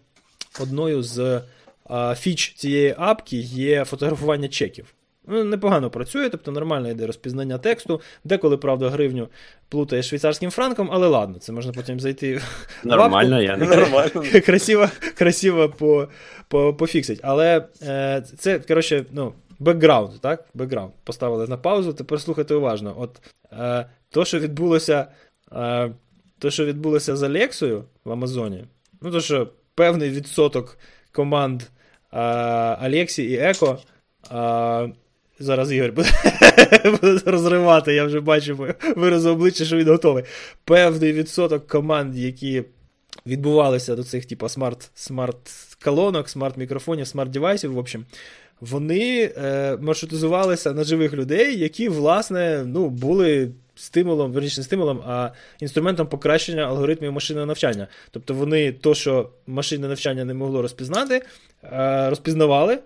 одною 0.60 1.02
з 1.02 1.40
а, 1.84 2.14
фіч 2.14 2.54
цієї 2.54 2.94
апки 2.98 3.36
є 3.36 3.84
фотографування 3.84 4.48
чеків. 4.48 4.94
Ну, 5.26 5.44
непогано 5.44 5.90
працює, 5.90 6.28
тобто 6.28 6.52
нормально 6.52 6.90
йде 6.90 7.06
розпізнання 7.06 7.58
тексту. 7.58 8.00
Деколи, 8.24 8.56
правда, 8.56 8.90
гривню 8.90 9.28
плутає 9.68 10.02
швейцарським 10.02 10.50
франком, 10.50 10.88
але 10.92 11.08
ладно, 11.08 11.38
це 11.38 11.52
можна 11.52 11.72
потім 11.72 12.00
зайти 12.00 12.36
в 12.36 12.42
Нормально, 12.84 13.42
я 13.42 13.56
не 13.56 13.66
Нормально. 13.66 14.22
красиво, 14.46 14.88
красиво 15.18 15.68
по, 15.68 16.08
по, 16.48 16.74
пофіксить. 16.74 17.20
Але 17.22 17.64
е, 17.82 18.22
це, 18.38 18.58
коротше, 18.58 19.04
ну, 19.12 19.32
бекграунд, 19.60 20.20
так? 20.20 20.44
Бекграунд. 20.54 20.92
Поставили 21.04 21.46
на 21.46 21.56
паузу, 21.56 21.92
тепер 21.92 22.20
слухайте 22.20 22.54
уважно. 22.54 22.94
От 22.98 23.20
е, 23.52 23.86
то, 24.10 24.24
що 24.24 24.38
відбулося, 24.38 25.06
е, 25.52 25.92
то, 26.38 26.50
що 26.50 26.64
відбулося 26.64 27.16
з 27.16 27.22
Алексою 27.22 27.84
в 28.04 28.12
Амазоні, 28.12 28.64
ну 29.02 29.10
то, 29.10 29.20
що 29.20 29.48
певний 29.74 30.10
відсоток 30.10 30.78
команд 31.12 31.62
е, 31.62 31.68
Алексі 32.80 33.24
і 33.24 33.36
Еко. 33.36 33.78
Е, 34.32 34.92
Зараз 35.42 35.72
Ігор 35.72 35.92
буде, 35.92 36.08
розривати, 37.24 37.94
я 37.94 38.04
вже 38.04 38.20
бачу 38.20 38.56
по 38.56 38.68
виразу 38.96 39.30
обличчя, 39.30 39.64
що 39.64 39.76
він 39.76 39.88
готовий. 39.88 40.24
Певний 40.64 41.12
відсоток 41.12 41.66
команд, 41.66 42.16
які 42.16 42.64
відбувалися 43.26 43.96
до 43.96 44.04
цих, 44.04 44.26
типу, 44.26 44.48
смарт, 44.48 44.90
смарт-колонок, 44.94 46.28
смарт-мікрофонів, 46.28 47.06
смарт-девайсів, 47.06 47.68
в 47.68 47.78
общем, 47.78 48.04
вони 48.60 49.32
е, 49.36 49.76
маршрутизувалися 49.80 50.72
на 50.72 50.84
живих 50.84 51.14
людей, 51.14 51.58
які, 51.58 51.88
власне, 51.88 52.64
ну, 52.66 52.88
були 52.88 53.50
стимулом, 53.74 54.32
верніше 54.32 54.60
не 54.60 54.64
стимулом, 54.64 55.02
а 55.06 55.30
інструментом 55.60 56.06
покращення 56.06 56.62
алгоритмів 56.62 57.12
машинного 57.12 57.46
навчання. 57.46 57.88
Тобто 58.10 58.34
вони 58.34 58.72
то, 58.72 58.94
що 58.94 59.30
машинне 59.46 59.88
навчання 59.88 60.24
не 60.24 60.34
могло 60.34 60.62
розпізнати, 60.62 61.22
е, 61.64 62.10
розпізнавали. 62.10 62.78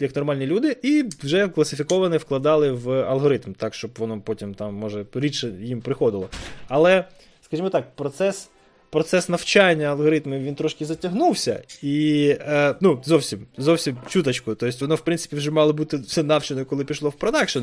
Як 0.00 0.16
нормальні 0.16 0.46
люди, 0.46 0.76
і 0.82 1.04
вже 1.22 1.48
класифіковане 1.48 2.16
вкладали 2.16 2.72
в 2.72 2.90
алгоритм, 2.90 3.52
так, 3.52 3.74
щоб 3.74 3.90
воно 3.98 4.20
потім 4.20 4.54
там, 4.54 4.74
може, 4.74 5.06
рідше 5.14 5.48
їм 5.60 5.80
приходило. 5.80 6.28
Але, 6.68 7.04
скажімо 7.42 7.70
так, 7.70 7.96
процес 7.96 8.50
процес 8.92 9.28
навчання 9.28 9.86
алгоритмів 9.86 10.42
він 10.42 10.54
трошки 10.54 10.84
затягнувся, 10.84 11.62
і 11.82 12.26
е, 12.40 12.74
ну, 12.80 13.02
зовсім 13.04 13.46
зовсім 13.58 13.96
чуточку. 14.08 14.54
Тобто 14.54 14.76
воно, 14.80 14.94
в 14.94 15.00
принципі, 15.00 15.36
вже 15.36 15.50
мало 15.50 15.72
бути 15.72 15.96
все 15.96 16.22
навчено, 16.22 16.64
коли 16.64 16.84
пішло 16.84 17.08
в 17.08 17.12
продакшн, 17.12 17.62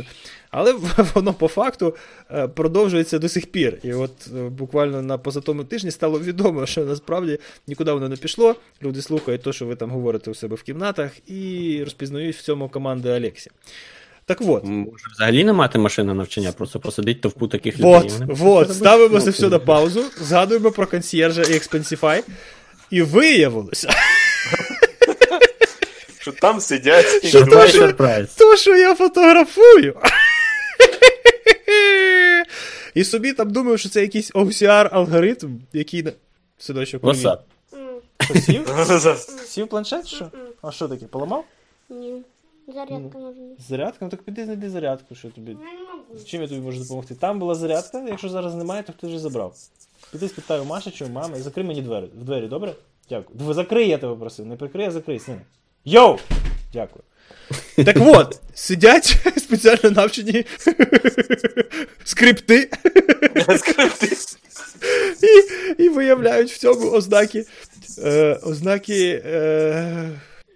але 0.52 0.74
воно 1.14 1.34
по 1.34 1.48
факту 1.48 1.96
е, 2.32 2.48
продовжується 2.48 3.20
до 3.20 3.30
сих 3.30 3.46
пір. 3.46 3.80
І 3.84 3.94
от 3.94 4.12
е, 4.38 4.50
буквально 4.50 5.02
на 5.02 5.18
позатому 5.18 5.64
тижні 5.64 5.92
стало 5.92 6.20
відомо, 6.20 6.66
що 6.66 6.86
насправді 6.86 7.40
нікуди 7.68 7.92
воно 7.92 8.10
не 8.10 8.16
пішло. 8.16 8.56
Люди 8.84 9.02
слухають 9.02 9.42
те, 9.44 9.54
що 9.54 9.66
ви 9.66 9.76
там 9.76 9.92
говорите 9.92 10.32
у 10.32 10.34
себе 10.34 10.56
в 10.56 10.64
кімнатах, 10.64 11.12
і 11.28 11.82
розпізнають 11.84 12.36
в 12.36 12.42
цьому 12.42 12.70
команди 12.70 13.10
Алексі. 13.10 13.52
Так 14.30 14.42
от. 14.42 14.64
Може, 14.64 15.06
взагалі 15.16 15.44
не 15.44 15.54
мати 15.54 15.80
машини 15.80 16.14
навчання, 16.14 16.52
просто 16.52 16.80
посадить 16.80 17.22
товпу 17.22 17.48
таких 17.48 17.78
вот, 17.80 18.04
людей. 18.04 18.18
Вот, 18.28 18.38
вот, 18.38 18.76
ставимо 18.76 19.22
це 19.22 19.30
все 19.30 19.50
на 19.50 19.60
паузу, 19.60 20.04
згадуємо 20.22 20.72
про 20.72 20.88
консьєржа 20.88 21.42
і 21.42 21.46
Expensify, 21.46 22.24
і 22.90 23.02
виявилося, 23.02 23.90
Що 26.20 26.32
там 26.32 26.62
сидять. 26.62 27.26
Що 27.26 27.40
Surprise, 27.40 27.50
то, 27.50 27.68
що- 27.68 28.28
то, 28.38 28.58
що 28.58 28.76
я 28.78 28.96
фотографую. 28.96 29.96
І 32.94 33.04
собі 33.04 33.34
там 33.34 33.52
думаю, 33.52 33.78
що 33.78 33.90
це 33.90 34.02
якийсь 34.02 34.32
OCR-алгоритм, 34.32 35.58
який. 35.74 36.04
на- 36.04 36.12
Сидочок, 36.58 37.16
сів? 38.46 38.68
Сів 39.48 39.68
планшет, 39.68 40.08
що? 40.08 40.32
А 40.62 40.72
що 40.72 40.88
таке, 40.88 41.06
поламав? 41.06 41.46
Ні. 41.90 42.22
Зарядка 42.74 43.18
нужна. 43.20 43.44
Зарядка? 43.70 43.98
Ну 44.02 44.10
так 44.10 44.22
піди 44.24 44.46
знайди 44.46 44.70
зарядку, 44.70 45.16
що 45.16 45.30
тобі. 45.30 45.52
Я 45.52 45.58
не 45.58 46.14
можу. 46.14 46.26
Чим 46.26 46.42
я 46.42 46.48
тобі 46.48 46.62
можу 46.62 46.80
допомогти? 46.84 47.16
Там 47.16 47.40
була 47.40 47.56
зарядка, 47.56 48.06
якщо 48.10 48.30
зараз 48.30 48.56
немає, 48.56 48.84
то 48.84 48.94
хтось 48.94 49.10
вже 49.10 49.20
забрав. 49.20 49.56
Піди 50.12 50.28
спитаю 50.28 50.66
Маші 50.66 50.92
чи 50.92 51.06
у 51.06 51.10
мами 51.10 51.38
і 51.40 51.42
закрий 51.42 51.66
мені 51.66 51.82
двері. 51.82 52.06
В 52.22 52.24
двері, 52.24 52.48
добре? 52.48 52.74
Дякую. 53.10 53.40
Дв- 53.40 53.54
Закрий, 53.54 53.88
я 53.90 53.98
тебе 53.98 54.16
просив. 54.16 54.46
Не 54.46 54.56
прикрий, 54.56 54.86
а 54.88 54.92
закрий, 54.92 55.20
син. 55.20 55.42
Йоу! 55.86 56.18
Дякую. 56.74 57.04
Так 57.86 57.98
от, 58.00 58.40
сидять 58.54 59.06
спеціально 59.38 59.92
навчені 59.92 60.46
скрипти 62.04 62.70
Скрипти. 63.58 64.08
і, 65.78 65.84
і 65.84 65.90
виявляють 65.90 66.52
в 66.52 66.58
цьому 66.58 66.92
ознаки. 66.92 67.46
Е, 68.04 68.40
ознаки. 68.44 69.22
Е, 69.26 70.10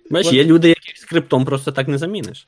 Бачиш, 0.10 0.34
є 0.34 0.44
люди, 0.44 0.68
яких 0.70 0.98
скриптом 0.98 1.46
просто 1.46 1.72
так 1.72 1.88
не 1.88 1.98
заміниш. 1.98 2.48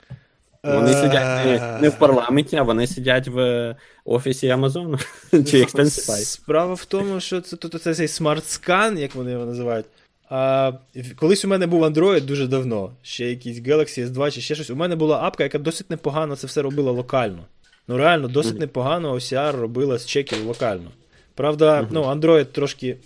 Вони 0.63 0.91
Е. 0.91 0.93
сидять 0.93 1.45
не, 1.45 1.79
не 1.81 1.89
в 1.89 1.99
парламенті, 1.99 2.55
а 2.55 2.63
вони 2.63 2.87
сидять 2.87 3.27
в 3.27 3.75
офісі 4.05 4.49
Амазону 4.49 4.97
чи 5.31 5.63
Expensify. 5.63 6.23
Справа 6.23 6.73
в 6.73 6.85
тому, 6.85 7.19
що 7.19 7.41
це 7.41 7.57
тут 7.57 7.81
це 7.81 7.93
цей 7.93 8.07
смарт-скан, 8.07 8.97
як 8.99 9.15
вони 9.15 9.31
його 9.31 9.45
називають. 9.45 9.85
А, 10.29 10.71
колись 11.15 11.45
у 11.45 11.47
мене 11.47 11.67
був 11.67 11.83
Android 11.83 12.21
дуже 12.21 12.47
давно, 12.47 12.91
ще 13.01 13.29
якийсь 13.29 13.59
Galaxy 13.59 14.05
S2 14.07 14.31
чи 14.31 14.41
ще 14.41 14.55
щось. 14.55 14.69
У 14.69 14.75
мене 14.75 14.95
була 14.95 15.17
апка, 15.17 15.43
яка 15.43 15.59
досить 15.59 15.89
непогано 15.89 16.35
це 16.35 16.47
все 16.47 16.61
робила 16.61 16.91
локально. 16.91 17.45
Ну 17.87 17.97
реально, 17.97 18.27
досить 18.27 18.59
непогано 18.59 19.13
OCR 19.13 19.51
робила 19.51 19.97
з 19.97 20.05
чеків 20.05 20.45
локально. 20.45 20.91
Правда, 21.35 21.87
ну, 21.91 22.03
Android 22.03 22.45
трошки. 22.45 22.97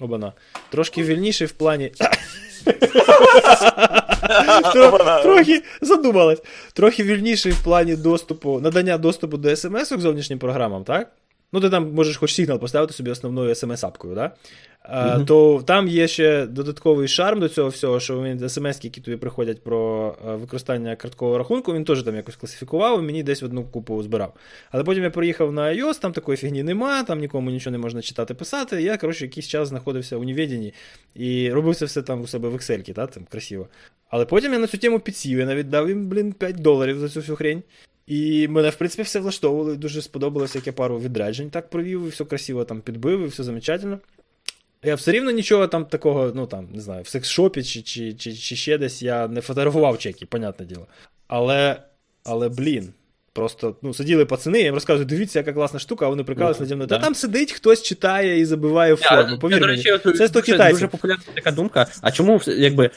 Обана. 0.00 0.32
Трошки 0.70 1.02
вільніший 1.02 1.46
в 1.46 1.52
плані. 1.52 1.92
Трохи 5.22 5.62
задумалась. 5.80 6.42
Трохи 6.72 7.02
вільніший 7.02 7.52
в 7.52 7.64
плані 7.64 7.96
доступу, 7.96 8.60
надання 8.60 8.98
доступу 8.98 9.36
до 9.36 9.56
смс-ок 9.56 10.00
зовнішнім 10.00 10.38
програмам, 10.38 10.84
так? 10.84 11.12
Ну, 11.52 11.60
ти 11.60 11.70
там 11.70 11.94
можеш 11.94 12.16
хоч 12.16 12.34
сигнал 12.34 12.58
поставити 12.58 12.92
собі 12.92 13.10
основною 13.10 13.54
смс-апкою, 13.54 14.14
да? 14.14 14.30
Мгм. 14.92 15.26
То 15.26 15.62
там 15.66 15.88
є 15.88 16.08
ще 16.08 16.46
додатковий 16.46 17.08
шарм 17.08 17.40
до 17.40 17.48
цього 17.48 17.68
всього, 17.68 18.00
що 18.00 18.22
він 18.22 18.48
смс, 18.48 18.84
які 18.84 19.00
тобі 19.00 19.16
приходять 19.16 19.62
про 19.62 20.14
е, 20.28 20.36
використання 20.36 20.96
карткового 20.96 21.38
рахунку, 21.38 21.74
він 21.74 21.84
теж 21.84 22.02
там 22.02 22.16
якось 22.16 22.36
класифікував 22.36 22.98
і 22.98 23.02
мені 23.02 23.22
десь 23.22 23.42
в 23.42 23.44
одну 23.44 23.64
купу 23.64 24.02
збирав. 24.02 24.34
Але 24.70 24.84
потім 24.84 25.02
я 25.02 25.10
приїхав 25.10 25.52
на 25.52 25.62
iOS, 25.62 26.00
там 26.00 26.12
такої 26.12 26.36
фігні 26.36 26.62
нема, 26.62 27.02
там 27.02 27.18
нікому 27.18 27.50
нічого 27.50 27.72
не 27.72 27.78
можна 27.78 28.02
читати, 28.02 28.34
писати. 28.34 28.82
Я, 28.82 28.96
коротше, 28.96 29.24
якийсь 29.24 29.48
час 29.48 29.68
знаходився 29.68 30.16
у 30.16 30.24
невіденні 30.24 30.74
і 31.14 31.50
робив 31.50 31.76
це 31.76 31.84
все 31.84 32.02
там 32.02 32.20
у 32.20 32.26
себе 32.26 32.48
в 32.48 32.54
Excel, 32.54 32.92
та, 32.92 33.06
там 33.06 33.24
красиво. 33.30 33.68
Але 34.10 34.24
потім 34.24 34.52
я 34.52 34.58
на 34.58 34.66
цю 34.66 34.78
тему 34.78 35.00
підсів, 35.00 35.38
я 35.38 35.46
навіть 35.46 35.68
дав 35.68 35.88
їм, 35.88 36.06
блін, 36.06 36.32
5 36.32 36.56
доларів 36.56 36.98
за 36.98 37.08
цю 37.08 37.20
всю 37.20 37.36
хрень. 37.36 37.62
І 38.06 38.48
мене, 38.48 38.70
в 38.70 38.74
принципі, 38.74 39.02
все 39.02 39.20
влаштовувало, 39.20 39.74
дуже 39.74 40.02
сподобалося, 40.02 40.58
як 40.58 40.66
я 40.66 40.72
пару 40.72 41.00
відряджень 41.00 41.50
так 41.50 41.70
провів, 41.70 42.06
і 42.06 42.08
все 42.08 42.24
красиво 42.24 42.64
там 42.64 42.80
підбив, 42.80 43.20
і 43.20 43.26
все 43.26 43.44
замечательно. 43.44 43.98
Я 44.84 44.94
все 44.94 45.12
рівно 45.12 45.30
нічого 45.30 45.66
там 45.66 45.84
такого, 45.84 46.32
ну 46.34 46.46
там, 46.46 46.68
не 46.74 46.80
знаю, 46.80 47.02
в 47.02 47.06
секс-шопі 47.08 47.62
чи, 47.64 47.82
чи, 47.82 48.12
чи, 48.14 48.34
чи 48.34 48.56
ще 48.56 48.78
десь 48.78 49.02
я 49.02 49.28
не 49.28 49.40
фотографував 49.40 49.98
чеки, 49.98 50.26
понятне 50.26 50.66
діло. 50.66 50.86
Але, 51.28 51.76
але 52.24 52.48
блін. 52.48 52.92
Просто 53.32 53.76
ну, 53.82 53.94
сиділи 53.94 54.24
пацани, 54.24 54.58
я 54.58 54.64
їм 54.64 54.74
розказую, 54.74 55.06
дивіться, 55.06 55.38
яка 55.38 55.52
класна 55.52 55.78
штука, 55.80 56.06
а 56.06 56.08
вони 56.08 56.24
прикалися 56.24 56.60
наді 56.60 56.74
мною. 56.74 56.88
Та 56.88 56.98
там 56.98 57.14
сидить, 57.14 57.52
хтось 57.52 57.82
читає 57.82 58.38
і 58.40 58.44
забиває 58.44 58.96
форму. 58.96 59.38
Повір 59.38 59.60
До 59.60 59.66
мені. 59.66 59.82
речі, 59.82 59.98
Це 60.18 60.28
100 60.28 60.40
дуже- 60.40 60.52
китайців. 60.52 60.74
Дуже 60.80 60.88
популярна 60.88 61.24
така 61.34 61.50
думка. 61.50 61.86
А 62.00 62.12
чому 62.12 62.40
якби. 62.46 62.90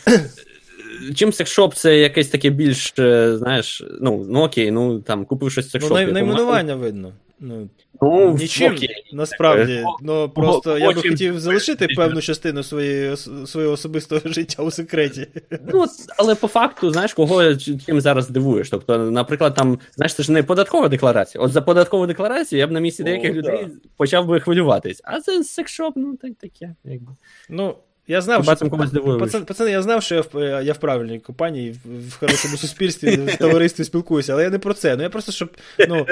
Чим 1.15 1.33
секшоп 1.33 1.75
це 1.75 1.97
якесь 1.97 2.27
таке 2.27 2.49
більш, 2.49 2.93
е, 2.99 3.37
знаєш, 3.37 3.83
ну, 4.01 4.25
ну 4.29 4.41
окей, 4.43 4.71
ну 4.71 4.99
там 4.99 5.25
купив 5.25 5.51
щось 5.51 5.75
в 5.75 5.79
Ну, 5.81 5.89
най- 5.89 6.11
найменування 6.11 6.75
видно. 6.75 7.13
Ну, 7.41 7.69
Ну, 8.01 8.35
Нічим, 8.39 8.73
окей. 8.73 8.89
насправді. 9.13 9.73
Е, 9.73 9.85
Ну, 10.01 10.29
просто 10.29 10.77
я 10.77 10.91
би 10.91 11.01
хотів 11.01 11.39
залишити 11.39 11.87
певну 11.87 12.21
частину 12.21 12.63
своєї, 12.63 13.17
свого 13.45 13.69
особистого 13.71 14.21
життя 14.25 14.63
у 14.63 14.71
секреті. 14.71 15.27
Ну, 15.73 15.85
але 16.17 16.35
по 16.35 16.47
факту, 16.47 16.91
знаєш, 16.91 17.13
кого 17.13 17.55
чим 17.55 18.01
зараз 18.01 18.29
дивуєш. 18.29 18.69
Тобто, 18.69 18.97
наприклад, 18.97 19.53
там, 19.55 19.79
знаєш, 19.95 20.13
це 20.15 20.23
ж 20.23 20.31
не 20.31 20.43
податкова 20.43 20.87
декларація. 20.87 21.43
От 21.43 21.51
за 21.51 21.61
податкову 21.61 22.07
декларацію 22.07 22.59
я 22.59 22.67
б 22.67 22.71
на 22.71 22.79
місці 22.79 23.03
О, 23.03 23.05
деяких 23.05 23.31
да. 23.31 23.37
людей 23.37 23.67
почав 23.97 24.25
би 24.27 24.39
хвилюватись. 24.39 25.01
А 25.03 25.19
це 25.21 25.43
секшоп, 25.43 25.93
ну 25.95 26.15
так 26.21 26.31
таке. 26.41 26.75
Якби. 26.83 27.11
Ну, 27.49 27.75
я 28.09 28.21
знав, 28.21 28.41
Хіба 28.41 28.55
що... 28.55 28.69
когось 28.69 28.91
дивуєш? 28.91 29.19
Пацан, 29.19 29.45
пацани, 29.45 29.71
я 29.71 29.81
знав, 29.81 30.03
що 30.03 30.15
я 30.15 30.21
в, 30.21 30.63
я 30.63 30.73
в 30.73 30.77
правильній 30.77 31.19
компанії, 31.19 31.75
в, 31.85 32.19
хорошому 32.19 32.57
суспільстві, 32.57 33.15
в 33.15 33.37
товаристві 33.37 33.83
спілкуюся, 33.83 34.33
але 34.33 34.43
я 34.43 34.49
не 34.49 34.59
про 34.59 34.73
це. 34.73 34.95
Ну 34.95 35.03
я 35.03 35.09
просто 35.09 35.31
щоб 35.31 35.49
ну, 35.89 36.07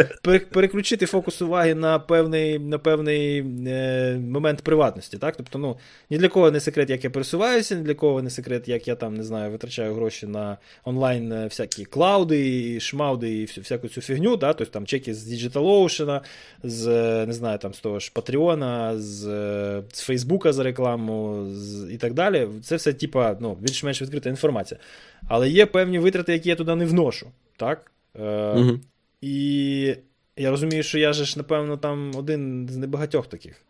переключити 0.52 1.06
фокус 1.06 1.42
уваги 1.42 1.76
на 1.76 2.00
певний, 2.00 2.60
на 2.60 2.78
певний 2.78 3.46
е, 3.68 4.18
момент 4.18 4.62
приватності. 4.62 5.18
Так? 5.18 5.36
Тобто, 5.38 5.60
ну, 5.60 5.78
ні 6.10 6.18
для 6.18 6.28
кого 6.28 6.52
не 6.52 6.60
секрет, 6.60 6.90
як 6.90 7.04
я 7.04 7.10
пересуваюся, 7.10 7.76
ні 7.76 7.82
для 7.82 7.94
кого 7.94 8.22
не 8.22 8.30
секрет, 8.30 8.68
як 8.68 8.88
я 8.88 8.96
там 8.96 9.14
не 9.14 9.24
знаю, 9.24 9.52
витрачаю 9.52 9.94
гроші 9.94 10.28
на 10.28 10.58
онлайн 10.84 11.32
е, 11.32 11.46
всякі 11.46 11.86
клауди, 11.86 12.74
і 12.76 12.80
шмауди 12.80 13.38
і 13.38 13.46
всю, 13.46 13.64
всяку 13.64 13.88
цю 13.88 14.02
фігню. 14.02 14.38
Да? 14.38 14.54
Тобто 14.54 14.74
там 14.74 14.86
чеки 14.86 15.14
з 15.14 15.34
DigitalOcean, 15.34 16.22
з 16.64 16.88
е, 16.88 17.26
не 17.26 17.34
знаю, 17.34 17.58
там 17.58 17.74
з 17.74 17.80
того 17.80 18.00
ж 18.00 18.12
Патреона, 18.14 18.98
з, 18.98 19.28
е, 19.28 19.84
з 19.92 20.02
Фейсбука 20.02 20.54
за 20.54 20.64
рекламу 20.64 21.48
з, 21.52 21.87
і 21.92 21.98
так 21.98 22.14
далі. 22.14 22.48
Це 22.64 22.76
все, 22.76 22.94
типа, 22.94 23.38
ну, 23.40 23.58
більш-менш 23.62 24.02
відкрита 24.02 24.30
інформація. 24.30 24.80
Але 25.28 25.50
є 25.50 25.66
певні 25.66 26.00
витрати, 26.00 26.34
які 26.34 26.50
я 26.50 26.56
туди 26.56 26.76
не 26.76 26.86
вношу. 26.86 27.28
Так? 27.58 27.92
Е, 28.20 28.54
Мгм. 28.56 28.82
І 29.22 29.96
я 30.38 30.50
розумію, 30.52 30.84
що 30.84 31.00
я 31.00 31.14
же 31.14 31.26
ж, 31.26 31.38
напевно, 31.38 31.78
там 31.78 32.12
один 32.16 32.70
з 32.72 32.78
небагатьох 32.78 33.28
таких. 33.28 33.62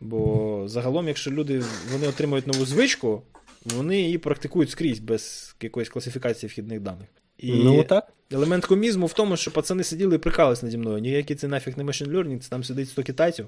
Бо 0.00 0.62
загалом, 0.66 1.08
якщо 1.08 1.30
люди 1.30 1.62
вони 1.92 2.08
отримують 2.08 2.46
нову 2.46 2.64
звичку, 2.64 3.22
вони 3.64 4.00
її 4.00 4.18
практикують 4.18 4.70
скрізь 4.70 4.98
без 4.98 5.54
якоїсь 5.62 5.88
класифікації 5.88 6.50
вхідних 6.50 6.80
даних. 6.80 7.08
І 7.38 7.52
Ну 7.52 7.82
так. 7.84 8.12
елемент 8.32 8.66
комізму 8.66 9.06
в 9.06 9.12
тому, 9.12 9.36
що 9.36 9.50
пацани 9.50 9.84
сиділи 9.84 10.14
і 10.16 10.18
прикались 10.18 10.62
наді 10.62 10.78
мною. 10.78 10.98
Ніякий 10.98 11.36
це 11.36 11.48
нафіг 11.48 11.78
не 11.78 11.84
machine 11.84 12.10
learning, 12.10 12.38
це 12.38 12.48
там 12.48 12.64
сидить 12.64 12.88
100 12.88 13.02
китайців. 13.02 13.46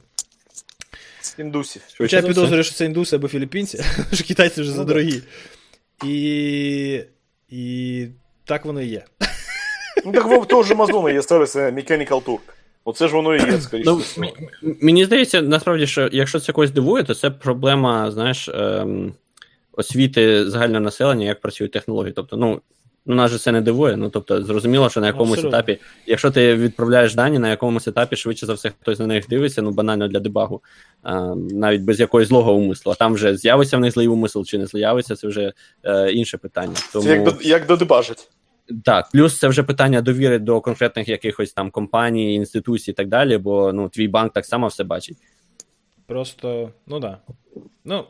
Індусів. 1.39 1.83
Хоча 1.99 2.17
я 2.17 2.23
підозрюю, 2.23 2.63
що 2.65 2.75
це 2.75 2.85
індуси 2.85 3.17
або 3.17 3.29
філіппінці, 3.29 3.85
що 4.13 4.25
китайці 4.25 4.61
вже 4.61 4.71
Ну, 4.71 4.77
задорогі. 4.77 5.23
І, 6.05 7.01
і 7.49 8.07
так 8.45 8.65
воно 8.65 8.83
і 8.83 8.87
є. 8.87 9.05
Ну 10.07 10.13
так 10.13 10.27
в 10.27 10.47
того 10.47 10.63
ж 10.63 10.73
Амазона 10.75 11.11
є 11.11 11.23
сервіс 11.23 11.57
Mechanical 11.57 12.23
Turk. 12.23 12.39
Оце 12.85 13.09
ж 13.09 13.15
воно 13.15 13.37
і 13.37 13.51
є, 13.53 13.61
скоріше. 13.61 13.91
Ну, 13.91 14.03
м- 14.19 14.77
мені 14.81 15.05
здається, 15.05 15.43
насправді, 15.43 15.87
що 15.87 16.09
якщо 16.13 16.41
це 16.41 16.53
когось 16.53 16.71
дивує, 16.71 17.05
то 17.05 17.15
це 17.15 17.31
проблема, 17.31 18.11
знаєш, 18.11 18.49
ем, 18.49 19.15
освіти 19.73 20.51
загального 20.51 20.81
населення, 20.81 21.27
як 21.27 21.41
працюють 21.41 21.73
технології. 21.73 22.13
Тобто, 22.17 22.37
ну, 22.37 22.61
ну 23.07 23.15
нас 23.15 23.31
же 23.31 23.39
це 23.39 23.53
не 23.53 23.61
дивує. 23.61 23.97
Ну, 23.97 24.11
тобто, 24.11 24.43
зрозуміло, 24.43 24.91
що 24.91 25.01
на 25.01 25.07
якомусь 25.07 25.33
Абсолютно. 25.33 25.59
етапі, 25.59 25.79
якщо 26.07 26.31
ти 26.31 26.57
відправляєш 26.57 27.15
дані, 27.15 27.39
на 27.39 27.51
якомусь 27.51 27.89
етапі 27.89 28.17
швидше 28.17 28.47
за 28.47 28.55
все 28.55 28.71
хтось 28.81 28.99
на 28.99 29.07
них 29.07 29.29
дивиться, 29.29 29.63
ну 29.63 29.71
банально 29.71 30.09
для 30.09 30.21
дебагу, 30.21 30.63
ем, 31.05 31.47
навіть 31.47 31.83
без 31.83 32.01
якогось 32.01 32.29
злого 32.29 32.55
умислу. 32.55 32.93
А 32.93 32.95
там 32.95 33.15
вже 33.15 33.37
з'явиться 33.37 33.77
в 33.77 33.81
них 33.81 33.93
злий 33.93 34.09
умисел 34.09 34.45
чи 34.45 34.59
не 34.59 34.67
з'явиться, 34.67 35.17
це 35.17 35.29
вже 35.29 35.53
е, 35.85 36.13
інше 36.13 36.39
питання. 36.39 36.75
Тому... 36.93 37.05
Це 37.05 37.11
як, 37.11 37.25
до- 37.25 37.43
як 37.43 37.67
додебажить. 37.67 38.31
Так, 38.85 39.09
плюс 39.13 39.39
це 39.39 39.49
вже 39.49 39.63
питання 39.63 40.01
довіри 40.01 40.39
до 40.39 40.61
конкретних 40.61 41.09
якихось 41.09 41.53
там 41.53 41.71
компаній, 41.71 42.35
інституцій 42.35 42.91
і 42.91 42.95
так 42.95 43.09
далі, 43.09 43.39
бо 43.39 43.73
ну, 43.73 43.89
твій 43.89 44.09
банк 44.09 44.33
так 44.33 44.47
само 44.47 44.67
все 44.67 44.85
бачить. 44.85 45.17
Просто, 46.07 46.71
ну 46.87 47.01
да. 47.01 47.19
Ну, 47.85 48.05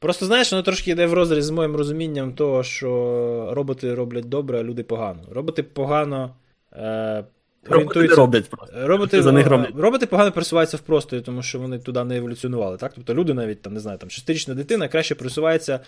просто 0.00 0.26
знаєш, 0.26 0.52
воно 0.52 0.62
трошки 0.62 0.90
йде 0.90 1.06
в 1.06 1.12
розріз 1.12 1.44
з 1.44 1.50
моїм 1.50 1.76
розумінням 1.76 2.32
того, 2.32 2.62
що 2.62 3.50
роботи 3.52 3.94
роблять 3.94 4.28
добре, 4.28 4.60
а 4.60 4.62
люди 4.62 4.82
погано. 4.82 5.22
Роботи 5.30 5.62
погано. 5.62 6.34
Е, 6.72 7.24
Роботи 7.64 8.00
не 8.00 8.06
роблять 8.14 8.50
просто. 8.50 8.86
Роботи, 8.86 9.22
За 9.22 9.32
них 9.32 9.46
роблять. 9.46 9.70
роботи 9.76 10.06
погано 10.06 10.32
пересуваються 10.32 10.76
в 10.76 10.80
просторі, 10.80 11.20
тому 11.20 11.42
що 11.42 11.58
вони 11.58 11.78
туди 11.78 12.04
не 12.04 12.16
еволюціонували. 12.16 12.76
Так? 12.76 12.92
Тобто 12.94 13.14
люди 13.14 13.34
навіть 13.34 13.62
там, 13.62 13.74
не 13.74 13.80
знаю, 13.80 13.98
там 13.98 14.10
шестирічна 14.10 14.54
дитина 14.54 14.88
краще 14.88 15.14
пересувається 15.14 15.80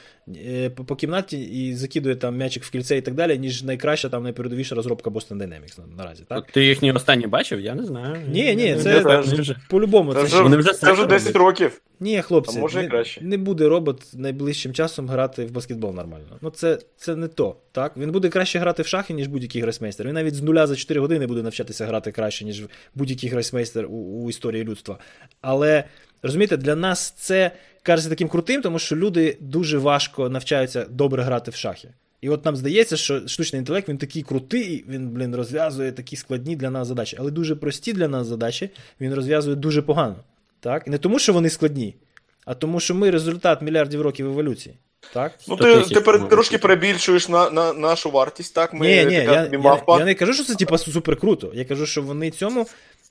е, 0.47 0.71
по, 0.71 0.85
по 0.85 0.97
кімнаті 0.97 1.41
і 1.41 1.75
закидує 1.75 2.17
там 2.17 2.37
м'ячик 2.37 2.65
в 2.65 2.71
кільце 2.71 2.97
і 2.97 3.01
так 3.01 3.15
далі, 3.15 3.39
ніж 3.39 3.63
найкраща 3.63 4.09
там 4.09 4.23
найпередовіша 4.23 4.75
розробка 4.75 5.11
Boston 5.11 5.37
Dynamics 5.37 5.79
на, 5.79 5.97
наразі. 6.05 6.25
Так? 6.29 6.47
Ти 6.51 6.65
їхні 6.65 6.93
останні 6.93 7.27
бачив? 7.27 7.61
Я 7.61 7.75
не 7.75 7.85
знаю. 7.85 8.17
Ні, 8.29 8.55
ні, 8.55 8.77
це- 8.77 9.57
По-любому, 9.71 10.15
Це 10.15 10.21
це, 10.21 10.27
вже, 10.27 10.43
Вони 10.43 10.57
вже 10.57 10.73
це 10.73 10.93
вже 10.93 11.07
10 11.07 11.27
роблять. 11.27 11.37
років. 11.37 11.81
Ні, 12.03 12.23
хлопці, 12.23 12.59
може 12.59 12.81
і 12.81 12.83
не, 12.83 12.89
краще. 12.89 13.21
не 13.25 13.37
буде 13.37 13.69
робот 13.69 14.07
найближчим 14.15 14.73
часом 14.73 15.09
грати 15.09 15.45
в 15.45 15.51
баскетбол 15.51 15.95
нормально. 15.95 16.39
Ну 16.41 16.51
це, 16.51 16.79
це 16.97 17.17
не 17.17 17.29
то. 17.29 17.57
Так? 17.73 17.97
Він 17.97 18.11
буде 18.11 18.29
краще 18.29 18.59
грати 18.59 18.83
в 18.83 18.87
шахи, 18.87 19.15
ніж 19.15 19.27
будь-який 19.27 19.63
гросмейстер. 19.63 20.07
Він 20.07 20.15
навіть 20.15 20.35
з 20.35 20.43
нуля 20.43 20.67
за 20.67 20.77
4 20.77 21.01
години 21.01 21.27
буде 21.27 21.43
навчатися 21.43 21.87
грати 21.87 22.13
краще, 22.13 22.45
ніж 22.45 22.63
будь-який 22.95 23.31
гросмейстер 23.31 23.87
у, 23.87 23.97
у 23.97 24.31
історії 24.31 24.65
людства. 24.65 24.99
Але 25.41 25.85
розумієте, 26.23 26.57
для 26.57 26.77
нас 26.77 27.11
це 27.11 27.51
кажеться 27.83 28.11
таким 28.11 28.29
крутим, 28.29 28.63
тому 28.63 28.79
що 28.79 28.97
люди 28.97 29.37
дуже 29.41 29.79
важко 29.79 30.29
навчаються 30.29 30.87
добре 30.91 31.23
грати 31.23 31.51
в 31.51 31.55
шахи. 31.55 31.89
І 32.21 32.29
от 32.29 32.45
нам 32.45 32.57
здається, 32.57 32.97
що 32.97 33.29
штучний 33.29 33.59
інтелект 33.59 33.89
він 33.89 33.99
такий 33.99 34.23
крутий, 34.23 34.85
він, 34.89 35.11
блін, 35.11 35.37
розв'язує 35.37 35.93
такі 35.93 36.17
складні 36.17 36.57
для 36.57 36.71
нас 36.71 36.89
задачі, 36.89 37.17
але 37.21 37.31
дуже 37.31 37.57
прості 37.57 37.93
для 37.93 38.09
нас 38.09 38.27
задачі 38.27 38.71
він 39.01 39.15
розв'язує 39.15 39.57
дуже 39.57 39.83
погано. 39.83 40.17
Так? 40.63 40.87
Не 40.87 40.99
тому, 40.99 41.19
що 41.19 41.33
вони 41.33 41.51
складні, 41.51 41.97
а 42.45 42.55
тому, 42.55 42.81
що 42.81 42.95
ми 42.95 43.11
результат 43.11 43.63
мільярдів 43.63 44.01
років 44.01 44.27
еволюції. 44.27 44.75
Так? 45.13 45.33
Ну, 45.49 45.57
ти, 45.57 45.81
ти 45.81 46.01
трошки 46.31 46.59
перебільшуєш 46.59 47.29
на, 47.29 47.51
на, 47.51 47.73
нашу 47.73 48.11
вартість, 48.11 48.55
так? 48.55 48.75
Ми 48.75 48.87
ні, 48.87 49.05
ні, 49.05 49.17
така 49.17 49.33
я, 49.33 49.49
я, 49.53 49.99
я 49.99 50.05
не 50.05 50.15
кажу, 50.15 50.35
що 50.35 50.45
це 50.45 50.55
типа 50.55 50.79
супер 50.79 51.17
круто. 51.17 51.51
Я 51.55 51.65
кажу, 51.65 51.87
що 51.87 52.03
вони 52.03 52.31
цьому 52.31 52.67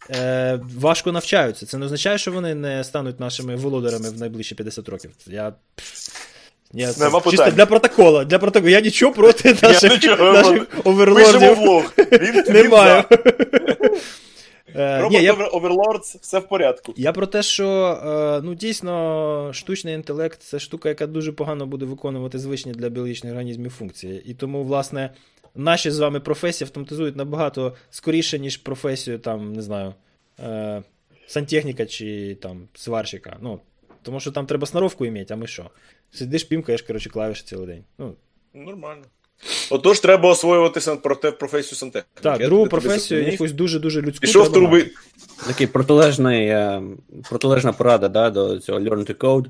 е, 0.10 0.60
важко 0.78 1.12
навчаються. 1.12 1.66
Це 1.66 1.78
не 1.78 1.86
означає, 1.86 2.18
що 2.18 2.32
вони 2.32 2.56
не 2.56 2.84
стануть 2.84 3.20
нашими 3.20 3.56
володарями 3.56 4.10
в 4.10 4.20
найближчі 4.20 4.56
50 4.56 4.90
років. 4.90 5.12
Я. 5.28 5.54
Я, 6.74 6.94
це 6.94 7.12
чисто 7.30 7.52
для 7.52 7.66
протокола. 7.66 8.26
Для 8.26 8.40
протоколу. 8.40 8.70
Я 8.70 8.82
нічого 8.82 9.14
проти 9.14 9.58
наших, 9.62 9.92
нічого, 9.92 10.34
наших 10.34 10.66
Пишемо 10.66 10.82
оверлордів 10.84 11.56
влог. 11.56 11.94
Він, 11.98 12.44
не 12.54 12.64
він 12.64 12.72
за. 12.72 13.06
Е, 14.76 15.02
Робот 15.02 15.20
ні, 15.20 15.24
я, 15.24 15.34
Overlords, 15.34 16.20
все 16.22 16.40
в 16.40 16.48
порядку. 16.48 16.94
Я 16.98 17.12
про 17.12 17.28
те, 17.28 17.44
що 17.44 17.68
е, 17.68 18.42
ну, 18.44 18.56
дійсно 18.56 19.50
штучний 19.54 19.94
інтелект 19.94 20.42
це 20.42 20.60
штука, 20.60 20.90
яка 20.90 21.08
дуже 21.08 21.32
погано 21.32 21.66
буде 21.66 21.86
виконувати 21.86 22.40
звичні 22.40 22.72
для 22.72 22.90
біологічних 22.90 23.32
організмів 23.32 23.72
функції. 23.72 24.24
І 24.26 24.34
тому, 24.34 24.64
власне, 24.64 25.10
наші 25.56 25.92
з 25.92 26.00
вами 26.00 26.20
професії 26.20 26.66
автоматизують 26.66 27.16
набагато 27.16 27.76
скоріше, 27.90 28.40
ніж 28.40 28.58
професію, 28.58 29.20
там, 29.20 29.54
не 29.54 29.62
знаю, 29.62 29.94
е, 30.40 30.84
сантехніка 31.28 31.86
чи 31.86 32.38
там 32.42 32.68
сварщика. 32.74 33.38
Ну, 33.42 33.60
тому 34.02 34.20
що 34.20 34.32
там 34.32 34.46
треба 34.46 34.68
сноровку 34.68 35.06
іметь, 35.06 35.32
а 35.32 35.36
ми 35.36 35.48
що? 35.48 35.70
Сидиш, 36.12 36.44
пімкаєш, 36.44 36.82
коротше, 36.82 37.10
клавіші 37.10 37.44
цілий 37.44 37.68
день. 37.68 37.84
Ну, 37.98 38.16
Нормально. 38.54 39.04
Отож, 39.70 40.00
треба 40.00 40.30
освоювати 40.30 40.80
сан- 40.80 40.98
проте- 41.04 41.32
професію 41.32 41.78
сантехніка. 41.78 42.22
так, 42.22 42.42
Я 42.42 42.48
другу 42.48 42.68
професію, 42.68 43.24
якусь 43.32 43.52
дуже-дуже 43.52 44.02
людську. 44.02 44.22
Пішов 44.22 44.52
труби. 44.54 44.90
Такий 45.48 45.68
протилежний, 45.68 46.48
е, 46.48 46.82
протилежна 47.30 47.74
порада 47.74 48.10
да, 48.10 48.30
до 48.30 48.60
цього 48.60 48.80
learn 48.80 49.10
to 49.12 49.16
code, 49.16 49.46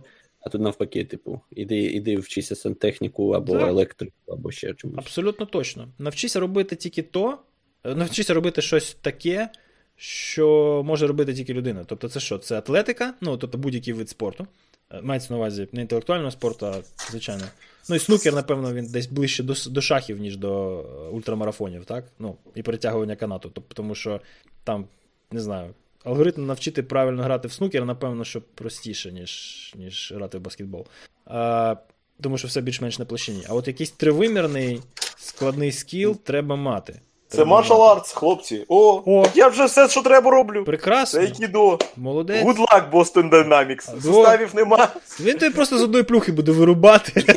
а 0.46 0.50
тут 0.50 0.62
навпаки, 0.62 1.06
типу, 1.06 1.42
іди, 1.52 1.78
іди 1.78 2.18
вчися 2.18 2.56
сантехніку 2.56 3.32
або 3.32 3.54
Так. 3.60 3.68
електрику, 3.68 4.14
або 4.28 4.52
ще 4.52 4.74
чомусь. 4.74 4.98
Абсолютно 4.98 5.46
точно. 5.46 5.88
Навчися 6.00 6.40
робити 6.40 6.76
тільки 6.76 7.02
то, 7.02 7.38
е, 7.84 7.96
навчися 7.96 8.34
робити 8.34 8.62
щось 8.62 8.98
таке, 9.02 9.50
що 9.96 10.82
може 10.86 11.08
робити 11.08 11.34
тільки 11.34 11.54
людина. 11.54 11.84
Тобто, 11.88 12.10
це 12.10 12.20
що? 12.20 12.38
Це 12.38 12.58
атлетика, 12.58 13.14
ну 13.22 13.38
тобто 13.38 13.58
будь-який 13.58 13.94
вид 13.94 14.10
спорту. 14.10 14.48
Е, 14.94 15.02
Мається 15.02 15.28
на 15.34 15.38
увазі 15.38 15.68
не 15.72 15.82
інтелектуального 15.82 16.32
спорту, 16.32 16.66
а 16.66 16.76
звичайно. 17.12 17.44
Ну 17.90 17.96
і 17.96 18.00
снукер, 18.00 18.34
напевно, 18.34 18.74
він 18.74 18.88
десь 18.88 19.08
ближче 19.08 19.44
до, 19.44 19.54
до 19.68 19.82
шахів, 19.82 20.20
ніж 20.20 20.38
до 20.38 20.80
е, 20.80 21.10
ультрамарафонів, 21.10 21.86
так? 21.86 22.06
Ну, 22.20 22.36
і 22.56 22.62
перетягування 22.64 23.16
канату. 23.16 23.52
Тобто, 23.54 23.74
тому 23.74 23.96
що 23.96 24.22
там, 24.64 24.86
не 25.32 25.40
знаю, 25.40 25.74
алгоритм 26.04 26.46
навчити 26.46 26.84
правильно 26.84 27.24
грати 27.24 27.48
в 27.48 27.52
снукер, 27.52 27.86
напевно, 27.86 28.24
що 28.24 28.42
простіше, 28.42 29.12
ніж, 29.12 29.74
ніж 29.78 30.14
грати 30.16 30.38
в 30.38 30.42
баскетбол. 30.42 30.86
А, 31.26 31.76
тому 32.22 32.38
що 32.38 32.48
все 32.48 32.62
більш-менш 32.62 33.00
на 33.00 33.06
площині. 33.06 33.44
А 33.50 33.54
от 33.54 33.68
якийсь 33.68 33.92
тривимірний 33.92 34.82
складний 35.18 35.72
скіл 35.72 36.18
треба 36.24 36.56
мати. 36.56 37.00
Це 37.32 37.44
martial 37.44 37.68
arts, 37.68 38.16
хлопці. 38.16 38.66
О, 38.68 39.04
О. 39.06 39.24
так 39.24 39.38
я 39.38 39.48
вже 39.48 39.66
все, 39.66 39.90
що 39.90 40.02
треба, 40.02 40.32
роблю. 40.32 40.64
Прекрасно. 40.64 41.20
Це 41.20 41.26
айкідо. 41.26 41.80
Молодець. 41.98 42.46
Good 42.46 42.58
luck, 42.58 42.92
Boston 42.92 43.30
Dynamics. 43.30 43.96
Во. 43.96 44.14
Составів 44.14 44.56
нема. 44.56 44.88
Він 45.20 45.38
тобі 45.38 45.56
просто 45.56 45.78
з 45.78 45.84
одної 45.84 46.04
плюхи 46.04 46.32
буде 46.32 46.52
вирубати. 46.52 47.24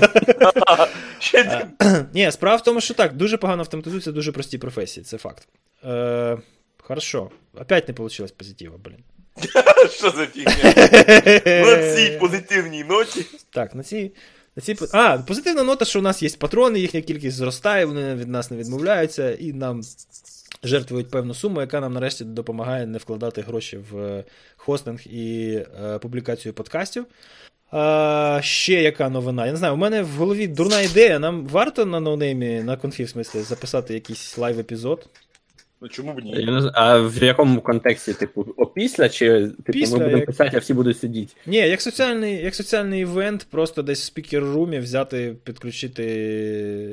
Ще 1.18 1.66
Ні, 2.14 2.32
справа 2.32 2.56
в 2.56 2.62
тому, 2.62 2.80
що 2.80 2.94
так, 2.94 3.12
дуже 3.12 3.36
погано 3.36 3.62
автоматизуються 3.62 4.12
дуже 4.12 4.32
прості 4.32 4.58
професії, 4.58 5.04
це 5.04 5.18
факт. 5.18 5.48
Е, 5.84 6.38
хорошо. 6.82 7.30
Опять 7.60 7.88
не 7.88 7.94
вийшло 7.98 8.26
позитива, 8.36 8.74
блін. 8.84 8.98
що 9.90 10.10
за 10.10 10.26
фігня? 10.26 10.74
На 11.46 11.94
цій 11.96 12.18
позитивній 12.20 12.84
ноті. 12.84 13.26
Так, 13.50 13.74
на 13.74 13.82
цій. 13.82 14.12
Цій... 14.62 14.74
по- 14.74 14.86
А, 14.93 15.18
позитивна 15.18 15.62
нота, 15.62 15.85
що 15.85 15.98
у 15.98 16.02
нас 16.02 16.22
є 16.22 16.28
патрони, 16.39 16.81
їхня 16.81 17.01
кількість 17.01 17.36
зростає, 17.36 17.85
вони 17.85 18.14
від 18.14 18.28
нас 18.28 18.51
не 18.51 18.56
відмовляються, 18.56 19.32
і 19.35 19.52
нам 19.52 19.81
жертвують 20.62 21.10
певну 21.10 21.35
суму, 21.35 21.60
яка 21.60 21.81
нам 21.81 21.93
нарешті 21.93 22.24
допомагає 22.24 22.86
не 22.86 22.98
вкладати 22.98 23.40
гроші 23.43 23.76
в 23.90 23.98
е, 23.98 24.24
хостинг 24.56 25.01
і 25.06 25.59
е, 25.85 25.98
публікацію 25.98 26.52
подкастів. 26.52 27.06
А, 27.70 28.40
ще 28.43 28.72
яка 28.82 29.09
новина? 29.09 29.47
Я 29.47 29.52
не 29.52 29.59
знаю, 29.59 29.74
у 29.74 29.76
мене 29.76 30.02
в 30.02 30.09
голові 30.09 30.47
дурна 30.47 30.81
ідея. 30.81 31.18
Нам 31.18 31.47
варто 31.47 31.86
на 31.86 32.01
ноунеймі, 32.01 32.62
на 32.62 32.76
конфі, 32.76 33.05
в 33.05 33.09
смислі, 33.09 33.40
записати 33.40 33.94
якийсь 33.94 34.39
live-епізод. 34.39 35.06
Ну 35.85 35.90
чому 35.90 36.12
б 36.15 36.20
Я 36.24 36.39
ні? 36.39 36.47
не 36.47 36.61
знаю, 36.61 36.73
а 36.74 36.98
в 37.01 37.23
якому 37.23 37.61
контексті, 37.61 38.12
типу, 38.15 38.47
опісля, 38.56 39.09
чи 39.09 39.28
типу, 39.40 39.73
Після, 39.73 39.97
ми 39.97 40.02
будемо 40.05 40.16
як- 40.19 40.27
писати, 40.27 40.56
а 40.56 40.61
всі 40.61 40.74
будуть 40.74 40.98
сидіти? 40.98 41.32
Ні, 41.47 41.56
як 41.56 41.81
соціальний, 41.82 42.36
як 42.44 42.55
соціальний 42.55 43.01
івент, 43.01 43.47
просто 43.51 43.82
десь 43.82 44.01
в 44.02 44.05
спікер-румі 44.05 44.78
взяти, 44.81 45.35
підключити 45.44 46.05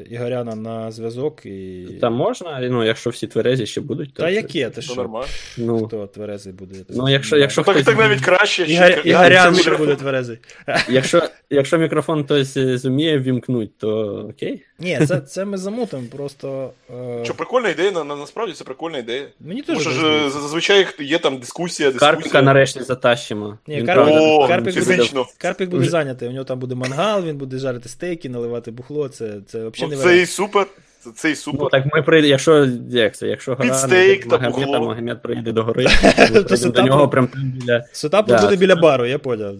Ігоряна 0.09 0.55
на 0.55 0.91
зв'язок 0.91 1.45
і. 1.45 1.88
Там 2.01 2.13
можна, 2.13 2.59
ну, 2.69 2.84
якщо 2.84 3.09
всі 3.09 3.27
тверезі 3.27 3.65
ще 3.65 3.81
будуть, 3.81 4.13
то 4.13 4.23
Та 4.23 4.30
це- 4.30 4.34
яке, 4.35 4.69
ти 4.69 4.81
що? 4.81 4.95
нормально. 4.95 5.27
Ну, 5.57 5.85
Хто 5.88 6.07
тверезий 6.07 6.53
буде? 6.53 6.76
Ну, 6.89 7.09
якщо- 7.09 7.38
якщо 7.38 7.61
Ну, 7.61 7.65
так, 7.65 7.76
хтось- 7.76 7.85
так 7.85 7.97
навіть 7.97 8.22
краще. 8.22 8.65
що- 8.65 8.73
Ігор... 8.73 9.01
Ігорян 9.05 9.53
ще 9.55 9.63
мікрофон. 9.63 9.85
буде 9.85 9.95
тверезий. 9.99 10.38
якщо, 10.89 11.23
якщо 11.49 11.77
мікрофон 11.77 12.23
хтось 12.23 12.57
е, 12.57 12.77
зуміє 12.77 13.19
ввімкнути, 13.19 13.72
то 13.77 13.97
окей. 14.30 14.61
Ні, 14.80 14.99
це, 15.07 15.19
це 15.19 15.45
ми 15.45 15.57
замутимо, 15.57 16.03
просто. 16.11 16.72
Е... 17.19 17.26
Що 17.26 17.34
прикольна 17.34 17.69
ідея, 17.69 17.91
на, 17.91 18.03
на, 18.03 18.15
насправді 18.15 18.53
це 18.53 18.63
прикольна 18.81 18.97
ідея. 18.97 19.27
Мені 19.39 19.61
Тому 19.61 19.79
теж. 19.79 19.87
що 19.87 20.01
ж 20.01 20.29
зазвичай 20.29 20.87
є 20.99 21.19
там 21.19 21.37
дискусія, 21.37 21.89
дискусія. 21.91 22.11
Карпіка 22.11 22.41
нарешті 22.41 22.83
затащимо. 22.83 23.57
Ні, 23.67 23.77
Він, 23.77 23.85
Карпік- 23.85 24.17
О, 24.19 24.47
Карпік 24.47 24.79
буде- 24.79 25.25
Карпік 25.37 25.69
буде 25.69 25.85
зайнятий, 25.89 26.29
у 26.29 26.31
нього 26.31 26.43
там 26.45 26.59
буде 26.59 26.75
мангал, 26.75 27.23
він 27.25 27.37
буде 27.37 27.57
жарити 27.57 27.89
стейки, 27.89 28.29
наливати 28.29 28.71
бухло, 28.71 29.09
це, 29.09 29.25
це 29.47 29.57
взагалі 29.57 29.73
Ну, 29.81 29.87
не 29.87 29.97
це 29.97 30.17
і 30.21 30.25
супер. 30.25 30.67
Це, 31.03 31.09
це 31.15 31.31
і 31.31 31.35
супер. 31.35 31.61
Ну, 31.61 31.69
так 31.69 31.85
ми 31.95 32.01
прийде, 32.01 32.27
якщо 32.27 32.67
як 32.89 33.15
це, 33.15 33.27
якщо 33.27 33.51
гора 33.55 33.69
Підстейк 33.69 34.29
та 34.29 34.37
Магомед, 34.37 34.69
Магомед 34.81 35.21
прийде 35.21 35.51
до 35.51 35.63
гори, 35.63 35.85
То 36.33 36.41
до 36.41 36.55
сетапу- 36.55 36.85
нього 36.85 37.09
прям 37.09 37.27
там 37.27 37.41
біля. 37.51 37.83
Сетап 37.91 38.27
Да. 38.27 38.41
буде 38.41 38.55
біля 38.55 38.75
бару, 38.75 39.05
я 39.05 39.19
поняв. 39.19 39.55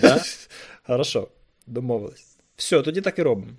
да. 0.00 0.20
Хорошо, 0.86 1.28
домовились. 1.66 2.36
Все, 2.56 2.82
тоді 2.82 3.00
так 3.00 3.18
і 3.18 3.22
робимо. 3.22 3.52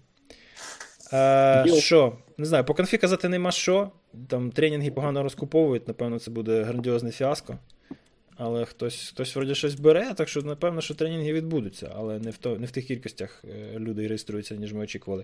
Е, 1.13 1.63
Діл. 1.63 1.75
що? 1.75 2.17
Не 2.37 2.45
знаю, 2.45 2.63
по 2.63 2.73
конфі 2.73 2.97
казати 2.97 3.29
нема 3.29 3.51
що. 3.51 3.91
Там 4.27 4.51
тренінги 4.51 4.91
погано 4.91 5.23
розкуповують, 5.23 5.87
напевно, 5.87 6.19
це 6.19 6.31
буде 6.31 6.63
грандіозне 6.63 7.11
фіаско. 7.11 7.57
Але 8.37 8.65
хтось, 8.65 9.09
хтось 9.09 9.35
вроді 9.35 9.55
щось 9.55 9.75
бере, 9.75 10.13
так 10.15 10.29
що 10.29 10.41
напевно, 10.41 10.81
що 10.81 10.93
тренінги 10.93 11.33
відбудуться, 11.33 11.91
але 11.95 12.19
не 12.19 12.29
в, 12.29 12.37
то, 12.37 12.57
не 12.57 12.65
в 12.65 12.71
тих 12.71 12.85
кількостях 12.85 13.43
е, 13.75 13.79
людей 13.79 14.07
реєструються, 14.07 14.55
ніж 14.55 14.73
ми 14.73 14.79
очікували. 14.79 15.23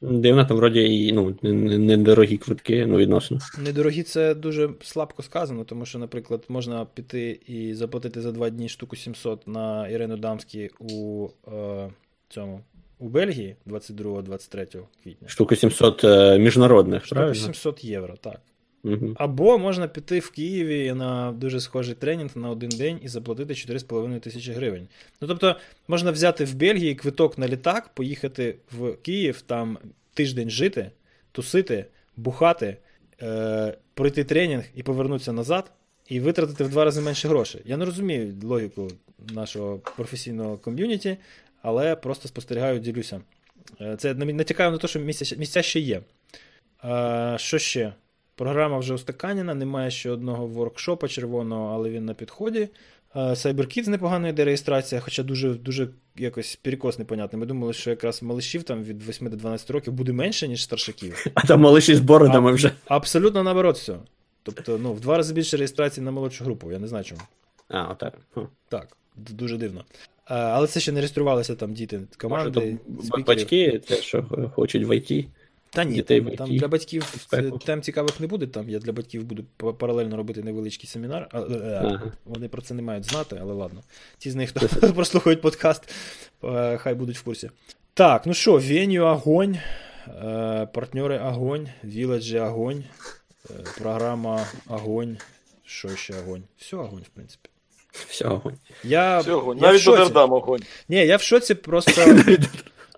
Дивно, 0.00 0.44
там 0.44 0.56
вроді 0.56 1.06
і 1.06 1.12
ну, 1.12 1.36
недорогі 1.42 2.36
квитки, 2.36 2.86
ну, 2.86 2.96
відносно. 2.96 3.38
Недорогі 3.64 4.02
це 4.02 4.34
дуже 4.34 4.70
слабко 4.80 5.22
сказано, 5.22 5.64
тому 5.64 5.86
що, 5.86 5.98
наприклад, 5.98 6.44
можна 6.48 6.84
піти 6.94 7.40
і 7.46 7.74
заплатити 7.74 8.20
за 8.20 8.32
два 8.32 8.50
дні 8.50 8.68
штуку 8.68 8.96
700 8.96 9.48
на 9.48 9.88
Ірину 9.88 10.16
Дамській 10.16 10.70
у 10.78 11.28
е, 11.48 11.88
цьому 12.28 12.60
у 12.98 13.08
Бельгії 13.08 13.56
22-23 13.66 14.82
квітня. 15.02 15.28
Штука 15.28 15.56
700 15.56 16.04
е, 16.04 16.38
міжнародних, 16.38 17.06
Штуку 17.06 17.14
правильно? 17.14 17.34
700 17.34 17.84
євро, 17.84 18.16
так. 18.16 18.40
Угу. 18.84 19.14
Або 19.16 19.58
можна 19.58 19.88
піти 19.88 20.18
в 20.18 20.30
Києві 20.30 20.92
на 20.92 21.32
дуже 21.32 21.60
схожий 21.60 21.94
тренінг 21.94 22.30
на 22.34 22.50
один 22.50 22.68
день 22.68 23.00
і 23.02 23.08
заплатити 23.08 23.52
4,5 23.52 24.20
тисячі 24.20 24.52
гривень. 24.52 24.88
Ну 25.20 25.28
тобто, 25.28 25.56
можна 25.88 26.10
взяти 26.10 26.44
в 26.44 26.54
Бельгії 26.54 26.94
квиток 26.94 27.38
на 27.38 27.48
літак, 27.48 27.90
поїхати 27.94 28.56
в 28.72 28.92
Київ, 28.92 29.40
там 29.40 29.78
тиждень 30.14 30.50
жити, 30.50 30.90
тусити, 31.32 31.84
бухати, 32.16 32.76
е, 33.22 33.78
пройти 33.94 34.24
тренінг 34.24 34.64
і 34.74 34.82
повернутися 34.82 35.32
назад, 35.32 35.70
і 36.08 36.20
витратити 36.20 36.64
в 36.64 36.68
два 36.68 36.84
рази 36.84 37.00
менше 37.00 37.28
грошей. 37.28 37.60
Я 37.64 37.76
не 37.76 37.84
розумію 37.84 38.34
логіку 38.42 38.88
нашого 39.34 39.78
професійного 39.78 40.56
ком'юніті, 40.56 41.16
але 41.68 41.96
просто 41.96 42.28
спостерігаю, 42.28 42.78
ділюся. 42.78 43.20
Е, 43.80 43.96
Це 43.96 44.14
натякаю 44.14 44.70
на 44.70 44.78
те, 44.78 44.88
що 44.88 44.98
місця, 44.98 45.36
місця 45.36 45.62
ще 45.62 45.80
є. 45.80 46.00
Е, 46.84 47.34
що 47.38 47.58
ще? 47.58 47.92
Програма 48.34 48.78
вже 48.78 48.94
устаканена, 48.94 49.54
немає 49.54 49.90
ще 49.90 50.10
одного 50.10 50.46
воркшопа 50.46 51.08
червоного, 51.08 51.74
але 51.74 51.90
він 51.90 52.04
на 52.04 52.14
підході. 52.14 52.68
Е, 53.16 53.20
CyberKids 53.20 53.88
непогана 53.88 54.28
йде 54.28 54.44
реєстрація, 54.44 55.00
хоча 55.00 55.22
дуже, 55.22 55.54
дуже 55.54 55.88
якось 56.16 56.56
перекос 56.56 56.98
непонятний. 56.98 57.40
Ми 57.40 57.46
думали, 57.46 57.72
що 57.72 57.90
якраз 57.90 58.22
малишів 58.22 58.62
там 58.62 58.84
від 58.84 59.08
8 59.08 59.30
до 59.30 59.36
12 59.36 59.70
років 59.70 59.92
буде 59.92 60.12
менше, 60.12 60.48
ніж 60.48 60.62
старшаків. 60.62 61.26
А 61.34 61.46
там 61.46 61.60
малиші 61.60 61.94
з 61.94 62.00
бородами 62.00 62.52
вже. 62.52 62.72
Абсолютно 62.86 63.42
наоборот 63.42 63.76
все. 63.76 63.96
Тобто, 64.42 64.78
ну, 64.78 64.92
в 64.92 65.00
два 65.00 65.16
рази 65.16 65.34
більше 65.34 65.56
реєстрації 65.56 66.04
на 66.04 66.10
молодшу 66.10 66.44
групу, 66.44 66.72
я 66.72 66.78
не 66.78 66.88
знаю 66.88 67.04
чому. 67.04 67.20
А, 67.68 67.82
отак. 67.82 68.18
Так, 68.68 68.96
дуже 69.18 69.56
дивно. 69.56 69.84
Але 70.24 70.66
це 70.66 70.80
ще 70.80 70.92
не 70.92 71.00
реєструвалися 71.00 71.54
там 71.54 71.74
діти 71.74 71.96
Може, 71.96 72.08
команди. 72.18 72.78
то 72.86 73.02
спікерів. 73.02 73.26
батьки, 73.26 73.80
те, 73.88 73.96
що 73.96 74.50
хочуть 74.54 74.88
в 74.88 74.96
ІТ. 74.96 75.28
Та 75.70 75.84
ні, 75.84 75.94
дітей 75.94 76.20
там, 76.20 76.36
там 76.36 76.56
для 76.56 76.68
батьків 76.68 77.14
тем 77.64 77.82
цікавих 77.82 78.20
не 78.20 78.26
буде. 78.26 78.46
Там 78.46 78.68
я 78.68 78.78
для 78.78 78.92
батьків 78.92 79.24
буду 79.24 79.44
паралельно 79.72 80.16
робити 80.16 80.42
невеличкий 80.42 80.88
семінар. 80.88 81.28
А, 81.32 81.40
е, 81.40 81.44
е, 81.50 81.80
Ага. 81.84 82.12
Вони 82.24 82.48
про 82.48 82.62
це 82.62 82.74
не 82.74 82.82
мають 82.82 83.04
знати, 83.04 83.38
але 83.40 83.54
ладно. 83.54 83.82
Ті 84.18 84.30
з 84.30 84.34
них, 84.34 84.50
хто 84.50 84.92
прослухають 84.94 85.40
подкаст, 85.40 85.94
е, 86.44 86.76
хай 86.76 86.94
будуть 86.94 87.16
в 87.16 87.22
курсі. 87.22 87.50
Так, 87.94 88.26
ну 88.26 88.34
що, 88.34 88.58
Веню 88.58 89.04
огонь, 89.04 89.58
партнери 90.72 91.18
огонь, 91.18 91.68
Віледжі 91.84 92.38
огонь, 92.38 92.84
програма 93.78 94.46
огонь. 94.66 95.16
Що 95.64 95.96
ще 95.96 96.14
огонь? 96.20 96.42
Все 96.58 96.76
огонь, 96.76 97.02
в 97.02 97.08
принципі. 97.08 97.48
Все, 98.08 98.24
огонь. 98.24 98.54
Я, 98.84 99.18
Всього, 99.18 99.54
я 99.54 99.60
навіть 99.60 99.84
до. 99.84 99.96
Дердам 99.96 100.32
огонь. 100.32 100.60
Ні, 100.88 101.06
я 101.06 101.16
в 101.16 101.22
шоці 101.22 101.54
просто. 101.54 102.14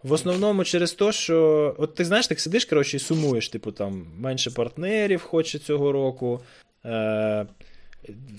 В 0.03 0.12
основному 0.12 0.65
через 0.65 0.93
те, 0.93 1.12
що. 1.12 1.75
От 1.79 1.95
ти 1.95 2.05
знаєш, 2.05 2.27
так 2.27 2.41
сидиш, 2.41 2.65
коротше, 2.65 2.97
і 2.97 3.01
сумуєш, 3.01 3.49
типу, 3.49 3.73
там, 3.73 4.07
менше 4.19 4.51
партнерів 4.51 5.23
хоче 5.23 5.59
цього 5.59 5.93
року. 5.93 6.41
Е- 6.85 7.47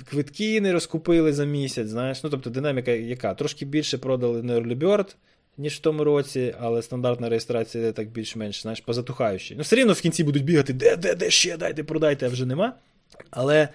Квитки 0.10 0.61
не 0.61 0.73
розкупили 0.73 1.34
за 1.34 1.45
місяць, 1.45 1.88
знаєш. 1.88 2.23
Ну, 2.23 2.30
тобто 2.30 2.49
динаміка 2.49 2.91
яка? 2.91 3.34
Трошки 3.34 3.65
більше 3.65 3.98
продали 3.98 4.44
на 4.44 4.53
Early 4.53 4.78
Bird, 4.78 5.15
ніж 5.57 5.73
в 5.73 5.80
тому 5.80 6.03
році, 6.03 6.56
але 6.60 6.82
стандартна 6.82 7.30
реєстрація 7.30 7.91
так 7.91 8.10
більш-менш, 8.10 8.61
знаєш, 8.61 8.82
позатухаючи. 8.82 9.56
Ну, 9.56 9.61
все 9.61 9.76
рівно 9.76 9.94
в 9.94 10.02
кінці 10.02 10.23
будуть 10.23 10.44
бігати, 10.44 10.73
де, 10.73 10.95
де, 10.95 11.15
де 11.15 11.30
ще, 11.30 11.57
дайте, 11.57 11.84
продайте, 11.84 12.26
а 12.26 12.30
вже 12.30 12.45
нема. 12.45 12.73
Але 13.32 13.69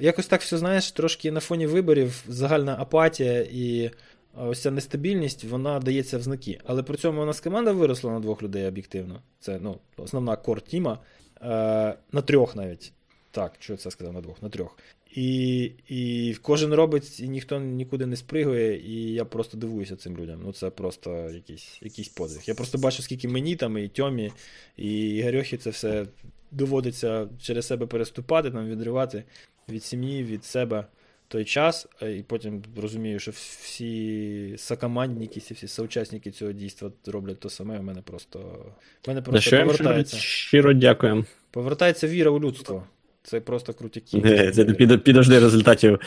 якось 0.00 0.26
так 0.26 0.40
все, 0.40 0.58
знаєш, 0.58 0.92
трошки 0.92 1.32
на 1.32 1.40
фоні 1.40 1.66
виборів 1.66 2.24
загальна 2.28 2.76
апатія 2.78 3.40
і 3.40 3.90
ось 4.36 4.62
ця 4.62 4.70
нестабільність, 4.70 5.44
вона 5.44 5.80
дається 5.80 6.18
в 6.18 6.22
знаки. 6.22 6.60
Але 6.64 6.82
при 6.82 6.96
цьому 6.96 7.22
у 7.22 7.24
нас 7.24 7.40
команда 7.40 7.72
виросла 7.72 8.12
на 8.12 8.20
двох 8.20 8.42
людей 8.42 8.66
об'єктивно. 8.66 9.20
Це 9.40 9.58
ну, 9.62 9.78
основна 9.96 10.36
кор 10.36 10.60
тіма. 10.60 10.98
Е, 11.42 11.94
на 12.12 12.22
трьох 12.22 12.56
навіть. 12.56 12.92
Так, 13.30 13.52
що 13.58 13.76
це 13.76 13.90
сказав 13.90 14.14
на 14.14 14.20
двох, 14.20 14.42
на 14.42 14.48
трьох. 14.48 14.78
І, 15.14 15.62
і 15.88 16.34
кожен 16.42 16.74
робить, 16.74 17.20
і 17.20 17.28
ніхто 17.28 17.60
нікуди 17.60 18.06
не 18.06 18.16
спригує, 18.16 18.80
і 18.80 19.12
я 19.12 19.24
просто 19.24 19.56
дивуюся 19.56 19.96
цим 19.96 20.16
людям. 20.16 20.40
Ну 20.44 20.52
це 20.52 20.70
просто 20.70 21.30
якийсь, 21.30 21.78
якийсь 21.82 22.08
подвиг. 22.08 22.42
Я 22.46 22.54
просто 22.54 22.78
бачу, 22.78 23.02
скільки 23.02 23.28
мені 23.28 23.56
там, 23.56 23.78
і 23.78 23.88
Тьомі, 23.88 24.32
і 24.76 25.08
Ігорьохі 25.08 25.56
це 25.56 25.70
все 25.70 26.06
доводиться 26.50 27.28
через 27.42 27.66
себе 27.66 27.86
переступати, 27.86 28.50
там, 28.50 28.68
відривати 28.68 29.24
від 29.68 29.84
сім'ї, 29.84 30.24
від 30.24 30.44
себе 30.44 30.86
той 31.28 31.44
час, 31.44 31.86
і 32.02 32.22
потім 32.22 32.62
розумію, 32.76 33.18
що 33.18 33.30
всі 33.30 34.54
сокомандники, 34.58 35.40
всі, 35.40 35.68
соучасники 35.68 36.30
цього 36.30 36.52
дійства 36.52 36.90
роблять 37.06 37.40
те 37.40 37.50
саме. 37.50 37.78
У 37.78 37.82
мене 37.82 38.02
просто, 38.02 38.66
мене 39.06 39.22
просто 39.22 39.56
повертається. 39.56 40.16
щиро 40.16 40.72
дякуємо. 40.72 41.24
Повертається 41.50 42.08
віра 42.08 42.30
у 42.30 42.40
людство. 42.40 42.86
Це 43.30 43.40
просто 43.40 43.74
крутяки. 43.74 44.22
Е, 44.24 44.52
Це 44.52 44.64
під- 44.64 45.02
підожди 45.04 45.38
результатів 45.38 45.98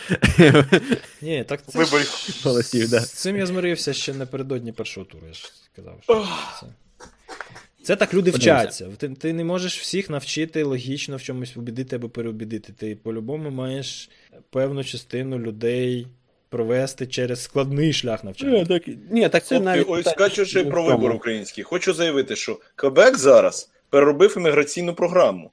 Ні, 1.21 1.43
так 1.47 1.61
це 1.67 1.79
Виборів. 1.79 2.39
голосів, 2.43 2.89
да. 2.89 2.99
З 2.99 3.11
цим 3.13 3.37
я 3.37 3.45
змирився 3.45 3.93
ще 3.93 4.13
напередодні 4.13 4.71
першого 4.71 5.05
туру, 5.05 5.23
я 5.27 5.33
ж 5.33 5.51
сказав. 5.73 5.99
Що 6.03 6.27
це. 6.59 6.65
це 7.83 7.95
так 7.95 8.13
люди 8.13 8.31
Подивимося. 8.31 8.63
вчаться. 8.63 8.87
Ти, 8.97 9.09
ти 9.09 9.33
не 9.33 9.43
можеш 9.43 9.79
всіх 9.79 10.09
навчити 10.09 10.63
логічно 10.63 11.15
в 11.17 11.21
чомусь 11.21 11.57
убідити 11.57 11.95
або 11.95 12.09
переубідити. 12.09 12.73
Ти 12.77 12.95
по-любому 12.95 13.49
маєш 13.49 14.09
певну 14.49 14.83
частину 14.83 15.39
людей 15.39 16.07
провести 16.49 17.07
через 17.07 17.43
складний 17.43 17.93
шлях 17.93 18.23
навчання. 18.23 18.65
так, 18.65 18.83
ні, 19.11 19.29
так 19.29 19.43
це 19.45 19.55
Хлопці, 19.55 19.65
навіть... 19.65 19.85
ось 19.89 20.03
так, 20.03 20.13
скачучи 20.13 20.63
не 20.63 20.71
про 20.71 20.83
вибор 20.83 21.11
український, 21.11 21.63
хочу 21.63 21.93
заявити, 21.93 22.35
що 22.35 22.59
Квебек 22.75 23.17
зараз 23.17 23.71
переробив 23.89 24.33
імміграційну 24.37 24.93
програму. 24.93 25.51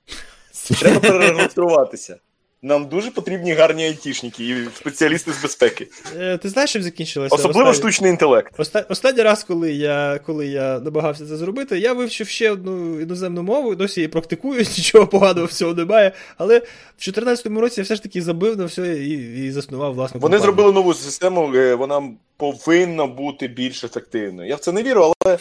Треба 0.81 1.01
перереєструватися. 1.11 2.17
Нам 2.63 2.87
дуже 2.89 3.11
потрібні 3.11 3.53
гарні 3.53 3.85
айтішники 3.85 4.45
і 4.49 4.69
спеціалісти 4.77 5.33
з 5.33 5.43
безпеки. 5.43 5.89
Е, 6.19 6.39
Ти 6.39 6.49
знаєш, 6.49 6.73
чим 6.73 6.83
закінчилося? 6.83 7.35
Особливо 7.35 7.71
останнє- 7.71 7.75
штучний 7.75 8.11
інтелект. 8.11 8.59
Оста- 8.61 8.85
Останній 8.89 9.23
раз, 9.23 9.45
коли 9.45 9.73
я, 9.73 10.21
коли 10.27 10.47
я 10.47 10.81
намагався 10.81 11.27
це 11.27 11.37
зробити, 11.37 11.79
я 11.79 11.93
вивчив 11.93 12.29
ще 12.29 12.51
одну 12.51 13.01
іноземну 13.01 13.43
мову, 13.43 13.75
досі 13.75 14.01
її 14.01 14.09
практикую, 14.09 14.59
нічого 14.79 15.07
поганого 15.07 15.47
всього 15.47 15.75
немає. 15.75 16.13
Але 16.39 16.59
в 16.59 16.63
2014 16.63 17.47
році 17.47 17.81
я 17.81 17.85
все 17.85 17.95
ж 17.95 18.03
таки 18.03 18.23
забив 18.23 18.59
на 18.59 18.65
все 18.65 18.97
і, 18.99 19.45
і 19.47 19.51
заснував 19.51 19.95
власну 19.95 20.21
Вони 20.21 20.37
компанію. 20.37 20.43
зробили 20.43 20.73
нову 20.73 20.95
систему, 20.95 21.53
е, 21.55 21.75
вона 21.75 22.03
повинна 22.37 23.07
бути 23.07 23.49
більш 23.49 23.85
ефективною. 23.85 24.49
Я 24.49 24.57
в 24.57 24.61
це 24.61 24.73
не 24.73 24.83
вірю, 24.83 25.13
але, 25.25 25.39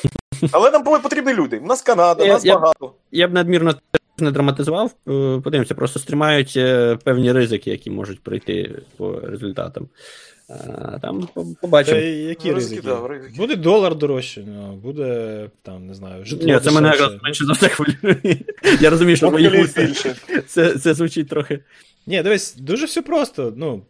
але 0.52 0.72
нам 0.72 0.84
були 0.84 1.00
потрібні 1.00 1.34
люди. 1.34 1.58
У 1.58 1.66
нас 1.66 1.82
Канада, 1.82 2.26
Я- 2.26 2.34
нас 2.34 2.46
я- 2.46 2.54
багато. 2.54 2.94
Я 3.12 3.28
б 3.28 3.34
надмірно 3.34 3.76
не 4.22 4.32
драматизував, 4.32 4.92
е, 5.08 5.42
подивимося, 5.44 5.76
просто 5.76 6.00
стрімають 6.00 6.54
е, 6.58 6.98
певні 7.04 7.32
ризики, 7.32 7.72
які 7.72 7.92
можуть 7.92 8.20
прийти 8.20 8.82
по 8.98 9.20
результатам. 9.20 9.88
Е, 10.50 11.00
Там 11.02 11.28
побачимо. 11.62 12.00
Та 12.00 12.06
які 12.06 12.50
Ну, 12.50 12.56
ризики? 12.56 12.82
Да, 12.82 13.08
ризики. 13.08 13.34
Буде 13.38 13.56
долар 13.56 13.96
дорожче, 13.96 14.44
ну, 14.48 14.76
буде 14.76 15.50
там, 15.62 15.88
не 15.88 15.94
знаю, 15.94 16.26
житло. 16.26 16.48
Ні, 16.48 16.60
це 16.60 16.72
мене 16.72 16.88
якраз 16.90 17.14
менше 17.24 17.46
за 17.46 17.54
все 17.54 17.70
хвилює. 17.70 18.36
Я 18.82 18.90
розумію, 18.90 19.18
що 19.18 19.32
мої 19.32 19.68
Це, 20.48 20.78
це 20.78 20.94
звучить 20.94 21.30
трохи. 21.30 21.60
Ні, 22.08 22.24
дивись, 22.24 22.56
дуже 22.56 22.86
все 22.86 23.02
просто. 23.02 23.54
Ну, 23.58 23.82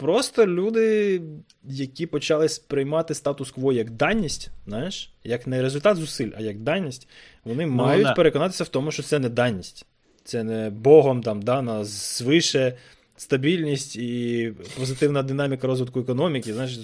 просто 0.00 0.46
люди, 0.46 1.22
які 1.64 2.06
почали 2.06 2.48
сприймати 2.48 3.14
статус-кво 3.14 3.72
як 3.72 3.90
даність, 3.90 4.50
знаєш, 4.66 5.12
як 5.24 5.46
не 5.46 5.62
результат 5.62 5.96
зусиль, 5.96 6.30
а 6.36 6.40
як 6.40 6.58
даність, 6.58 7.08
вони 7.44 7.66
мають 7.66 8.06
да. 8.06 8.14
переконатися 8.14 8.64
в 8.64 8.68
тому, 8.68 8.90
що 8.90 9.02
це 9.02 9.18
не 9.18 9.28
даність. 9.28 9.86
Це 10.24 10.44
не 10.44 10.70
Богом 10.70 11.22
там 11.22 11.42
дана 11.42 11.84
звише 11.84 12.76
стабільність 13.16 13.96
і 13.96 14.52
позитивна 14.78 15.22
динаміка 15.22 15.66
розвитку 15.66 16.00
економіки. 16.00 16.54
Знаєш, 16.54 16.78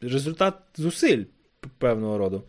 результат 0.00 0.54
зусиль 0.76 1.24
певного 1.78 2.18
роду. 2.18 2.42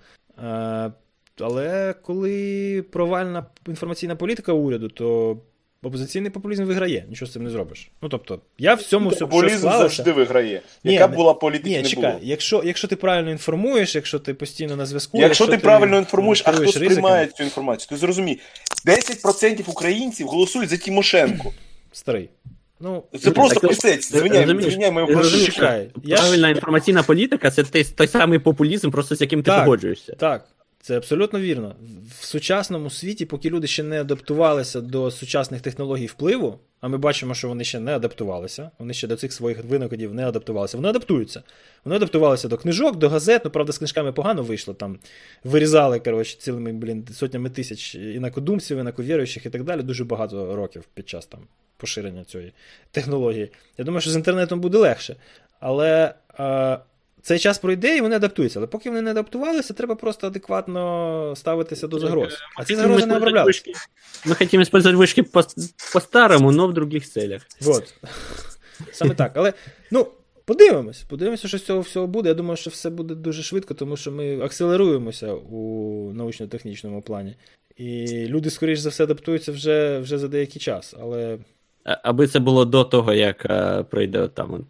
Е, 0.44 0.92
але 1.40 1.96
коли 2.02 2.82
провальна 2.92 3.46
інформаційна 3.68 4.16
політика 4.16 4.54
уряду, 4.54 4.90
то 4.90 5.38
опозиційний 5.84 6.32
популізм 6.32 6.64
виграє, 6.66 7.06
нічого 7.10 7.30
з 7.30 7.34
цим 7.34 7.44
не 7.44 7.50
зробиш. 7.50 7.92
Ну 8.02 8.10
тобто, 8.10 8.40
я 8.58 8.74
в 8.74 8.82
цьому 8.82 9.10
все 9.10 9.20
Популізм 9.20 9.58
склалося. 9.58 9.80
завжди 9.82 10.12
виграє. 10.12 10.62
Яка 10.84 11.08
не- 11.08 11.16
була 11.16 11.34
політика, 11.34 11.70
Ні, 11.70 11.78
не 11.78 11.84
чекай, 11.84 12.12
було. 12.12 12.20
якщо, 12.24 12.62
якщо 12.66 12.88
ти 12.88 12.96
правильно 12.96 13.32
інформуєш, 13.32 13.96
якщо 13.96 14.20
ти 14.20 14.34
постійно 14.34 14.76
на 14.76 14.86
зв'язку. 14.86 15.18
Якщо 15.18 15.48
ти 15.48 15.58
правильно 15.58 15.98
інформуєш, 15.98 16.44
а 16.46 16.52
хто 16.52 16.72
сприймає 16.72 17.28
цю 17.28 17.44
інформацію, 17.44 17.88
ти 17.90 17.98
зрозумій, 17.98 18.40
10% 18.86 19.70
українців 19.70 20.28
голосують 20.28 20.70
за 20.70 20.78
Тимошенко. 20.78 21.54
Старий. 21.92 22.30
Ну, 22.80 23.04
Це 23.14 23.20
Ну, 23.26 23.32
просто 23.32 23.72
ж- 23.72 24.00
Правильна 26.16 26.50
інформаційна 26.50 27.04
політика 27.04 27.52
це 27.52 27.64
той, 27.64 27.84
той 27.84 28.08
самий 28.08 28.40
популізм, 28.40 28.92
просто 28.92 29.16
з 29.16 29.22
яким 29.22 29.44
ти 29.44 29.52
Так. 29.52 29.64
погоджуєшся. 29.66 30.16
Так, 30.20 30.46
це 30.82 30.98
абсолютно 30.98 31.40
вірно. 31.40 31.76
В 32.20 32.26
сучасному 32.26 32.90
світі, 32.90 33.26
поки 33.26 33.50
люди 33.50 33.68
ще 33.68 33.84
не 33.84 34.02
адаптувалися 34.02 34.82
до 34.82 35.12
сучасних 35.12 35.62
технологій 35.62 36.06
впливу, 36.06 36.60
а 36.82 36.88
ми 36.88 36.98
бачимо, 36.98 37.34
що 37.34 37.48
вони 37.48 37.64
ще 37.64 37.80
не 37.80 37.96
адаптувалися, 37.96 38.72
вони 38.80 38.94
ще 38.94 39.08
до 39.08 39.16
цих 39.16 39.34
своїх 39.34 39.64
винаходів 39.64 40.14
не 40.14 40.28
адаптувалися. 40.28 40.78
Вони 40.78 40.90
адаптуються. 40.90 41.44
Вони 41.86 41.96
адаптувалися 41.96 42.48
до 42.48 42.58
книжок, 42.58 42.96
до 42.96 43.10
газет. 43.10 43.42
Ну, 43.46 43.52
правда, 43.52 43.74
з 43.74 43.78
книжками 43.78 44.12
погано 44.12 44.44
вийшло. 44.44 44.74
Там 44.74 45.00
вирізали, 45.44 46.00
коротше, 46.00 46.38
цілими 46.38 46.74
блін, 46.74 47.08
сотнями 47.14 47.50
тисяч 47.50 47.96
інакодумців, 47.96 48.78
інаковіруючих 48.78 49.46
і 49.46 49.50
так 49.50 49.64
далі. 49.64 49.82
Дуже 49.82 50.04
багато 50.04 50.56
років 50.56 50.84
під 50.94 51.10
час 51.10 51.26
там 51.26 51.40
поширення 51.78 52.24
цієї 52.24 52.54
технології. 52.92 53.52
Я 53.78 53.86
думаю, 53.86 54.02
що 54.02 54.10
з 54.10 54.16
інтернетом 54.16 54.60
буде 54.60 54.78
легше. 54.78 55.16
Але. 55.60 56.14
Е, 56.40 56.80
цей 57.22 57.40
час 57.40 57.58
пройде 57.58 57.98
і 57.98 58.02
вони 58.02 58.16
адаптуються. 58.16 58.60
Але 58.60 58.68
поки 58.68 58.90
вони 58.90 59.02
не 59.02 59.12
адаптувалися, 59.12 59.74
треба 59.74 59.96
просто 59.96 60.28
адекватно 60.28 61.34
ставитися 61.38 61.88
до 61.88 62.00
загроз. 62.00 62.38
А 62.58 62.66
ці 62.66 62.76
загрози 62.76 63.06
не 63.06 63.18
оброблялися. 63.18 63.64
Мы 64.26 64.36
хотим 64.36 64.62
использовать 64.62 64.98
вышки 64.98 65.24
по- 65.24 65.44
по-старому, 65.94 66.52
но 66.52 66.68
в 66.68 66.74
других 66.74 67.10
целях. 67.10 67.42
Вот. 67.62 67.94
Саме 68.92 69.16
так. 69.16 69.32
Але 69.36 69.54
ну, 69.92 70.08
подивимось, 70.46 71.04
подивимося, 71.04 71.48
що 71.48 71.58
з 71.58 71.66
цього 71.66 71.82
всього 71.82 72.08
буде. 72.08 72.30
Я 72.30 72.36
думаю, 72.36 72.58
що 72.58 72.70
все 72.70 72.90
буде 72.90 73.16
дуже 73.16 73.44
швидко, 73.44 73.74
тому 73.74 73.98
що 73.98 74.12
ми 74.12 74.42
акселеруємося 74.42 75.34
у 75.34 76.12
научно-технічному 76.14 77.02
плані. 77.02 77.36
І 77.78 78.08
люди, 78.28 78.50
скоріш 78.50 78.80
за 78.80 78.90
все, 78.90 79.04
адаптуються 79.04 79.52
вже, 79.52 80.00
вже 80.00 80.18
за 80.18 80.28
деякий 80.28 80.62
час. 80.62 80.96
Але 81.02 81.38
Аби 81.84 82.28
це 82.28 82.40
було 82.40 82.66
до 82.66 82.84
того, 82.84 83.14
як 83.14 83.46
е, 83.46 83.84
прийде 83.84 84.28
там 84.28 84.66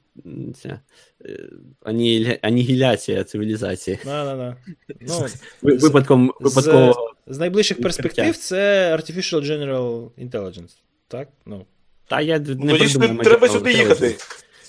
ця 0.62 0.80
е, 1.26 1.40
анігіля- 1.82 2.40
анігіляція 2.42 3.24
цивілізації. 3.24 4.00
на, 4.06 4.26
на, 4.26 4.36
на. 4.36 4.56
Ну, 5.02 5.26
Ви- 5.62 5.80
З- 5.80 6.52
з, 6.62 6.94
з 7.28 7.38
найближчих 7.40 7.82
перспектив 7.82 8.38
це 8.38 8.94
Artificial 8.96 9.42
General 9.52 10.10
Intelligence. 10.18 10.76
Так? 11.08 11.28
Ну, 11.46 11.66
Та 12.08 12.22
я 12.22 12.40
не 12.40 12.78
ж 12.78 13.00
придумав 13.00 13.24
треба 13.26 13.48
сюди 13.48 13.74
їхати. 13.74 14.16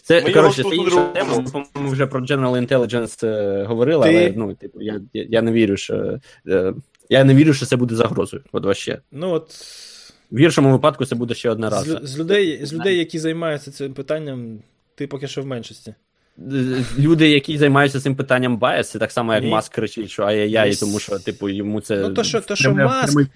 Це, 0.03 0.23
Ми 0.23 0.33
коротше, 0.33 0.63
це 0.63 0.77
інша 0.77 1.05
тема. 1.05 1.37
Ми, 1.39 1.45
по-моєму, 1.51 1.93
вже 1.93 2.07
про 2.07 2.21
General 2.21 2.67
Intelligence 2.69 3.27
е, 3.27 3.65
говорили, 3.65 4.07
Ти- 4.07 4.11
але 4.11 4.33
ну, 4.37 4.55
типу, 4.55 4.83
я, 4.83 5.01
я, 5.13 5.27
я 5.31 5.43
не 5.43 5.53
вірю, 5.53 5.77
що. 5.77 6.19
е, 6.49 6.75
я 7.09 7.25
не 7.25 7.35
вірю, 7.35 7.55
що 7.55 7.67
це 7.67 7.77
буде 7.77 7.95
загрозою. 7.95 8.43
От 8.53 8.65
вообще. 8.65 8.99
ну 9.13 9.31
от 9.31 9.51
В 10.33 10.39
гіршому 10.39 10.71
випадку 10.73 11.05
це 11.07 11.15
буде 11.15 11.35
ще 11.35 11.51
одна 11.51 11.71
з, 11.71 11.73
раса. 11.73 11.91
лю- 11.95 12.07
з, 12.07 12.19
людей, 12.19 12.61
з 12.67 12.73
людей, 12.73 12.99
які 12.99 13.19
займаються 13.19 13.71
цим 13.71 13.95
питанням, 13.95 14.59
ти 14.95 15.07
поки 15.07 15.29
що 15.29 15.43
в 15.43 15.47
меншості. 15.47 15.95
Люди, 16.99 17.29
які 17.31 17.59
займаються 17.59 18.01
цим 18.01 18.17
питанням 18.17 18.59
bias, 18.59 18.83
це 18.83 18.99
так 18.99 19.13
само, 19.13 19.35
як 19.35 19.43
Ні. 19.45 19.51
Маск 19.51 19.73
кричить, 19.75 20.11
що 20.11 20.23
ай-яй-яй, 20.23 20.71
Ні. 20.71 20.77
тому 20.77 20.99
що, 20.99 21.19
типу, 21.19 21.49
йому 21.49 21.81
це. 21.81 21.97
Ну, 21.97 22.15
то, 22.15 22.25
що- 22.25 22.41
то, 22.41 22.57
що 22.57 22.71
Маск- 22.71 23.05
прямий 23.05 23.27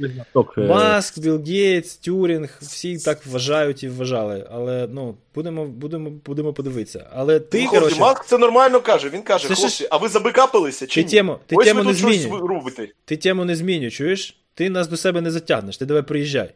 е, 0.59 0.61
Маск, 0.69 1.19
Білл 1.19 1.43
Гейтс, 1.47 1.97
Тюрінг, 1.97 2.59
всі 2.61 2.99
так 2.99 3.27
вважають 3.27 3.83
і 3.83 3.89
вважали. 3.89 4.47
Але 4.51 4.89
ну, 4.93 5.15
будемо, 5.35 5.67
будемо, 5.67 6.11
будемо 6.27 6.53
подивитися. 6.53 7.07
Але 7.13 7.41
ти, 7.41 7.63
Ну, 7.63 7.71
коротше, 7.71 8.01
Маск 8.01 8.25
це 8.27 8.39
нормально 8.39 8.81
каже. 8.81 9.09
Він 9.11 9.23
каже, 9.23 9.49
ж- 9.49 9.55
хлопці, 9.55 9.89
а 9.91 9.97
ви 9.97 10.09
забекапилися 10.09 10.87
чи 10.87 11.01
ти 11.03 11.07
ні? 11.07 11.11
тему, 11.11 11.39
ти 11.47 11.57
Ось 11.57 11.65
тему 11.67 11.81
ви 11.81 11.87
не 11.87 11.91
тут 11.93 11.99
щось 11.99 12.21
змінюй. 12.23 12.41
робите. 12.49 12.89
Ти 13.05 13.17
тему 13.17 13.45
не 13.45 13.57
змінюй, 13.57 13.91
чуєш? 13.91 14.37
Ти 14.57 14.71
нас 14.71 14.89
до 14.89 14.97
себе 14.97 15.21
не 15.21 15.31
затягнеш, 15.31 15.77
ти 15.77 15.87
давай 15.87 16.03
приїжджай. 16.03 16.55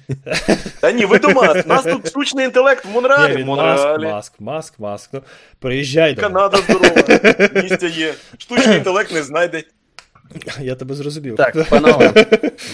Та 0.80 0.92
ні, 0.92 1.04
ви 1.04 1.18
до 1.18 1.28
нас. 1.28 1.66
Нас 1.66 1.84
тут 1.84 2.08
штучний 2.08 2.44
інтелект 2.44 2.84
в 2.84 2.88
Ні, 2.88 2.94
Монреалі. 2.94 3.44
Маск, 3.44 4.00
Маск, 4.00 4.40
Маск, 4.40 4.78
Маск. 4.78 5.10
Ну, 5.12 5.22
приїжджай. 5.58 6.14
Канада 6.14 6.56
здорова. 6.56 7.02
Місця 7.62 7.86
є. 7.86 8.14
Штучний 8.38 8.76
інтелект 8.76 9.12
не 9.12 9.22
знайде. 9.22 9.62
Я 10.60 10.74
тебе 10.74 10.94
зрозумів. 10.94 11.36
Так, 11.36 11.64
панове, 11.70 12.26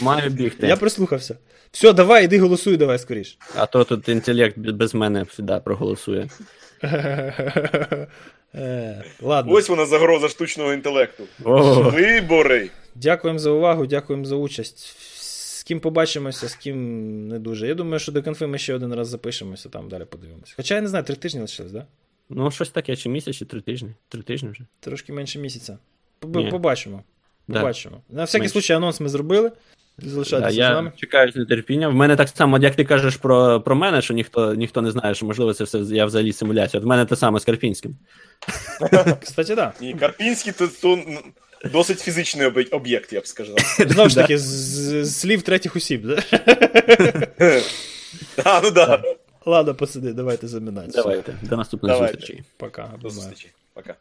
маю 0.03 0.31
бігти. 0.31 0.67
Я 0.67 0.77
прислухався. 0.77 1.37
Все, 1.71 1.93
давай, 1.93 2.25
іди 2.25 2.39
голосуй, 2.39 2.77
давай 2.77 2.99
скоріш. 2.99 3.39
А 3.57 3.67
то 3.67 3.85
тут 3.85 4.09
інтелект 4.09 4.59
без 4.59 4.95
мене 4.95 5.23
всегда 5.23 5.61
проголосує. 5.61 6.29
Е, 8.55 9.05
Ладно. 9.21 9.53
Ось 9.53 9.69
вона 9.69 9.87
загроза 9.87 10.29
штучного 10.29 10.73
інтелекту. 10.73 11.25
Вибори. 11.39 12.71
Дякуємо 13.03 13.39
за 13.39 13.51
увагу, 13.51 13.87
дякуємо 13.87 14.25
за 14.25 14.37
участь. 14.37 14.79
З 15.59 15.63
ким 15.63 15.81
побачимося, 15.81 16.49
з 16.49 16.55
ким 16.55 17.29
не 17.29 17.39
дуже. 17.39 17.69
Я 17.69 17.75
думаю, 17.75 17.99
що 17.99 18.13
до 18.13 18.23
конфи 18.23 18.47
ми 18.47 18.59
ще 18.59 18.75
один 18.75 18.95
раз 18.95 19.09
запишемося, 19.09 19.69
там 19.69 19.89
далі 19.89 20.05
подивимося. 20.05 20.53
Хоча 20.57 20.75
я 20.75 20.81
не 20.81 20.89
знаю, 20.89 21.05
три 21.05 21.17
тижні 21.17 21.41
лишилось, 21.41 21.73
да? 21.73 21.87
ну, 22.29 22.51
щось 22.51 22.71
таке, 22.71 22.97
чи 22.97 23.09
місяць, 23.09 23.37
чи 23.37 23.45
три 23.45 23.61
тижні. 23.61 23.91
Три 24.09 24.23
тижні 24.23 24.49
вже. 24.49 24.65
Трошки 24.81 25.13
менше 25.13 25.39
місяця. 25.39 25.79
Поб- 26.21 26.51
Побачимо. 26.51 27.03
Да. 27.49 27.61
Побачимо. 27.61 28.03
На 28.09 28.25
всякий 28.25 28.41
Менше. 28.41 28.53
случай 28.53 28.77
анонс 28.77 29.01
ми 29.01 29.09
зробили. 29.09 29.53
Да, 29.99 30.11
Залишайтеся 30.11 30.53
з 30.55 30.57
я 30.57 30.71
нами. 30.75 30.93
чекаю 30.97 31.33
з 31.33 31.37
нетерпінням. 31.37 31.93
В 31.93 31.95
мене 31.95 32.17
так 32.17 32.29
само, 32.29 32.59
як 32.59 32.75
ти 32.75 32.85
кажеш 32.85 33.17
про, 33.17 33.61
про 33.61 33.77
мене, 33.77 34.03
що 34.03 34.15
ніхто, 34.15 34.55
ніхто 34.55 34.83
не 34.83 34.91
знає, 34.91 35.15
що 35.15 35.27
можливо 35.27 35.55
це 35.55 35.65
все 35.65 35.79
я 35.79 36.05
взагалі 36.07 36.33
симуляція. 36.33 36.79
От 36.79 36.85
в 36.85 36.89
мене 36.89 37.05
те 37.05 37.17
саме 37.17 37.41
з 37.41 37.45
Карпінським. 37.45 37.97
Кстати, 39.23 39.57
так. 39.57 39.75
Ні, 39.81 39.95
Карпінський 39.95 40.53
то, 40.53 40.69
то 40.83 40.99
досить 41.73 42.01
фізичний 42.01 42.47
об'єкт- 42.47 43.15
я 43.15 43.21
б 43.21 43.27
сказав. 43.27 43.57
Знову 43.89 44.09
ж 44.09 44.15
таки, 44.15 44.39
з, 44.39 45.19
слів 45.21 45.43
третіх 45.43 45.77
осіб. 45.77 46.07
Да? 46.07 46.23
А, 48.45 48.61
ну 48.65 48.71
да. 48.71 49.03
Ладно, 49.47 49.75
посиди, 49.75 50.13
давайте 50.13 50.49
замінати. 50.49 50.91
Давайте, 50.95 51.35
до 51.43 51.57
наступної 51.57 51.95
Давайте. 51.95 52.17
зустрічі. 52.19 52.43
Пока. 52.57 52.91
До 53.03 53.11
зустрічі. 53.11 53.49
Пока. 53.75 53.95